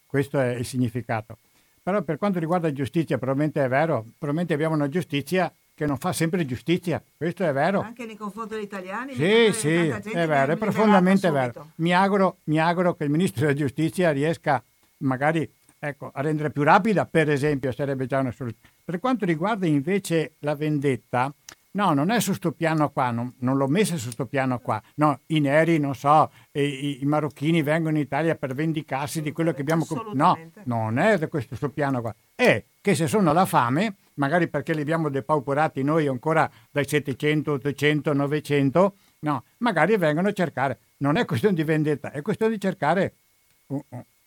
Questo 0.06 0.40
è 0.40 0.54
il 0.54 0.64
significato. 0.64 1.38
Però 1.82 2.02
per 2.02 2.18
quanto 2.18 2.38
riguarda 2.38 2.72
giustizia, 2.72 3.18
probabilmente 3.18 3.62
è 3.62 3.68
vero, 3.68 4.04
probabilmente 4.18 4.54
abbiamo 4.54 4.74
una 4.74 4.88
giustizia 4.88 5.52
che 5.74 5.86
non 5.86 5.98
fa 5.98 6.12
sempre 6.12 6.46
giustizia, 6.46 7.02
questo 7.16 7.44
è 7.44 7.52
vero. 7.52 7.80
Anche 7.80 8.06
nei 8.06 8.16
confronti 8.16 8.54
degli 8.54 8.64
italiani? 8.64 9.14
Sì, 9.14 9.52
sì, 9.52 9.74
è 9.74 10.26
vero, 10.26 10.52
è 10.52 10.56
profondamente 10.56 11.30
vero. 11.30 11.72
Mi 11.76 11.92
auguro, 11.92 12.38
mi 12.44 12.58
auguro 12.58 12.94
che 12.94 13.04
il 13.04 13.10
Ministro 13.10 13.42
della 13.42 13.54
Giustizia 13.54 14.10
riesca 14.12 14.62
magari 14.98 15.48
ecco, 15.88 16.10
a 16.12 16.20
rendere 16.22 16.50
più 16.50 16.62
rapida, 16.62 17.06
per 17.06 17.30
esempio, 17.30 17.72
sarebbe 17.72 18.06
già 18.06 18.18
una 18.18 18.32
soluzione. 18.32 18.72
Per 18.84 18.98
quanto 19.00 19.24
riguarda 19.24 19.66
invece 19.66 20.36
la 20.40 20.54
vendetta, 20.54 21.32
no, 21.72 21.92
non 21.92 22.10
è 22.10 22.20
su 22.20 22.28
questo 22.28 22.52
piano 22.52 22.90
qua, 22.90 23.10
non, 23.10 23.32
non, 23.40 23.56
l'ho 23.56 23.68
messa 23.68 23.96
su 23.96 24.04
questo 24.04 24.26
piano 24.26 24.58
qua. 24.58 24.82
No, 24.96 25.20
i 25.26 25.40
neri, 25.40 25.78
non 25.78 25.94
so, 25.94 26.30
i, 26.52 27.02
i, 27.02 27.04
marocchini 27.04 27.62
vengono 27.62 27.96
in 27.96 28.02
Italia 28.02 28.34
per 28.34 28.54
vendicarsi 28.54 29.20
di 29.20 29.32
quello 29.32 29.52
che 29.52 29.60
abbiamo... 29.60 29.86
No, 30.14 30.38
non 30.64 30.98
è 30.98 31.18
da 31.18 31.28
questo 31.28 31.54
suo 31.54 31.68
piano 31.68 32.00
qua. 32.00 32.14
È 32.34 32.64
che 32.80 32.94
se 32.94 33.06
sono 33.06 33.30
alla 33.30 33.46
fame, 33.46 33.96
magari 34.14 34.48
perché 34.48 34.74
li 34.74 34.80
abbiamo 34.80 35.08
depauperati 35.08 35.82
noi 35.82 36.06
ancora 36.06 36.50
dai 36.70 36.86
700, 36.86 37.52
800, 37.52 38.12
900, 38.12 38.96
no, 39.20 39.44
magari 39.58 39.96
vengono 39.96 40.28
a 40.28 40.32
cercare. 40.32 40.78
Non 40.98 41.16
è 41.16 41.24
questione 41.24 41.54
di 41.54 41.64
vendetta, 41.64 42.10
è 42.10 42.22
questione 42.22 42.52
di 42.52 42.60
cercare 42.60 43.14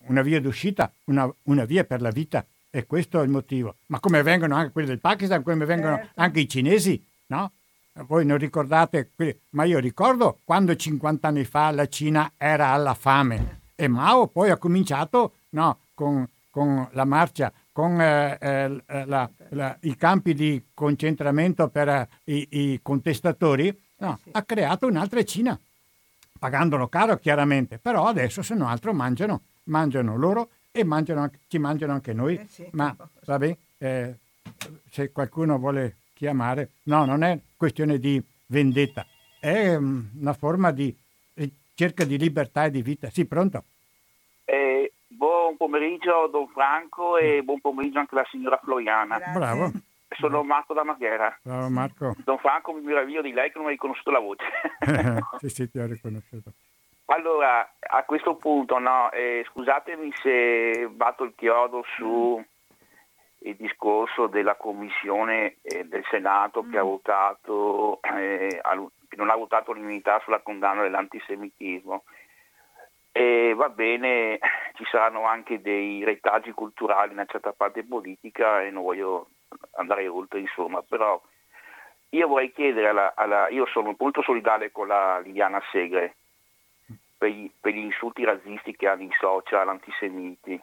una 0.08 0.22
via 0.22 0.42
d'uscita, 0.42 0.92
una, 1.06 1.32
una, 1.44 1.66
via 1.66 1.84
per 1.84 2.02
la 2.02 2.10
vita. 2.10 2.46
E 2.70 2.86
questo 2.86 3.20
è 3.22 3.24
il 3.24 3.30
motivo. 3.30 3.78
Ma 3.88 4.00
come 4.00 4.22
vengono 4.22 4.56
anche 4.56 4.72
quelli 4.72 4.88
del 4.88 5.00
Pakistan, 5.00 5.42
come 5.42 5.66
vengono 5.66 5.96
certo. 5.96 6.22
anche 6.22 6.40
i 6.42 6.50
cinesi, 6.50 7.04
no? 7.28 7.52
Voi 8.06 8.26
non 8.26 8.38
ricordate, 8.38 9.12
ma 9.52 9.64
io 9.64 9.80
ricordo 9.80 10.40
quando 10.44 10.76
50 10.76 11.28
anni 11.28 11.46
fa 11.46 11.72
la 11.72 11.88
Cina 11.88 12.34
era 12.38 12.68
alla 12.70 12.94
fame 12.94 13.62
e 13.74 13.88
Mao 13.88 14.28
poi 14.28 14.52
ha 14.52 14.58
cominciato 14.58 15.34
no, 15.50 15.80
con, 15.96 16.28
con 16.52 16.88
la 16.92 17.06
marcia 17.06 17.52
con 17.78 18.02
eh, 18.02 18.40
eh, 18.42 19.06
la, 19.06 19.30
la, 19.50 19.78
i 19.82 19.96
campi 19.96 20.34
di 20.34 20.70
concentramento 20.74 21.70
per 21.70 21.88
eh, 21.88 22.10
i, 22.24 22.48
i, 22.50 22.80
contestatori, 22.82 23.72
no, 23.98 24.18
sì. 24.24 24.32
ha 24.32 24.42
creato 24.42 24.88
un'altra 24.88 25.22
Cina, 25.24 25.60
pagandolo 26.40 26.88
caro 26.88 27.18
chiaramente, 27.18 27.78
però 27.78 28.08
adesso 28.08 28.42
se 28.42 28.56
non 28.56 28.68
altro 28.68 28.94
mangiano, 28.94 29.42
mangiano 29.68 30.18
loro 30.18 30.50
e 30.72 30.84
mangiano, 30.84 31.30
ci 31.48 31.58
mangiano 31.58 31.94
anche 31.94 32.14
noi. 32.14 32.36
Eh 32.36 32.48
sì, 32.48 32.68
Ma 32.72 32.96
vabbè, 33.26 33.58
eh, 33.80 34.16
se 34.90 35.12
qualcuno 35.12 35.58
vuole 35.58 35.96
chiamare, 36.14 36.72
no, 36.84 37.06
non 37.06 37.24
è 37.24 37.40
questione 37.56 38.00
di 38.00 38.22
vendetta, 38.48 39.06
è 39.40 39.76
um, 39.76 40.10
una 40.20 40.34
forma 40.34 40.72
di 40.72 40.96
ricerca 41.34 42.04
di 42.04 42.18
libertà 42.18 42.66
e 42.66 42.72
di 42.72 42.82
vita. 42.82 43.10
Sì, 43.10 43.26
pronto? 43.26 43.64
Eh, 44.46 44.94
buon 45.08 45.58
pomeriggio 45.58 46.28
Don 46.32 46.48
Franco 46.48 47.18
e 47.18 47.44
buon 47.44 47.60
pomeriggio 47.60 48.00
anche 48.00 48.16
alla 48.16 48.28
signora 48.30 48.60
Floriana. 48.62 49.18
Grazie. 49.18 49.40
Bravo. 49.40 49.72
Sono 50.10 50.42
Marco 50.42 50.74
da 50.74 50.84
Marghera. 50.84 51.38
Bravo 51.42 51.70
Marco. 51.70 52.16
Don 52.24 52.38
Franco 52.38 52.72
mi 52.74 52.82
meraviglio 52.82 53.22
di 53.22 53.34
lei 53.34 53.52
che 53.52 53.58
non 53.58 53.68
ha 53.68 53.72
riconosciuto 53.72 54.10
la 54.10 54.20
voce. 54.20 54.46
sì, 55.40 55.50
sì, 55.50 55.70
ti 55.70 55.78
ho 55.80 55.86
riconosciuto. 55.86 56.54
Allora, 57.10 57.76
a 57.80 58.04
questo 58.04 58.36
punto, 58.36 58.80
no, 58.80 59.10
eh, 59.12 59.46
scusatemi 59.52 60.12
se 60.22 60.90
batto 60.90 61.24
il 61.24 61.34
chiodo 61.36 61.84
su 61.96 62.44
il 63.40 63.56
discorso 63.56 64.28
della 64.28 64.56
commissione 64.56 65.58
eh, 65.62 65.86
del 65.86 66.04
Senato 66.10 66.66
che 66.70 66.78
ha 66.78 66.84
mm. 66.84 66.88
votato, 66.88 68.02
eh, 68.02 68.62
che 69.08 69.16
non 69.16 69.30
ha 69.30 69.36
votato 69.36 69.72
l'immunità 69.72 70.20
sulla 70.24 70.42
condanna 70.42 70.82
dell'antisemitismo. 70.82 72.04
E 73.14 73.54
va 73.56 73.70
bene, 73.70 74.38
ci 74.76 74.84
saranno 74.92 75.24
anche 75.26 75.62
dei 75.62 76.04
retaggi 76.04 76.52
culturali 76.52 77.12
in 77.12 77.20
una 77.20 77.26
certa 77.26 77.54
parte 77.54 77.86
politica 77.86 78.62
e 78.62 78.70
non 78.70 78.84
voglio 78.84 79.30
andare 79.78 80.06
oltre, 80.10 80.40
insomma, 80.40 80.82
però 80.82 81.22
io 82.10 82.28
vorrei 82.28 82.52
chiedere 82.52 82.90
alla, 82.90 83.14
alla 83.16 83.48
io 83.48 83.66
sono 83.68 83.96
molto 83.98 84.22
solidale 84.22 84.72
con 84.72 84.88
la 84.88 85.20
Liliana 85.20 85.62
Segre 85.72 86.16
per 87.18 87.30
gli, 87.30 87.50
per 87.60 87.74
gli 87.74 87.80
insulti 87.80 88.24
razzisti 88.24 88.76
che 88.76 88.88
hanno 88.88 89.04
in 89.04 89.12
social 89.12 89.68
antisemiti. 89.68 90.62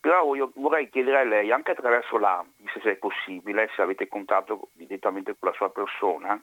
Però 0.00 0.34
io 0.34 0.50
vorrei 0.54 0.88
chiedere 0.88 1.18
a 1.18 1.24
lei, 1.24 1.52
anche 1.52 1.72
attraverso 1.72 2.16
l'AMPI, 2.16 2.70
se 2.82 2.92
è 2.92 2.96
possibile, 2.96 3.70
se 3.74 3.82
avete 3.82 4.08
contatto 4.08 4.68
direttamente 4.72 5.36
con 5.38 5.50
la 5.50 5.54
sua 5.54 5.70
persona, 5.70 6.42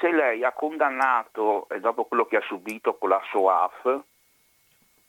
se 0.00 0.10
lei 0.10 0.42
ha 0.42 0.52
condannato, 0.52 1.68
eh, 1.68 1.78
dopo 1.78 2.04
quello 2.04 2.26
che 2.26 2.36
ha 2.36 2.42
subito 2.42 2.96
con 2.96 3.10
la 3.10 3.22
SOAF, 3.30 4.00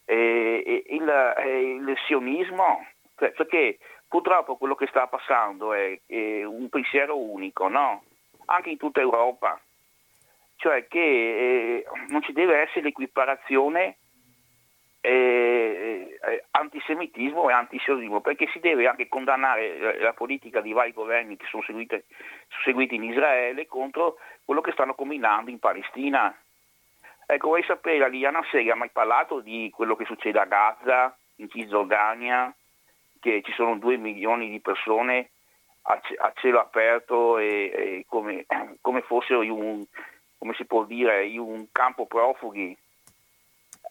eh, 0.06 0.84
il, 0.88 1.10
eh, 1.10 1.62
il, 1.76 1.96
sionismo, 2.06 2.86
cioè, 3.18 3.32
perché 3.32 3.80
purtroppo 4.08 4.58
quello 4.58 4.76
che 4.76 4.88
sta 4.88 5.08
passando 5.08 5.74
è, 5.74 6.00
è 6.06 6.44
un 6.44 6.70
pensiero 6.70 7.18
unico, 7.18 7.68
no? 7.68 8.04
anche 8.46 8.70
in 8.70 8.78
tutta 8.78 9.00
Europa, 9.00 9.60
cioè 10.64 10.88
che 10.88 10.98
eh, 10.98 11.86
non 12.08 12.22
ci 12.22 12.32
deve 12.32 12.62
essere 12.62 12.84
l'equiparazione 12.84 13.98
eh, 15.02 16.18
eh, 16.26 16.44
antisemitismo 16.52 17.50
e 17.50 17.52
antisionismo, 17.52 18.22
perché 18.22 18.48
si 18.48 18.60
deve 18.60 18.88
anche 18.88 19.10
condannare 19.10 20.00
la 20.00 20.14
politica 20.14 20.62
di 20.62 20.72
vari 20.72 20.94
governi 20.94 21.36
che 21.36 21.48
sono 21.50 21.64
seguiti, 21.64 22.02
sono 22.48 22.64
seguiti 22.64 22.96
in 22.96 23.04
Israele 23.04 23.68
contro 23.68 24.16
quello 24.46 24.62
che 24.62 24.72
stanno 24.72 24.96
combinando 24.96 25.50
in 25.50 25.60
Palestina. 25.60 26.34
Ecco, 27.26 27.48
vuoi 27.48 27.64
sapere, 27.64 27.98
la 27.98 28.08
Liliana 28.08 28.42
Segre 28.50 28.72
ha 28.72 28.76
mai 28.76 28.90
parlato 28.90 29.42
di 29.42 29.70
quello 29.70 29.98
che 29.98 30.06
succede 30.06 30.40
a 30.40 30.46
Gaza, 30.46 31.14
in 31.38 31.50
Cisgiordania, 31.50 32.56
che 33.20 33.42
ci 33.44 33.52
sono 33.52 33.76
due 33.76 33.98
milioni 33.98 34.50
di 34.50 34.62
persone 34.62 35.32
a, 35.82 36.32
cielo 36.36 36.62
aperto 36.62 37.38
e, 37.38 37.46
e 37.76 38.06
come, 38.08 38.46
come, 38.80 39.02
fossero 39.02 39.42
un, 39.42 39.84
come 40.44 40.56
si 40.56 40.66
può 40.66 40.84
dire, 40.84 41.26
in 41.26 41.40
un 41.40 41.68
campo 41.72 42.06
profughi 42.06 42.78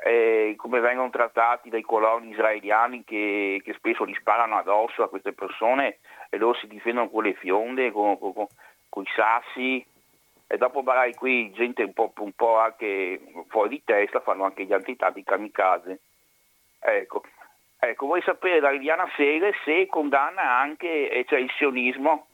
eh, 0.04 0.52
come 0.58 0.80
vengono 0.80 1.08
trattati 1.08 1.70
dai 1.70 1.80
coloni 1.80 2.28
israeliani 2.28 3.04
che, 3.04 3.62
che, 3.64 3.72
spesso 3.72 4.04
li 4.04 4.14
sparano 4.14 4.58
addosso 4.58 5.02
a 5.02 5.08
queste 5.08 5.32
persone 5.32 6.00
e 6.28 6.36
loro 6.36 6.58
si 6.58 6.66
difendono 6.66 7.08
con 7.08 7.22
le 7.22 7.32
fionde, 7.32 7.90
con, 7.90 8.18
con, 8.18 8.34
con, 8.34 8.46
con 8.90 9.02
i 9.02 9.08
sassi 9.16 9.82
e 10.46 10.58
dopo 10.58 10.82
magari 10.82 11.14
qui 11.14 11.50
gente 11.52 11.84
un 11.84 11.94
po', 11.94 12.12
un 12.18 12.32
po', 12.32 12.58
anche 12.58 13.18
fuori 13.48 13.70
di 13.70 13.82
testa 13.82 14.20
fanno 14.20 14.44
anche 14.44 14.64
gli 14.66 14.74
antitati 14.74 15.24
kamikaze. 15.24 16.00
Ecco. 16.80 17.22
ecco, 17.78 18.04
vuoi 18.04 18.20
sapere 18.20 18.60
da 18.60 18.68
Liliana 18.68 19.08
Segre 19.16 19.54
se 19.64 19.86
condanna 19.86 20.58
anche 20.58 21.08
eh, 21.08 21.24
cioè 21.24 21.38
il 21.38 21.50
sionismo 21.56 22.26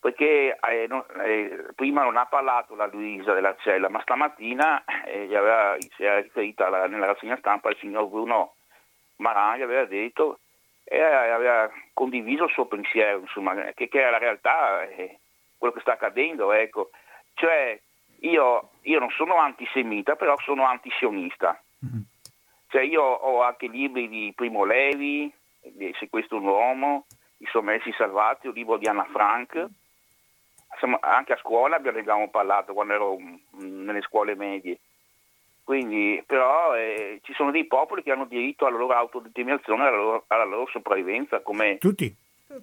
perché 0.00 0.56
eh, 0.60 0.86
non, 0.88 1.04
eh, 1.24 1.66
prima 1.74 2.02
non 2.04 2.16
ha 2.16 2.26
parlato 2.26 2.74
la 2.74 2.86
Luisa 2.86 3.32
della 3.34 3.56
Cella, 3.60 3.88
ma 3.88 4.00
stamattina 4.02 4.84
eh, 5.04 5.24
aveva, 5.36 5.76
si 5.78 6.04
era 6.04 6.20
riferita 6.20 6.66
alla, 6.66 6.86
nella 6.86 7.06
rassegna 7.06 7.36
stampa 7.38 7.70
il 7.70 7.76
signor 7.78 8.08
Bruno 8.08 8.54
Marani, 9.16 9.62
aveva 9.62 9.84
detto 9.84 10.38
e 10.90 11.02
aveva 11.02 11.70
condiviso 11.92 12.44
il 12.44 12.50
suo 12.50 12.64
pensiero, 12.64 13.18
insomma, 13.18 13.54
che, 13.72 13.88
che 13.88 14.06
è 14.06 14.10
la 14.10 14.16
realtà, 14.16 14.84
eh, 14.84 15.18
quello 15.58 15.74
che 15.74 15.80
sta 15.80 15.92
accadendo, 15.92 16.52
ecco. 16.52 16.90
Cioè, 17.34 17.78
io, 18.20 18.70
io, 18.82 18.98
non 18.98 19.10
sono 19.10 19.36
antisemita, 19.36 20.16
però 20.16 20.34
sono 20.38 20.64
antisionista. 20.64 21.60
Mm-hmm. 21.84 22.02
Cioè, 22.68 22.82
io 22.82 23.02
ho 23.02 23.42
anche 23.42 23.66
libri 23.66 24.08
di 24.08 24.32
Primo 24.34 24.64
Levi, 24.64 25.30
Se 25.98 26.08
questo 26.08 26.36
è 26.36 26.38
un 26.38 26.46
uomo, 26.46 27.06
I 27.38 27.46
sommersi 27.50 27.92
salvati, 27.92 28.46
un 28.46 28.54
libro 28.54 28.78
di 28.78 28.86
Anna 28.86 29.04
Frank, 29.04 29.66
insomma, 30.72 30.98
anche 31.00 31.32
a 31.32 31.38
scuola 31.38 31.76
abbiamo 31.76 32.28
parlato 32.30 32.72
quando 32.72 32.94
ero 32.94 33.18
mm, 33.18 33.84
nelle 33.84 34.02
scuole 34.02 34.34
medie. 34.34 34.78
Quindi, 35.64 36.22
però 36.26 36.74
eh, 36.74 37.20
ci 37.22 37.34
sono 37.34 37.50
dei 37.50 37.66
popoli 37.66 38.02
che 38.02 38.10
hanno 38.10 38.24
diritto 38.24 38.64
alla 38.64 38.78
loro 38.78 38.94
autodeterminazione, 38.94 39.86
alla 39.86 39.96
loro, 39.96 40.24
alla 40.28 40.44
loro 40.44 40.66
sopravvivenza. 40.70 41.40
Come, 41.40 41.76
Tutti. 41.76 42.14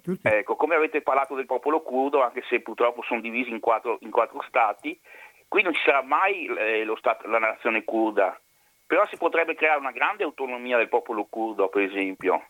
Tutti. 0.02 0.26
Ecco, 0.26 0.56
come 0.56 0.74
avete 0.74 1.00
parlato 1.02 1.36
del 1.36 1.46
popolo 1.46 1.80
curdo, 1.82 2.20
anche 2.20 2.42
se 2.48 2.60
purtroppo 2.60 3.02
sono 3.02 3.20
divisi 3.20 3.50
in 3.50 3.60
quattro, 3.60 3.98
in 4.00 4.10
quattro 4.10 4.42
stati, 4.48 4.98
qui 5.46 5.62
non 5.62 5.72
ci 5.72 5.80
sarà 5.84 6.02
mai 6.02 6.46
eh, 6.46 6.92
stato, 6.96 7.28
la 7.28 7.38
nazione 7.38 7.84
curda, 7.84 8.36
però 8.84 9.06
si 9.06 9.16
potrebbe 9.16 9.54
creare 9.54 9.78
una 9.78 9.92
grande 9.92 10.24
autonomia 10.24 10.76
del 10.76 10.88
popolo 10.88 11.26
curdo, 11.26 11.68
per 11.68 11.82
esempio, 11.82 12.48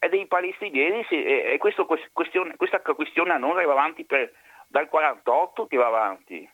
e 0.00 0.08
dei 0.08 0.26
palestinesi, 0.26 1.22
e, 1.22 1.52
e 1.52 1.58
questo, 1.58 1.86
questione, 2.12 2.56
questa 2.56 2.80
questione 2.80 3.38
non 3.38 3.54
va 3.54 3.62
avanti 3.62 4.04
per 4.04 4.32
dal 4.68 4.88
48 4.88 5.66
che 5.66 5.76
va 5.76 5.86
avanti, 5.86 6.48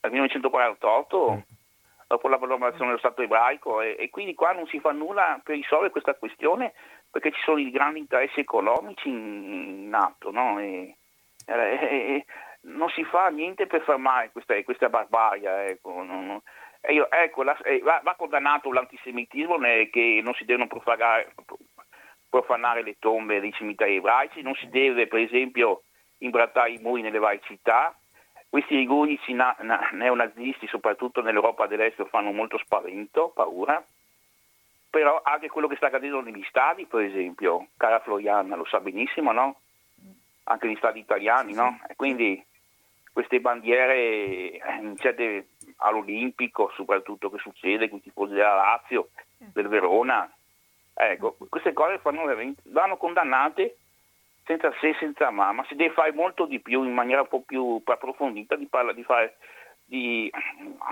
dal 0.00 0.10
1948, 0.10 1.32
mm. 1.32 1.38
dopo 2.06 2.28
la 2.28 2.38
proclamazione 2.38 2.86
dello 2.86 2.98
Stato 2.98 3.22
ebraico, 3.22 3.80
e, 3.80 3.96
e, 3.98 4.10
quindi 4.10 4.34
qua 4.34 4.52
non 4.52 4.66
si 4.66 4.78
fa 4.78 4.92
nulla 4.92 5.40
per 5.42 5.56
risolvere 5.56 5.90
questa 5.90 6.14
questione 6.14 6.72
perché 7.10 7.32
ci 7.32 7.40
sono 7.42 7.58
i 7.58 7.70
grandi 7.70 7.98
interessi 7.98 8.40
economici 8.40 9.08
in, 9.08 9.84
in 9.86 9.94
atto, 9.94 10.30
no? 10.30 10.60
e, 10.60 10.96
e, 11.46 12.24
non 12.62 12.88
si 12.90 13.04
fa 13.04 13.28
niente 13.28 13.66
per 13.66 13.82
fermare 13.82 14.30
questa, 14.30 14.62
questa 14.62 14.88
barbaria. 14.88 15.64
Ecco, 15.64 16.02
non, 16.02 16.40
io, 16.88 17.10
ecco 17.10 17.42
la, 17.42 17.56
va, 17.82 18.00
va, 18.04 18.14
condannato 18.14 18.72
l'antisemitismo 18.72 19.58
che 19.90 20.20
non 20.22 20.34
si 20.34 20.44
devono 20.44 20.68
profanare 22.28 22.82
le 22.82 22.96
tombe 22.98 23.40
dei 23.40 23.52
cimiteri 23.52 23.96
ebraici, 23.96 24.42
non 24.42 24.54
si 24.54 24.68
deve 24.68 25.06
per 25.06 25.20
esempio 25.20 25.82
imbrattare 26.20 26.72
i 26.72 26.78
muri 26.78 27.02
nelle 27.02 27.18
varie 27.18 27.40
città. 27.44 27.94
Questi 28.48 28.74
rigurici 28.74 29.32
na- 29.32 29.56
na- 29.60 29.90
neonazisti, 29.92 30.66
soprattutto 30.66 31.22
nell'Europa 31.22 31.66
dell'Est, 31.66 32.04
fanno 32.06 32.32
molto 32.32 32.58
spavento, 32.58 33.28
paura. 33.28 33.82
Però 34.90 35.20
anche 35.22 35.48
quello 35.48 35.68
che 35.68 35.76
sta 35.76 35.86
accadendo 35.86 36.20
negli 36.20 36.44
stadi, 36.48 36.84
per 36.86 37.02
esempio, 37.02 37.68
cara 37.76 38.00
Floriana 38.00 38.56
lo 38.56 38.64
sa 38.64 38.80
benissimo, 38.80 39.30
no? 39.30 39.60
Anche 40.44 40.66
negli 40.66 40.76
stadi 40.76 40.98
italiani, 40.98 41.54
no? 41.54 41.78
E 41.88 41.94
quindi 41.94 42.44
queste 43.12 43.40
bandiere 43.40 43.94
eh, 43.94 44.60
in 44.80 44.96
certe, 44.96 45.50
all'Olimpico, 45.76 46.72
soprattutto 46.74 47.30
che 47.30 47.38
succede 47.38 47.88
con 47.88 47.98
i 47.98 48.02
tifosi 48.02 48.34
della 48.34 48.54
Lazio, 48.54 49.10
del 49.36 49.68
Verona, 49.68 50.28
ecco, 50.92 51.36
queste 51.48 51.72
cose 51.72 51.98
fanno, 51.98 52.24
vanno 52.64 52.96
condannate 52.96 53.76
senza 54.50 54.72
se, 54.80 54.96
senza 54.98 55.30
ma, 55.30 55.52
ma 55.52 55.64
si 55.68 55.76
deve 55.76 55.94
fare 55.94 56.12
molto 56.12 56.44
di 56.44 56.58
più 56.58 56.82
in 56.82 56.92
maniera 56.92 57.20
un 57.20 57.28
po' 57.28 57.42
più 57.42 57.80
approfondita 57.84 58.56
di, 58.56 58.66
parla, 58.66 58.92
di, 58.92 59.04
fare, 59.04 59.36
di 59.84 60.28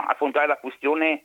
affrontare 0.07 0.47
la 0.47 0.59
questione 0.59 1.25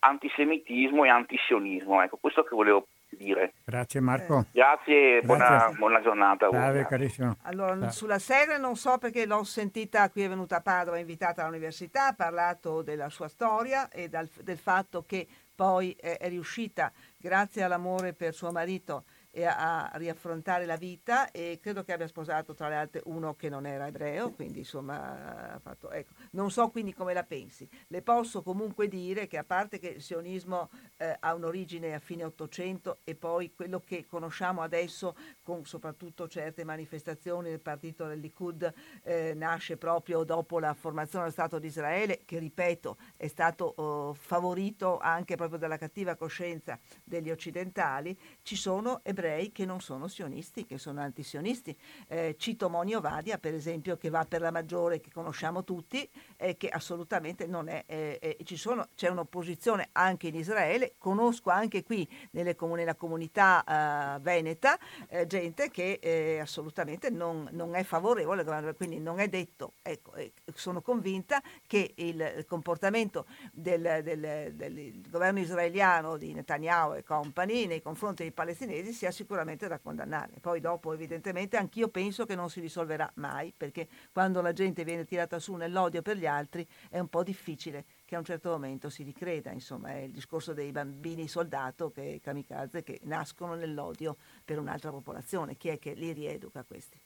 antisemitismo 0.00 1.04
e 1.04 1.08
antisionismo. 1.08 2.02
Ecco, 2.02 2.16
questo 2.16 2.42
che 2.42 2.54
volevo 2.56 2.88
dire. 3.10 3.52
Grazie 3.64 4.00
Marco. 4.00 4.46
Grazie, 4.50 5.22
buona, 5.22 5.72
buona 5.76 6.02
giornata. 6.02 6.48
Carissimo. 6.88 7.36
Allora, 7.42 7.78
Ciao. 7.78 7.90
sulla 7.90 8.18
serie 8.18 8.58
non 8.58 8.74
so 8.74 8.98
perché 8.98 9.24
l'ho 9.24 9.44
sentita, 9.44 10.10
qui 10.10 10.22
è 10.22 10.28
venuta 10.28 10.56
a 10.56 10.60
Padova, 10.60 10.98
invitata 10.98 11.42
all'università, 11.44 12.08
ha 12.08 12.14
parlato 12.14 12.82
della 12.82 13.08
sua 13.08 13.28
storia 13.28 13.88
e 13.88 14.08
dal, 14.08 14.28
del 14.42 14.58
fatto 14.58 15.04
che 15.06 15.26
poi 15.54 15.96
è, 16.00 16.18
è 16.18 16.28
riuscita, 16.28 16.92
grazie 17.16 17.62
all'amore 17.62 18.14
per 18.14 18.34
suo 18.34 18.50
marito, 18.50 19.04
e 19.30 19.44
a, 19.44 19.90
a, 19.90 19.96
riaffrontare 19.96 20.64
la 20.64 20.76
vita 20.76 21.30
e 21.30 21.58
credo 21.60 21.84
che 21.84 21.92
abbia 21.92 22.06
sposato 22.06 22.54
tra 22.54 22.68
le 22.68 22.74
altre 22.74 23.02
uno 23.04 23.34
che 23.34 23.48
non 23.48 23.66
era 23.66 23.86
ebreo, 23.86 24.32
quindi 24.32 24.60
insomma 24.60 25.52
ha 25.54 25.58
fatto, 25.58 25.90
ecco. 25.90 26.14
non 26.32 26.50
so 26.50 26.68
quindi 26.70 26.92
come 26.92 27.14
la 27.14 27.24
pensi. 27.24 27.68
Le 27.88 28.02
posso 28.02 28.42
comunque 28.42 28.88
dire 28.88 29.26
che 29.26 29.38
a 29.38 29.44
parte 29.44 29.78
che 29.78 29.88
il 29.88 30.02
sionismo 30.02 30.70
eh, 30.96 31.16
ha 31.18 31.34
un'origine 31.34 31.94
a 31.94 31.98
fine 31.98 32.24
Ottocento 32.24 32.98
e 33.04 33.14
poi 33.14 33.52
quello 33.54 33.80
che 33.80 34.06
conosciamo 34.06 34.62
adesso 34.62 35.14
con 35.42 35.64
soprattutto 35.64 36.26
certe 36.28 36.64
manifestazioni 36.64 37.50
del 37.50 37.60
partito 37.60 38.06
del 38.06 38.20
Likud 38.20 38.72
eh, 39.02 39.34
nasce 39.34 39.76
proprio 39.76 40.24
dopo 40.24 40.58
la 40.58 40.74
formazione 40.74 41.24
dello 41.24 41.34
Stato 41.34 41.58
di 41.58 41.68
Israele 41.68 42.20
che 42.24 42.38
ripeto 42.38 42.96
è 43.16 43.28
stato 43.28 43.72
oh, 43.76 44.14
favorito 44.14 44.98
anche 44.98 45.36
proprio 45.36 45.58
dalla 45.58 45.78
cattiva 45.78 46.16
coscienza 46.16 46.78
degli 47.04 47.30
occidentali, 47.30 48.18
ci 48.42 48.56
sono 48.56 49.00
ebrei 49.04 49.27
che 49.52 49.64
non 49.64 49.80
sono 49.80 50.08
sionisti, 50.08 50.66
che 50.66 50.78
sono 50.78 51.00
antisionisti. 51.00 51.76
Eh, 52.06 52.36
cito 52.38 52.68
Monio 52.68 53.00
Vadia, 53.00 53.38
per 53.38 53.54
esempio, 53.54 53.96
che 53.96 54.10
va 54.10 54.24
per 54.24 54.40
la 54.40 54.50
maggiore, 54.50 55.00
che 55.00 55.10
conosciamo 55.12 55.64
tutti, 55.64 56.08
eh, 56.36 56.56
che 56.56 56.68
assolutamente 56.68 57.46
non 57.46 57.68
è. 57.68 57.84
Eh, 57.86 58.18
eh 58.20 58.56
sono, 58.56 58.88
c'è 58.94 59.08
un'opposizione 59.08 59.90
anche 59.92 60.28
in 60.28 60.34
Israele, 60.34 60.94
conosco 60.98 61.50
anche 61.50 61.84
qui 61.84 62.08
nelle, 62.32 62.56
nella 62.58 62.94
comunità 62.94 64.16
eh, 64.16 64.20
veneta 64.20 64.78
eh, 65.08 65.26
gente 65.26 65.70
che 65.70 66.38
assolutamente 66.40 67.10
non, 67.10 67.48
non, 67.52 67.74
è 67.74 67.84
favorevole, 67.84 68.44
quindi 68.74 68.98
non 68.98 69.20
è 69.20 69.28
detto, 69.28 69.74
ecco, 69.82 70.12
sono 70.54 70.80
convinta 70.80 71.40
che 71.66 71.92
il 71.96 72.44
comportamento 72.48 73.26
del, 73.52 74.00
del, 74.02 74.52
del 74.54 75.00
governo 75.08 75.40
israeliano 75.40 76.16
di 76.16 76.32
Netanyahu 76.32 76.94
e 76.94 77.04
compagni 77.04 77.66
nei 77.66 77.82
confronti 77.82 78.22
dei 78.22 78.32
palestinesi 78.32 78.92
sia 78.92 79.07
sicuramente 79.10 79.68
da 79.68 79.78
condannare. 79.78 80.34
Poi 80.40 80.60
dopo 80.60 80.92
evidentemente 80.92 81.56
anch'io 81.56 81.88
penso 81.88 82.26
che 82.26 82.34
non 82.34 82.50
si 82.50 82.60
risolverà 82.60 83.10
mai, 83.14 83.52
perché 83.56 83.88
quando 84.12 84.40
la 84.40 84.52
gente 84.52 84.84
viene 84.84 85.04
tirata 85.04 85.38
su 85.38 85.54
nell'odio 85.54 86.02
per 86.02 86.16
gli 86.16 86.26
altri 86.26 86.66
è 86.88 86.98
un 86.98 87.08
po' 87.08 87.22
difficile 87.22 87.84
che 88.04 88.14
a 88.14 88.18
un 88.18 88.24
certo 88.24 88.50
momento 88.50 88.88
si 88.88 89.02
ricreda, 89.02 89.50
insomma 89.50 89.90
è 89.90 89.98
il 89.98 90.12
discorso 90.12 90.54
dei 90.54 90.72
bambini 90.72 91.28
soldato, 91.28 91.90
che, 91.90 92.20
kamikaze, 92.22 92.82
che 92.82 93.00
nascono 93.02 93.54
nell'odio 93.54 94.16
per 94.44 94.58
un'altra 94.58 94.90
popolazione. 94.90 95.56
Chi 95.56 95.68
è 95.68 95.78
che 95.78 95.92
li 95.92 96.12
rieduca 96.12 96.64
questi? 96.66 96.98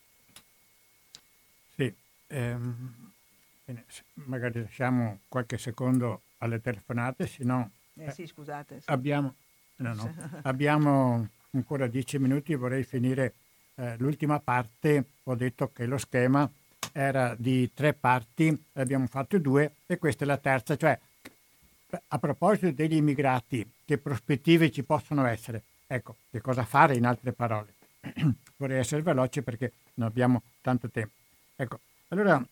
Sì, 1.74 1.92
ehm, 2.28 3.12
bene, 3.64 3.84
magari 4.14 4.60
lasciamo 4.60 5.20
qualche 5.28 5.58
secondo 5.58 6.22
alle 6.38 6.60
telefonate, 6.60 7.26
se 7.26 7.44
no... 7.44 7.70
Eh, 7.94 8.10
sì, 8.12 8.26
scusate. 8.26 8.80
Sì. 8.80 8.90
Abbiamo, 8.90 9.34
no, 9.76 9.94
no, 9.94 10.14
abbiamo 10.42 11.28
ancora 11.52 11.86
dieci 11.86 12.18
minuti, 12.18 12.54
vorrei 12.54 12.84
finire 12.84 13.34
eh, 13.74 13.96
l'ultima 13.98 14.38
parte. 14.40 15.04
Ho 15.24 15.34
detto 15.34 15.70
che 15.72 15.86
lo 15.86 15.98
schema 15.98 16.50
era 16.92 17.34
di 17.38 17.70
tre 17.72 17.92
parti, 17.92 18.64
abbiamo 18.74 19.06
fatto 19.06 19.38
due 19.38 19.74
e 19.86 19.98
questa 19.98 20.24
è 20.24 20.26
la 20.26 20.38
terza, 20.38 20.76
cioè 20.76 20.98
a 22.08 22.18
proposito 22.18 22.70
degli 22.70 22.94
immigrati, 22.94 23.70
che 23.84 23.98
prospettive 23.98 24.70
ci 24.70 24.82
possono 24.82 25.26
essere? 25.26 25.62
Ecco, 25.86 26.16
che 26.30 26.40
cosa 26.40 26.64
fare 26.64 26.96
in 26.96 27.04
altre 27.04 27.32
parole? 27.32 27.74
Vorrei 28.56 28.78
essere 28.78 29.02
veloce 29.02 29.42
perché 29.42 29.72
non 29.94 30.08
abbiamo 30.08 30.42
tanto 30.62 30.88
tempo. 30.88 31.12
Ecco, 31.54 31.80
allora 32.08 32.42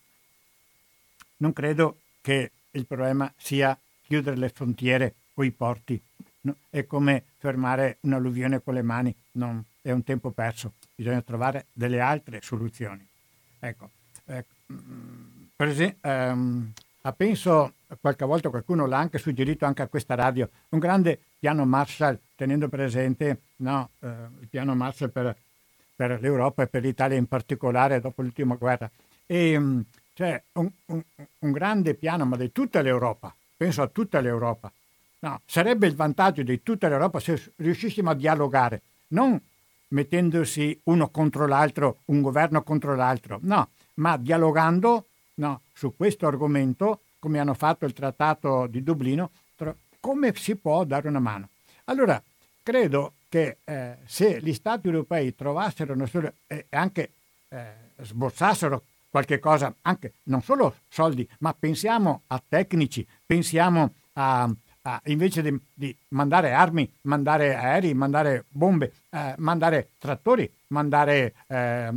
non 1.38 1.52
credo 1.54 2.00
che 2.20 2.50
il 2.72 2.86
problema 2.86 3.32
sia 3.36 3.76
chiudere 4.02 4.36
le 4.36 4.50
frontiere 4.50 5.14
o 5.34 5.42
i 5.42 5.50
porti. 5.50 6.00
È 6.70 6.86
come 6.86 7.24
fermare 7.36 7.98
un'alluvione 8.00 8.62
con 8.62 8.74
le 8.74 8.82
mani, 8.82 9.14
non, 9.32 9.62
è 9.82 9.90
un 9.90 10.04
tempo 10.04 10.30
perso, 10.30 10.72
bisogna 10.94 11.20
trovare 11.22 11.66
delle 11.72 12.00
altre 12.00 12.40
soluzioni. 12.42 13.06
Ecco, 13.58 13.90
eh, 14.26 14.44
per 15.54 15.68
esempio, 15.68 16.10
ehm, 16.10 16.72
penso 17.16 17.74
qualche 18.00 18.24
volta 18.24 18.48
qualcuno 18.48 18.86
l'ha 18.86 18.98
anche 18.98 19.18
suggerito 19.18 19.64
anche 19.66 19.82
a 19.82 19.88
questa 19.88 20.14
radio, 20.14 20.48
un 20.70 20.78
grande 20.78 21.18
piano 21.38 21.64
Marshall, 21.64 22.18
tenendo 22.36 22.68
presente 22.68 23.40
no, 23.56 23.90
eh, 24.00 24.08
il 24.40 24.48
piano 24.48 24.74
Marshall 24.74 25.10
per, 25.10 25.36
per, 25.96 26.20
l'Europa 26.20 26.62
e 26.62 26.66
per 26.66 26.82
l'Italia 26.82 27.16
in 27.16 27.26
particolare 27.26 28.00
dopo 28.00 28.22
l'ultima 28.22 28.54
guerra. 28.54 28.90
E, 29.26 29.58
mm, 29.58 29.80
cioè 30.14 30.42
un, 30.52 30.70
un, 30.86 31.02
un 31.38 31.52
grande 31.52 31.94
piano, 31.94 32.24
ma 32.24 32.36
di 32.36 32.52
tutta 32.52 32.80
l'Europa, 32.82 33.34
penso 33.56 33.82
a 33.82 33.88
tutta 33.88 34.20
l'Europa. 34.20 34.70
No, 35.20 35.40
sarebbe 35.44 35.86
il 35.86 35.94
vantaggio 35.94 36.42
di 36.42 36.62
tutta 36.62 36.88
l'Europa 36.88 37.20
se 37.20 37.52
riuscissimo 37.56 38.10
a 38.10 38.14
dialogare, 38.14 38.82
non 39.08 39.38
mettendosi 39.88 40.80
uno 40.84 41.10
contro 41.10 41.46
l'altro, 41.46 41.98
un 42.06 42.22
governo 42.22 42.62
contro 42.62 42.94
l'altro, 42.94 43.38
no, 43.42 43.68
ma 43.94 44.16
dialogando 44.16 45.06
no, 45.34 45.60
su 45.72 45.94
questo 45.94 46.26
argomento, 46.26 47.00
come 47.18 47.38
hanno 47.38 47.54
fatto 47.54 47.84
il 47.84 47.92
Trattato 47.92 48.66
di 48.66 48.82
Dublino, 48.82 49.30
come 50.00 50.34
si 50.34 50.56
può 50.56 50.84
dare 50.84 51.08
una 51.08 51.18
mano. 51.18 51.50
Allora, 51.84 52.20
credo 52.62 53.12
che 53.28 53.58
eh, 53.64 53.98
se 54.06 54.40
gli 54.40 54.52
Stati 54.54 54.86
europei 54.86 55.34
trovassero 55.36 55.94
e 55.94 56.32
eh, 56.46 56.66
anche 56.70 57.12
eh, 57.48 57.72
sborsassero 58.00 58.82
qualche 59.10 59.38
cosa, 59.38 59.74
anche 59.82 60.14
non 60.24 60.42
solo 60.42 60.76
soldi, 60.88 61.28
ma 61.40 61.52
pensiamo 61.52 62.22
a 62.28 62.42
tecnici, 62.46 63.06
pensiamo 63.26 63.94
a, 64.14 64.50
a 64.82 65.00
invece 65.06 65.42
di, 65.42 65.60
di, 65.72 65.94
mandare 66.08 66.52
armi, 66.52 66.90
mandare 67.02 67.54
aerei, 67.54 67.94
mandare 67.94 68.44
bombe, 68.48 68.92
eh, 69.10 69.34
mandare 69.38 69.90
trattori, 69.98 70.50
mandare, 70.68 71.34
eh, 71.46 71.90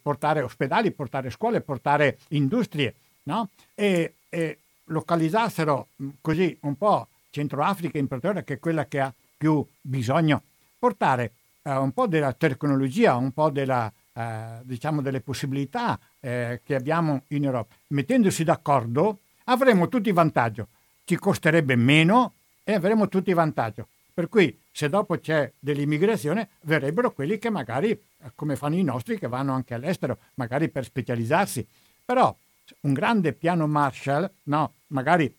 portare 0.00 0.42
ospedali, 0.42 0.90
portare 0.92 1.30
scuole, 1.30 1.60
portare 1.60 2.18
industrie, 2.28 2.94
no? 3.24 3.48
e, 3.74 4.14
e 4.28 4.58
localizzassero 4.84 5.88
così 6.20 6.56
un 6.62 6.76
po' 6.76 7.08
Centro 7.30 7.62
Africa 7.62 7.98
in 7.98 8.06
particolare, 8.06 8.44
che 8.44 8.54
è 8.54 8.58
quella 8.60 8.86
che 8.86 9.00
ha 9.00 9.12
più 9.36 9.66
bisogno, 9.80 10.42
portare 10.78 11.32
eh, 11.62 11.74
un 11.74 11.92
po' 11.92 12.06
della 12.06 12.32
tecnologia, 12.32 13.16
un 13.16 13.32
po' 13.32 13.50
della, 13.50 13.92
eh, 14.12 14.60
diciamo 14.62 15.02
delle 15.02 15.20
possibilità 15.20 15.98
eh, 16.20 16.60
che 16.64 16.74
abbiamo 16.74 17.22
in 17.28 17.44
Europa. 17.44 17.74
Mettendosi 17.88 18.44
d'accordo 18.44 19.18
avremo 19.44 19.88
tutti 19.88 20.12
vantaggio, 20.12 20.68
ci 21.04 21.16
costerebbe 21.16 21.76
meno 21.76 22.34
e 22.62 22.74
avremo 22.74 23.08
tutti 23.08 23.32
vantaggio. 23.32 23.88
Per 24.12 24.28
cui 24.28 24.56
se 24.70 24.88
dopo 24.88 25.18
c'è 25.18 25.50
dell'immigrazione 25.58 26.50
verrebbero 26.62 27.12
quelli 27.12 27.38
che 27.38 27.50
magari, 27.50 27.90
eh, 27.90 28.00
come 28.34 28.56
fanno 28.56 28.76
i 28.76 28.82
nostri, 28.82 29.18
che 29.18 29.28
vanno 29.28 29.52
anche 29.52 29.74
all'estero, 29.74 30.18
magari 30.34 30.68
per 30.68 30.84
specializzarsi. 30.84 31.66
Però 32.04 32.34
un 32.80 32.92
grande 32.92 33.32
piano 33.32 33.66
Marshall, 33.66 34.30
no, 34.44 34.72
magari 34.88 35.34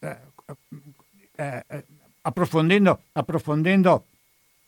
eh, 0.00 0.16
eh, 1.36 1.64
eh 1.66 1.84
approfondendo, 2.26 3.02
approfondendo 3.12 4.06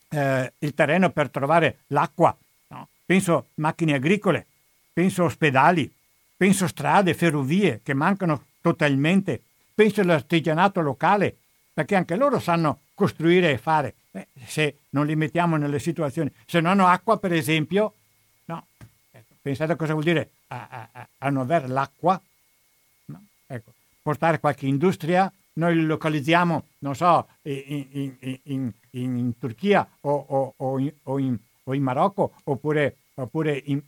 eh, 0.09 0.53
il 0.59 0.73
terreno 0.73 1.09
per 1.09 1.29
trovare 1.29 1.79
l'acqua, 1.87 2.35
no? 2.67 2.87
penso 3.05 3.47
macchine 3.55 3.95
agricole, 3.95 4.45
penso 4.93 5.25
ospedali, 5.25 5.91
penso 6.37 6.67
strade, 6.67 7.13
ferrovie 7.13 7.81
che 7.83 7.93
mancano 7.93 8.45
totalmente, 8.61 9.41
penso 9.79 10.01
all'artigianato 10.01 10.81
locale, 10.81 11.33
perché 11.71 11.95
anche 11.95 12.17
loro 12.17 12.37
sanno 12.39 12.79
costruire 12.93 13.51
e 13.51 13.57
fare. 13.57 13.93
Eh, 14.11 14.27
se 14.45 14.79
non 14.89 15.05
li 15.05 15.15
mettiamo 15.15 15.55
nelle 15.55 15.79
situazioni, 15.79 16.29
se 16.45 16.59
non 16.59 16.71
hanno 16.71 16.87
acqua, 16.87 17.17
per 17.17 17.31
esempio, 17.31 17.93
no. 18.45 18.65
Ecco, 19.09 19.35
pensate 19.41 19.71
a 19.71 19.75
cosa 19.77 19.93
vuol 19.93 20.03
dire 20.03 20.31
a, 20.47 20.89
a, 20.91 21.07
a 21.19 21.29
non 21.29 21.43
avere 21.43 21.69
l'acqua. 21.69 22.21
No? 23.05 23.23
Ecco, 23.47 23.71
portare 24.01 24.41
qualche 24.41 24.65
industria, 24.65 25.31
noi 25.53 25.75
li 25.75 25.85
localizziamo, 25.85 26.63
non 26.79 26.93
so, 26.93 27.29
in, 27.43 27.85
in, 28.19 28.41
in, 28.43 28.71
in 28.89 29.37
Turchia 29.39 29.87
o, 30.01 30.11
o, 30.11 30.53
o, 30.57 30.91
o, 31.03 31.19
in, 31.19 31.37
Marocco 31.81 32.33
oppure 32.43 32.97
oppure 33.13 33.63
in, 33.65 33.81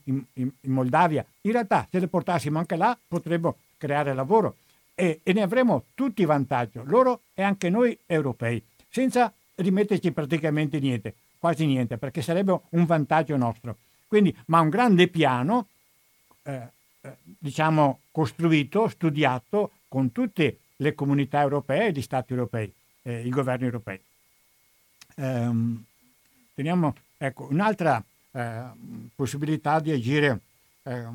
Moldavia. 0.68 1.26
In 1.41 1.51
realtà, 1.51 1.85
se 1.91 1.99
le 1.99 2.07
portassimo 2.07 2.59
anche 2.59 2.77
là, 2.77 2.97
potremmo 3.07 3.57
creare 3.77 4.13
lavoro 4.13 4.55
e, 4.95 5.22
e, 5.23 5.34
ne 5.34 5.41
avremo 5.41 5.85
tutti 5.95 6.26
vantaggio, 6.26 6.84
loro 6.85 7.22
e 7.34 7.41
anche 7.43 7.69
noi 7.69 7.97
europei, 8.05 8.63
senza 8.89 9.34
rimetterci 9.55 10.11
praticamente 10.11 10.80
niente, 10.80 11.15
quasi 11.39 11.65
niente, 11.65 11.97
perché 11.97 12.22
sarebbe 12.22 12.59
un 12.69 12.85
vantaggio 12.85 13.35
nostro. 13.38 13.77
Quindi, 14.07 14.35
ma 14.47 14.59
un 14.59 14.69
grande 14.69 15.07
piano, 15.07 15.68
eh, 16.43 16.68
eh, 17.01 17.15
diciamo, 17.23 18.01
costruito, 18.11 18.88
studiato 18.88 19.72
con 19.88 20.11
tutte 20.11 20.59
le 20.77 20.93
comunità 20.93 21.41
europee 21.41 21.88
e 21.88 21.91
gli 21.91 22.01
stati 22.01 22.34
europei, 22.34 22.72
eh, 23.03 23.26
i 23.26 23.30
governi 23.30 23.65
europei. 23.65 23.99
Ehm, 25.15 25.84
teniamo, 26.53 26.95
ecco, 27.18 27.47
un'altra 27.49 28.03
eh, 28.31 28.63
possibilità 29.15 29.80
di 29.80 29.91
agire. 29.91 30.39
Eh, 30.84 31.05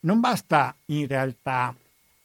non 0.00 0.20
basta 0.20 0.74
in 0.86 1.06
realtà, 1.06 1.74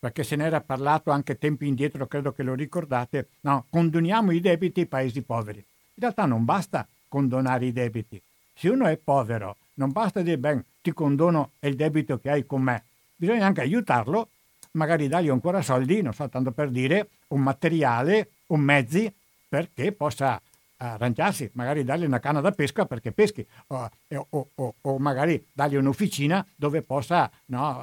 perché 0.05 0.23
se 0.23 0.35
ne 0.35 0.45
era 0.45 0.61
parlato 0.61 1.09
anche 1.09 1.39
tempi 1.39 1.65
indietro, 1.65 2.05
credo 2.05 2.31
che 2.31 2.43
lo 2.43 2.53
ricordate, 2.53 3.29
no, 3.41 3.65
condoniamo 3.71 4.29
i 4.29 4.39
debiti 4.39 4.81
ai 4.81 4.85
paesi 4.85 5.23
poveri. 5.23 5.57
In 5.57 5.95
realtà 5.95 6.27
non 6.27 6.45
basta 6.45 6.87
condonare 7.07 7.65
i 7.65 7.73
debiti. 7.73 8.21
Se 8.53 8.69
uno 8.69 8.85
è 8.85 8.97
povero, 8.97 9.55
non 9.75 9.91
basta 9.91 10.21
dire, 10.21 10.37
beh, 10.37 10.63
ti 10.83 10.93
condono 10.93 11.53
il 11.61 11.75
debito 11.75 12.19
che 12.19 12.29
hai 12.29 12.45
con 12.45 12.61
me, 12.61 12.83
bisogna 13.15 13.47
anche 13.47 13.61
aiutarlo, 13.61 14.29
magari 14.73 15.07
dargli 15.07 15.29
ancora 15.29 15.63
soldi, 15.63 16.03
non 16.03 16.13
so, 16.13 16.29
tanto 16.29 16.51
per 16.51 16.69
dire, 16.69 17.09
un 17.29 17.41
materiale, 17.41 18.29
un 18.47 18.59
mezzi 18.59 19.11
perché 19.49 19.91
possa 19.91 20.39
arrangiarsi, 20.77 21.49
magari 21.53 21.83
dargli 21.83 22.05
una 22.05 22.19
canna 22.19 22.41
da 22.41 22.51
pesca 22.51 22.85
perché 22.85 23.11
peschi, 23.11 23.45
o, 23.67 23.89
o, 24.29 24.49
o, 24.55 24.75
o 24.81 24.97
magari 24.97 25.45
dargli 25.51 25.75
un'officina 25.75 26.45
dove 26.55 26.81
possa 26.81 27.31
no, 27.45 27.81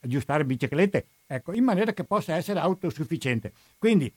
aggiustare 0.00 0.44
biciclette, 0.44 1.06
ecco, 1.26 1.52
in 1.52 1.64
maniera 1.64 1.92
che 1.92 2.04
possa 2.04 2.34
essere 2.34 2.60
autosufficiente. 2.60 3.52
Quindi 3.78 4.12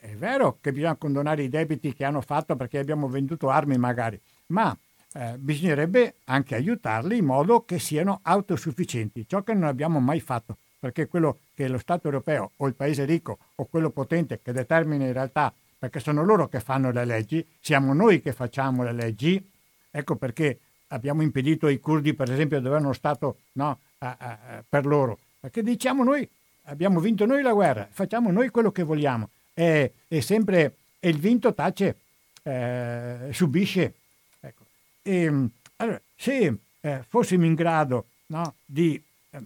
è 0.00 0.14
vero 0.14 0.58
che 0.60 0.72
bisogna 0.72 0.94
condonare 0.96 1.42
i 1.42 1.48
debiti 1.48 1.92
che 1.92 2.04
hanno 2.04 2.20
fatto 2.20 2.54
perché 2.56 2.78
abbiamo 2.78 3.08
venduto 3.08 3.48
armi 3.50 3.76
magari, 3.78 4.20
ma 4.46 4.76
eh, 5.14 5.34
bisognerebbe 5.38 6.16
anche 6.26 6.54
aiutarli 6.54 7.16
in 7.16 7.24
modo 7.24 7.64
che 7.64 7.78
siano 7.78 8.20
autosufficienti, 8.22 9.26
ciò 9.26 9.42
che 9.42 9.54
non 9.54 9.64
abbiamo 9.64 9.98
mai 9.98 10.20
fatto, 10.20 10.58
perché 10.78 11.08
quello 11.08 11.38
che 11.54 11.66
lo 11.66 11.78
Stato 11.78 12.06
europeo 12.06 12.52
o 12.56 12.66
il 12.68 12.74
paese 12.74 13.04
ricco 13.04 13.38
o 13.56 13.64
quello 13.64 13.90
potente 13.90 14.40
che 14.40 14.52
determina 14.52 15.06
in 15.06 15.12
realtà, 15.12 15.52
perché 15.78 16.00
sono 16.00 16.24
loro 16.24 16.48
che 16.48 16.60
fanno 16.60 16.90
le 16.90 17.04
leggi, 17.04 17.46
siamo 17.60 17.92
noi 17.92 18.20
che 18.20 18.32
facciamo 18.32 18.82
le 18.82 18.92
leggi, 18.92 19.50
ecco 19.90 20.16
perché 20.16 20.58
abbiamo 20.88 21.22
impedito 21.22 21.66
ai 21.66 21.78
curdi 21.78 22.14
per 22.14 22.30
esempio 22.30 22.60
di 22.60 22.66
avere 22.66 22.82
uno 22.82 22.92
Stato 22.92 23.38
no, 23.52 23.78
a, 23.98 24.16
a, 24.18 24.64
per 24.68 24.86
loro, 24.86 25.18
perché 25.40 25.62
diciamo 25.62 26.02
noi 26.02 26.28
abbiamo 26.64 27.00
vinto 27.00 27.26
noi 27.26 27.42
la 27.42 27.52
guerra, 27.52 27.88
facciamo 27.90 28.30
noi 28.30 28.50
quello 28.50 28.72
che 28.72 28.82
vogliamo 28.82 29.28
e, 29.54 29.92
e 30.08 30.20
sempre 30.20 30.74
e 31.00 31.08
il 31.08 31.18
vinto 31.18 31.54
tace, 31.54 31.96
eh, 32.42 33.28
subisce. 33.30 33.94
Ecco. 34.40 34.64
E, 35.02 35.48
allora, 35.76 36.00
se 36.16 36.58
eh, 36.80 37.04
fossimo 37.06 37.44
in 37.44 37.54
grado 37.54 38.06
no, 38.26 38.54
di 38.64 39.00
eh, 39.30 39.38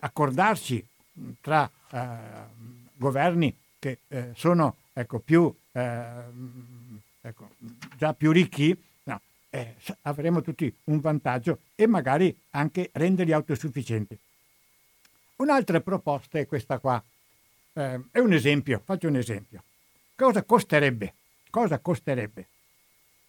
accordarci 0.00 0.86
tra 1.40 1.68
eh, 1.90 2.06
governi 2.94 3.54
che 3.78 3.98
eh, 4.08 4.30
sono 4.34 4.76
ecco, 4.92 5.18
più, 5.18 5.52
eh, 5.74 6.10
ecco, 7.20 7.50
già 7.96 8.14
più 8.14 8.30
ricchi, 8.30 8.76
no, 9.04 9.20
avremo 10.02 10.40
tutti 10.40 10.72
un 10.84 11.00
vantaggio 11.00 11.60
e 11.74 11.86
magari 11.86 12.36
anche 12.50 12.90
renderli 12.92 13.32
autosufficienti. 13.32 14.18
Un'altra 15.36 15.80
proposta 15.80 16.38
è 16.38 16.46
questa 16.46 16.78
qua. 16.78 17.02
Eh, 17.72 18.00
è 18.12 18.18
un 18.20 18.32
esempio, 18.32 18.80
faccio 18.84 19.08
un 19.08 19.16
esempio. 19.16 19.62
Cosa 20.14 20.44
costerebbe? 20.44 21.14
Cosa 21.50 21.80
costerebbe? 21.80 22.46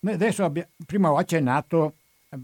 Adesso 0.06 0.44
abbiamo, 0.44 0.70
prima 0.86 1.12
ho 1.12 1.18
accennato 1.18 1.96
eh, 2.30 2.38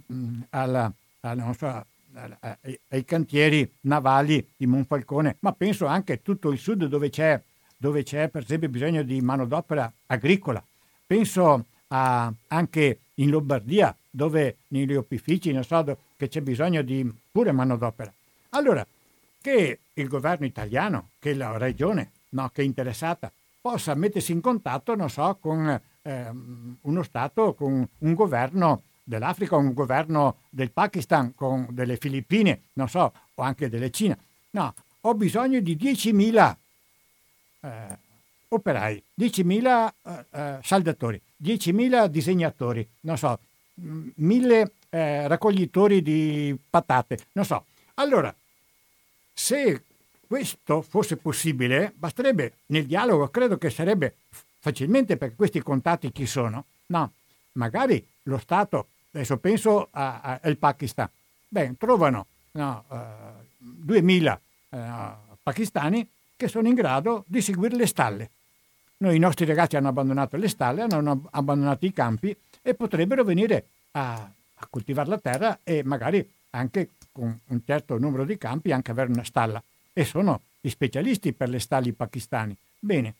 alla, 0.49 0.91
alla, 1.19 1.53
so, 1.53 1.85
alla, 2.13 2.37
ai, 2.39 2.79
ai, 2.87 3.05
cantieri 3.05 3.71
navali 3.81 4.53
di 4.57 4.65
Monfalcone, 4.65 5.37
ma 5.41 5.53
penso 5.53 5.85
anche 5.85 6.13
a 6.13 6.17
tutto 6.17 6.49
il 6.51 6.57
sud 6.57 6.85
dove 6.85 7.11
c'è, 7.11 7.39
dove 7.81 8.03
c'è 8.03 8.29
per 8.29 8.43
esempio 8.43 8.69
bisogno 8.69 9.01
di 9.01 9.19
manodopera 9.21 9.91
agricola. 10.05 10.63
Penso 11.07 11.65
a, 11.87 12.31
anche 12.49 12.99
in 13.15 13.31
Lombardia 13.31 13.95
dove 14.07 14.57
negli 14.67 14.93
opifici, 14.93 15.51
non 15.51 15.63
so, 15.63 15.97
che 16.15 16.27
c'è 16.27 16.41
bisogno 16.41 16.83
di 16.83 17.11
pure 17.31 17.51
manodopera. 17.51 18.13
Allora, 18.49 18.85
che 19.41 19.79
il 19.93 20.07
governo 20.07 20.45
italiano, 20.45 21.09
che 21.17 21.33
la 21.33 21.57
regione 21.57 22.11
no, 22.29 22.51
che 22.53 22.61
è 22.61 22.65
interessata, 22.65 23.31
possa 23.59 23.95
mettersi 23.95 24.31
in 24.31 24.41
contatto, 24.41 24.95
non 24.95 25.09
so, 25.09 25.35
con 25.41 25.81
eh, 26.03 26.31
uno 26.81 27.01
Stato, 27.01 27.55
con 27.55 27.87
un 27.97 28.13
governo 28.13 28.83
dell'Africa, 29.03 29.55
un 29.55 29.73
governo 29.73 30.35
del 30.51 30.69
Pakistan, 30.69 31.33
con 31.33 31.65
delle 31.71 31.97
Filippine, 31.97 32.61
non 32.73 32.87
so, 32.87 33.11
o 33.33 33.41
anche 33.41 33.69
delle 33.69 33.89
Cina. 33.89 34.15
No, 34.51 34.71
ho 35.01 35.15
bisogno 35.15 35.59
di 35.61 35.75
10.000 35.75 36.55
eh, 37.61 37.97
operai, 38.49 39.01
10.000 39.19 39.93
eh, 40.03 40.25
eh, 40.31 40.59
saldatori, 40.61 41.21
10.000 41.41 42.07
disegnatori, 42.07 42.87
non 43.01 43.17
so, 43.17 43.39
1.000 43.81 44.71
eh, 44.89 45.27
raccoglitori 45.27 46.01
di 46.01 46.57
patate, 46.69 47.19
non 47.33 47.45
so. 47.45 47.65
Allora, 47.95 48.33
se 49.33 49.83
questo 50.27 50.81
fosse 50.81 51.17
possibile, 51.17 51.93
basterebbe 51.95 52.53
nel 52.67 52.85
dialogo, 52.85 53.29
credo 53.29 53.57
che 53.57 53.69
sarebbe 53.69 54.15
facilmente 54.59 55.17
perché 55.17 55.35
questi 55.35 55.61
contatti 55.61 56.11
chi 56.11 56.25
sono? 56.25 56.65
No, 56.87 57.11
magari 57.53 58.05
lo 58.23 58.37
Stato, 58.37 58.87
adesso 59.11 59.37
penso 59.37 59.87
al 59.91 60.57
Pakistan, 60.57 61.09
beh, 61.47 61.75
trovano 61.77 62.27
no, 62.51 62.83
uh, 62.87 62.97
2000 63.57 64.41
uh, 64.69 64.77
pakistani 65.41 66.07
che 66.41 66.47
sono 66.47 66.67
in 66.67 66.73
grado 66.73 67.23
di 67.27 67.39
seguire 67.39 67.75
le 67.75 67.85
stalle. 67.85 68.29
Noi, 68.97 69.15
i 69.15 69.19
nostri 69.19 69.45
ragazzi 69.45 69.75
hanno 69.75 69.89
abbandonato 69.89 70.37
le 70.37 70.47
stalle, 70.47 70.81
hanno 70.81 71.27
abbandonato 71.29 71.85
i 71.85 71.93
campi 71.93 72.35
e 72.63 72.73
potrebbero 72.73 73.23
venire 73.23 73.65
a, 73.91 74.13
a 74.15 74.67
coltivare 74.67 75.07
la 75.07 75.19
terra 75.19 75.59
e 75.63 75.83
magari 75.83 76.27
anche 76.51 76.89
con 77.11 77.39
un 77.45 77.61
certo 77.63 77.99
numero 77.99 78.25
di 78.25 78.39
campi 78.39 78.71
anche 78.71 78.89
avere 78.89 79.11
una 79.11 79.23
stalla 79.23 79.61
e 79.93 80.03
sono 80.03 80.41
gli 80.59 80.69
specialisti 80.69 81.31
per 81.31 81.49
le 81.49 81.59
stalli 81.59 81.91
pakistani. 81.91 82.57
Bene, 82.79 83.13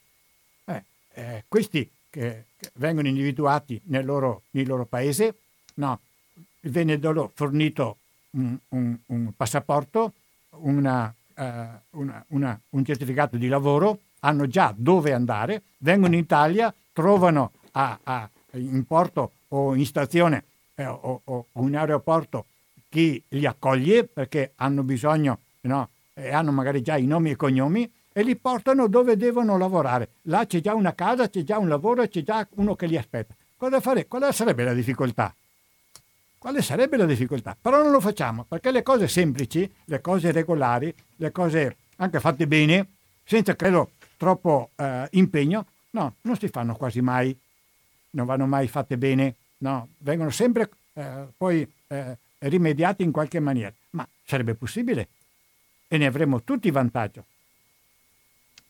eh, 0.65 0.84
eh, 1.14 1.43
questi 1.48 1.88
che, 2.10 2.45
che, 2.57 2.72
vengono 2.73 3.07
individuati 3.07 3.80
nel 3.85 4.03
loro, 4.03 4.43
nel 4.52 4.65
loro 4.65 4.85
paese, 4.85 5.35
no, 5.76 5.99
viene 6.61 6.98
loro 6.98 7.31
fornito 7.35 7.98
un, 8.31 8.57
un, 8.69 8.98
un 9.06 9.31
passaporto, 9.35 10.14
una, 10.61 11.14
una, 11.91 12.23
una, 12.30 12.59
un 12.69 12.85
certificato 12.85 13.38
di 13.38 13.47
lavoro, 13.47 13.99
hanno 14.19 14.47
già 14.47 14.73
dove 14.76 15.13
andare, 15.13 15.63
vengono 15.80 16.13
in 16.13 16.22
Italia, 16.22 16.73
trovano 16.93 17.51
a, 17.72 17.97
a, 18.03 18.30
in 18.53 18.85
porto 18.85 19.31
o 19.49 19.76
in 19.76 19.85
stazione 19.85 20.43
eh, 20.76 20.85
o, 20.85 21.22
o, 21.23 21.45
in 21.55 21.76
aeroporto 21.76 22.45
chi 22.89 23.22
li 23.30 23.45
accoglie 23.45 24.03
perché 24.03 24.51
hanno 24.55 24.84
bisogno 24.84 25.39
no, 25.61 25.89
e 26.13 26.31
hanno 26.31 26.51
magari 26.51 26.81
già 26.81 26.97
i 26.97 27.05
nomi 27.05 27.30
e 27.30 27.34
i 27.34 27.38
cognomi 27.38 27.89
e 28.13 28.23
li 28.23 28.35
portano 28.35 28.88
dove 28.88 29.15
devono 29.15 29.57
lavorare. 29.57 30.09
Là 30.23 30.45
c'è 30.45 30.59
già 30.59 30.73
una 30.73 30.93
casa, 30.93 31.30
c'è 31.30 31.43
già 31.43 31.57
un 31.57 31.69
lavoro 31.69 32.05
c'è 32.07 32.22
già 32.22 32.45
uno 32.55 32.76
che 32.76 32.85
li 32.85 32.97
aspetta. 32.97 33.34
Cosa 33.55 33.80
fare? 33.80 34.07
Quale 34.07 34.31
sarebbe 34.34 34.63
la 34.63 34.73
difficoltà? 34.73 35.34
Quale 36.41 36.63
sarebbe 36.63 36.97
la 36.97 37.05
difficoltà? 37.05 37.55
Però 37.61 37.84
non 37.84 37.91
lo 37.91 37.99
facciamo 37.99 38.45
perché 38.45 38.72
le 38.72 38.81
cose 38.81 39.07
semplici, 39.07 39.72
le 39.85 40.01
cose 40.01 40.31
regolari, 40.31 40.91
le 41.18 41.31
cose 41.31 41.76
anche 41.97 42.19
fatte 42.19 42.47
bene, 42.47 42.88
senza 43.23 43.55
credo 43.55 43.91
troppo 44.18 44.72
eh, 44.76 45.07
impegno, 45.11 45.68
no, 45.91 46.15
non 46.22 46.35
si 46.39 46.47
fanno 46.47 46.73
quasi 46.76 46.99
mai, 46.99 47.39
non 48.13 48.26
vanno 48.26 48.47
mai 48.47 48.68
fatte 48.68 48.97
bene, 48.97 49.35
no, 49.59 49.89
vengono 49.99 50.31
sempre 50.31 50.68
eh, 50.93 51.27
poi 51.38 51.72
eh, 51.85 52.18
rimediati 52.39 53.03
in 53.03 53.11
qualche 53.11 53.39
maniera. 53.39 53.72
Ma 53.91 54.07
sarebbe 54.26 54.55
possibile 54.55 55.09
e 55.88 55.99
ne 55.99 56.07
avremmo 56.07 56.41
tutti 56.41 56.72
vantaggio. 56.72 57.23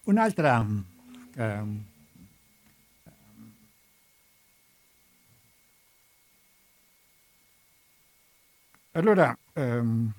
Un'altra... 0.03 0.59
Um, 0.59 1.85
allora, 8.91 9.37
um, 9.53 10.11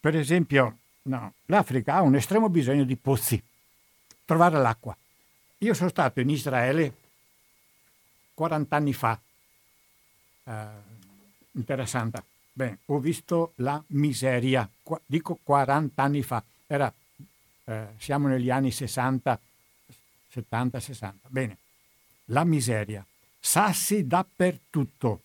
per 0.00 0.16
esempio, 0.16 0.78
no, 1.02 1.34
l'Africa 1.46 1.94
ha 1.94 2.00
un 2.02 2.14
estremo 2.14 2.48
bisogno 2.48 2.84
di 2.84 2.96
pozzi, 2.96 3.42
trovare 4.24 4.58
l'acqua. 4.58 4.96
Io 5.58 5.74
sono 5.74 5.90
stato 5.90 6.20
in 6.20 6.30
Israele 6.30 6.94
40 8.34 8.76
anni 8.76 8.92
fa. 8.92 9.20
Uh, 10.44 10.52
interessante. 11.52 12.22
Beh, 12.52 12.78
ho 12.86 12.98
visto 12.98 13.52
la 13.56 13.82
miseria, 13.88 14.68
Qu- 14.82 15.00
dico 15.06 15.38
40 15.42 16.02
anni 16.02 16.22
fa, 16.22 16.42
Era, 16.66 16.92
eh, 17.64 17.86
siamo 17.98 18.28
negli 18.28 18.50
anni 18.50 18.70
60, 18.70 19.40
70, 20.28 20.80
60. 20.80 21.28
Bene, 21.28 21.56
la 22.26 22.44
miseria, 22.44 23.04
sassi 23.38 24.06
dappertutto, 24.06 25.22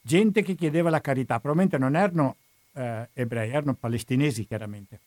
gente 0.00 0.42
che 0.42 0.54
chiedeva 0.54 0.90
la 0.90 1.00
carità, 1.00 1.38
probabilmente 1.40 1.78
non 1.78 1.96
erano 1.96 2.36
eh, 2.72 3.08
ebrei, 3.12 3.50
erano 3.50 3.74
palestinesi 3.74 4.46
chiaramente. 4.46 4.98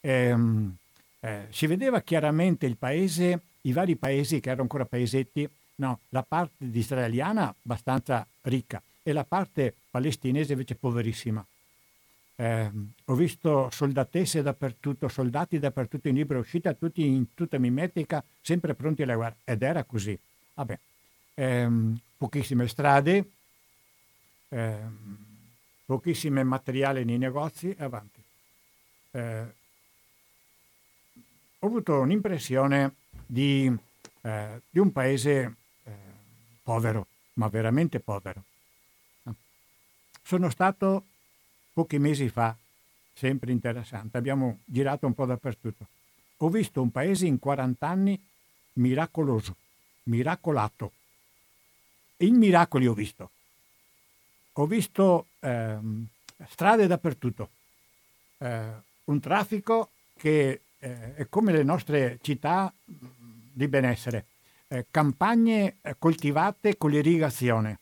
Ehm, 0.00 0.76
eh, 1.20 1.46
si 1.50 1.66
vedeva 1.66 2.00
chiaramente 2.00 2.66
il 2.66 2.76
paese, 2.76 3.40
i 3.62 3.72
vari 3.72 3.96
paesi 3.96 4.40
che 4.40 4.48
erano 4.48 4.62
ancora 4.62 4.84
paesetti, 4.84 5.48
no, 5.76 6.00
la 6.10 6.22
parte 6.22 6.64
israeliana 6.72 7.54
abbastanza 7.62 8.26
ricca, 8.42 8.82
e 9.02 9.12
la 9.12 9.24
parte 9.24 9.74
palestinese 9.90 10.52
invece 10.52 10.74
poverissima. 10.74 11.44
Eh, 12.34 12.70
ho 13.04 13.14
visto 13.14 13.68
soldatesse 13.70 14.42
dappertutto, 14.42 15.08
soldati 15.08 15.58
dappertutto 15.58 16.08
in 16.08 16.14
libera 16.16 16.40
uscita, 16.40 16.72
tutti 16.72 17.04
in 17.04 17.34
tutta 17.34 17.58
mimetica, 17.58 18.22
sempre 18.40 18.74
pronti 18.74 19.02
alla 19.02 19.14
guerra. 19.14 19.36
Ed 19.44 19.62
era 19.62 19.84
così. 19.84 20.18
Vabbè. 20.54 20.78
Eh, 21.34 21.68
pochissime 22.16 22.68
strade, 22.68 23.24
eh, 24.52 24.78
pochissime 25.86 26.44
materiali 26.44 27.04
nei 27.04 27.18
negozi 27.18 27.74
e 27.74 27.82
avanti. 27.82 28.22
Eh, 29.12 29.46
ho 31.58 31.66
avuto 31.66 32.00
un'impressione 32.00 32.94
di, 33.26 33.72
eh, 34.20 34.60
di 34.68 34.78
un 34.78 34.92
paese 34.92 35.54
eh, 35.84 35.92
povero, 36.62 37.06
ma 37.34 37.48
veramente 37.48 37.98
povero. 38.00 38.44
Sono 40.24 40.50
stato 40.50 41.04
pochi 41.72 41.98
mesi 41.98 42.28
fa, 42.28 42.56
sempre 43.12 43.52
interessante, 43.52 44.18
abbiamo 44.18 44.60
girato 44.64 45.06
un 45.06 45.14
po' 45.14 45.26
dappertutto. 45.26 45.86
Ho 46.38 46.48
visto 46.48 46.82
un 46.82 46.90
paese 46.90 47.26
in 47.26 47.38
40 47.38 47.86
anni 47.86 48.20
miracoloso, 48.74 49.56
miracolato. 50.04 50.92
I 52.18 52.30
miracoli 52.30 52.86
ho 52.86 52.94
visto. 52.94 53.30
Ho 54.56 54.66
visto 54.66 55.28
ehm, 55.40 56.06
strade 56.48 56.86
dappertutto, 56.86 57.48
eh, 58.38 58.70
un 59.04 59.20
traffico 59.20 59.90
che 60.16 60.60
eh, 60.78 61.14
è 61.14 61.26
come 61.28 61.52
le 61.52 61.62
nostre 61.62 62.18
città 62.20 62.72
di 62.84 63.66
benessere, 63.68 64.26
eh, 64.68 64.86
campagne 64.90 65.76
eh, 65.80 65.96
coltivate 65.98 66.76
con 66.76 66.90
l'irrigazione. 66.90 67.78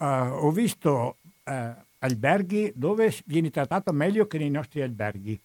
Uh, 0.00 0.46
ho 0.46 0.50
visto 0.50 1.16
alberghi 1.98 2.72
dove 2.74 3.14
vieni 3.26 3.50
trattato 3.50 3.92
meglio 3.92 4.26
che 4.26 4.38
nei 4.38 4.48
nostri 4.48 4.80
alberghi. 4.80 5.38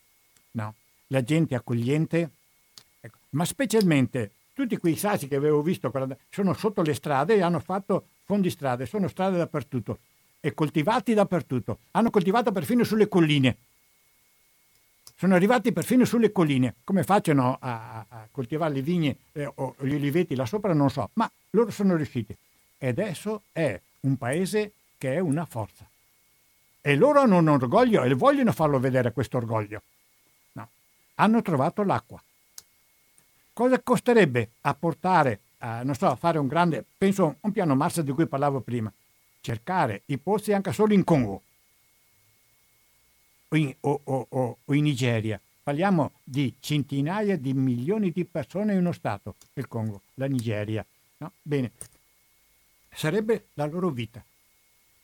No? 0.51 0.75
La 1.07 1.23
gente 1.23 1.55
accogliente, 1.55 2.29
ecco. 3.01 3.17
ma 3.31 3.43
specialmente 3.43 4.31
tutti 4.53 4.77
quei 4.77 4.95
sassi 4.95 5.27
che 5.27 5.35
avevo 5.35 5.61
visto 5.61 5.91
sono 6.29 6.53
sotto 6.53 6.83
le 6.83 6.93
strade 6.93 7.35
e 7.35 7.41
hanno 7.41 7.59
fatto 7.59 8.07
fondi 8.23 8.49
strade, 8.49 8.85
sono 8.85 9.09
strade 9.09 9.37
dappertutto 9.37 9.99
e 10.45 10.53
coltivati 10.53 11.13
dappertutto. 11.13 11.79
Hanno 11.91 12.09
coltivato 12.09 12.51
perfino 12.51 12.83
sulle 12.83 13.07
colline 13.07 13.57
sono 15.17 15.35
arrivati 15.35 15.71
perfino 15.71 16.03
sulle 16.03 16.31
colline. 16.31 16.75
Come 16.83 17.03
facciano 17.03 17.57
a, 17.59 18.05
a 18.07 18.27
coltivare 18.31 18.73
le 18.73 18.81
vigne 18.81 19.17
eh, 19.31 19.49
o 19.55 19.75
gli 19.79 19.93
oliveti 19.93 20.35
là 20.35 20.45
sopra 20.45 20.73
non 20.73 20.89
so, 20.89 21.09
ma 21.13 21.29
loro 21.51 21.71
sono 21.71 21.95
riusciti. 21.95 22.35
E 22.77 22.87
adesso 22.87 23.43
è 23.53 23.79
un 24.01 24.17
paese 24.17 24.73
che 24.97 25.13
è 25.13 25.19
una 25.19 25.45
forza. 25.45 25.87
E 26.81 26.95
loro 26.95 27.21
hanno 27.21 27.37
un 27.37 27.47
orgoglio 27.47 28.03
e 28.03 28.13
vogliono 28.13 28.51
farlo 28.51 28.77
vedere 28.77 29.13
questo 29.13 29.37
orgoglio. 29.37 29.81
No. 30.53 30.67
Hanno 31.15 31.41
trovato 31.41 31.83
l'acqua. 31.83 32.21
Cosa 33.53 33.79
costerebbe 33.79 34.49
a 34.61 34.73
portare, 34.73 35.39
a, 35.59 35.81
non 35.83 35.95
so, 35.95 36.07
a 36.07 36.15
fare 36.15 36.37
un 36.37 36.47
grande, 36.47 36.83
penso 36.97 37.37
un 37.39 37.51
piano 37.53 37.73
Mars 37.73 38.01
di 38.01 38.11
cui 38.11 38.27
parlavo 38.27 38.59
prima, 38.59 38.91
cercare 39.45 40.01
i 40.07 40.17
pozzi 40.17 40.53
anche 40.53 40.73
solo 40.73 40.95
in 40.95 41.03
Congo 41.03 41.41
o 43.47 43.55
in, 43.55 43.75
o, 43.81 44.01
o, 44.03 44.57
o 44.65 44.73
in 44.73 44.83
Nigeria. 44.83 45.39
Parliamo 45.61 46.13
di 46.23 46.55
centinaia 46.59 47.37
di 47.37 47.53
milioni 47.53 48.09
di 48.11 48.25
persone 48.25 48.73
in 48.73 48.79
uno 48.79 48.91
Stato, 48.91 49.35
il 49.53 49.67
Congo, 49.67 50.01
la 50.15 50.25
Nigeria. 50.25 50.83
No? 51.17 51.31
Bene, 51.43 51.71
sarebbe 52.91 53.49
la 53.53 53.65
loro 53.65 53.91
vita. 53.91 54.23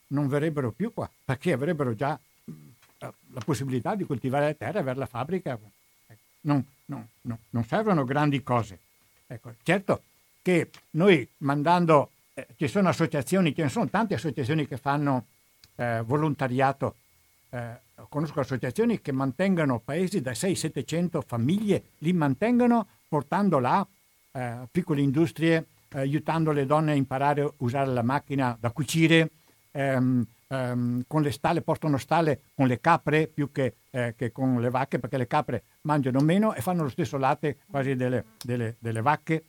Non 0.08 0.28
verrebbero 0.28 0.72
più 0.72 0.92
qua 0.92 1.10
perché 1.24 1.52
avrebbero 1.52 1.94
già 1.94 2.20
la 2.98 3.42
possibilità 3.46 3.94
di 3.94 4.06
coltivare 4.06 4.46
la 4.46 4.54
terra, 4.56 4.80
avere 4.80 4.98
la 4.98 5.06
fabbrica. 5.06 5.58
Non, 6.42 6.66
non, 6.86 7.08
non, 7.22 7.38
non 7.52 7.64
servono 7.64 8.04
grandi 8.06 8.42
cose. 8.42 8.80
Ecco, 9.28 9.54
certo 9.62 10.02
che 10.42 10.72
noi 10.92 11.28
mandando, 11.38 12.10
eh, 12.34 12.48
ci 12.56 12.68
sono 12.68 12.90
associazioni, 12.90 13.54
ce 13.56 13.64
ne 13.64 13.70
sono 13.70 13.90
tante 13.90 14.14
associazioni 14.14 14.68
che 14.68 14.78
fanno 14.78 15.26
eh, 15.76 16.02
volontariato 16.06 16.96
eh, 17.50 17.80
conosco 18.10 18.40
associazioni 18.40 19.02
che 19.02 19.12
mantengono 19.12 19.80
paesi 19.80 20.22
da 20.22 20.32
600-700 20.32 21.22
famiglie, 21.26 21.84
li 22.00 22.14
mantengono 22.14 22.88
portando 23.08 23.60
là 23.60 23.86
eh, 24.32 24.68
piccole 24.72 25.02
industrie, 25.02 25.66
aiutando 25.90 26.52
le 26.52 26.66
donne 26.66 26.94
a 26.94 26.96
imparare 26.96 27.42
a 27.42 27.52
usare 27.58 27.92
la 27.92 28.02
macchina 28.02 28.56
da 28.60 28.72
cucire, 28.72 29.30
ehm, 29.72 30.26
ehm, 30.48 31.04
con 31.08 31.22
le 31.22 31.32
stalle, 31.32 31.62
portano 31.62 31.98
stalle 31.98 32.42
con 32.56 32.68
le 32.68 32.80
capre 32.80 33.28
più 33.28 33.52
che, 33.52 33.76
eh, 33.92 34.14
che, 34.18 34.32
con 34.32 34.60
le 34.62 34.70
vacche, 34.70 35.00
perché 35.00 35.18
le 35.18 35.28
capre 35.28 35.64
mangiano 35.82 36.22
meno 36.22 36.54
e 36.54 36.62
fanno 36.62 36.84
lo 36.84 36.90
stesso 36.90 37.18
latte 37.18 37.58
quasi 37.70 37.96
delle, 37.96 38.26
delle, 38.42 38.76
delle 38.80 39.02
vacche. 39.02 39.44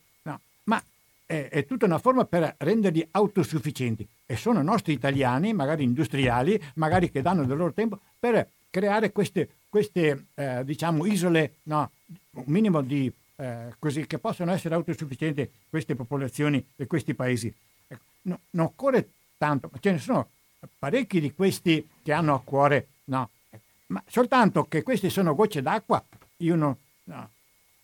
È, 1.32 1.48
è 1.48 1.64
tutta 1.64 1.86
una 1.86 1.96
forma 1.96 2.26
per 2.26 2.56
renderli 2.58 3.08
autosufficienti 3.12 4.06
e 4.26 4.36
sono 4.36 4.60
nostri 4.60 4.92
italiani, 4.92 5.54
magari 5.54 5.82
industriali, 5.82 6.62
magari 6.74 7.10
che 7.10 7.22
danno 7.22 7.46
del 7.46 7.56
loro 7.56 7.72
tempo 7.72 7.98
per 8.18 8.46
creare 8.68 9.12
queste, 9.12 9.48
queste 9.70 10.26
eh, 10.34 10.62
diciamo, 10.62 11.06
isole, 11.06 11.54
no, 11.62 11.90
un 12.32 12.44
minimo 12.48 12.82
di, 12.82 13.10
eh, 13.36 13.74
così, 13.78 14.06
che 14.06 14.18
possono 14.18 14.52
essere 14.52 14.74
autosufficienti 14.74 15.50
queste 15.70 15.94
popolazioni 15.94 16.62
e 16.76 16.86
questi 16.86 17.14
paesi. 17.14 17.50
Ecco, 17.86 18.02
no, 18.22 18.40
non 18.50 18.66
occorre 18.66 19.08
tanto, 19.38 19.70
ce 19.80 19.92
ne 19.92 19.98
sono 20.00 20.28
parecchi 20.78 21.18
di 21.18 21.32
questi 21.32 21.88
che 22.02 22.12
hanno 22.12 22.34
a 22.34 22.42
cuore, 22.44 22.88
no, 23.04 23.30
ma 23.86 24.02
soltanto 24.06 24.64
che 24.64 24.82
queste 24.82 25.08
sono 25.08 25.34
gocce 25.34 25.62
d'acqua, 25.62 26.04
io 26.38 26.56
non, 26.56 26.76
no, 27.04 27.30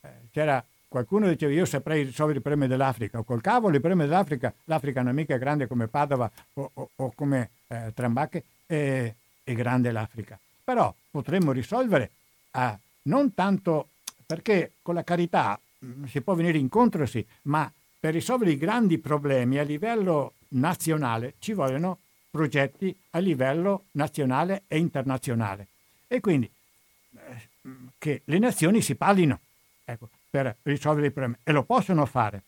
eh, 0.03 0.09
c'era 0.33 0.63
Qualcuno 0.89 1.29
diceva 1.29 1.53
io 1.53 1.67
saprei 1.67 2.03
risolvere 2.03 2.39
i 2.39 2.43
problemi 2.43 2.67
dell'Africa, 2.67 3.19
o 3.19 3.23
col 3.23 3.43
cavolo 3.43 3.77
i 3.77 3.81
problemi 3.81 4.09
dell'Africa, 4.09 4.55
l'Africa 4.65 5.03
non 5.03 5.13
è 5.13 5.15
mica 5.15 5.37
grande 5.37 5.67
come 5.67 5.87
Padova 5.87 6.31
o, 6.55 6.71
o, 6.73 6.91
o 6.97 7.13
come 7.15 7.51
eh, 7.69 7.93
Trambacche, 7.95 8.45
è, 8.65 9.15
è, 9.45 9.53
grande 9.53 9.93
l'Africa. 9.93 10.39
Però 10.65 10.93
potremmo 11.11 11.53
risolvere 11.53 12.11
eh, 12.53 12.79
non 13.03 13.35
tanto 13.35 13.89
perché 14.25 14.73
con 14.81 14.95
la 14.95 15.05
carità 15.05 15.61
mm, 15.85 16.05
si 16.05 16.23
può 16.23 16.35
venire 16.35 16.57
incontro, 16.57 17.05
sì, 17.05 17.25
ma 17.43 17.71
per 18.01 18.15
risolvere 18.15 18.53
i 18.53 18.57
grandi 18.57 18.97
problemi 18.97 19.59
a 19.59 19.65
livello 19.65 20.35
nazionale 20.49 21.35
ci 21.39 21.53
vogliono 21.53 21.99
progetti 22.31 22.97
a 23.11 23.19
livello 23.19 23.85
nazionale 23.93 24.63
e 24.69 24.79
internazionale. 24.79 25.67
E 26.07 26.21
quindi 26.21 26.51
eh, 27.15 27.49
che 27.99 28.23
le 28.25 28.39
nazioni 28.39 28.81
si 28.81 28.95
parlino. 28.95 29.41
Ecco, 29.85 30.09
per 30.31 30.57
risolvere 30.63 31.07
i 31.09 31.11
problemi 31.11 31.39
e 31.43 31.53
lo 31.53 31.63
possono 31.65 32.05
fare. 32.07 32.43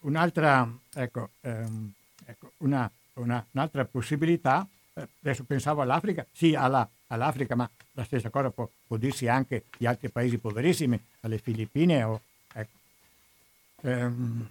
Un'altra, 0.00 0.70
ecco, 0.94 1.30
ehm, 1.40 1.92
ecco, 2.24 2.52
una, 2.58 2.90
una, 3.14 3.44
un'altra 3.50 3.84
possibilità, 3.84 4.66
eh, 4.94 5.08
adesso 5.20 5.44
pensavo 5.44 5.82
all'Africa, 5.82 6.24
sì 6.32 6.54
alla, 6.54 6.88
all'Africa, 7.08 7.56
ma 7.56 7.68
la 7.92 8.04
stessa 8.04 8.30
cosa 8.30 8.50
può, 8.50 8.70
può, 8.86 8.96
dirsi 8.96 9.26
anche 9.26 9.64
di 9.76 9.86
altri 9.86 10.08
paesi 10.08 10.38
poverissimi, 10.38 10.98
alle 11.20 11.38
Filippine. 11.38 12.02
O, 12.04 12.20
ecco. 12.52 12.78
ehm, 13.82 14.48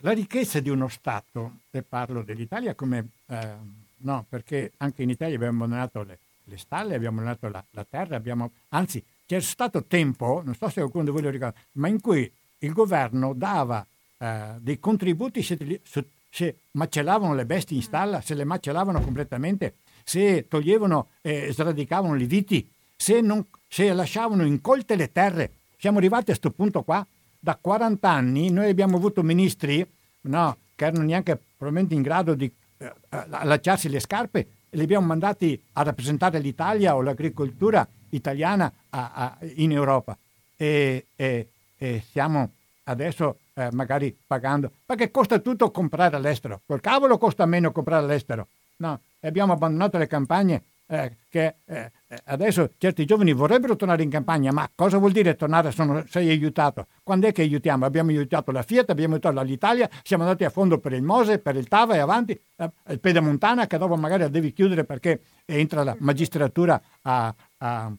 la 0.00 0.12
ricchezza 0.12 0.60
di 0.60 0.68
uno 0.68 0.88
Stato, 0.88 1.60
e 1.70 1.82
parlo 1.82 2.22
dell'Italia 2.22 2.74
come, 2.74 3.08
eh, 3.26 3.54
no, 3.98 4.26
perché 4.28 4.72
anche 4.78 5.02
in 5.02 5.10
Italia 5.10 5.36
abbiamo 5.36 5.64
abbandonato 5.64 6.02
le, 6.02 6.18
le 6.50 6.58
stalle, 6.58 6.94
abbiamo 6.94 7.20
donato 7.20 7.48
la, 7.48 7.64
la 7.70 7.86
terra, 7.88 8.16
abbiamo, 8.16 8.50
anzi 8.70 9.02
c'è 9.24 9.40
stato 9.40 9.84
tempo, 9.84 10.42
non 10.44 10.54
so 10.54 10.68
se 10.68 10.80
qualcuno 10.80 11.04
di 11.04 11.10
voi 11.10 11.22
lo 11.22 11.30
ricorda, 11.30 11.58
ma 11.72 11.88
in 11.88 12.00
cui 12.00 12.30
il 12.58 12.72
governo 12.72 13.32
dava 13.32 13.86
eh, 14.18 14.54
dei 14.58 14.80
contributi 14.80 15.42
se, 15.42 15.80
se, 16.28 16.56
macellavano 16.72 17.34
le 17.34 17.46
bestie 17.46 17.76
in 17.76 17.82
stalla, 17.82 18.20
se 18.20 18.34
le 18.34 18.44
macellavano 18.44 19.00
completamente, 19.00 19.76
se 20.02 20.48
toglievano 20.48 21.10
e 21.22 21.46
eh, 21.46 21.52
sradicavano 21.52 22.16
i 22.16 22.26
viti, 22.26 22.68
se, 22.96 23.20
non, 23.20 23.46
se 23.68 23.92
lasciavano 23.92 24.44
incolte 24.44 24.96
le 24.96 25.12
terre. 25.12 25.52
Siamo 25.78 25.98
arrivati 25.98 26.22
a 26.22 26.36
questo 26.36 26.50
punto 26.50 26.82
qua. 26.82 27.06
Da 27.38 27.56
40 27.58 28.10
anni 28.10 28.50
noi 28.50 28.68
abbiamo 28.68 28.96
avuto 28.96 29.22
ministri 29.22 29.88
no, 30.22 30.56
che 30.74 30.84
erano 30.84 31.04
neanche 31.04 31.40
probabilmente 31.56 31.94
in 31.94 32.02
grado 32.02 32.34
di 32.34 32.52
eh, 32.78 32.92
allacciarsi 33.08 33.88
le 33.88 34.00
scarpe 34.00 34.46
li 34.70 34.82
abbiamo 34.82 35.06
mandati 35.06 35.60
a 35.74 35.82
rappresentare 35.82 36.38
l'Italia 36.38 36.94
o 36.94 37.02
l'agricoltura 37.02 37.86
italiana 38.10 38.72
a, 38.90 39.10
a, 39.14 39.38
in 39.54 39.72
Europa. 39.72 40.16
E, 40.56 41.06
e, 41.16 41.48
e 41.76 42.02
stiamo 42.06 42.50
adesso 42.84 43.38
eh, 43.54 43.68
magari 43.72 44.16
pagando. 44.26 44.70
Perché 44.84 45.10
costa 45.10 45.38
tutto 45.38 45.70
comprare 45.70 46.16
all'estero. 46.16 46.60
Col 46.66 46.80
cavolo 46.80 47.18
costa 47.18 47.46
meno 47.46 47.72
comprare 47.72 48.04
all'estero. 48.04 48.48
No 48.76 49.00
abbiamo 49.28 49.52
abbandonato 49.52 49.98
le 49.98 50.06
campagne 50.06 50.62
eh, 50.90 51.16
che 51.28 51.54
eh, 51.66 51.90
adesso 52.24 52.70
certi 52.76 53.04
giovani 53.04 53.32
vorrebbero 53.32 53.76
tornare 53.76 54.02
in 54.02 54.10
campagna, 54.10 54.50
ma 54.50 54.68
cosa 54.74 54.98
vuol 54.98 55.12
dire 55.12 55.36
tornare 55.36 55.70
se 55.70 56.04
sei 56.08 56.30
aiutato? 56.30 56.88
Quando 57.04 57.28
è 57.28 57.32
che 57.32 57.42
aiutiamo? 57.42 57.84
Abbiamo 57.84 58.10
aiutato 58.10 58.50
la 58.50 58.62
Fiat, 58.62 58.90
abbiamo 58.90 59.14
aiutato 59.14 59.40
l'Italia, 59.42 59.88
siamo 60.02 60.24
andati 60.24 60.44
a 60.44 60.50
fondo 60.50 60.78
per 60.78 60.92
il 60.92 61.02
Mose, 61.02 61.38
per 61.38 61.54
il 61.54 61.68
Tava 61.68 61.94
e 61.94 61.98
avanti, 61.98 62.38
eh, 62.56 62.70
il 62.88 62.98
Pedamontana 62.98 63.68
che 63.68 63.78
dopo 63.78 63.94
magari 63.96 64.28
devi 64.30 64.52
chiudere 64.52 64.84
perché 64.84 65.20
entra 65.44 65.84
la 65.84 65.94
magistratura 66.00 66.80
a... 67.02 67.32
a, 67.58 67.92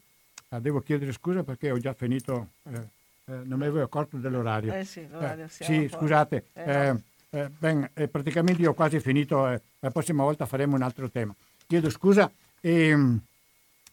a 0.48 0.60
devo 0.60 0.80
chiedere 0.80 1.12
scusa 1.12 1.42
perché 1.42 1.70
ho 1.70 1.78
già 1.78 1.94
finito... 1.94 2.48
Eh, 2.64 3.00
eh, 3.24 3.40
non 3.44 3.58
mi 3.58 3.66
avevo 3.66 3.84
accorto 3.84 4.16
dell'orario. 4.18 4.74
Eh 4.74 4.84
sì, 4.84 5.06
l'orario 5.10 5.44
eh, 5.44 5.48
sì 5.48 5.88
scusate. 5.90 6.44
Eh, 6.52 6.94
eh, 7.30 7.48
ben, 7.56 7.88
praticamente 8.10 8.60
io 8.60 8.70
ho 8.70 8.74
quasi 8.74 9.00
finito, 9.00 9.44
la 9.78 9.90
prossima 9.90 10.24
volta 10.24 10.44
faremo 10.44 10.74
un 10.74 10.82
altro 10.82 11.08
tema. 11.08 11.34
Chiedo 11.66 11.88
scusa 11.88 12.30
e 12.62 12.88
ehm, 12.88 13.20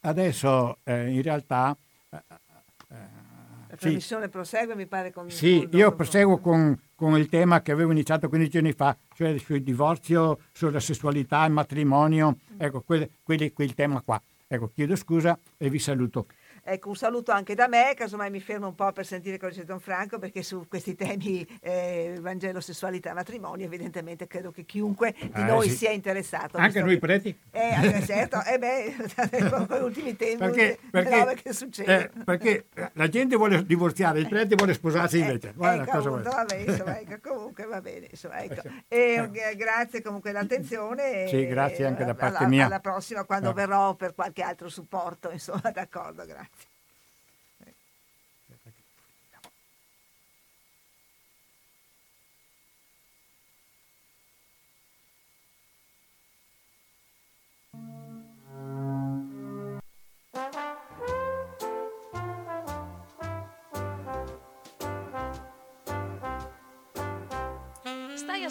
adesso 0.02 0.78
in 0.86 1.22
realtà 1.22 1.76
la 2.10 3.76
trasmissione 3.76 4.26
sì. 4.26 4.30
prosegue, 4.30 4.76
mi 4.76 4.86
pare 4.86 5.12
con... 5.12 5.30
Sì, 5.30 5.68
con 5.70 5.78
io 5.78 5.94
proseguo 5.94 6.38
con, 6.38 6.80
con, 6.96 7.18
il 7.18 7.28
tema 7.28 7.62
che 7.62 7.72
avevo 7.72 7.92
iniziato 7.92 8.30
15 8.30 8.52
giorni 8.52 8.72
fa, 8.74 8.96
cioè 9.14 9.38
sul 9.38 9.62
divorzio, 9.62 10.40
sulla 10.52 10.80
sessualità, 10.80 11.46
il 11.46 11.52
matrimonio, 11.52 12.38
ecco, 12.58 12.82
quel, 12.82 13.10
quel, 13.24 13.52
quel 13.52 13.74
tema 13.74 14.02
qua. 14.02 14.22
Ecco, 14.48 14.70
chiedo 14.74 14.96
scusa 14.96 15.38
e 15.58 15.70
vi 15.70 15.80
saluto. 15.80 16.28
Ecco, 16.64 16.90
un 16.90 16.96
saluto 16.96 17.32
anche 17.32 17.56
da 17.56 17.68
me, 17.68 17.94
casomai 17.96 18.30
mi 18.30 18.40
fermo 18.40 18.68
un 18.68 18.76
po' 18.76 18.92
per 18.92 19.06
sentire 19.06 19.38
cosa 19.38 19.54
dice 19.54 19.66
Don 19.66 19.80
Franco, 19.80 20.20
perché 20.20 20.44
su 20.44 20.66
questi 20.68 20.96
temi 20.96 21.46
eh, 21.62 22.18
Vangelo, 22.20 22.60
sessualità, 22.62 23.14
matrimonio, 23.14 23.66
evidentemente 23.66 24.28
credo 24.28 24.52
che 24.52 24.66
chiunque 24.66 25.16
di 25.20 25.32
eh, 25.34 25.44
noi 25.44 25.70
sì. 25.70 25.78
sia 25.78 25.92
interessato. 25.92 26.58
Anche 26.58 26.82
noi 26.82 26.94
che... 26.94 27.00
preti? 27.00 27.40
Eh, 27.52 28.04
certo, 28.06 28.42
e 28.44 28.54
eh 28.54 28.60
beh, 28.60 29.50
con 29.68 29.78
gli 29.78 29.84
ultimi 29.84 30.16
tempi, 30.16 30.38
perché, 30.38 30.80
perché, 30.90 31.42
che 31.42 31.54
succede. 31.54 32.12
Eh, 32.14 32.24
perché 32.24 32.66
la 32.94 33.08
gente 33.08 33.36
vuole 33.36 33.66
divorziare, 33.66 34.20
il 34.20 34.28
prete 34.28 34.56
vuole 34.56 34.74
sposarsi 34.74 35.18
eh, 35.18 35.22
invece. 35.22 35.54
Guarda, 35.56 35.84
ecco, 35.84 35.98
appunto, 35.98 36.30
vabbè, 36.30 36.56
insomma, 36.56 37.00
ecco, 37.00 37.16
comunque 37.34 37.66
va 37.66 37.82
bene. 37.82 38.08
Insomma, 38.10 38.42
ecco. 38.42 38.62
e, 38.88 39.30
grazie 39.56 40.02
comunque 40.02 40.32
dell'attenzione. 40.32 41.28
Sì, 41.28 41.46
grazie 41.48 41.86
anche 41.86 42.06
da 42.06 42.14
parte 42.14 42.38
alla, 42.38 42.48
mia. 42.48 42.66
Alla 42.66 42.80
prossima, 42.80 43.24
quando 43.24 43.54
verrò 43.54 43.96
per 43.96 44.14
qualche 44.16 44.42
altro 44.42 44.70
supporto, 44.70 45.30
insomma, 45.32 45.70
d'accordo, 45.74 46.26
grazie. 46.26 46.59